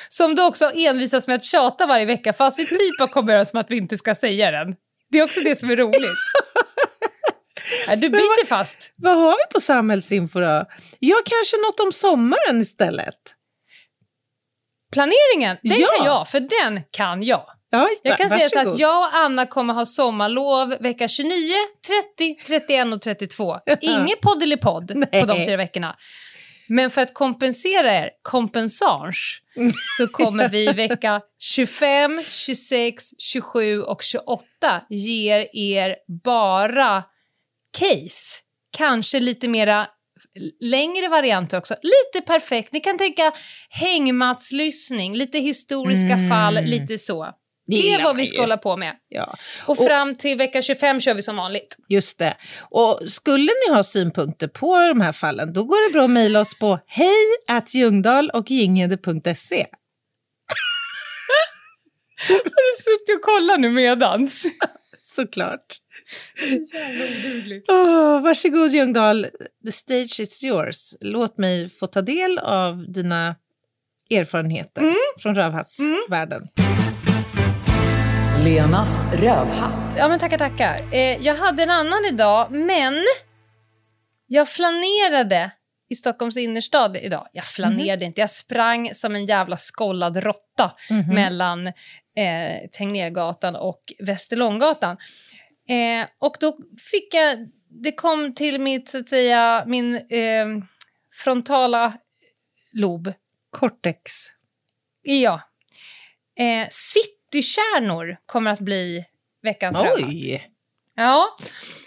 Som 0.09 0.35
du 0.35 0.43
också 0.47 0.71
envisas 0.75 1.27
med 1.27 1.37
att 1.37 1.45
tjata 1.45 1.87
varje 1.87 2.07
vecka 2.07 2.33
fast 2.33 2.59
vi 2.59 2.67
typ 2.67 3.01
har 3.01 3.07
kommit 3.07 3.31
överens 3.31 3.55
om 3.55 3.61
att 3.61 3.71
vi 3.71 3.77
inte 3.77 3.97
ska 3.97 4.15
säga 4.15 4.51
den. 4.51 4.75
Det 5.11 5.19
är 5.19 5.23
också 5.23 5.41
det 5.41 5.59
som 5.59 5.71
är 5.71 5.77
roligt. 5.77 6.19
Du 7.97 8.09
biter 8.09 8.47
fast. 8.47 8.93
Vad 8.97 9.17
har 9.17 9.31
vi 9.33 9.53
på 9.55 9.61
samhällsinfo 9.61 10.41
då? 10.41 10.65
Ja, 10.99 11.17
kanske 11.25 11.57
något 11.57 11.81
om 11.81 11.93
sommaren 11.93 12.61
istället. 12.61 13.17
Planeringen, 14.93 15.57
den 15.63 15.81
Ja. 15.81 15.87
kan 15.97 16.07
jag, 16.07 16.29
för 16.29 16.41
den 16.41 16.81
kan 16.91 17.23
jag. 17.23 17.47
Ja, 17.73 17.89
Jag 18.03 18.19
kan 18.19 18.29
säga 18.29 18.49
så 18.49 18.57
varsågod. 18.57 18.75
att 18.75 18.81
jag 18.81 19.01
och 19.09 19.15
Anna 19.17 19.47
kommer 19.47 19.75
ha 19.75 19.87
sommarlov 19.87 20.69
vecka 20.81 21.09
29, 21.09 21.55
30, 22.17 22.35
31 22.47 22.93
och 22.93 23.03
32. 23.03 23.59
Inget 23.81 24.21
poddelipodd 24.21 24.89
på 25.13 25.27
de 25.27 25.47
fyra 25.47 25.57
veckorna. 25.57 25.97
Men 26.69 26.91
för 26.91 27.01
att 27.03 27.15
kompensera 27.15 27.95
er, 27.95 28.11
kompensage, 28.23 29.43
så 29.99 30.07
kommer 30.09 30.49
vi 30.49 30.67
vecka 30.67 31.21
25, 31.39 32.23
26, 32.31 33.05
27 33.19 33.83
och 33.83 34.03
28 34.03 34.41
ger 34.89 35.57
er 35.57 35.97
bara 36.25 37.03
case. 37.79 38.41
Kanske 38.77 39.21
lite 39.21 39.49
mera 39.49 39.87
längre 40.61 41.09
varianter 41.09 41.59
också. 41.59 41.75
Lite 41.83 42.27
perfekt. 42.27 42.73
Ni 42.73 42.81
kan 42.81 42.99
tänka 42.99 43.33
hängmattslyssning, 43.71 45.15
lite 45.15 45.39
historiska 45.39 46.29
fall, 46.31 46.65
lite 46.65 46.99
så. 46.99 47.35
Det 47.67 47.95
är 47.95 48.03
vad 48.03 48.17
vi 48.17 48.27
ska 48.27 48.41
hålla 48.41 48.57
på 48.57 48.77
med. 48.77 48.97
Ja. 49.09 49.35
Och 49.67 49.77
fram 49.77 50.15
till 50.15 50.39
vecka 50.39 50.63
25 50.63 51.01
kör 51.01 51.15
vi 51.15 51.23
som 51.23 51.37
vanligt. 51.37 51.77
Just 51.89 52.19
det. 52.19 52.37
Och 52.71 53.01
skulle 53.07 53.53
ni 53.67 53.75
ha 53.75 53.85
synpunkter 53.85 54.49
på 54.49 54.79
de 54.89 55.01
här 55.01 55.13
fallen, 55.13 55.53
då 55.53 55.65
går 55.65 55.89
det 55.89 55.93
bra 55.93 56.05
att 56.05 56.11
mejla 56.11 56.41
oss 56.41 56.59
på 56.59 56.81
hej 56.87 57.27
och 58.33 58.51
gingede.se. 58.51 59.67
Har 62.29 62.73
du 62.73 62.83
suttit 62.83 63.17
och 63.17 63.23
kollat 63.23 63.61
nu 63.61 63.71
medans? 63.71 64.47
Såklart. 65.17 65.77
Oh, 67.69 68.23
varsågod 68.23 68.71
Ljungdahl, 68.73 69.27
the 69.65 69.73
stage 69.73 70.21
is 70.21 70.43
yours. 70.45 70.95
Låt 71.01 71.39
mig 71.39 71.71
få 71.71 71.87
ta 71.87 72.03
del 72.03 72.39
av 72.39 72.93
dina 72.93 73.37
erfarenheter 74.11 74.81
Mm. 74.83 74.95
från 75.19 75.35
rövhattsvärlden. 75.35 76.49
Lenas 78.45 78.89
rövhatt. 79.15 79.95
Ja, 79.97 80.09
men 80.09 80.19
tackar, 80.19 80.39
tackar. 80.39 80.81
Eh, 80.93 81.23
jag 81.27 81.35
hade 81.35 81.63
en 81.63 81.71
annan 81.71 82.05
idag, 82.09 82.51
men 82.51 82.95
jag 84.27 84.49
flanerade 84.49 85.51
i 85.91 85.95
Stockholms 85.95 86.37
innerstad 86.37 86.97
idag. 86.97 87.29
Jag 87.33 87.47
flanerade 87.47 88.05
inte, 88.05 88.21
jag 88.21 88.31
sprang 88.31 88.95
som 88.95 89.15
en 89.15 89.27
jävla 89.27 89.57
skollad 89.57 90.17
råtta 90.17 90.73
mellan 91.15 91.67
eh, 91.67 92.69
Tegnérgatan 92.73 93.57
och 93.57 93.93
Västerlånggatan. 93.99 94.97
Eh, 95.69 96.07
och 96.19 96.37
då 96.41 96.59
fick 96.91 97.15
jag, 97.15 97.49
det 97.69 97.93
kom 97.93 98.35
till 98.35 98.61
mitt, 98.61 98.89
så 98.89 98.99
att 98.99 99.09
säga, 99.09 99.65
min 99.67 99.95
eh, 99.95 100.47
frontala 101.13 101.99
lob. 102.73 103.13
Cortex. 103.51 104.13
Ja. 105.03 105.41
Eh, 106.39 106.69
citykärnor 106.71 108.17
kommer 108.27 108.51
att 108.51 108.61
bli 108.61 109.05
veckans. 109.43 109.79
Oj! 109.81 110.50
Ja, 111.01 111.37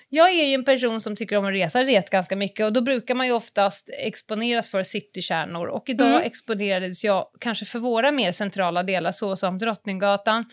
jag 0.10 0.30
är 0.30 0.45
ju 0.45 0.53
en 0.53 0.65
person 0.65 1.02
som 1.02 1.15
tycker 1.15 1.38
om 1.38 1.45
att 1.45 1.53
resa, 1.53 1.84
rest 1.84 2.10
ganska 2.10 2.35
mycket 2.35 2.65
och 2.65 2.73
då 2.73 2.81
brukar 2.81 3.15
man 3.15 3.27
ju 3.27 3.34
oftast 3.34 3.90
exponeras 3.99 4.68
för 4.72 4.84
citykärnor 4.84 5.68
och 5.68 5.90
idag 5.90 6.07
Mm. 6.07 6.22
exponerades 6.22 7.03
jag 7.03 7.26
kanske 7.40 7.65
för 7.65 7.80
våra 7.80 8.11
mer 8.11 8.31
centrala 8.31 8.84
delar 8.84 9.11
så 9.11 9.35
som 9.35 9.57
Drottninggatan 9.57 10.45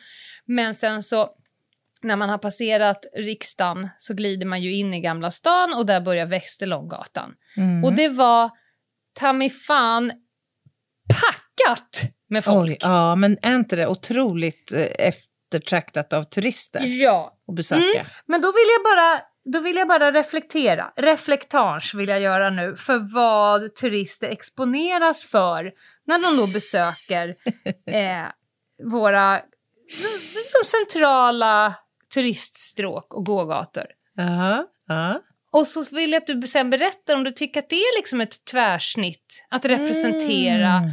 men 0.44 0.74
sen 0.74 1.02
så 1.02 1.28
när 2.02 2.16
man 2.16 2.28
har 2.28 2.38
passerat 2.38 3.04
riksdagen 3.16 3.88
så 3.98 4.14
glider 4.14 4.46
man 4.46 4.62
ju 4.62 4.74
in 4.74 4.94
i 4.94 5.00
Gamla 5.00 5.30
stan 5.30 5.74
och 5.74 5.86
där 5.86 6.00
börjar 6.00 6.26
Västerlånggatan. 6.26 7.34
Mm. 7.56 7.84
Och 7.84 7.94
det 7.94 8.08
var 8.08 8.50
ta 9.12 9.32
mig 9.32 9.50
fan 9.50 10.12
packat 11.08 12.02
med 12.28 12.44
folk. 12.44 12.70
Oj, 12.70 12.78
ja, 12.80 13.14
men 13.16 13.38
är 13.42 13.54
inte 13.54 13.76
det 13.76 13.86
otroligt 13.86 14.72
eh, 14.72 14.82
eftertraktat 15.54 16.12
av 16.12 16.24
turister 16.24 16.80
Ja, 16.84 17.36
att 17.48 17.54
besöka? 17.54 18.06
Men 18.26 18.40
då 18.40 18.48
vill 18.48 18.68
jag 18.68 18.84
bara, 18.84 19.20
då 19.44 19.60
vill 19.60 19.76
jag 19.76 19.88
bara 19.88 20.12
reflektera. 20.12 20.92
Reflektage 20.96 21.94
vill 21.94 22.08
jag 22.08 22.20
göra 22.20 22.50
nu 22.50 22.76
för 22.76 23.14
vad 23.14 23.74
turister 23.74 24.28
exponeras 24.28 25.26
för 25.26 25.72
när 26.06 26.18
de 26.22 26.36
då 26.36 26.46
besöker 26.46 27.28
eh, 27.86 28.26
våra 28.92 29.40
liksom 30.34 30.64
centrala 30.64 31.74
turiststråk 32.14 33.14
och 33.14 33.26
gågator. 33.26 33.86
Jaha, 34.14 34.66
ja. 34.86 35.22
Och 35.52 35.66
så 35.66 35.84
vill 35.96 36.12
jag 36.12 36.20
att 36.20 36.26
du 36.40 36.48
sen 36.48 36.70
berättar 36.70 37.14
om 37.14 37.24
du 37.24 37.32
tycker 37.32 37.60
att 37.60 37.68
det 37.68 37.76
är 37.76 37.98
liksom 37.98 38.20
ett 38.20 38.44
tvärsnitt 38.44 39.44
att 39.50 39.64
representera 39.64 40.72
Mm. 40.76 40.90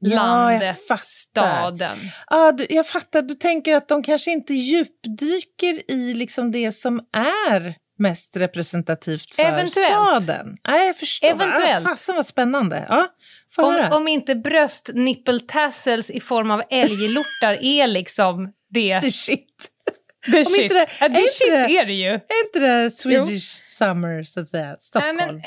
Ja, 0.00 0.52
jag 0.52 0.60
landet, 0.60 0.86
fattar. 0.88 0.96
staden. 0.96 1.96
Ja, 2.30 2.52
du, 2.52 2.66
jag 2.70 2.86
fattar. 2.86 3.22
Du 3.22 3.34
tänker 3.34 3.76
att 3.76 3.88
de 3.88 4.02
kanske 4.02 4.30
inte 4.30 4.54
djupdyker 4.54 5.90
i 5.90 6.14
liksom 6.14 6.52
det 6.52 6.72
som 6.72 7.00
är 7.12 7.74
mest 7.98 8.36
representativt 8.36 9.34
för 9.34 9.42
Eventuellt. 9.42 9.92
staden. 9.92 10.56
Nej, 10.68 10.86
jag 10.86 10.96
förstår. 10.96 11.28
Eventuellt. 11.28 11.86
Ah, 11.86 11.90
fasen 11.90 12.16
vad 12.16 12.26
spännande. 12.26 12.86
Ja. 12.88 13.08
Om, 13.56 13.88
om 13.92 14.08
inte 14.08 14.34
bröst 14.34 14.90
nipple 14.94 15.40
tassels 15.40 16.10
i 16.10 16.20
form 16.20 16.50
av 16.50 16.62
älglortar 16.70 17.52
är 17.64 17.86
liksom 17.86 18.52
det. 18.70 19.00
The 19.00 19.10
shit. 19.12 19.46
The 20.32 20.44
Om 20.44 20.54
inte 20.54 20.74
det- 20.74 20.86
ja, 21.00 21.06
är 21.06 21.08
det 21.08 21.20
inte 21.20 21.32
shit 21.32 21.50
det- 21.50 21.76
är 21.78 21.86
det 21.86 21.92
ju. 21.92 22.08
Är 22.08 22.46
inte 22.46 22.58
det 22.58 22.90
Swedish 22.90 23.64
summer, 23.68 24.22
så 24.22 24.40
att 24.40 24.48
säga? 24.48 24.76
Stockholm. 24.78 25.16
Nej, 25.16 25.26
men, 25.26 25.42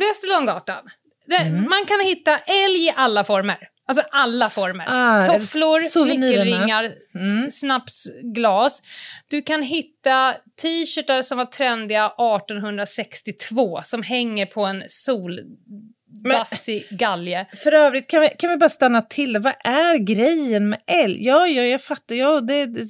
Västerlånggatan. 0.00 0.84
Mm. 1.30 1.64
Man 1.68 1.86
kan 1.86 2.00
hitta 2.00 2.38
älg 2.38 2.84
i 2.86 2.92
alla 2.96 3.24
former. 3.24 3.58
Alltså 3.88 4.04
alla 4.10 4.50
former. 4.50 4.84
Ah, 4.88 5.16
är 5.16 5.20
det 5.20 5.26
Tofflor, 5.38 6.04
nyckelringar, 6.06 6.92
Mm. 7.14 7.50
snapsglas. 7.50 8.82
Du 9.28 9.42
kan 9.42 9.62
hitta 9.62 10.34
t-shirtar 10.62 11.22
som 11.22 11.38
var 11.38 11.44
trendiga 11.44 12.06
1862 12.06 13.80
som 13.82 14.02
hänger 14.02 14.46
på 14.46 14.64
en 14.64 14.82
soldassig 14.88 16.86
galge. 16.90 17.46
För 17.62 17.72
övrigt, 17.72 18.08
kan 18.08 18.20
vi, 18.20 18.28
kan 18.28 18.50
vi 18.50 18.56
bara 18.56 18.68
stanna 18.68 19.02
till? 19.02 19.38
Vad 19.38 19.54
är 19.64 19.96
grejen 19.98 20.68
med 20.68 20.80
älg? 20.86 21.24
Ja, 21.24 21.46
ja 21.46 21.62
jag 21.62 21.82
fattar. 21.82 22.14
Ja, 22.14 22.40
det, 22.40 22.66
det 22.66 22.86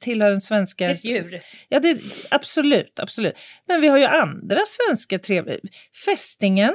tillhör 0.00 0.30
den 0.30 0.40
svenska... 0.40 0.90
Ett 0.90 1.04
djur. 1.04 1.40
Ja, 1.68 1.80
det, 1.80 1.98
absolut, 2.30 3.00
absolut. 3.00 3.34
Men 3.68 3.80
vi 3.80 3.88
har 3.88 3.98
ju 3.98 4.04
andra 4.04 4.60
svenska 4.66 5.18
trevliga... 5.18 5.56
Fästingen. 6.04 6.74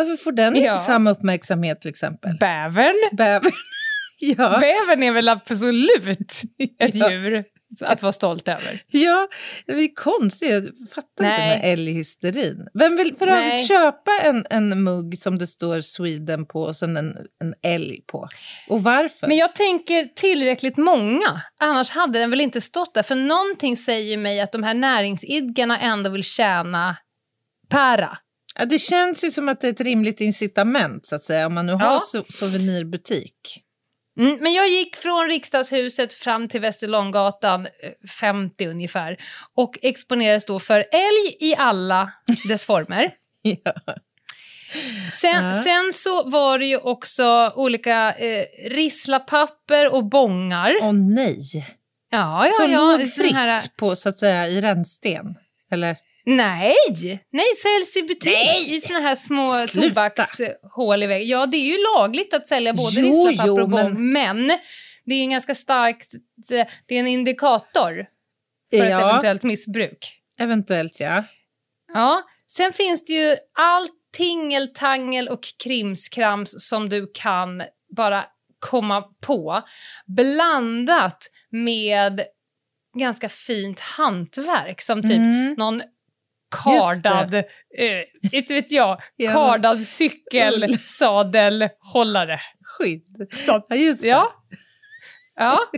Varför 0.00 0.16
får 0.24 0.32
den 0.32 0.56
Ja. 0.56 0.72
inte 0.72 0.84
samma 0.84 1.10
uppmärksamhet 1.10 1.80
till 1.80 1.90
exempel? 1.90 2.36
Bävern. 2.40 2.96
Bävern. 3.12 3.52
ja, 4.20 4.58
Bävern 4.60 5.02
är 5.02 5.12
väl 5.12 5.28
absolut 5.28 6.42
ett 6.78 6.94
Ja. 6.94 7.10
djur 7.10 7.44
att 7.84 8.02
vara 8.02 8.12
stolt 8.12 8.48
över. 8.48 8.82
ja, 8.90 9.28
det 9.66 9.72
är 9.72 9.94
konstigt. 9.94 10.50
Jag 10.50 10.62
fattar 10.94 11.24
inte 11.24 11.38
Nej. 11.38 11.58
med 11.58 11.72
älghysterin. 11.72 12.68
Vem 12.74 12.96
vill 12.96 13.16
för 13.16 13.26
Nej. 13.26 13.46
övrigt 13.46 13.68
köpa 13.68 14.10
en, 14.22 14.46
en 14.50 14.82
mugg 14.84 15.18
som 15.18 15.38
det 15.38 15.46
står 15.46 15.80
Sweden 15.80 16.46
på 16.46 16.62
och 16.62 16.76
sen 16.76 16.96
en, 16.96 17.16
en 17.42 17.54
älg 17.62 18.00
på? 18.06 18.28
Och 18.68 18.82
varför? 18.82 19.26
Men 19.28 19.36
jag 19.36 19.54
tänker 19.54 20.04
tillräckligt 20.04 20.76
många, 20.76 21.42
annars 21.60 21.90
hade 21.90 22.18
den 22.18 22.30
väl 22.30 22.40
inte 22.40 22.60
stått 22.60 22.94
där. 22.94 23.02
För 23.02 23.16
någonting 23.16 23.76
säger 23.76 24.16
mig 24.16 24.40
att 24.40 24.52
de 24.52 24.62
här 24.62 24.74
näringsidkarna 24.74 25.78
ändå 25.80 26.10
vill 26.10 26.24
tjäna 26.24 26.96
para. 27.68 28.18
Ja, 28.60 28.66
det 28.66 28.78
känns 28.78 29.24
ju 29.24 29.30
som 29.30 29.48
att 29.48 29.60
det 29.60 29.66
är 29.66 29.72
ett 29.72 29.80
rimligt 29.80 30.20
incitament, 30.20 31.06
så 31.06 31.16
att 31.16 31.22
säga, 31.22 31.46
om 31.46 31.54
man 31.54 31.66
nu 31.66 31.72
har 31.72 31.80
Ja. 31.86 32.00
so 32.00 32.24
souvenirbutik. 32.28 33.64
Mm, 34.20 34.38
men 34.40 34.52
jag 34.52 34.68
gick 34.68 34.96
från 34.96 35.26
riksdagshuset 35.28 36.12
fram 36.12 36.48
till 36.48 36.60
Västerlånggatan 36.60 37.66
eh, 37.66 37.70
50 38.20 38.66
ungefär 38.66 39.16
och 39.56 39.78
exponerades 39.82 40.46
då 40.46 40.58
för 40.58 40.78
älg 40.78 41.36
i 41.40 41.54
alla 41.56 42.12
dess 42.48 42.66
former. 42.66 43.12
Ja. 43.42 43.72
Sen, 45.20 45.44
Ja. 45.44 45.54
sen 45.62 45.92
så 45.94 46.30
var 46.30 46.58
det 46.58 46.64
ju 46.66 46.76
också 46.76 47.52
olika 47.56 48.12
eh, 48.14 48.44
risslapapper 48.70 49.92
och 49.94 50.04
bångar. 50.04 50.72
Åh 50.82 50.92
nej! 50.92 51.42
Ja, 52.10 52.46
ja, 52.46 52.52
Som 52.52 52.70
ja. 52.72 52.78
låg 52.78 53.08
fritt 53.12 53.34
här- 53.34 53.62
på, 53.76 53.96
så 53.96 54.08
att 54.08 54.18
säga, 54.18 54.48
i 54.48 54.60
rännsten? 54.60 55.34
Eller? 55.70 55.96
Nej, 56.36 56.74
nej, 57.32 57.44
säljs 57.62 57.96
i 57.96 58.02
butik 58.02 58.72
i 58.72 58.80
såna 58.80 59.00
här 59.00 59.16
små 59.16 59.66
Sluta. 59.68 59.88
tobakshål 59.88 61.02
i 61.02 61.06
väggen. 61.06 61.28
Ja, 61.28 61.46
det 61.46 61.56
är 61.56 61.66
ju 61.66 61.78
lagligt 61.96 62.34
att 62.34 62.46
sälja 62.46 62.72
både 62.74 63.00
risslapapper 63.02 63.62
och 63.62 63.68
bång, 63.70 64.12
men- 64.12 64.50
det 65.04 65.14
är 65.14 65.22
en 65.22 65.30
ganska 65.30 65.54
stark, 65.54 66.04
det 66.86 66.94
är 66.94 67.00
en 67.00 67.06
indikator 67.06 68.06
för 68.70 68.84
ett 68.84 68.90
Ja. 68.90 69.10
eventuellt 69.10 69.42
missbruk. 69.42 70.16
Eventuellt, 70.38 71.00
ja. 71.00 71.24
Ja, 71.94 72.22
sen 72.46 72.72
finns 72.72 73.04
det 73.04 73.12
ju 73.12 73.36
allt 73.58 73.92
tingeltangel 74.16 75.28
och 75.28 75.40
krimskrams 75.64 76.54
som 76.68 76.88
du 76.88 77.10
kan 77.14 77.62
bara 77.96 78.24
komma 78.58 79.02
på, 79.20 79.62
blandat 80.06 81.26
med 81.50 82.20
ganska 82.98 83.28
fint 83.28 83.80
hantverk 83.80 84.80
som 84.80 85.02
typ 85.02 85.10
Mm. 85.12 85.54
någon 85.58 85.82
kardad, 86.50 87.34
eh, 87.34 87.42
inte 88.32 88.54
vet 88.54 88.70
jag, 88.72 89.00
Ja. 89.16 89.32
kardad 89.32 89.86
cykelsadelhållare. 89.86 92.40
Skydd. 92.78 93.28
Så- 93.32 93.66
Ja, 93.68 93.76
just 93.76 94.02
det. 94.02 94.08
Ja. 94.08 94.32
Ja. 95.36 95.58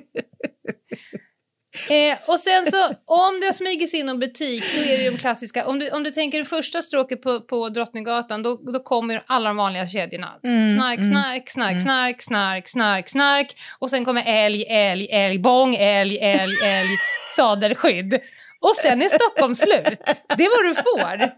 Eh, 1.91 2.19
och 2.27 2.41
sen 2.41 2.67
så, 2.67 2.87
om 3.07 3.41
det 3.41 3.53
smyger 3.53 3.87
sig 3.87 4.01
in 4.01 4.09
en 4.09 4.19
butik, 4.19 4.65
då 4.75 4.81
är 4.83 4.99
det 4.99 5.11
de 5.11 5.19
klassiska. 5.19 5.67
Om 5.67 5.79
du, 5.79 5.91
om 5.91 6.03
du 6.03 6.11
tänker 6.11 6.39
det 6.39 6.45
första 6.45 6.83
stråket 6.83 7.23
på, 7.23 7.41
på 7.41 7.69
Drottninggatan, 7.69 8.43
då, 8.43 8.61
då 8.73 8.81
kommer 8.81 9.23
alla 9.27 9.49
de 9.49 9.57
vanliga 9.57 9.89
kedjorna. 9.89 10.33
Mm, 10.45 10.75
snark, 10.75 10.99
mm, 10.99 11.11
snark, 11.11 11.51
snark, 11.51 11.81
snark, 11.83 12.23
snark, 12.23 12.69
snark, 12.69 13.09
snark. 13.09 13.55
Och 13.79 13.91
sen 13.91 14.05
kommer 14.05 14.23
älg, 14.27 14.65
älg, 14.69 15.09
älg, 15.13 15.39
bång, 15.39 15.75
älg, 15.75 16.19
älg, 16.19 16.55
älg, 16.65 16.89
sadelskydd. 17.37 18.21
Och 18.63 18.77
sen 18.77 19.03
är 19.03 19.09
Stockholm 19.09 19.55
slut. 19.55 20.01
Det 20.37 20.45
är 20.45 20.65
vad 20.65 20.71
du 20.71 20.75
får. 20.75 21.33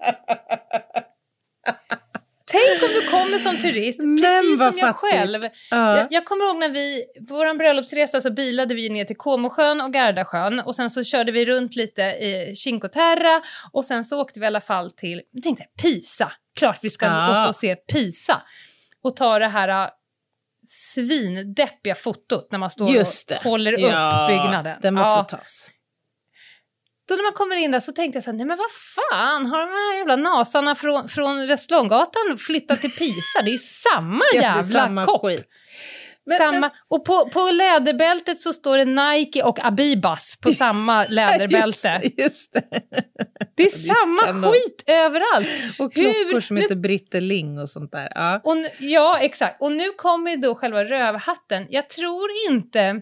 Tänk 2.47 2.83
om 2.83 2.89
du 2.89 3.11
kommer 3.11 3.39
som 3.39 3.57
turist, 3.59 3.99
Men 4.01 4.19
precis 4.23 4.59
som 4.59 4.79
jag 4.79 4.81
fattigt. 4.81 4.97
själv. 5.21 5.43
Ja. 5.71 5.97
Jag, 5.99 6.07
jag 6.11 6.25
kommer 6.25 6.45
ihåg 6.45 6.57
när 6.57 6.69
vi, 6.69 7.05
på 7.29 7.35
vår 7.35 7.55
bröllopsresa 7.59 8.21
så 8.21 8.31
bilade 8.33 8.75
vi 8.75 8.89
ner 8.89 9.05
till 9.05 9.17
Comosjön 9.17 9.81
och 9.81 9.93
Gardasjön 9.93 10.61
och 10.61 10.77
sen 10.77 10.91
så 10.91 11.05
körde 11.05 11.33
vi 11.33 11.47
runt 11.47 11.77
lite 11.77 12.03
i 12.03 12.55
Cinque 12.57 12.89
Terre 12.89 13.41
och 13.73 13.85
sen 13.85 14.05
så 14.05 14.21
åkte 14.21 14.41
vi 14.41 14.45
i 14.45 14.47
alla 14.47 14.61
fall 14.61 14.91
till, 14.91 15.23
jag 15.31 15.43
tänkte 15.43 15.65
Pisa, 15.83 16.33
klart 16.59 16.79
vi 16.83 16.91
ska 16.91 17.07
Ja. 17.07 17.31
åka 17.31 17.49
och 17.49 17.55
se 17.57 17.77
Pisa 17.77 18.43
och 19.05 19.17
ta 19.17 19.39
det 19.39 19.49
här 19.49 19.69
äh, 19.69 19.89
svindeppiga 20.67 21.95
fotot 21.95 22.49
när 22.51 22.59
man 22.59 22.71
står 22.71 22.85
och 23.01 23.43
håller 23.45 23.73
upp 23.73 23.81
Ja, 23.81 24.27
byggnaden. 24.29 24.79
Det 24.83 24.91
måste 24.91 25.09
Ja. 25.09 25.25
tas. 25.39 25.71
Då 27.09 27.15
när 27.15 27.23
man 27.23 27.33
kommer 27.33 27.57
in 27.57 27.71
där 27.71 27.81
så 27.81 27.93
tänkte 27.93 28.17
jag 28.17 28.25
så 28.25 28.31
här, 28.31 28.37
nej 28.39 28.47
men 28.47 28.57
vad 28.57 28.71
fan, 28.71 29.47
har 29.47 29.59
de 29.61 29.67
här 29.73 29.99
jävla 29.99 30.17
nasarna 30.17 30.75
från, 30.75 31.09
från 31.09 31.47
Västlånggatan 31.47 32.39
flyttat 32.39 32.81
till 32.81 32.91
Pisa? 32.91 33.43
Det 33.45 33.49
är 33.49 33.53
ju 33.53 33.59
samma 33.59 34.25
jävla 34.35 34.63
samma 34.63 35.05
kopp. 35.05 35.21
skit. 35.23 35.47
Men- 36.27 36.37
samma, 36.39 36.61
men- 36.61 36.71
och 36.89 37.05
på, 37.05 37.29
på 37.29 37.41
läderbältet 37.53 38.41
så 38.41 38.53
står 38.53 38.79
det 38.79 38.85
Nike 38.85 39.43
och 39.43 39.65
Abibas 39.65 40.39
på 40.43 40.53
samma 40.53 41.05
läderbälte. 41.05 42.01
Just, 42.03 42.19
just 42.19 42.53
det. 42.53 42.63
det 43.57 43.63
är 43.63 43.69
samma 43.95 44.23
skit 44.51 44.83
överallt. 44.87 45.49
Och 45.79 45.95
Hur- 45.95 46.25
klockor 46.25 46.41
som 46.41 46.57
nu- 46.57 46.63
heter 46.63 46.75
Britteling 46.77 47.59
och 47.59 47.71
sånt 47.71 47.93
där. 47.93 48.09
Ja. 48.15 48.41
Och 48.45 48.57
ja, 48.79 49.19
exakt. 49.19 49.63
Och 49.63 49.73
nu 49.73 49.91
kommer 49.91 50.37
då 50.37 50.55
själva 50.55 50.85
rövhatten. 50.85 51.67
Jag 51.71 51.89
tror 51.89 52.31
inte 52.51 53.01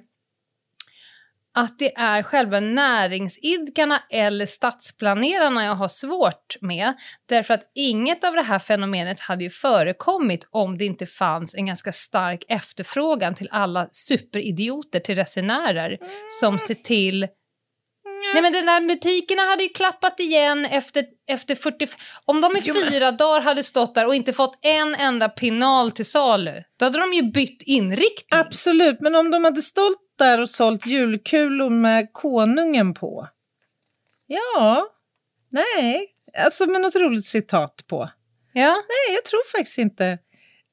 att 1.55 1.79
det 1.79 1.97
är 1.97 2.23
själva 2.23 2.61
näringsidkarna 2.61 4.03
eller 4.11 4.47
stadsplanerarna 4.47 5.65
jag 5.65 5.75
har 5.75 5.89
svårt 5.89 6.57
med. 6.61 6.95
Därför 7.29 7.55
att 7.55 7.71
inget 7.75 8.25
av 8.25 8.35
det 8.35 8.43
här 8.43 8.59
fenomenet 8.59 9.21
hade 9.21 9.45
ju 9.45 9.51
förekommit 9.51 10.49
om 10.51 10.79
det 10.79 10.85
inte 10.85 11.07
fanns 11.07 11.55
en 11.55 11.67
ganska 11.67 11.93
stark 11.93 12.45
efterfrågan 12.49 13.35
till 13.35 13.49
alla 13.51 13.89
superidioter 13.91 15.01
till 15.01 15.15
resenärer 15.15 15.99
som 16.41 16.59
ser 16.59 16.75
till 16.75 17.29
Nej 18.35 18.43
men 18.43 18.53
den 18.53 18.67
där 18.67 18.81
butikerna 18.89 19.43
hade 19.43 19.63
ju 19.63 19.69
klappat 19.69 20.21
igen 20.21 20.65
efter, 20.65 21.05
efter 21.29 21.55
40... 21.55 21.87
Om 22.25 22.41
de 22.41 22.57
i 22.57 22.61
Jo, 22.65 22.75
men- 22.75 22.93
fyra 22.93 23.13
dagar 23.13 23.41
hade 23.41 23.65
stått 23.65 23.95
där 23.95 24.07
och 24.07 24.15
inte 24.15 24.33
fått 24.33 24.59
en 24.63 24.95
enda 24.95 25.29
pinal 25.29 25.91
till 25.91 26.07
salu, 26.07 26.63
då 26.79 26.85
hade 26.85 26.99
de 26.99 27.13
ju 27.13 27.23
bytt 27.23 27.63
inriktning. 27.63 28.41
Absolut, 28.41 29.01
men 29.01 29.15
om 29.15 29.31
de 29.31 29.45
hade 29.45 29.63
stått 29.63 30.12
där 30.23 30.41
och 30.41 30.51
sålt 30.51 30.87
julkulor 30.87 31.71
med 31.71 32.13
konungen 32.13 32.95
på? 32.95 33.29
Ja, 34.27 34.89
nej. 35.51 36.09
Alltså 36.39 36.67
med 36.67 36.81
något 36.81 36.97
roligt 36.97 37.25
citat 37.25 37.85
på. 37.87 38.11
Ja, 38.53 38.71
Nej, 38.71 39.15
jag 39.15 39.25
tror 39.25 39.51
faktiskt 39.57 39.79
inte. 39.79 40.19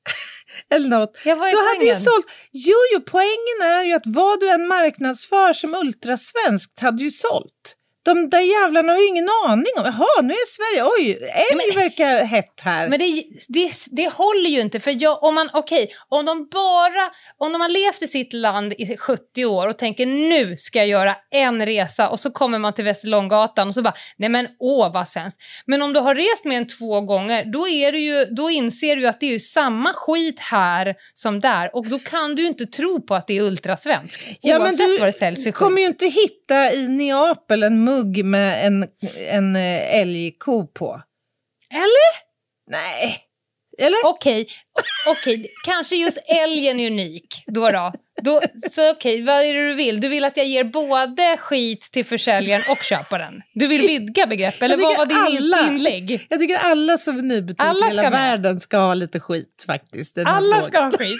Eller 0.69 0.89
något. 0.89 1.17
ja 1.25 1.35
vad 1.35 1.47
är 1.47 1.51
Du 1.51 1.57
hade 1.57 1.85
ju 1.85 1.95
sålt... 1.95 2.25
Jo, 2.51 2.75
jo, 2.93 3.01
poängen 3.05 3.61
är 3.61 3.83
ju 3.83 3.93
att 3.93 4.05
vad 4.05 4.39
du 4.39 4.49
än 4.49 4.67
marknadsför 4.67 5.53
som 5.53 5.75
ultrasvenskt 5.75 6.79
hade 6.79 7.03
ju 7.03 7.11
sålt. 7.11 7.75
De 8.03 8.29
där 8.29 8.39
jävlarna 8.39 8.93
har 8.93 8.99
ju 8.99 9.07
ingen 9.07 9.29
aning 9.47 9.73
om... 9.77 9.85
Jaha, 9.85 10.21
nu 10.21 10.33
är 10.33 10.47
Sverige... 10.47 10.89
Oj, 10.97 11.29
älg 11.51 11.75
verkar 11.75 12.25
hett 12.25 12.61
här. 12.61 12.89
Men 12.89 12.99
det, 12.99 13.23
det, 13.47 13.71
det 13.91 14.09
håller 14.09 14.49
ju 14.49 14.61
inte, 14.61 14.79
för 14.79 15.03
jag, 15.03 15.23
om 15.23 15.35
man, 15.35 15.49
okej, 15.53 15.89
om 16.09 16.25
de 16.25 16.47
bara, 16.51 17.09
om 17.37 17.51
de 17.51 17.61
har 17.61 17.69
levt 17.69 18.01
i 18.01 18.07
sitt 18.07 18.33
land 18.33 18.73
i 18.73 18.97
70 18.97 19.45
år 19.45 19.67
och 19.67 19.77
tänker 19.77 20.05
nu 20.05 20.57
ska 20.57 20.79
jag 20.79 20.87
göra 20.87 21.15
en 21.31 21.65
resa 21.65 22.09
och 22.09 22.19
så 22.19 22.31
kommer 22.31 22.59
man 22.59 22.73
till 22.73 22.85
Västerlånggatan 22.85 23.67
och 23.67 23.73
så 23.73 23.81
bara, 23.81 23.93
nej 24.17 24.29
men 24.29 24.47
åh 24.59 24.93
vad 24.93 25.07
svenskt. 25.07 25.41
Men 25.65 25.81
om 25.81 25.93
du 25.93 25.99
har 25.99 26.15
rest 26.15 26.45
mer 26.45 26.57
än 26.57 26.67
två 26.67 27.01
gånger, 27.01 27.45
då, 27.53 27.67
är 27.67 27.91
det 27.91 27.99
ju, 27.99 28.25
då 28.25 28.49
inser 28.49 28.95
du 28.95 29.07
att 29.07 29.19
det 29.19 29.25
är 29.25 29.31
ju 29.31 29.39
samma 29.39 29.93
skit 29.93 30.39
här 30.39 30.95
som 31.13 31.39
där 31.39 31.75
och 31.75 31.87
då 31.87 31.99
kan 31.99 32.35
du 32.35 32.41
ju 32.41 32.47
inte 32.47 32.65
tro 32.65 33.01
på 33.01 33.15
att 33.15 33.27
det 33.27 33.37
är 33.37 33.41
ultrasvenskt, 33.41 34.27
oavsett 34.43 34.99
vad 34.99 35.07
det 35.07 35.13
säljs 35.13 35.43
för 35.43 35.51
kommer 35.51 35.75
skit. 35.75 35.83
ju 35.83 35.87
inte 35.87 36.05
hitta 36.05 36.73
i 36.73 36.87
Neapel 36.87 37.63
en 37.63 37.83
mugg 37.99 38.25
med 38.25 38.65
en, 38.67 38.87
en 39.29 39.55
eh, 39.55 39.95
älgko 39.99 40.67
på. 40.67 41.01
Eller? 41.73 42.29
Nej. 42.71 43.17
Eller? 43.81 43.97
Okej, 44.05 44.47
okej, 45.07 45.47
kanske 45.65 45.95
just 45.95 46.17
älgen 46.45 46.79
är 46.79 46.87
unik. 46.91 47.43
Då 47.47 47.69
då. 47.69 47.91
då 48.21 48.41
så 48.71 48.91
okej, 48.91 49.21
vad 49.23 49.35
är 49.43 49.53
det 49.53 49.67
du 49.67 49.73
vill? 49.73 50.01
Du 50.01 50.07
vill 50.07 50.23
att 50.25 50.37
jag 50.37 50.45
ger 50.45 50.63
både 50.63 51.37
skit 51.37 51.81
till 51.81 52.05
försäljaren 52.05 52.63
och 52.69 52.83
köparen? 52.83 53.41
Du 53.53 53.67
vill 53.67 53.81
vidga 53.81 54.27
begrepp, 54.27 54.61
eller 54.61 54.77
vad 54.77 54.97
var 54.97 55.05
din 55.05 55.17
in- 55.37 55.53
alla- 55.53 55.67
inlägg? 55.67 56.25
Jag 56.29 56.39
tycker 56.39 56.57
alla 56.57 56.97
souvenirbutiker 56.97 57.65
Alla 57.65 57.85
i 57.87 57.89
hela 57.89 58.01
med. 58.01 58.11
världen 58.11 58.59
ska 58.59 58.77
ha 58.77 58.93
lite 58.93 59.19
skit 59.19 59.63
faktiskt. 59.65 60.17
Alla 60.25 60.55
frågan. 60.55 60.63
ska 60.63 60.79
ha 60.81 60.91
skit. 60.91 61.19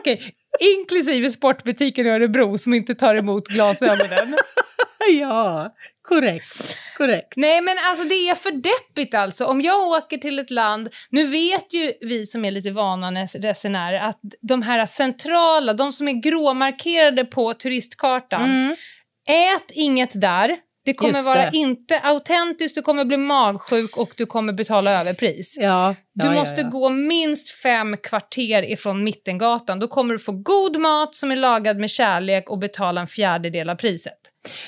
Okej, 0.00 0.34
inklusive 0.60 1.30
sportbutiken 1.30 2.06
i 2.06 2.08
Örebro 2.10 2.58
som 2.58 2.74
inte 2.74 2.94
tar 2.94 3.14
emot 3.14 3.48
glasögonen. 3.48 4.36
Ja, 5.20 5.74
korrekt. 6.02 6.78
korrekt. 6.96 7.32
Nej 7.36 7.60
men 7.60 7.74
alltså 7.84 8.04
det 8.04 8.14
är 8.28 8.34
för 8.34 8.50
deppigt 8.50 9.14
alltså. 9.14 9.44
Om 9.44 9.60
jag 9.60 9.88
åker 9.88 10.18
till 10.18 10.38
ett 10.38 10.50
land, 10.50 10.88
nu 11.10 11.26
vet 11.26 11.74
ju 11.74 11.92
vi 12.00 12.26
som 12.26 12.44
är 12.44 12.50
lite 12.50 12.70
vana 12.70 13.10
resenärer 13.24 14.00
att 14.00 14.20
de 14.40 14.62
här 14.62 14.86
centrala, 14.86 15.74
de 15.74 15.92
som 15.92 16.08
är 16.08 16.12
gråmarkerade 16.22 17.24
på 17.24 17.54
turistkartan, 17.54 18.42
Mm. 18.44 18.76
ät 19.28 19.70
inget 19.70 20.20
där. 20.20 20.56
Det 20.84 20.94
kommer 20.94 21.12
Just 21.14 21.26
vara 21.26 21.50
det. 21.50 21.56
inte 21.56 21.98
autentiskt, 22.00 22.74
du 22.74 22.82
kommer 22.82 23.04
bli 23.04 23.16
magsjuk 23.16 23.96
och 23.96 24.10
du 24.16 24.26
kommer 24.26 24.52
betala 24.52 24.90
överpris. 25.00 25.56
Ja, 25.60 25.94
Du 26.14 26.26
ja, 26.26 26.32
måste 26.32 26.60
ja, 26.60 26.66
ja. 26.66 26.70
gå 26.70 26.88
minst 26.90 27.50
fem 27.62 27.96
kvarter 27.96 28.62
ifrån 28.70 29.04
Mittengatan. 29.04 29.80
Då 29.80 29.88
kommer 29.88 30.14
du 30.14 30.18
få 30.18 30.32
god 30.32 30.76
mat 30.76 31.14
som 31.14 31.30
är 31.32 31.36
lagad 31.36 31.78
med 31.78 31.90
kärlek 31.90 32.50
och 32.50 32.58
betala 32.58 33.00
en 33.00 33.06
fjärdedel 33.06 33.70
av 33.70 33.74
priset. 33.74 34.18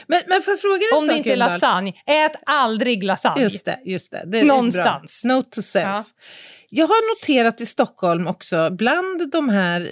Men, 0.07 0.21
men 0.27 0.43
får 0.43 0.53
jag 0.53 0.61
fråga 0.61 0.79
dig 0.79 0.89
Om 0.99 1.07
det 1.07 1.15
inte 1.17 1.33
är 1.33 1.37
lasagne, 1.37 1.93
ät 2.07 2.33
aldrig 2.47 3.05
lasagne. 3.05 3.43
Just 3.43 3.65
det, 3.65 3.79
just 3.85 4.13
det. 4.13 4.23
det 4.27 4.45
Någonstans. 4.45 5.23
Bra. 5.25 5.35
Note 5.35 5.51
to 5.51 5.63
self. 5.63 5.85
Ja. 5.87 6.05
Jag 6.71 6.87
har 6.87 7.15
noterat 7.15 7.61
i 7.61 7.67
Stockholm 7.67 8.27
också, 8.27 8.71
bland 8.71 9.31
de 9.33 9.49
här 9.49 9.89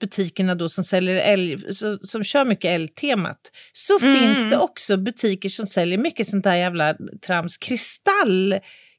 butikerna 0.00 0.54
då 0.54 0.68
som 0.68 0.84
säljer 0.84 1.16
älg, 1.32 1.74
så- 1.74 1.98
som 1.98 2.24
kör 2.24 2.44
mycket 2.44 2.68
älgtemat, 2.70 3.38
så 3.72 3.98
Mm. 3.98 4.20
finns 4.34 4.50
det 4.50 4.58
också 4.58 4.96
butiker 4.96 5.48
som 5.48 5.66
säljer 5.66 5.98
mycket 5.98 6.26
sånt 6.28 6.44
där 6.44 6.54
jävla 6.56 6.94
trams. 7.26 7.56
Kristall, 7.56 8.54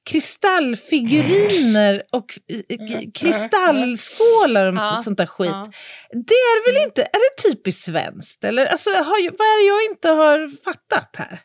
kristallfiguriner 0.09 2.03
och 2.11 2.39
eh, 2.69 3.01
kristallskålar 3.13 4.67
och 4.67 4.75
Ja, 4.75 5.01
sånt 5.03 5.17
där 5.17 5.25
skit. 5.25 5.49
ja. 5.51 5.71
Det 6.11 6.33
är 6.33 6.71
väl 6.73 6.83
inte, 6.83 7.01
är 7.01 7.05
det 7.05 7.49
typiskt 7.49 7.81
svenskt? 7.85 8.43
Eller 8.43 8.65
alltså, 8.65 8.89
har, 8.89 9.31
vad 9.31 9.47
är 9.47 9.63
det 9.63 9.67
jag 9.67 9.83
inte 9.91 10.09
har 10.09 10.63
fattat 10.63 11.15
här? 11.17 11.39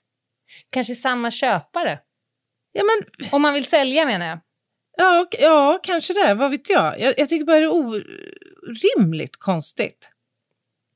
Kanske 0.72 0.94
samma 0.94 1.30
köpare. 1.30 1.98
Ja, 2.72 2.82
men 2.84 3.28
Om 3.32 3.42
man 3.42 3.54
vill 3.54 3.64
sälja 3.64 4.06
menar 4.06 4.26
jag. 4.26 4.38
Ja, 4.96 5.26
ja, 5.38 5.80
kanske 5.82 6.12
det. 6.14 6.34
Vad 6.34 6.50
vet 6.50 6.70
jag? 6.70 7.00
Jag, 7.00 7.14
jag 7.16 7.28
tycker 7.28 7.44
bara 7.44 7.58
det 7.58 7.64
är 7.64 7.72
orimligt 7.72 9.36
konstigt. 9.38 10.10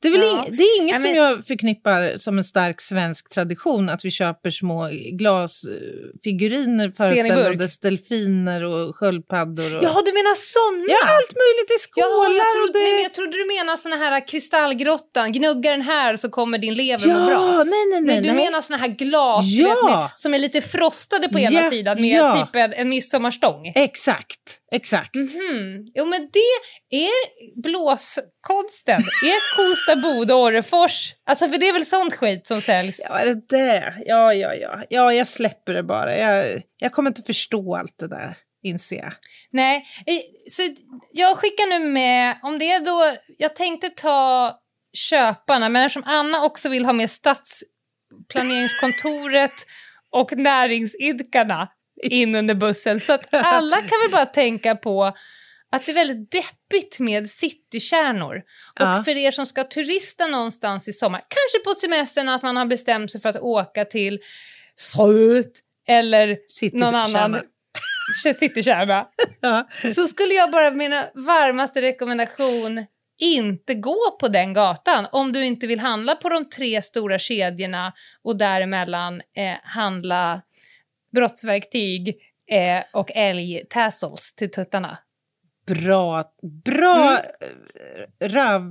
Det 0.03 0.09
är, 0.09 0.12
väl 0.12 0.20
Ja. 0.20 0.45
ing, 0.47 0.57
det 0.57 0.62
är 0.62 0.81
inget 0.83 0.95
som 1.01 1.03
men- 1.03 1.15
jag 1.15 1.47
förknippar 1.47 2.19
som 2.19 2.39
en 2.39 2.45
stark 2.45 2.81
svensk 2.81 3.29
tradition, 3.29 3.89
att 3.89 4.05
vi 4.05 4.11
köper 4.11 4.51
små 4.51 4.89
glasfiguriner 5.12 6.91
föreställandes 6.91 7.79
delfiner 7.79 8.65
och 8.65 8.97
sköldpaddor. 8.97 9.77
Och... 9.77 9.85
Jaha, 9.85 10.03
du 10.07 10.12
menar 10.12 10.35
såna? 10.35 10.85
Ja, 10.89 11.01
allt 11.15 11.33
möjligt 11.45 11.70
i 11.77 11.79
skålar. 11.83 12.09
Jaha, 12.09 12.33
jag, 12.39 12.47
och 12.47 12.53
trodde, 12.55 12.79
det... 12.79 12.85
nej, 12.85 13.03
jag 13.03 13.15
trodde 13.15 13.38
du 13.59 13.64
menade 13.64 13.78
såna 13.78 13.97
här 13.97 14.28
kristallgrottan, 14.28 15.32
gnugga 15.32 15.70
den 15.70 15.82
här 15.82 16.16
så 16.16 16.30
kommer 16.30 16.59
din 16.59 16.74
lever 16.74 17.06
må 17.09 17.14
bra. 17.14 17.30
Ja, 17.30 17.64
nej, 17.64 17.86
nej, 17.93 18.01
nej. 18.01 18.20
Du 18.20 18.26
nej. 18.32 18.44
menar 18.44 18.60
såna 18.60 18.76
här 18.78 18.89
glas 18.89 19.44
Ja. 19.47 19.68
vet, 19.68 19.85
med, 19.85 20.09
som 20.14 20.35
är 20.35 20.39
lite 20.39 20.60
frostade 20.60 21.28
på 21.28 21.39
ena 21.39 21.51
Ja, 21.62 21.70
sidan 21.70 22.01
med 22.01 22.18
ja. 22.18 22.47
typ 22.47 22.56
en, 22.56 22.72
en 22.72 22.89
midsommarstång? 22.89 23.72
Exakt, 23.74 24.59
exakt. 24.72 25.14
Mhm. 25.14 25.86
Jo, 25.94 26.06
men 26.06 26.28
det 26.32 26.97
är 26.97 27.62
blåskonsten. 27.62 29.01
är 29.22 29.56
Kosta 29.56 29.97
Boda 29.97 30.35
Orrefors. 30.35 31.14
Alltså, 31.26 31.48
för 31.48 31.59
det 31.59 31.68
är 31.68 31.72
väl 31.72 31.86
sånt 31.86 32.14
skit 32.14 32.47
som 32.47 32.60
säljs? 32.60 33.01
Ja, 33.09 33.24
det 33.24 33.47
det? 33.48 33.94
Ja, 34.06 34.35
ja, 34.35 34.55
ja. 34.55 34.80
Ja, 34.89 35.12
jag 35.12 35.28
släpper 35.28 35.72
det 35.72 35.82
bara. 35.82 36.16
Jag, 36.18 36.62
jag 36.78 36.93
kommer 36.93 37.10
inte 37.10 37.22
förstå 37.22 37.76
allt 37.76 37.98
det 37.98 38.09
där, 38.09 38.36
inser 38.62 38.97
jag. 38.97 39.12
Nej, 39.51 39.86
eh, 40.06 40.20
så 40.51 40.62
jag 41.12 41.36
skickar 41.36 41.78
nu 41.78 41.89
med, 41.89 42.39
om 42.43 42.59
det 42.59 42.72
är 42.72 42.80
då, 42.80 43.16
jag 43.39 43.56
tänkte 43.56 43.89
ta 43.89 44.59
köparna, 44.93 45.68
men 45.68 45.85
eftersom 45.85 46.05
Anna 46.06 46.44
också 46.44 46.68
vill 46.68 46.85
ha 46.85 46.93
med 46.93 47.10
stadsplaneringskontoret 47.10 49.52
och 50.12 50.32
näringsidkarna 50.32 51.68
in 52.02 52.35
under 52.35 52.55
bussen. 52.55 53.01
Så 53.01 53.12
att 53.12 53.28
alla 53.30 53.76
kan 53.76 54.01
väl 54.02 54.10
bara 54.12 54.26
tänka 54.26 54.76
på 54.76 55.05
att 55.72 55.86
det 55.86 55.93
är 55.93 55.94
väldigt 55.94 56.30
deppigt 56.30 57.01
med 57.01 57.30
citykärnor. 57.30 58.36
Och 58.36 58.43
Ja. 58.74 59.02
för 59.05 59.16
er 59.16 59.30
som 59.30 59.47
ska 59.47 59.64
turista 59.64 60.26
någonstans 60.26 60.89
i 60.89 60.93
sommar, 60.93 61.20
kanske 61.20 61.59
på 61.64 61.74
semestern 61.74 62.28
att 62.28 62.43
man 62.43 62.56
har 62.56 62.66
bestämt 62.66 63.12
sig 63.12 63.20
för 63.20 63.28
att 63.28 63.36
åka 63.36 63.85
till 63.85 64.20
Söt 64.76 65.52
eller 65.89 66.39
någon 66.78 66.94
annan 66.94 67.40
citykärna. 68.22 69.09
Ja. 69.40 69.68
Så 69.94 70.06
skulle 70.06 70.35
jag 70.35 70.51
bara 70.51 70.70
min 70.70 70.94
varmaste 71.14 71.82
rekommendation 71.82 72.86
inte 73.18 73.74
gå 73.74 74.16
på 74.20 74.28
den 74.28 74.52
gatan 74.52 75.06
om 75.12 75.32
du 75.32 75.44
inte 75.44 75.66
vill 75.66 75.80
handla 75.80 76.14
på 76.14 76.28
de 76.28 76.48
tre 76.48 76.82
stora 76.82 77.18
kedjorna 77.18 77.93
och 78.22 78.39
däremellan 78.39 79.14
eh, 79.36 79.56
handla 79.62 80.43
brottsverktyg 81.12 82.09
eh, 82.51 82.82
och 82.93 83.10
älgtassels 83.14 84.35
till 84.35 84.51
tuttarna. 84.51 84.98
Bra, 85.66 86.24
bra 86.64 87.12
eh, 87.12 88.28
röv, 88.28 88.62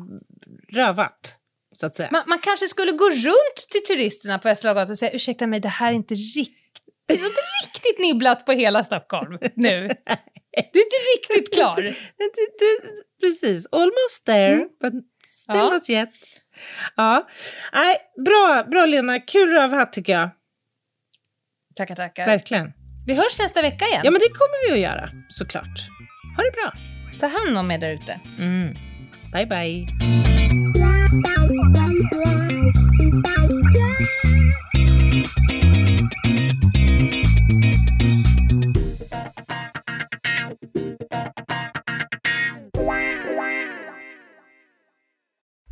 rövat, 0.73 1.38
så 1.76 1.85
att 1.85 1.95
säga. 1.95 2.09
Man, 2.11 2.23
man 2.27 2.39
kanske 2.39 2.68
skulle 2.68 2.91
gå 2.91 3.09
runt 3.09 3.69
till 3.72 3.84
turisterna 3.88 4.39
på 4.39 4.47
Västerlagatan 4.47 4.91
och 4.91 4.97
säga 4.97 5.11
ursäkta 5.11 5.47
mig, 5.47 5.59
det 5.59 5.68
här 5.68 5.91
är 5.91 5.95
inte 5.95 6.14
riktigt, 6.15 6.66
det 7.08 7.14
är 7.14 7.18
inte 7.26 7.42
riktigt 7.66 8.00
nibblat 8.00 8.46
på 8.46 8.52
hela 8.52 8.84
Stockholm 8.84 9.38
nu. 9.56 9.90
Du 10.74 10.80
är 10.80 10.84
inte 10.84 10.96
riktigt 11.18 11.54
klar. 11.54 11.76
Du, 12.18 12.48
du, 12.60 12.80
precis, 13.22 13.68
almost 13.72 14.26
there, 14.26 14.58
but 14.82 14.94
still 15.26 15.56
Ja. 15.58 15.70
not 15.70 15.90
yet. 15.90 16.10
Ja. 16.96 17.28
Nej, 17.74 17.96
bra, 18.26 18.64
bra 18.72 18.86
Lena, 18.86 19.20
kul 19.20 19.50
rövhatt 19.50 19.94
tycker 19.94 20.14
jag. 20.14 20.30
Tackar, 21.76 21.96
tackar. 21.96 22.26
Verkligen. 22.26 22.74
Vi 23.08 23.14
hörs 23.16 23.40
nästa 23.40 23.62
vecka 23.62 23.86
igen. 23.88 24.02
Ja, 24.04 24.12
men 24.12 24.20
det 24.22 24.30
kommer 24.30 24.68
vi 24.68 24.74
att 24.74 24.92
göra, 24.92 25.10
såklart. 25.30 25.80
Ha 26.38 26.44
det 26.44 26.52
bra. 26.52 26.74
Ta 27.20 27.28
hand 27.28 27.58
om 27.58 27.72
er 27.72 27.78
där 27.78 27.90
ute. 27.92 28.20
Mm. 28.40 28.74
Bye, 29.34 29.46
bye. 29.46 29.88